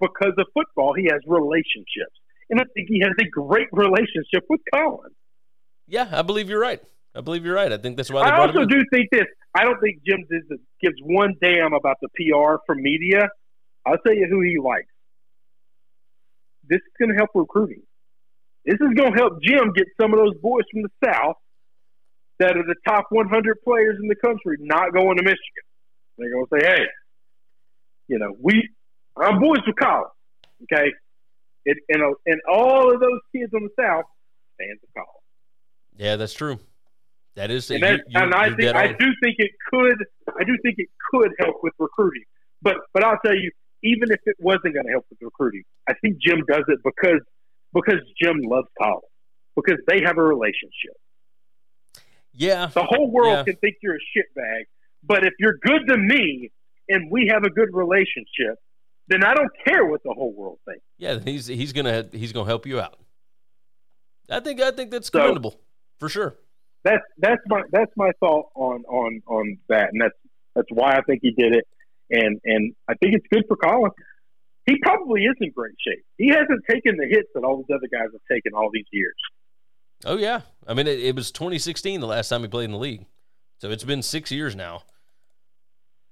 because 0.01 0.33
of 0.39 0.47
football, 0.55 0.95
he 0.95 1.05
has 1.05 1.21
relationships, 1.27 2.17
and 2.51 2.61
I 2.61 2.65
think 2.75 2.89
he 2.89 3.01
has 3.01 3.13
a 3.21 3.29
great 3.29 3.69
relationship 3.73 4.45
with 4.49 4.61
Colin. 4.73 5.11
Yeah, 5.87 6.09
I 6.13 6.23
believe 6.23 6.49
you're 6.49 6.61
right. 6.61 6.83
I 7.15 7.21
believe 7.21 7.45
you're 7.45 7.55
right. 7.55 7.73
I 7.73 7.79
think 7.79 7.97
that's 7.97 8.11
why 8.11 8.25
they 8.25 8.31
I 8.31 8.41
also 8.41 8.65
do 8.65 8.83
think 8.93 9.11
this. 9.11 9.27
I 9.55 9.65
don't 9.65 9.81
think 9.81 10.03
Jim 10.05 10.25
gives, 10.29 10.61
gives 10.81 10.97
one 11.03 11.35
damn 11.41 11.73
about 11.73 11.99
the 12.03 12.09
PR 12.09 12.57
from 12.67 12.83
media. 12.83 13.29
I'll 13.87 13.99
tell 13.99 14.15
you 14.15 14.27
who 14.29 14.41
he 14.41 14.59
likes. 14.59 14.89
This 16.69 16.79
is 16.79 16.93
going 16.99 17.11
to 17.11 17.17
help 17.17 17.31
recruiting. 17.35 17.83
This 18.65 18.81
is 18.81 18.95
going 18.97 19.13
to 19.13 19.19
help 19.19 19.43
Jim 19.43 19.73
get 19.75 19.87
some 20.01 20.13
of 20.13 20.19
those 20.19 20.35
boys 20.41 20.65
from 20.73 20.83
the 20.83 20.89
South 21.05 21.37
that 22.39 22.57
are 22.57 22.65
the 22.65 22.75
top 22.89 23.07
100 23.11 23.63
players 23.63 23.97
in 24.03 24.09
the 24.09 24.17
country 24.17 24.57
not 24.59 24.93
going 24.93 25.19
to 25.19 25.23
Michigan. 25.23 25.65
They're 26.19 26.33
going 26.33 26.47
to 26.47 26.59
say, 26.59 26.67
hey, 26.67 26.85
you 28.09 28.19
know, 28.19 28.35
we, 28.41 28.71
I'm 29.17 29.41
boys 29.41 29.59
with 29.67 29.77
Colin, 29.81 30.05
okay? 30.65 30.91
It, 31.65 31.79
and, 31.89 32.03
and 32.27 32.41
all 32.51 32.93
of 32.93 33.01
those 33.01 33.21
kids 33.35 33.53
on 33.55 33.63
the 33.63 33.71
South, 33.81 34.05
fans 34.59 34.81
of 34.83 34.89
Colin. 34.95 35.09
Yeah, 35.97 36.17
that's 36.17 36.35
true. 36.35 36.59
That 37.37 37.51
is. 37.51 37.71
And, 37.71 37.81
you- 37.83 37.99
and 38.15 38.35
I 38.35 38.55
think 38.55 38.75
I 38.77 38.89
do 38.89 39.07
think 39.23 39.37
it 39.39 39.51
could 39.73 39.97
I 40.39 40.45
do 40.45 40.57
think 40.63 40.77
it 40.79 40.89
could 41.11 41.33
help 41.39 41.57
with 41.63 41.73
recruiting. 41.79 42.23
But 42.63 42.77
but 42.93 43.03
I'll 43.05 43.19
tell 43.25 43.35
you, 43.35 43.51
even 43.83 44.11
if 44.13 44.21
it 44.27 44.37
wasn't 44.39 44.75
going 44.75 44.87
to 44.87 44.93
help 44.93 45.07
with 45.11 45.19
recruiting, 45.21 45.63
I 45.89 45.95
think 45.95 46.19
Jim 46.21 46.43
does 46.49 46.65
it 46.69 46.79
because 46.85 47.21
because 47.73 48.01
Jim 48.23 48.39
loves 48.43 48.69
Colin 48.81 49.01
because 49.57 49.79
they 49.89 50.01
have 50.05 50.17
a 50.19 50.23
relationship. 50.23 50.97
Yeah, 52.33 52.67
The 52.67 52.83
whole 52.83 53.11
world 53.11 53.39
Yeah. 53.39 53.45
can 53.45 53.57
think 53.57 53.77
you're 53.83 53.95
a 53.97 53.99
shitbag, 53.99 54.65
but 55.05 55.25
if 55.25 55.35
you're 55.39 55.59
good 55.63 55.87
to 55.89 55.97
me 55.97 56.51
and 56.89 57.11
we 57.11 57.29
have 57.33 57.45
a 57.45 57.51
good 57.51 57.69
relationship, 57.73 58.59
then 59.09 59.25
I 59.25 59.35
don't 59.35 59.51
care 59.67 59.85
what 59.87 60.03
the 60.03 60.13
whole 60.13 60.33
world 60.35 60.59
thinks. 60.67 60.83
yeah. 60.99 61.19
He's 61.19 61.47
he's 61.47 61.73
gonna 61.73 62.07
he's 62.13 62.33
gonna 62.33 62.47
help 62.49 62.67
you 62.67 62.81
out. 62.81 62.99
I 64.31 64.41
think 64.41 64.61
I 64.61 64.71
think 64.71 64.91
that's 64.91 65.09
So- 65.09 65.19
commendable 65.21 65.61
for 65.99 66.09
sure. 66.09 66.37
That's 66.85 67.03
that's 67.19 67.41
my 67.47 67.63
that's 67.73 67.93
my 67.97 68.11
thought 68.21 68.47
on 68.55 68.85
on 68.85 69.23
on 69.27 69.59
that, 69.69 69.89
and 69.93 70.01
that's 70.03 70.15
that's 70.55 70.69
why 70.71 70.97
I 70.97 71.01
think 71.03 71.21
he 71.23 71.31
did 71.31 71.55
it, 71.55 71.67
and 72.11 72.39
and 72.45 72.75
I 72.89 72.95
think 72.95 73.15
it's 73.15 73.27
good 73.33 73.45
for 73.49 73.57
Colin. 73.57 73.91
He 74.67 74.77
probably 74.83 75.23
is 75.25 75.35
in 75.41 75.51
great 75.51 75.75
shape. 75.87 76.05
He 76.19 76.29
hasn't 76.29 76.63
taken 76.71 76.97
the 76.99 77.07
hits 77.07 77.29
that 77.35 77.43
all 77.45 77.57
these 77.57 77.75
other 77.75 77.89
guys 77.91 78.09
have 78.13 78.21
taken 78.31 78.53
all 78.55 78.69
these 78.73 78.85
years. 78.93 79.15
Oh 80.05 80.19
yeah, 80.19 80.43
I 80.67 80.75
mean 80.75 80.87
it, 80.87 81.01
it 81.01 81.17
was 81.17 81.31
2016 81.33 82.01
the 82.01 82.07
last 82.07 82.29
time 82.29 82.43
he 82.43 82.49
played 82.49 82.65
in 82.67 82.73
the 82.73 82.79
league, 82.79 83.07
so 83.63 83.71
it's 83.71 83.85
been 83.85 84.03
six 84.03 84.31
years 84.31 84.55
now. 84.55 84.83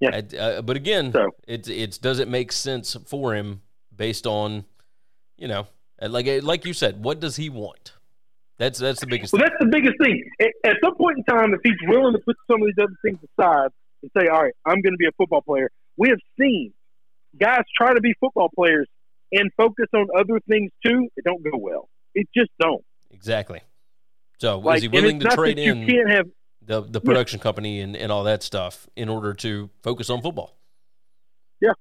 Yeah. 0.03 0.21
I- 0.21 0.37
uh, 0.37 0.63
but 0.63 0.77
again, 0.77 1.13
So- 1.13 1.31
it 1.47 1.69
it 1.69 1.99
does 2.03 2.19
it 2.19 2.29
make 2.29 2.51
sense 2.53 2.97
for 3.07 3.35
him 3.35 3.63
based 3.95 4.27
on, 4.27 4.65
you 5.37 5.49
know, 5.49 5.67
like 6.01 6.27
like 6.43 6.65
you 6.65 6.73
said, 6.73 7.05
what 7.05 7.21
does 7.21 7.37
he 7.37 7.49
want? 7.49 7.93
That's 8.59 8.79
that's 8.79 9.01
the 9.01 9.07
biggest. 9.07 9.33
Well, 9.33 9.41
thing. 9.43 9.49
that's 9.51 9.61
the 9.65 9.71
biggest 9.71 9.95
thing. 10.03 10.23
At, 10.65 10.77
some 10.85 10.95
point 10.97 11.19
in 11.19 11.25
time, 11.25 11.55
if 11.55 11.61
he's 11.65 11.81
willing 11.89 12.13
to 12.15 12.19
put 12.21 12.37
some 12.49 12.61
of 12.63 12.67
these 12.67 12.81
other 12.83 12.97
things 13.05 13.19
aside 13.39 13.71
and 14.03 14.11
say, 14.17 14.29
"All 14.29 14.43
right, 14.43 14.55
I'm 14.65 14.81
going 14.83 14.93
to 14.93 14.99
be 14.99 15.07
a 15.07 15.13
football 15.13 15.43
player," 15.43 15.71
we 15.97 16.09
have 16.11 16.19
seen 16.39 16.73
guys 17.41 17.63
try 17.77 17.95
to 17.95 18.01
be 18.01 18.13
football 18.21 18.51
players 18.55 18.87
and 19.33 19.51
focus 19.57 19.87
on 19.95 20.07
other 20.17 20.39
things 20.49 20.71
too. 20.85 21.09
It 21.17 21.25
don't 21.25 21.43
go 21.43 21.57
well. 21.59 21.89
It 22.15 22.29
just 22.37 22.51
don't. 22.61 22.85
Exactly. 23.11 23.61
So 24.39 24.59
Like, 24.59 24.65
was 24.75 24.83
he 24.83 24.89
willing 24.89 25.21
to 25.21 25.29
trade 25.31 25.59
in 25.59 25.81
You 25.83 25.87
can't 25.87 26.11
have 26.11 26.27
the 26.67 26.81
the 26.83 27.01
production 27.01 27.41
company 27.41 27.81
and, 27.81 27.97
and 27.97 28.11
all 28.13 28.25
that 28.25 28.43
stuff 28.43 28.89
in 28.97 29.09
order 29.09 29.35
to 29.35 29.71
focus 29.83 30.11
on 30.11 30.23
football? 30.23 30.57
Yeah. 31.61 31.73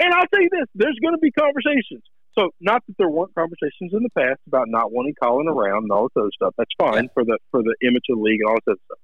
And 0.00 0.12
I'll 0.14 0.26
tell 0.32 0.42
you 0.42 0.48
this: 0.50 0.66
there's 0.74 0.98
going 1.02 1.14
to 1.14 1.18
be 1.20 1.30
conversations. 1.32 2.02
So, 2.38 2.48
not 2.60 2.82
that 2.86 2.94
there 2.98 3.10
weren't 3.10 3.34
conversations 3.34 3.92
in 3.92 4.02
the 4.02 4.08
past 4.16 4.40
about 4.46 4.66
not 4.68 4.90
wanting 4.90 5.14
Colin 5.22 5.48
around 5.48 5.82
and 5.84 5.92
all 5.92 6.04
this 6.04 6.18
other 6.20 6.30
stuff. 6.34 6.54
That's 6.56 6.70
fine 6.78 7.10
for 7.12 7.24
the 7.24 7.38
for 7.50 7.62
the 7.62 7.74
image 7.82 8.04
of 8.10 8.16
the 8.16 8.22
league 8.22 8.40
and 8.40 8.48
all 8.48 8.54
this 8.66 8.72
other 8.72 8.80
stuff. 8.86 8.98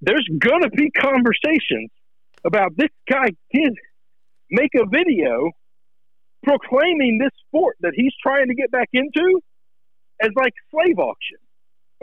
There's 0.00 0.28
going 0.38 0.62
to 0.62 0.70
be 0.70 0.90
conversations 0.90 1.90
about 2.44 2.76
this 2.76 2.90
guy 3.10 3.30
did 3.52 3.74
make 4.50 4.70
a 4.74 4.86
video 4.86 5.50
proclaiming 6.44 7.18
this 7.18 7.32
sport 7.48 7.76
that 7.80 7.92
he's 7.94 8.12
trying 8.22 8.48
to 8.48 8.54
get 8.54 8.70
back 8.70 8.88
into 8.92 9.40
as 10.22 10.30
like 10.36 10.52
slave 10.70 10.98
auction. 10.98 11.38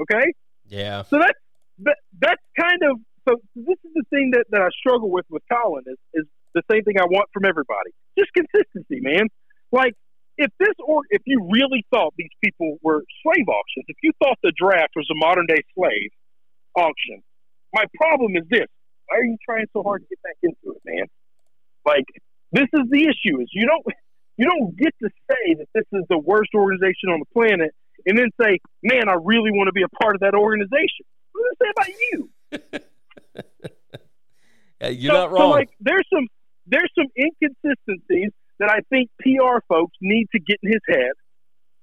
Okay, 0.01 0.34
Yeah. 0.68 1.04
so 1.04 1.18
that's 1.20 1.39
that, 1.80 1.97
that's 2.19 2.41
kind 2.59 2.80
of 2.89 2.99
so. 3.28 3.38
This 3.55 3.80
is 3.84 3.91
the 3.95 4.03
thing 4.09 4.32
that, 4.34 4.45
that 4.51 4.61
I 4.61 4.69
struggle 4.78 5.09
with 5.09 5.26
with 5.30 5.43
Colin 5.51 5.84
is 5.88 5.97
is 6.13 6.26
the 6.53 6.61
same 6.69 6.84
thing 6.84 6.95
I 6.99 7.05
want 7.05 7.30
from 7.34 7.45
everybody. 7.45 7.91
Just 8.17 8.32
consistency, 8.34 9.01
man. 9.01 9.28
Like 9.71 9.93
if 10.38 10.51
this 10.59 10.74
or 10.86 11.01
if 11.09 11.21
you 11.26 11.47
really 11.51 11.86
thought 11.91 12.13
these 12.17 12.34
people 12.43 12.78
were 12.82 13.03
slave 13.21 13.47
auctions, 13.47 13.86
if 13.88 13.97
you 14.01 14.11
thought 14.21 14.38
the 14.43 14.53
draft 14.57 14.93
was 14.95 15.07
a 15.11 15.17
modern 15.17 15.45
day 15.47 15.61
slave 15.76 16.09
auction, 16.76 17.21
my 17.74 17.86
problem 17.97 18.36
is 18.36 18.43
this: 18.49 18.67
Why 19.07 19.19
are 19.19 19.26
you 19.26 19.38
trying 19.45 19.65
so 19.74 19.84
hard 19.84 20.01
to 20.01 20.07
get 20.09 20.21
back 20.21 20.38
into 20.41 20.78
it, 20.78 20.82
man? 20.86 21.05
Like 21.86 22.05
this 22.51 22.69
is 22.74 22.89
the 22.89 23.03
issue: 23.05 23.41
is 23.41 23.49
you 23.53 23.67
don't 23.67 23.86
you 24.38 24.49
don't 24.49 24.76
get 24.78 24.93
to 25.01 25.09
say 25.30 25.55
that 25.59 25.67
this 25.74 25.86
is 25.93 26.05
the 26.09 26.17
worst 26.17 26.49
organization 26.55 27.09
on 27.09 27.19
the 27.19 27.30
planet 27.34 27.74
and 28.05 28.17
then 28.17 28.30
say, 28.41 28.59
"Man, 28.82 29.09
I 29.09 29.15
really 29.21 29.51
want 29.51 29.67
to 29.67 29.74
be 29.74 29.84
a 29.84 29.93
part 30.01 30.15
of 30.15 30.21
that 30.21 30.34
organization." 30.34 31.05
What 31.34 31.43
does 31.43 31.51
it 31.51 31.59
say 31.61 31.69
about 31.75 31.89
you? 31.99 32.29
yeah, 34.81 34.89
you're 34.89 35.13
so, 35.13 35.19
not 35.19 35.31
wrong. 35.31 35.41
So 35.41 35.49
like, 35.49 35.69
there's 35.79 36.07
some 36.13 36.27
there's 36.65 36.91
some 36.95 37.07
inconsistencies 37.17 38.31
that 38.59 38.69
I 38.69 38.79
think 38.89 39.09
PR 39.19 39.59
folks 39.67 39.97
need 40.01 40.27
to 40.34 40.39
get 40.39 40.59
in 40.63 40.71
his 40.71 40.81
head, 40.88 41.11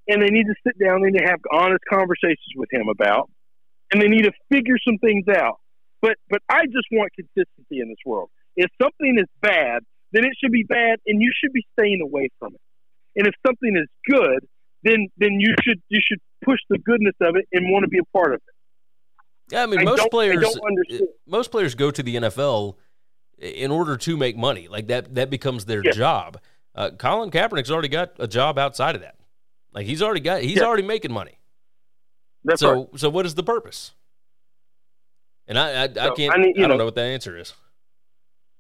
and 0.09 0.23
they 0.23 0.31
need 0.31 0.47
to 0.47 0.55
sit 0.67 0.79
down 0.79 1.05
and 1.05 1.21
have 1.21 1.41
honest 1.53 1.85
conversations 1.89 2.55
with 2.57 2.73
him 2.73 2.89
about, 2.89 3.31
and 3.93 4.01
they 4.01 4.09
need 4.09 4.25
to 4.25 4.33
figure 4.51 4.79
some 4.87 4.97
things 4.99 5.27
out. 5.29 5.61
But 6.01 6.17
but 6.29 6.41
I 6.49 6.67
just 6.67 6.89
want 6.93 7.13
consistency 7.15 7.81
in 7.81 7.89
this 7.89 7.99
world. 8.07 8.31
If 8.57 8.71
something 8.81 9.19
is 9.19 9.29
bad, 9.41 9.83
then 10.13 10.25
it 10.25 10.33
should 10.41 10.53
be 10.53 10.65
bad, 10.65 10.99
and 11.07 11.21
you 11.21 11.31
should 11.39 11.53
be 11.53 11.67
staying 11.79 12.01
away 12.03 12.31
from 12.39 12.55
it. 12.55 12.61
And 13.17 13.27
if 13.27 13.35
something 13.47 13.77
is 13.77 13.89
good, 14.09 14.47
then 14.83 15.09
then 15.19 15.41
you 15.41 15.55
should 15.63 15.81
you 15.89 16.01
should 16.03 16.21
push 16.45 16.61
the 16.69 16.79
goodness 16.79 17.15
of 17.21 17.37
it 17.37 17.47
and 17.53 17.71
want 17.71 17.85
to 17.85 17.89
be 17.89 17.99
a 17.99 18.17
part 18.17 18.33
of 18.33 18.41
it. 18.41 18.55
Yeah, 19.51 19.63
I 19.63 19.67
mean 19.67 19.81
I 19.81 19.85
most 19.85 20.11
players 20.11 20.59
most 21.27 21.51
players 21.51 21.75
go 21.75 21.91
to 21.91 22.03
the 22.03 22.17
NFL 22.17 22.77
in 23.39 23.71
order 23.71 23.97
to 23.97 24.17
make 24.17 24.37
money. 24.37 24.69
Like 24.69 24.89
that 24.89 25.15
that 25.15 25.31
becomes 25.31 25.65
their 25.65 25.83
Yeah. 25.85 25.93
job. 25.93 26.41
Uh, 26.75 26.91
Colin 26.91 27.31
Kaepernick's 27.31 27.71
already 27.71 27.89
got 27.89 28.13
a 28.19 28.29
job 28.29 28.59
outside 28.59 28.95
of 28.95 29.01
that. 29.03 29.17
Like 29.73 29.87
he's 29.87 30.03
already 30.03 30.21
got 30.21 30.43
he's 30.43 30.57
Yeah. 30.59 30.65
already 30.65 30.83
making 30.85 31.13
money. 31.13 31.39
That's 32.45 32.61
so 32.61 32.73
right. 32.73 32.89
so 33.01 33.11
what 33.11 33.27
is 33.27 33.35
the 33.35 33.43
purpose? 33.43 33.93
And 35.47 35.59
I 35.59 35.83
I, 35.83 35.85
I 35.85 35.89
can't 36.15 36.33
I 36.33 36.35
I, 36.35 36.39
mean, 36.39 36.53
you 36.55 36.61
don't 36.63 36.71
know- 36.71 36.77
know 36.79 36.85
what 36.85 36.95
that 36.95 37.07
answer 37.07 37.37
is. 37.37 37.55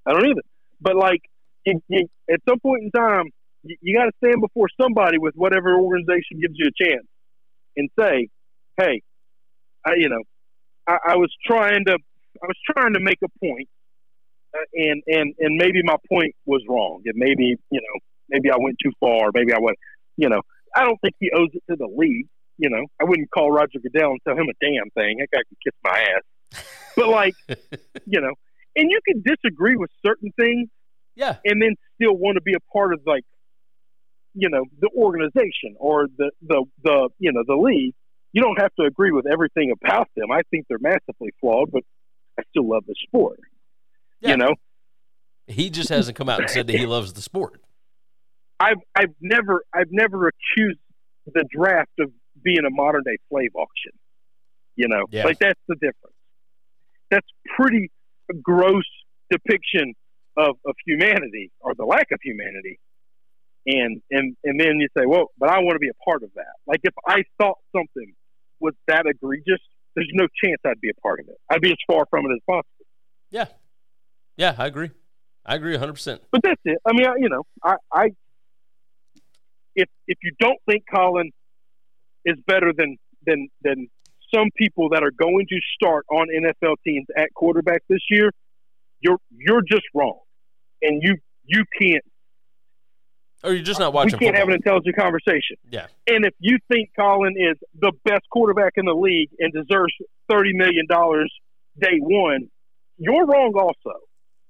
I 0.07 0.13
don't 0.13 0.27
either. 0.27 0.41
But 0.81 0.97
like, 0.97 1.21
you, 1.67 1.81
you, 1.89 2.09
at 2.33 2.41
some 2.49 2.59
point 2.59 2.85
in 2.85 2.91
time, 2.91 3.27
you, 3.63 3.77
you 3.83 3.95
got 3.99 4.07
to 4.07 4.13
stand 4.25 4.41
before 4.41 4.67
somebody 4.81 5.19
with 5.19 5.35
whatever 5.35 5.75
organization 5.79 6.41
gives 6.41 6.55
you 6.57 6.69
a 6.69 6.85
chance 6.85 7.07
and 7.77 7.91
say, 7.99 8.29
"Hey, 8.79 9.03
I, 9.85 9.93
you 9.97 10.09
know, 10.09 10.23
I, 10.93 11.13
I 11.13 11.17
was 11.17 11.33
trying 11.47 11.85
to, 11.87 11.95
I 12.43 12.47
was 12.47 12.57
trying 12.73 12.95
to 12.95 13.01
make 13.01 13.19
a 13.25 13.29
point, 13.45 13.69
uh, 14.55 14.59
and 14.75 15.03
and 15.07 15.35
and 15.39 15.57
maybe 15.57 15.81
my 15.85 15.97
point 16.09 16.35
was 16.47 16.63
wrong, 16.69 17.03
and 17.05 17.15
maybe 17.17 17.57
you 17.71 17.81
know, 17.81 18.01
maybe 18.29 18.51
I 18.51 18.57
went 18.59 18.77
too 18.83 18.93
far, 19.01 19.31
maybe 19.35 19.53
I 19.53 19.59
went, 19.61 19.77
you 20.17 20.29
know, 20.29 20.43
I 20.75 20.85
don't 20.85 21.01
think 21.01 21.15
he 21.21 21.31
owes 21.35 21.51
it 21.53 21.63
to 21.71 21.77
the 21.77 21.89
league. 22.03 22.27
You 22.59 22.69
know, 22.69 22.85
I 23.01 23.05
wouldn't 23.05 23.31
call 23.31 23.51
Roger 23.51 23.79
Goodell 23.83 24.11
and 24.11 24.21
tell 24.27 24.37
him 24.37 24.47
a 24.51 24.57
damn 24.65 24.91
thing. 24.91 25.19
That 25.19 25.29
guy 25.33 25.43
can 25.49 25.57
kiss 25.65 25.75
my 25.83 25.99
ass. 26.15 26.63
But 26.97 27.09
like, 27.09 27.35
you 28.07 28.21
know, 28.21 28.33
and 28.77 28.91
you 28.91 29.01
can 29.07 29.23
disagree 29.25 29.77
with 29.77 29.91
certain 30.05 30.31
things 30.39 30.69
Yeah. 31.17 31.37
and 31.45 31.63
then 31.63 31.75
still 31.95 32.15
want 32.17 32.37
to 32.37 32.43
be 32.43 32.53
a 32.55 32.61
part 32.73 32.93
of 32.93 33.01
like 33.07 33.25
you 34.35 34.49
know 34.49 34.65
the 34.81 34.89
organization 34.97 35.75
or 35.79 36.07
the 36.19 36.31
the 36.43 36.65
the 36.85 37.09
you 37.19 37.33
know 37.33 37.43
the 37.47 37.57
league 37.57 37.95
you 38.33 38.43
don't 38.43 38.59
have 38.61 38.73
to 38.79 38.85
agree 38.87 39.11
with 39.13 39.27
everything 39.27 39.73
about 39.73 40.09
them 40.17 40.31
i 40.31 40.41
think 40.51 40.67
they're 40.69 40.79
massively 40.81 41.31
flawed 41.41 41.71
but 41.73 41.83
i 42.39 42.43
still 42.51 42.69
love 42.69 42.85
the 42.87 42.95
sport 43.07 43.41
Yeah. 44.21 44.31
you 44.31 44.37
know 44.37 44.55
He 45.47 45.71
just 45.71 45.89
hasn't 45.89 46.17
come 46.17 46.29
out 46.29 46.41
and 46.41 46.51
said 46.51 46.67
that 46.69 46.77
he 46.79 46.87
loves 46.97 47.13
the 47.13 47.23
sport. 47.23 47.61
i've 48.59 48.79
i've 48.95 49.15
never 49.21 49.63
i've 49.75 49.91
never 49.91 50.29
accused 50.29 50.79
the 51.27 51.45
draft 51.51 51.91
of 51.99 52.11
being 52.43 52.65
a 52.67 52.71
modern 52.71 53.03
day 53.05 53.17
slave 53.29 53.51
auction 53.55 53.93
you 54.77 54.89
know 54.89 55.05
Yeah. 55.11 55.25
like 55.25 55.39
that's 55.39 55.61
the 55.69 55.75
difference 55.77 56.17
that's 57.11 57.27
pretty 57.57 57.91
gross 58.43 58.85
depiction 59.31 59.95
of, 60.37 60.57
of 60.65 60.75
humanity 60.87 61.51
or 61.61 61.75
the 61.75 61.85
lack 61.85 62.07
of 62.13 62.21
humanity 62.23 62.79
and 63.67 64.01
and 64.11 64.37
and 64.45 64.59
then 64.61 64.79
you 64.79 64.89
say 64.97 65.05
well 65.07 65.27
but 65.39 65.51
i 65.51 65.59
want 65.59 65.75
to 65.75 65.79
be 65.81 65.89
a 65.89 66.05
part 66.05 66.23
of 66.23 66.31
that 66.37 66.55
like 66.67 66.81
if 66.85 66.95
i 67.07 67.23
thought 67.39 67.59
something 67.77 68.13
was 68.61 68.75
that 68.87 69.05
egregious 69.07 69.61
there's 69.95 70.11
no 70.13 70.27
chance 70.43 70.59
i'd 70.67 70.81
be 70.81 70.91
a 70.91 71.01
part 71.01 71.21
of 71.21 71.29
it 71.29 71.37
i'd 71.51 71.61
be 71.61 71.71
as 71.71 71.79
far 71.87 72.05
from 72.11 72.25
it 72.27 72.33
as 72.35 72.41
possible 72.47 72.87
Yeah. 73.31 73.47
Yeah, 74.37 74.55
I 74.57 74.67
agree. 74.69 74.91
I 75.45 75.55
agree 75.57 75.77
100%. 75.77 76.21
but 76.31 76.41
that's 76.43 76.61
it 76.65 76.79
i 76.87 76.93
mean 76.93 77.07
I, 77.07 77.15
you 77.19 77.29
know 77.29 77.43
i 77.65 77.75
i 77.93 78.09
if 79.75 79.89
if 80.07 80.19
you 80.23 80.33
don't 80.39 80.59
think 80.69 80.85
colin 80.93 81.31
is 82.25 82.37
better 82.47 82.73
than 82.77 82.97
than 83.27 83.49
than 83.63 83.89
some 84.35 84.49
people 84.57 84.91
that 84.91 85.03
are 85.03 85.11
going 85.11 85.47
to 85.49 85.59
start 85.75 86.05
on 86.11 86.27
nfl 86.45 86.77
teams 86.87 87.07
at 87.17 87.29
quarterback 87.35 87.83
this 87.89 88.01
year 88.11 88.31
you're 89.01 89.19
you're 89.31 89.63
just 89.63 89.85
wrong 89.95 90.19
and 90.83 91.03
you 91.03 91.17
you 91.45 91.65
can't 91.81 92.05
Or 93.43 93.53
you're 93.53 93.63
just 93.63 93.81
not 93.81 93.93
watching. 93.93 94.19
we 94.19 94.27
can't 94.27 94.37
have 94.37 94.49
an 94.49 94.55
intelligent 94.55 94.97
conversation 94.97 95.57
Yeah. 95.71 95.87
and 96.07 96.25
if 96.25 96.35
you 96.41 96.59
think 96.71 96.91
colin 96.99 97.35
is 97.39 97.57
the 97.81 97.93
best 98.05 98.23
quarterback 98.31 98.73
in 98.77 98.85
the 98.85 98.95
league 98.95 99.31
and 99.39 99.53
deserves 99.53 99.93
30 100.31 100.53
million 100.55 100.87
dollars 100.89 101.33
day 101.81 101.99
one 102.01 102.49
you're 102.99 103.27
wrong 103.27 103.53
also 103.57 103.99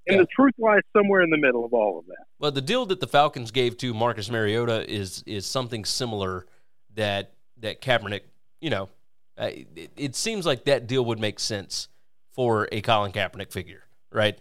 and 0.07 0.17
Yeah. 0.17 0.23
the 0.23 0.27
truth 0.35 0.55
lies 0.59 0.81
somewhere 0.97 1.23
in 1.23 1.31
the 1.31 1.37
middle 1.39 1.65
of 1.65 1.73
all 1.73 1.99
of 1.99 2.07
that 2.07 2.25
Well, 2.39 2.51
the 2.51 2.63
deal 2.63 2.85
that 2.87 3.01
the 3.01 3.07
Falcons 3.07 3.51
gave 3.51 3.77
to 3.79 3.95
Marcus 3.95 4.31
Mariota 4.31 4.89
is 4.93 5.23
is 5.27 5.47
something 5.47 5.85
similar 5.85 6.47
that 6.95 7.33
that 7.59 7.81
Kaepernick, 7.83 8.23
you 8.61 8.71
know, 8.71 8.89
uh, 9.39 9.51
it, 9.77 9.91
it 9.97 10.17
seems 10.17 10.47
like 10.47 10.65
that 10.65 10.87
deal 10.87 11.05
would 11.05 11.21
make 11.21 11.39
sense 11.39 11.89
for 12.33 12.67
a 12.73 12.81
Colin 12.81 13.13
Kaepernick 13.13 13.53
figure, 13.53 13.85
right? 14.11 14.39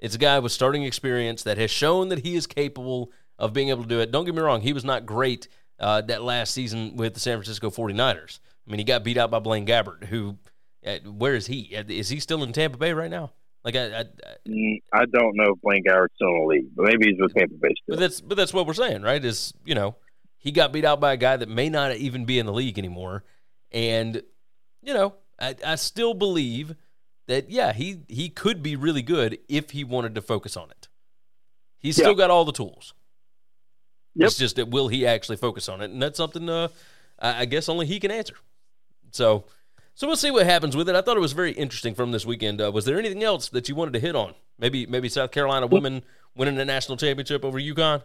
It's 0.00 0.14
a 0.14 0.18
guy 0.18 0.38
with 0.38 0.50
starting 0.52 0.82
experience 0.84 1.42
that 1.42 1.58
has 1.58 1.70
shown 1.70 2.08
that 2.08 2.20
he 2.20 2.34
is 2.34 2.46
capable 2.46 3.12
of 3.38 3.52
being 3.52 3.68
able 3.68 3.82
to 3.82 3.88
do 3.88 4.00
it. 4.00 4.10
Don't 4.12 4.24
get 4.24 4.34
me 4.34 4.40
wrong, 4.40 4.60
he 4.60 4.72
was 4.72 4.84
not 4.84 5.06
great 5.06 5.48
uh, 5.80 6.00
that 6.02 6.22
last 6.22 6.52
season 6.54 6.96
with 6.96 7.14
the 7.14 7.20
San 7.20 7.36
Francisco 7.38 7.70
49ers. 7.70 8.38
I 8.66 8.70
mean, 8.70 8.78
he 8.78 8.84
got 8.84 9.04
beat 9.04 9.16
out 9.18 9.30
by 9.30 9.38
Blaine 9.40 9.66
Gabbert, 9.66 10.04
who, 10.04 10.36
uh, 10.86 10.98
where 11.04 11.34
is 11.34 11.46
he? 11.46 11.60
Is 11.88 12.08
he 12.08 12.20
still 12.20 12.42
in 12.42 12.52
Tampa 12.52 12.78
Bay 12.78 12.92
right 12.92 13.10
now? 13.10 13.32
Like, 13.64 13.76
I, 13.76 13.86
I, 13.86 14.00
I 14.00 14.04
Mm, 14.48 14.82
I 14.92 15.04
don't 15.06 15.36
know 15.36 15.52
if 15.54 15.60
Blaine 15.62 15.82
Gabbert's 15.84 16.14
still 16.16 16.28
in 16.28 16.38
the 16.40 16.46
league, 16.46 16.66
but 16.76 16.84
maybe 16.84 17.06
he's 17.10 17.20
with 17.20 17.34
Tampa 17.34 17.54
Bay 17.54 17.68
still. 17.82 17.96
But 17.96 18.00
that's 18.00 18.20
but 18.20 18.36
that's 18.36 18.52
what 18.52 18.66
we're 18.66 18.74
saying, 18.74 19.00
right? 19.02 19.24
Is 19.24 19.54
you 19.64 19.74
know 19.74 19.96
he 20.36 20.52
got 20.52 20.70
beat 20.72 20.84
out 20.84 21.00
by 21.00 21.14
a 21.14 21.16
guy 21.16 21.36
that 21.38 21.48
may 21.48 21.70
not 21.70 21.96
even 21.96 22.26
be 22.26 22.38
in 22.38 22.44
the 22.44 22.52
league 22.52 22.78
anymore, 22.78 23.24
and 23.72 24.22
you 24.82 24.92
know 24.92 25.14
I, 25.40 25.56
I 25.66 25.74
still 25.76 26.12
believe 26.12 26.76
that 27.26 27.48
yeah 27.50 27.72
he 27.72 28.00
he 28.06 28.28
could 28.28 28.62
be 28.62 28.76
really 28.76 29.00
good 29.00 29.38
if 29.48 29.70
he 29.70 29.82
wanted 29.82 30.14
to 30.16 30.20
focus 30.20 30.58
on 30.58 30.70
it. 30.70 30.88
He's 31.78 31.96
Yeah. 31.98 32.04
still 32.04 32.14
got 32.14 32.30
all 32.30 32.44
the 32.44 32.52
tools. 32.52 32.92
Yep. 34.16 34.26
It's 34.26 34.36
just 34.38 34.56
that 34.56 34.68
will 34.68 34.88
he 34.88 35.06
actually 35.06 35.36
focus 35.36 35.68
on 35.68 35.80
it, 35.80 35.90
and 35.90 36.00
that's 36.02 36.16
something 36.16 36.48
uh, 36.48 36.68
I, 37.18 37.40
I 37.40 37.44
guess 37.46 37.68
only 37.68 37.86
he 37.86 37.98
can 38.00 38.10
answer. 38.10 38.34
So. 39.10 39.44
So 39.96 40.08
we'll 40.08 40.16
see 40.16 40.32
what 40.32 40.44
happens 40.44 40.74
with 40.76 40.88
it. 40.88 40.96
I 40.96 41.02
thought 41.02 41.16
it 41.16 41.20
was 41.20 41.34
very 41.34 41.52
interesting 41.52 41.94
from 41.94 42.10
this 42.10 42.26
weekend. 42.26 42.60
Uh, 42.60 42.72
was 42.72 42.84
there 42.84 42.98
anything 42.98 43.22
else 43.22 43.48
that 43.50 43.68
you 43.68 43.76
wanted 43.76 43.92
to 43.92 44.00
hit 44.00 44.16
on? 44.16 44.34
Maybe 44.58 44.86
maybe 44.86 45.08
South 45.08 45.30
Carolina 45.30 45.68
women 45.68 46.02
winning 46.34 46.56
the 46.56 46.64
national 46.64 46.96
championship 46.96 47.44
over 47.44 47.60
UConn. 47.60 48.02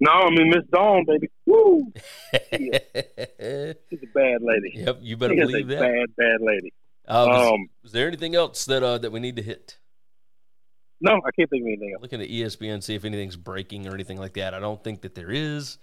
No, 0.00 0.10
I 0.10 0.28
mean 0.28 0.50
Miss 0.50 0.64
Dawn, 0.70 1.06
baby. 1.06 1.30
Woo! 1.46 1.90
yep, 2.52 2.92
She's 3.88 4.02
a 4.02 4.06
bad 4.14 4.42
lady. 4.42 4.72
Yep, 4.74 4.98
you 5.00 5.16
better 5.16 5.34
believe 5.34 5.70
a 5.70 5.76
that. 5.76 5.80
bad, 5.80 6.16
bad 6.18 6.40
lady. 6.42 6.74
Uh, 7.08 7.24
was, 7.26 7.52
Um, 7.52 7.68
was 7.82 7.92
there 7.92 8.06
anything 8.06 8.34
else 8.34 8.66
that 8.66 8.82
uh, 8.82 8.98
that 8.98 9.10
we 9.12 9.20
need 9.20 9.36
to 9.36 9.42
hit? 9.42 9.78
No, 11.00 11.20
I 11.26 11.30
can't 11.32 11.50
think 11.50 11.62
of 11.62 11.66
anything 11.66 11.92
else. 11.92 12.02
Looking 12.02 12.22
at 12.22 12.28
ESPN, 12.28 12.82
see 12.82 12.94
if 12.94 13.04
anything's 13.04 13.36
breaking 13.36 13.86
or 13.86 13.94
anything 13.94 14.18
like 14.18 14.34
that. 14.34 14.54
I 14.54 14.60
don't 14.60 14.82
think 14.82 15.02
that 15.02 15.14
there 15.14 15.30
is. 15.30 15.78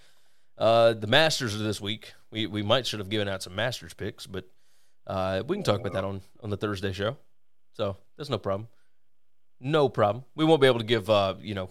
Uh, 0.57 0.93
the 0.93 1.07
Masters 1.07 1.55
are 1.55 1.63
this 1.63 1.81
week. 1.81 2.13
We 2.31 2.47
we 2.47 2.61
might 2.61 2.85
should 2.85 2.99
have 2.99 3.09
given 3.09 3.27
out 3.27 3.43
some 3.43 3.55
Masters 3.55 3.93
picks, 3.93 4.27
but 4.27 4.45
uh, 5.07 5.43
we 5.47 5.55
can 5.55 5.63
talk 5.63 5.79
about 5.79 5.93
that 5.93 6.03
on 6.03 6.21
on 6.41 6.49
the 6.49 6.57
Thursday 6.57 6.93
show. 6.93 7.17
So 7.73 7.97
that's 8.17 8.29
no 8.29 8.37
problem. 8.37 8.67
No 9.59 9.89
problem. 9.89 10.25
We 10.35 10.45
won't 10.45 10.61
be 10.61 10.67
able 10.67 10.79
to 10.79 10.85
give 10.85 11.09
uh, 11.09 11.35
you 11.41 11.55
know 11.55 11.69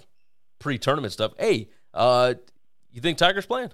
pre 0.58 0.78
tournament 0.78 1.12
stuff. 1.12 1.32
Hey, 1.38 1.68
uh, 1.94 2.34
you 2.90 3.00
think 3.00 3.18
Tiger's 3.18 3.46
playing? 3.46 3.70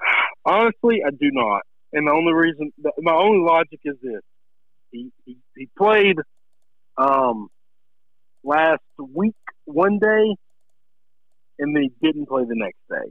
Honestly, 0.44 1.02
I 1.06 1.10
do 1.10 1.30
not. 1.32 1.62
And 1.92 2.08
the 2.08 2.12
only 2.12 2.32
reason, 2.32 2.72
my 2.98 3.14
only 3.14 3.38
logic 3.38 3.80
is 3.84 3.96
this: 4.02 4.22
he 4.90 5.12
he, 5.24 5.38
he 5.56 5.68
played 5.78 6.16
um, 6.96 7.48
last 8.42 8.82
week 8.98 9.34
one 9.64 9.98
day, 9.98 10.36
and 11.58 11.74
then 11.74 11.82
he 11.84 11.92
didn't 12.06 12.26
play 12.26 12.44
the 12.44 12.56
next 12.56 12.78
day. 12.90 13.10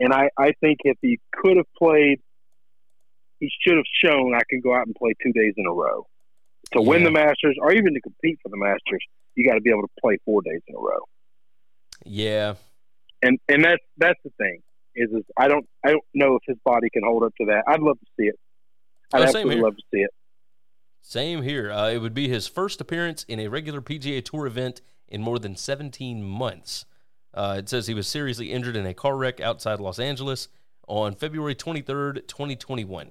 And 0.00 0.12
I 0.12 0.30
I 0.38 0.52
think 0.60 0.78
if 0.84 0.98
he 1.00 1.18
could 1.32 1.56
have 1.56 1.66
played, 1.78 2.20
he 3.40 3.50
should 3.60 3.76
have 3.76 3.86
shown 4.04 4.34
I 4.34 4.40
can 4.48 4.60
go 4.60 4.74
out 4.74 4.86
and 4.86 4.94
play 4.94 5.14
two 5.22 5.32
days 5.32 5.54
in 5.56 5.66
a 5.66 5.72
row 5.72 6.06
to 6.72 6.82
win 6.82 7.04
the 7.04 7.10
Masters, 7.10 7.56
or 7.60 7.72
even 7.72 7.94
to 7.94 8.00
compete 8.00 8.38
for 8.42 8.48
the 8.48 8.56
Masters. 8.56 9.04
You 9.34 9.46
got 9.46 9.54
to 9.54 9.60
be 9.60 9.70
able 9.70 9.82
to 9.82 9.92
play 10.00 10.18
four 10.24 10.42
days 10.42 10.60
in 10.66 10.74
a 10.74 10.78
row. 10.78 11.00
Yeah, 12.04 12.54
and 13.22 13.38
and 13.48 13.64
that's 13.64 13.82
that's 13.96 14.18
the 14.24 14.30
thing 14.38 14.60
is, 14.94 15.10
is 15.10 15.24
I 15.36 15.48
don't 15.48 15.66
I 15.84 15.90
don't 15.90 16.04
know 16.14 16.36
if 16.36 16.42
his 16.46 16.56
body 16.64 16.88
can 16.92 17.02
hold 17.04 17.22
up 17.22 17.32
to 17.40 17.46
that. 17.46 17.64
I'd 17.66 17.80
love 17.80 17.98
to 18.00 18.06
see 18.18 18.26
it. 18.26 18.36
I'd 19.12 19.22
Oh, 19.22 19.24
absolutely 19.24 19.62
love 19.62 19.76
to 19.76 19.82
see 19.94 20.00
it. 20.00 20.10
Same 21.08 21.42
here. 21.42 21.70
Uh, 21.70 21.88
it 21.88 21.98
would 21.98 22.14
be 22.14 22.28
his 22.28 22.48
first 22.48 22.80
appearance 22.80 23.22
in 23.28 23.38
a 23.38 23.46
regular 23.46 23.80
PGA 23.80 24.24
Tour 24.24 24.44
event 24.44 24.80
in 25.06 25.22
more 25.22 25.38
than 25.38 25.54
17 25.54 26.20
months. 26.20 26.84
Uh, 27.32 27.54
it 27.58 27.68
says 27.68 27.86
he 27.86 27.94
was 27.94 28.08
seriously 28.08 28.50
injured 28.50 28.74
in 28.74 28.84
a 28.84 28.92
car 28.92 29.16
wreck 29.16 29.40
outside 29.40 29.78
Los 29.78 30.00
Angeles 30.00 30.48
on 30.88 31.14
February 31.14 31.54
23rd, 31.54 32.26
2021. 32.26 33.10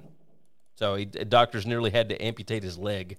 So 0.75 0.95
he, 0.95 1.05
doctors 1.05 1.65
nearly 1.65 1.89
had 1.89 2.09
to 2.09 2.21
amputate 2.21 2.63
his 2.63 2.77
leg. 2.77 3.11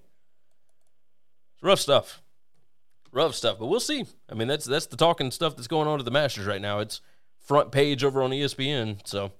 It's 1.54 1.62
rough 1.62 1.80
stuff. 1.80 2.20
Rough 3.12 3.34
stuff, 3.34 3.58
but 3.58 3.68
we'll 3.68 3.80
see. 3.80 4.04
I 4.28 4.34
mean, 4.34 4.46
that's 4.46 4.66
that's 4.66 4.84
the 4.84 4.96
talking 4.98 5.30
stuff 5.30 5.56
that's 5.56 5.68
going 5.68 5.88
on 5.88 5.98
at 5.98 6.04
the 6.04 6.10
Masters 6.10 6.44
right 6.44 6.60
now. 6.60 6.80
It's 6.80 7.00
front 7.38 7.72
page 7.72 8.04
over 8.04 8.22
on 8.22 8.28
ESPN. 8.30 8.98
So 9.06 9.32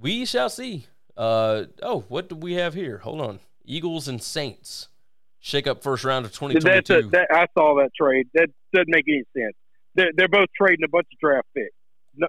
we 0.00 0.24
shall 0.24 0.48
see. 0.48 0.86
Uh, 1.18 1.64
oh, 1.82 2.06
what 2.08 2.30
do 2.30 2.34
we 2.34 2.54
have 2.54 2.72
here? 2.72 2.98
Hold 2.98 3.20
on. 3.20 3.40
Eagles 3.68 4.08
and 4.08 4.22
Saints 4.22 4.88
shake 5.38 5.66
up 5.66 5.82
first 5.82 6.02
round 6.02 6.24
of 6.24 6.32
2022. 6.32 6.94
A, 6.94 7.02
that, 7.10 7.28
I 7.30 7.46
saw 7.54 7.76
that 7.76 7.90
trade. 7.94 8.26
That 8.34 8.48
doesn't 8.72 8.88
make 8.88 9.04
any 9.06 9.24
sense. 9.36 9.54
They're, 9.94 10.10
they're 10.16 10.28
both 10.28 10.48
trading 10.56 10.84
a 10.84 10.88
bunch 10.88 11.06
of 11.12 11.18
draft 11.18 11.46
picks, 11.54 11.74
no, 12.16 12.26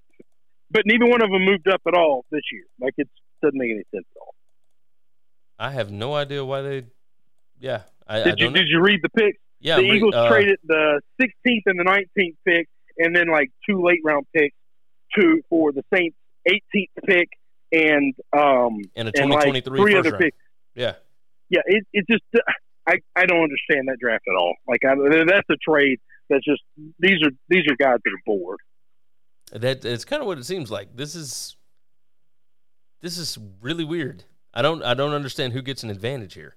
but 0.70 0.84
neither 0.86 1.06
one 1.06 1.22
of 1.22 1.32
them 1.32 1.44
moved 1.46 1.68
up 1.68 1.82
at 1.88 1.94
all 1.94 2.26
this 2.32 2.42
year. 2.52 2.66
Like 2.80 2.94
it 2.98 3.08
doesn't 3.42 3.58
make 3.58 3.72
any 3.72 3.84
sense 3.94 4.06
at 4.16 4.20
all. 4.20 4.36
I 5.58 5.72
have 5.72 5.92
no 5.92 6.14
idea 6.16 6.44
why 6.44 6.62
they. 6.62 6.86
Yeah, 7.60 7.82
I, 8.08 8.24
did 8.24 8.42
I 8.42 8.46
you 8.46 8.52
did 8.52 8.68
you 8.68 8.82
read 8.82 9.02
the 9.02 9.10
picks? 9.10 9.40
Yeah, 9.60 9.78
the 9.78 9.84
Eagles 9.84 10.16
uh, 10.16 10.30
traded 10.30 10.60
the 10.64 11.02
16th 11.22 11.62
and 11.66 11.80
the 11.80 11.84
19th 11.84 12.36
pick, 12.46 12.68
and 12.98 13.16
then 13.16 13.28
like 13.28 13.52
two 13.70 13.84
late 13.84 14.00
round 14.04 14.26
picks 14.34 14.56
to 15.16 15.42
for 15.50 15.72
the 15.72 15.84
Saints 15.94 16.16
18th 16.48 17.06
pick 17.06 17.30
and 17.72 18.16
um 18.34 18.82
and 18.96 19.10
a 19.10 19.12
2023 19.12 19.22
and 19.22 19.56
like 19.56 19.64
three 19.66 19.96
other 19.96 20.12
round. 20.12 20.22
picks. 20.24 20.38
Yeah, 20.76 20.94
yeah. 21.50 21.62
It 21.66 21.86
it 21.94 22.06
just 22.10 22.24
I 22.88 23.00
I 23.16 23.26
don't 23.26 23.44
understand 23.44 23.88
that 23.88 23.98
draft 24.00 24.26
at 24.28 24.36
all. 24.36 24.56
Like 24.68 24.82
I, 24.86 24.96
that's 25.26 25.50
a 25.50 25.58
trade 25.58 26.00
that's 26.30 26.46
just 26.46 26.62
these 27.00 27.22
are 27.24 27.32
these 27.50 27.64
are 27.70 27.76
guys 27.76 27.98
that 28.04 28.12
are 28.12 28.24
bored. 28.26 28.60
That 29.52 29.84
it's 29.84 30.06
kind 30.06 30.22
of 30.22 30.28
what 30.28 30.38
it 30.38 30.46
seems 30.46 30.70
like. 30.70 30.96
This 30.96 31.16
is 31.16 31.56
this 33.02 33.18
is 33.18 33.38
really 33.62 33.84
weird. 33.84 34.24
I 34.54 34.62
don't 34.62 34.84
I 34.84 34.94
don't 34.94 35.14
understand 35.14 35.54
who 35.54 35.62
gets 35.62 35.84
an 35.84 35.90
advantage 35.90 36.34
here, 36.34 36.56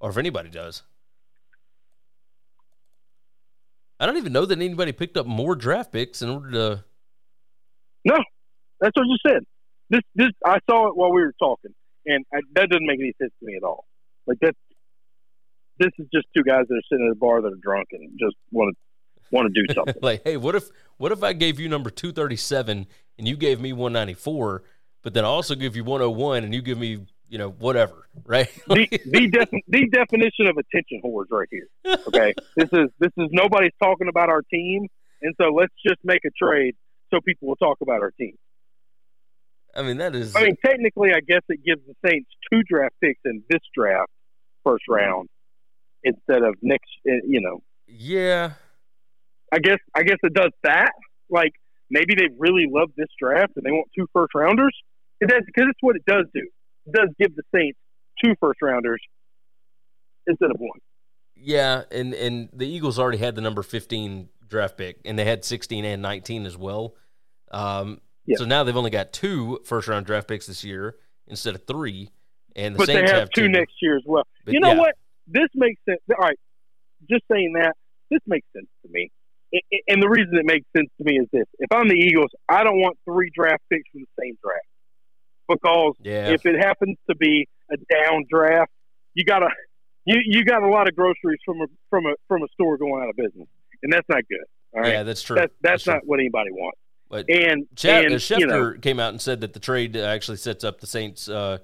or 0.00 0.10
if 0.10 0.16
anybody 0.16 0.50
does. 0.50 0.82
I 4.00 4.06
don't 4.06 4.16
even 4.16 4.32
know 4.32 4.44
that 4.44 4.58
anybody 4.58 4.92
picked 4.92 5.16
up 5.16 5.26
more 5.26 5.54
draft 5.54 5.92
picks 5.92 6.20
in 6.22 6.28
order 6.28 6.50
to. 6.50 6.84
No, 8.04 8.16
that's 8.80 8.96
what 8.96 9.06
you 9.06 9.16
said. 9.26 9.44
This 9.90 10.00
this 10.14 10.30
I 10.44 10.58
saw 10.68 10.88
it 10.88 10.96
while 10.96 11.12
we 11.12 11.22
were 11.22 11.34
talking, 11.38 11.74
and 12.06 12.24
I, 12.32 12.40
that 12.54 12.68
doesn't 12.68 12.86
make 12.86 12.98
any 12.98 13.14
sense 13.20 13.32
to 13.40 13.46
me 13.46 13.56
at 13.56 13.62
all. 13.62 13.84
Like 14.26 14.38
that, 14.40 14.54
this 15.78 15.90
is 15.98 16.06
just 16.12 16.26
two 16.36 16.42
guys 16.42 16.64
that 16.68 16.74
are 16.74 16.82
sitting 16.90 17.06
at 17.06 17.12
a 17.12 17.16
bar 17.16 17.42
that 17.42 17.52
are 17.52 17.60
drunk 17.62 17.88
and 17.92 18.10
just 18.18 18.36
want 18.50 18.74
to 18.74 19.24
want 19.30 19.52
to 19.52 19.66
do 19.66 19.72
something. 19.74 19.94
like, 20.02 20.22
hey, 20.24 20.36
what 20.36 20.54
if 20.54 20.68
what 20.96 21.12
if 21.12 21.22
I 21.22 21.32
gave 21.32 21.60
you 21.60 21.68
number 21.68 21.90
two 21.90 22.12
thirty 22.12 22.36
seven 22.36 22.86
and 23.18 23.28
you 23.28 23.36
gave 23.36 23.60
me 23.60 23.72
one 23.72 23.92
ninety 23.92 24.14
four, 24.14 24.62
but 25.02 25.14
then 25.14 25.24
I 25.24 25.28
also 25.28 25.54
give 25.54 25.76
you 25.76 25.84
one 25.84 26.00
hundred 26.00 26.16
one 26.16 26.44
and 26.44 26.54
you 26.54 26.62
give 26.62 26.78
me 26.78 27.06
you 27.28 27.38
know, 27.38 27.50
whatever, 27.50 28.08
right? 28.26 28.48
the 28.68 28.86
the, 29.06 29.28
def- 29.28 29.62
the 29.68 29.88
definition 29.88 30.46
of 30.46 30.56
attention 30.56 31.00
whores 31.04 31.26
right 31.30 31.48
here. 31.50 31.68
Okay, 32.06 32.34
this 32.56 32.68
is 32.72 32.88
this 32.98 33.10
is 33.16 33.28
nobody's 33.32 33.72
talking 33.82 34.08
about 34.08 34.28
our 34.28 34.42
team, 34.42 34.86
and 35.22 35.34
so 35.40 35.48
let's 35.48 35.72
just 35.86 35.98
make 36.04 36.20
a 36.24 36.30
trade 36.30 36.76
so 37.12 37.20
people 37.26 37.48
will 37.48 37.56
talk 37.56 37.78
about 37.80 38.02
our 38.02 38.12
team. 38.12 38.36
I 39.74 39.82
mean, 39.82 39.96
that 39.96 40.14
is. 40.14 40.36
I 40.36 40.44
mean, 40.44 40.56
technically, 40.64 41.10
I 41.12 41.20
guess 41.26 41.42
it 41.48 41.64
gives 41.64 41.82
the 41.86 41.94
Saints 42.08 42.30
two 42.52 42.62
draft 42.62 42.94
picks 43.00 43.20
in 43.24 43.42
this 43.50 43.60
draft, 43.76 44.10
first 44.64 44.84
round, 44.88 45.28
instead 46.02 46.42
of 46.42 46.54
next. 46.62 46.90
Eh, 47.06 47.20
you 47.26 47.40
know. 47.40 47.62
Yeah. 47.86 48.52
I 49.52 49.58
guess 49.58 49.78
I 49.94 50.02
guess 50.02 50.16
it 50.22 50.34
does 50.34 50.50
that. 50.64 50.92
Like 51.30 51.52
maybe 51.90 52.14
they 52.14 52.28
really 52.38 52.66
love 52.68 52.90
this 52.96 53.08
draft 53.20 53.52
and 53.56 53.64
they 53.64 53.70
want 53.70 53.88
two 53.96 54.06
first 54.12 54.34
rounders. 54.34 54.76
Because 55.20 55.42
it's 55.56 55.78
what 55.80 55.96
it 55.96 56.04
does 56.06 56.26
do 56.34 56.46
does 56.92 57.08
give 57.18 57.34
the 57.34 57.42
Saints 57.54 57.78
two 58.22 58.34
first 58.40 58.60
rounders 58.60 59.00
instead 60.26 60.50
of 60.50 60.56
one. 60.58 60.78
Yeah, 61.36 61.82
and 61.90 62.14
and 62.14 62.48
the 62.52 62.66
Eagles 62.66 62.98
already 62.98 63.18
had 63.18 63.34
the 63.34 63.40
number 63.40 63.62
fifteen 63.62 64.28
draft 64.46 64.76
pick, 64.76 65.00
and 65.04 65.18
they 65.18 65.24
had 65.24 65.44
sixteen 65.44 65.84
and 65.84 66.02
nineteen 66.02 66.46
as 66.46 66.56
well. 66.56 66.96
Um, 67.50 68.00
yeah. 68.26 68.36
So 68.36 68.44
now 68.44 68.64
they've 68.64 68.76
only 68.76 68.90
got 68.90 69.12
two 69.12 69.60
first 69.64 69.88
round 69.88 70.06
draft 70.06 70.28
picks 70.28 70.46
this 70.46 70.64
year 70.64 70.96
instead 71.26 71.54
of 71.54 71.66
three, 71.66 72.10
and 72.56 72.74
the 72.74 72.78
but 72.78 72.86
Saints 72.86 73.10
they 73.10 73.14
have, 73.14 73.20
have 73.22 73.30
two, 73.30 73.42
two, 73.42 73.48
next 73.48 73.74
year 73.80 73.96
as 73.96 74.02
well. 74.06 74.24
But, 74.44 74.54
you 74.54 74.60
know 74.60 74.72
yeah. 74.72 74.78
what? 74.78 74.94
This 75.26 75.48
makes 75.54 75.80
sense. 75.88 76.00
All 76.10 76.24
right, 76.24 76.38
just 77.10 77.24
saying 77.30 77.54
that 77.58 77.76
this 78.10 78.20
makes 78.26 78.46
sense 78.52 78.68
to 78.84 78.92
me. 78.92 79.10
And 79.86 80.02
the 80.02 80.08
reason 80.08 80.34
it 80.36 80.44
makes 80.44 80.66
sense 80.76 80.90
to 80.98 81.04
me 81.04 81.18
is 81.18 81.28
this: 81.32 81.46
if 81.58 81.70
I'm 81.70 81.88
the 81.88 81.94
Eagles, 81.94 82.30
I 82.48 82.64
don't 82.64 82.80
want 82.80 82.98
three 83.04 83.30
draft 83.34 83.62
picks 83.70 83.88
from 83.92 84.02
the 84.02 84.22
same 84.22 84.36
draft 84.42 84.66
because 85.48 85.94
yeah. 86.02 86.30
if 86.30 86.44
it 86.46 86.56
happens 86.56 86.96
to 87.08 87.16
be 87.16 87.46
a 87.70 87.76
down 87.76 88.24
draft, 88.28 88.70
you 89.14 89.24
gotta 89.24 89.48
you 90.04 90.16
you 90.24 90.44
got 90.44 90.62
a 90.62 90.68
lot 90.68 90.88
of 90.88 90.96
groceries 90.96 91.40
from 91.44 91.60
a 91.60 91.66
from 91.90 92.06
a 92.06 92.14
from 92.28 92.42
a 92.42 92.46
store 92.52 92.76
going 92.76 93.02
out 93.02 93.08
of 93.08 93.16
business, 93.16 93.48
and 93.82 93.92
that's 93.92 94.08
not 94.08 94.22
good. 94.28 94.44
All 94.74 94.82
right, 94.82 94.92
yeah, 94.92 95.02
that's 95.02 95.22
true. 95.22 95.36
That's, 95.36 95.52
that's, 95.62 95.84
that's 95.84 95.86
not 95.86 96.00
true. 96.00 96.08
what 96.08 96.20
anybody 96.20 96.50
wants. 96.50 96.78
But 97.08 97.30
and 97.30 97.66
Ch- 97.76 97.86
and 97.86 98.14
Schefter 98.14 98.40
you 98.40 98.46
know, 98.46 98.74
came 98.80 98.98
out 98.98 99.10
and 99.10 99.20
said 99.20 99.40
that 99.42 99.52
the 99.52 99.60
trade 99.60 99.96
actually 99.96 100.38
sets 100.38 100.64
up 100.64 100.80
the 100.80 100.86
Saints, 100.86 101.28
uh, 101.28 101.58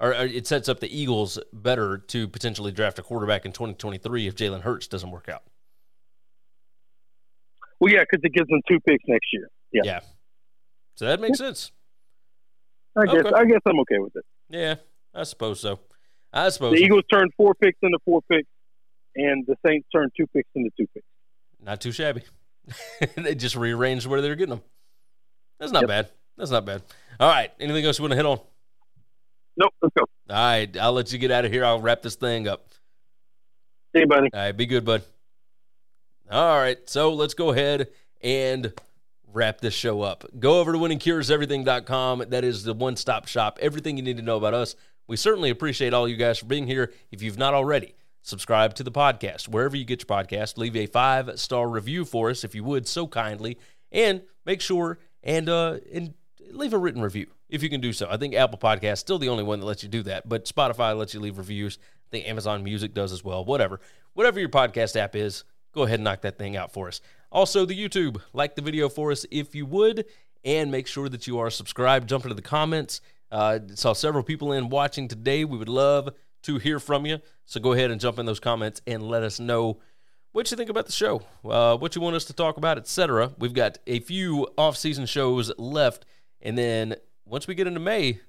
or, 0.00 0.10
or, 0.10 0.24
it 0.26 0.46
sets 0.46 0.68
up 0.68 0.80
the 0.80 0.94
Eagles 0.94 1.38
better 1.52 1.98
to 1.98 2.28
potentially 2.28 2.72
draft 2.72 2.98
a 2.98 3.02
quarterback 3.02 3.44
in 3.46 3.52
2023 3.52 4.26
if 4.26 4.34
Jalen 4.34 4.60
Hurts 4.62 4.86
doesn't 4.88 5.10
work 5.10 5.28
out. 5.28 5.42
Well, 7.80 7.92
yeah, 7.92 8.00
because 8.08 8.24
it 8.24 8.32
gives 8.32 8.48
them 8.48 8.60
two 8.68 8.80
picks 8.80 9.04
next 9.06 9.26
year. 9.32 9.48
Yeah. 9.72 9.82
Yeah. 9.84 10.00
So 10.96 11.04
that 11.06 11.20
makes 11.20 11.38
sense. 11.38 11.72
I 12.96 13.04
guess 13.04 13.14
Okay. 13.16 13.30
I 13.34 13.44
guess 13.44 13.60
I'm 13.66 13.78
okay 13.80 13.98
with 13.98 14.16
it. 14.16 14.24
Yeah, 14.48 14.76
I 15.14 15.24
suppose 15.24 15.60
so. 15.60 15.80
I 16.32 16.48
suppose 16.48 16.72
The 16.72 16.78
so. 16.78 16.84
Eagles 16.84 17.02
turned 17.12 17.32
four 17.36 17.54
picks 17.54 17.78
into 17.82 17.98
four 18.04 18.22
picks, 18.30 18.48
and 19.14 19.44
the 19.46 19.56
Saints 19.66 19.86
turned 19.94 20.12
two 20.16 20.26
picks 20.28 20.48
into 20.54 20.70
two 20.78 20.86
picks. 20.94 21.06
not 21.60 21.80
too 21.80 21.92
shabby. 21.92 22.22
they 23.16 23.34
just 23.34 23.56
rearranged 23.56 24.06
where 24.06 24.22
they're 24.22 24.34
getting 24.34 24.54
them. 24.56 24.62
That's 25.60 25.72
not 25.72 25.82
Yep. 25.82 25.88
bad. 25.88 26.08
That's 26.38 26.50
not 26.50 26.64
bad. 26.64 26.82
All 27.20 27.28
right. 27.28 27.50
Anything 27.60 27.84
else 27.84 27.98
you 27.98 28.02
want 28.02 28.12
to 28.12 28.16
hit 28.16 28.26
on? 28.26 28.40
Nope, 29.56 29.72
let's 29.82 29.94
go. 29.96 30.04
All 30.28 30.36
right. 30.36 30.76
I'll 30.76 30.92
let 30.92 31.12
you 31.12 31.18
get 31.18 31.30
out 31.30 31.44
of 31.44 31.52
here. 31.52 31.64
I'll 31.64 31.80
wrap 31.80 32.02
this 32.02 32.16
thing 32.16 32.46
up. 32.46 32.68
See 33.94 34.00
you, 34.00 34.06
buddy. 34.06 34.28
All 34.32 34.40
right. 34.40 34.52
Be 34.52 34.66
good, 34.66 34.84
bud. 34.84 35.02
All 36.30 36.58
right. 36.58 36.78
So 36.88 37.14
let's 37.14 37.34
go 37.34 37.50
ahead 37.50 37.88
and 38.20 38.72
wrap 39.32 39.60
this 39.60 39.74
show 39.74 40.02
up. 40.02 40.24
Go 40.38 40.60
over 40.60 40.72
to 40.72 40.78
winningcureseverything.com. 40.78 42.24
That 42.28 42.44
is 42.44 42.64
the 42.64 42.74
one 42.74 42.96
stop 42.96 43.28
shop. 43.28 43.58
Everything 43.62 43.96
you 43.96 44.02
need 44.02 44.16
to 44.16 44.22
know 44.22 44.36
about 44.36 44.54
us. 44.54 44.76
We 45.06 45.16
certainly 45.16 45.50
appreciate 45.50 45.94
all 45.94 46.08
you 46.08 46.16
guys 46.16 46.38
for 46.38 46.46
being 46.46 46.66
here. 46.66 46.92
If 47.10 47.22
you've 47.22 47.38
not 47.38 47.54
already, 47.54 47.94
subscribe 48.22 48.74
to 48.74 48.82
the 48.82 48.90
podcast 48.90 49.48
wherever 49.48 49.76
you 49.76 49.84
get 49.84 50.00
your 50.00 50.18
podcast. 50.18 50.58
Leave 50.58 50.74
a 50.76 50.86
five 50.86 51.38
star 51.38 51.68
review 51.68 52.04
for 52.04 52.28
us 52.28 52.42
if 52.42 52.54
you 52.54 52.64
would 52.64 52.88
so 52.88 53.06
kindly, 53.06 53.56
and 53.92 54.22
make 54.44 54.60
sure 54.60 54.98
and 55.22 55.48
uh 55.48 55.78
and 55.92 56.14
leave 56.50 56.72
a 56.72 56.78
written 56.78 57.02
review 57.02 57.28
if 57.48 57.62
you 57.62 57.68
can 57.68 57.80
do 57.80 57.92
so. 57.92 58.08
I 58.10 58.16
think 58.16 58.34
Apple 58.34 58.58
Podcast 58.58 58.92
is 58.94 59.00
still 59.00 59.18
the 59.18 59.28
only 59.28 59.44
one 59.44 59.60
that 59.60 59.66
lets 59.66 59.82
you 59.82 59.88
do 59.88 60.02
that, 60.04 60.28
but 60.28 60.44
Spotify 60.44 60.96
lets 60.96 61.14
you 61.14 61.20
leave 61.20 61.38
reviews. 61.38 61.78
I 61.82 62.08
think 62.10 62.28
Amazon 62.28 62.62
Music 62.62 62.94
does 62.94 63.12
as 63.12 63.24
well. 63.24 63.44
Whatever, 63.44 63.80
whatever 64.14 64.40
your 64.40 64.48
podcast 64.48 64.96
app 64.96 65.16
is, 65.16 65.44
go 65.72 65.82
ahead 65.84 65.98
and 65.98 66.04
knock 66.04 66.22
that 66.22 66.38
thing 66.38 66.56
out 66.56 66.72
for 66.72 66.88
us. 66.88 67.00
Also, 67.30 67.64
the 67.64 67.76
YouTube, 67.76 68.20
like 68.32 68.54
the 68.54 68.62
video 68.62 68.88
for 68.88 69.10
us 69.10 69.26
if 69.30 69.54
you 69.54 69.66
would, 69.66 70.04
and 70.44 70.70
make 70.70 70.86
sure 70.86 71.08
that 71.08 71.26
you 71.26 71.38
are 71.38 71.50
subscribed. 71.50 72.08
Jump 72.08 72.24
into 72.24 72.34
the 72.34 72.42
comments. 72.42 73.00
Uh, 73.32 73.58
saw 73.74 73.92
several 73.92 74.22
people 74.22 74.52
in 74.52 74.68
watching 74.68 75.08
today. 75.08 75.44
We 75.44 75.58
would 75.58 75.68
love 75.68 76.10
to 76.42 76.58
hear 76.58 76.78
from 76.78 77.04
you. 77.04 77.18
So 77.44 77.60
go 77.60 77.72
ahead 77.72 77.90
and 77.90 78.00
jump 78.00 78.18
in 78.20 78.26
those 78.26 78.38
comments 78.38 78.80
and 78.86 79.02
let 79.02 79.24
us 79.24 79.40
know 79.40 79.80
what 80.30 80.50
you 80.50 80.56
think 80.56 80.70
about 80.70 80.86
the 80.86 80.92
show, 80.92 81.22
uh, 81.44 81.76
what 81.78 81.96
you 81.96 82.02
want 82.02 82.14
us 82.14 82.26
to 82.26 82.32
talk 82.32 82.58
about, 82.58 82.78
etc. 82.78 83.32
We've 83.38 83.54
got 83.54 83.78
a 83.86 84.00
few 84.00 84.46
off-season 84.56 85.06
shows 85.06 85.50
left, 85.58 86.04
and 86.42 86.56
then 86.56 86.94
once 87.26 87.46
we 87.46 87.54
get 87.54 87.66
into 87.66 87.80
May, 87.80 88.20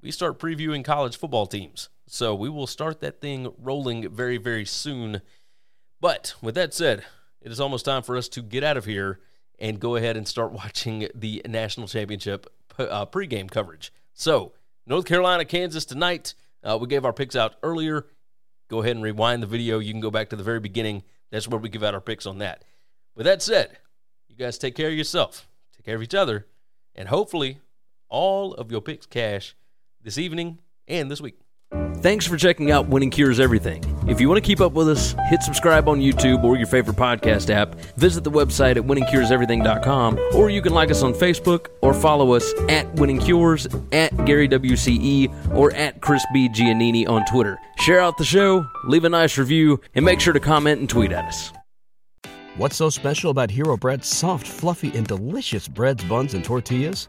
we 0.00 0.10
start 0.10 0.38
previewing 0.38 0.84
college 0.84 1.16
football 1.16 1.46
teams. 1.46 1.90
So 2.08 2.34
we 2.34 2.48
will 2.48 2.66
start 2.66 3.00
that 3.00 3.20
thing 3.20 3.52
rolling 3.58 4.08
very, 4.10 4.38
very 4.38 4.64
soon. 4.64 5.22
But 6.00 6.34
with 6.42 6.54
that 6.56 6.74
said, 6.74 7.04
it 7.40 7.52
is 7.52 7.60
almost 7.60 7.84
time 7.84 8.02
for 8.02 8.16
us 8.16 8.28
to 8.30 8.42
get 8.42 8.64
out 8.64 8.76
of 8.76 8.86
here 8.86 9.20
and 9.58 9.78
go 9.78 9.96
ahead 9.96 10.16
and 10.16 10.26
start 10.26 10.52
watching 10.52 11.08
the 11.14 11.42
national 11.46 11.86
championship 11.86 12.46
uh, 12.78 13.06
pregame 13.06 13.50
coverage. 13.50 13.92
So, 14.14 14.52
North 14.86 15.04
Carolina, 15.04 15.44
Kansas 15.44 15.84
tonight. 15.84 16.34
Uh, 16.64 16.78
we 16.80 16.88
gave 16.88 17.04
our 17.04 17.12
picks 17.12 17.36
out 17.36 17.56
earlier. 17.62 18.06
Go 18.68 18.80
ahead 18.80 18.96
and 18.96 19.02
rewind 19.04 19.42
the 19.42 19.46
video. 19.46 19.78
You 19.78 19.92
can 19.92 20.00
go 20.00 20.10
back 20.10 20.30
to 20.30 20.36
the 20.36 20.42
very 20.42 20.60
beginning. 20.60 21.02
That's 21.30 21.46
where 21.46 21.60
we 21.60 21.68
give 21.68 21.82
out 21.82 21.94
our 21.94 22.00
picks 22.00 22.26
on 22.26 22.38
that. 22.38 22.64
With 23.14 23.26
that 23.26 23.42
said, 23.42 23.78
you 24.28 24.36
guys 24.36 24.58
take 24.58 24.74
care 24.74 24.88
of 24.88 24.94
yourself, 24.94 25.46
take 25.76 25.84
care 25.84 25.96
of 25.96 26.02
each 26.02 26.14
other, 26.14 26.46
and 26.94 27.08
hopefully 27.08 27.60
all 28.12 28.54
of 28.54 28.70
your 28.70 28.80
picks 28.80 29.06
cash 29.06 29.56
this 30.02 30.18
evening 30.18 30.58
and 30.86 31.10
this 31.10 31.20
week. 31.20 31.38
Thanks 31.96 32.26
for 32.26 32.36
checking 32.36 32.70
out 32.70 32.88
Winning 32.88 33.10
Cures 33.10 33.40
Everything. 33.40 33.82
If 34.08 34.20
you 34.20 34.28
want 34.28 34.42
to 34.42 34.46
keep 34.46 34.60
up 34.60 34.72
with 34.72 34.88
us, 34.88 35.14
hit 35.30 35.42
subscribe 35.42 35.88
on 35.88 36.00
YouTube 36.00 36.42
or 36.42 36.56
your 36.56 36.66
favorite 36.66 36.96
podcast 36.96 37.48
app. 37.48 37.76
Visit 37.96 38.24
the 38.24 38.30
website 38.30 38.76
at 38.76 38.82
winningcureseverything.com, 38.82 40.18
or 40.34 40.50
you 40.50 40.60
can 40.60 40.74
like 40.74 40.90
us 40.90 41.02
on 41.02 41.14
Facebook 41.14 41.68
or 41.80 41.94
follow 41.94 42.32
us 42.32 42.52
at 42.68 42.92
Winning 42.96 43.20
Cures, 43.20 43.66
at 43.92 44.12
Gary 44.26 44.48
WCE, 44.48 45.54
or 45.54 45.72
at 45.74 46.00
Chris 46.02 46.24
B. 46.34 46.48
Giannini 46.48 47.08
on 47.08 47.24
Twitter. 47.26 47.58
Share 47.78 48.00
out 48.00 48.18
the 48.18 48.24
show, 48.24 48.66
leave 48.84 49.04
a 49.04 49.08
nice 49.08 49.38
review, 49.38 49.80
and 49.94 50.04
make 50.04 50.20
sure 50.20 50.32
to 50.32 50.40
comment 50.40 50.80
and 50.80 50.90
tweet 50.90 51.12
at 51.12 51.24
us. 51.24 51.52
What's 52.56 52.76
so 52.76 52.90
special 52.90 53.30
about 53.30 53.50
Hero 53.50 53.76
Bread's 53.76 54.08
soft, 54.08 54.46
fluffy, 54.46 54.94
and 54.94 55.06
delicious 55.06 55.68
breads, 55.68 56.04
buns, 56.04 56.34
and 56.34 56.44
tortillas? 56.44 57.08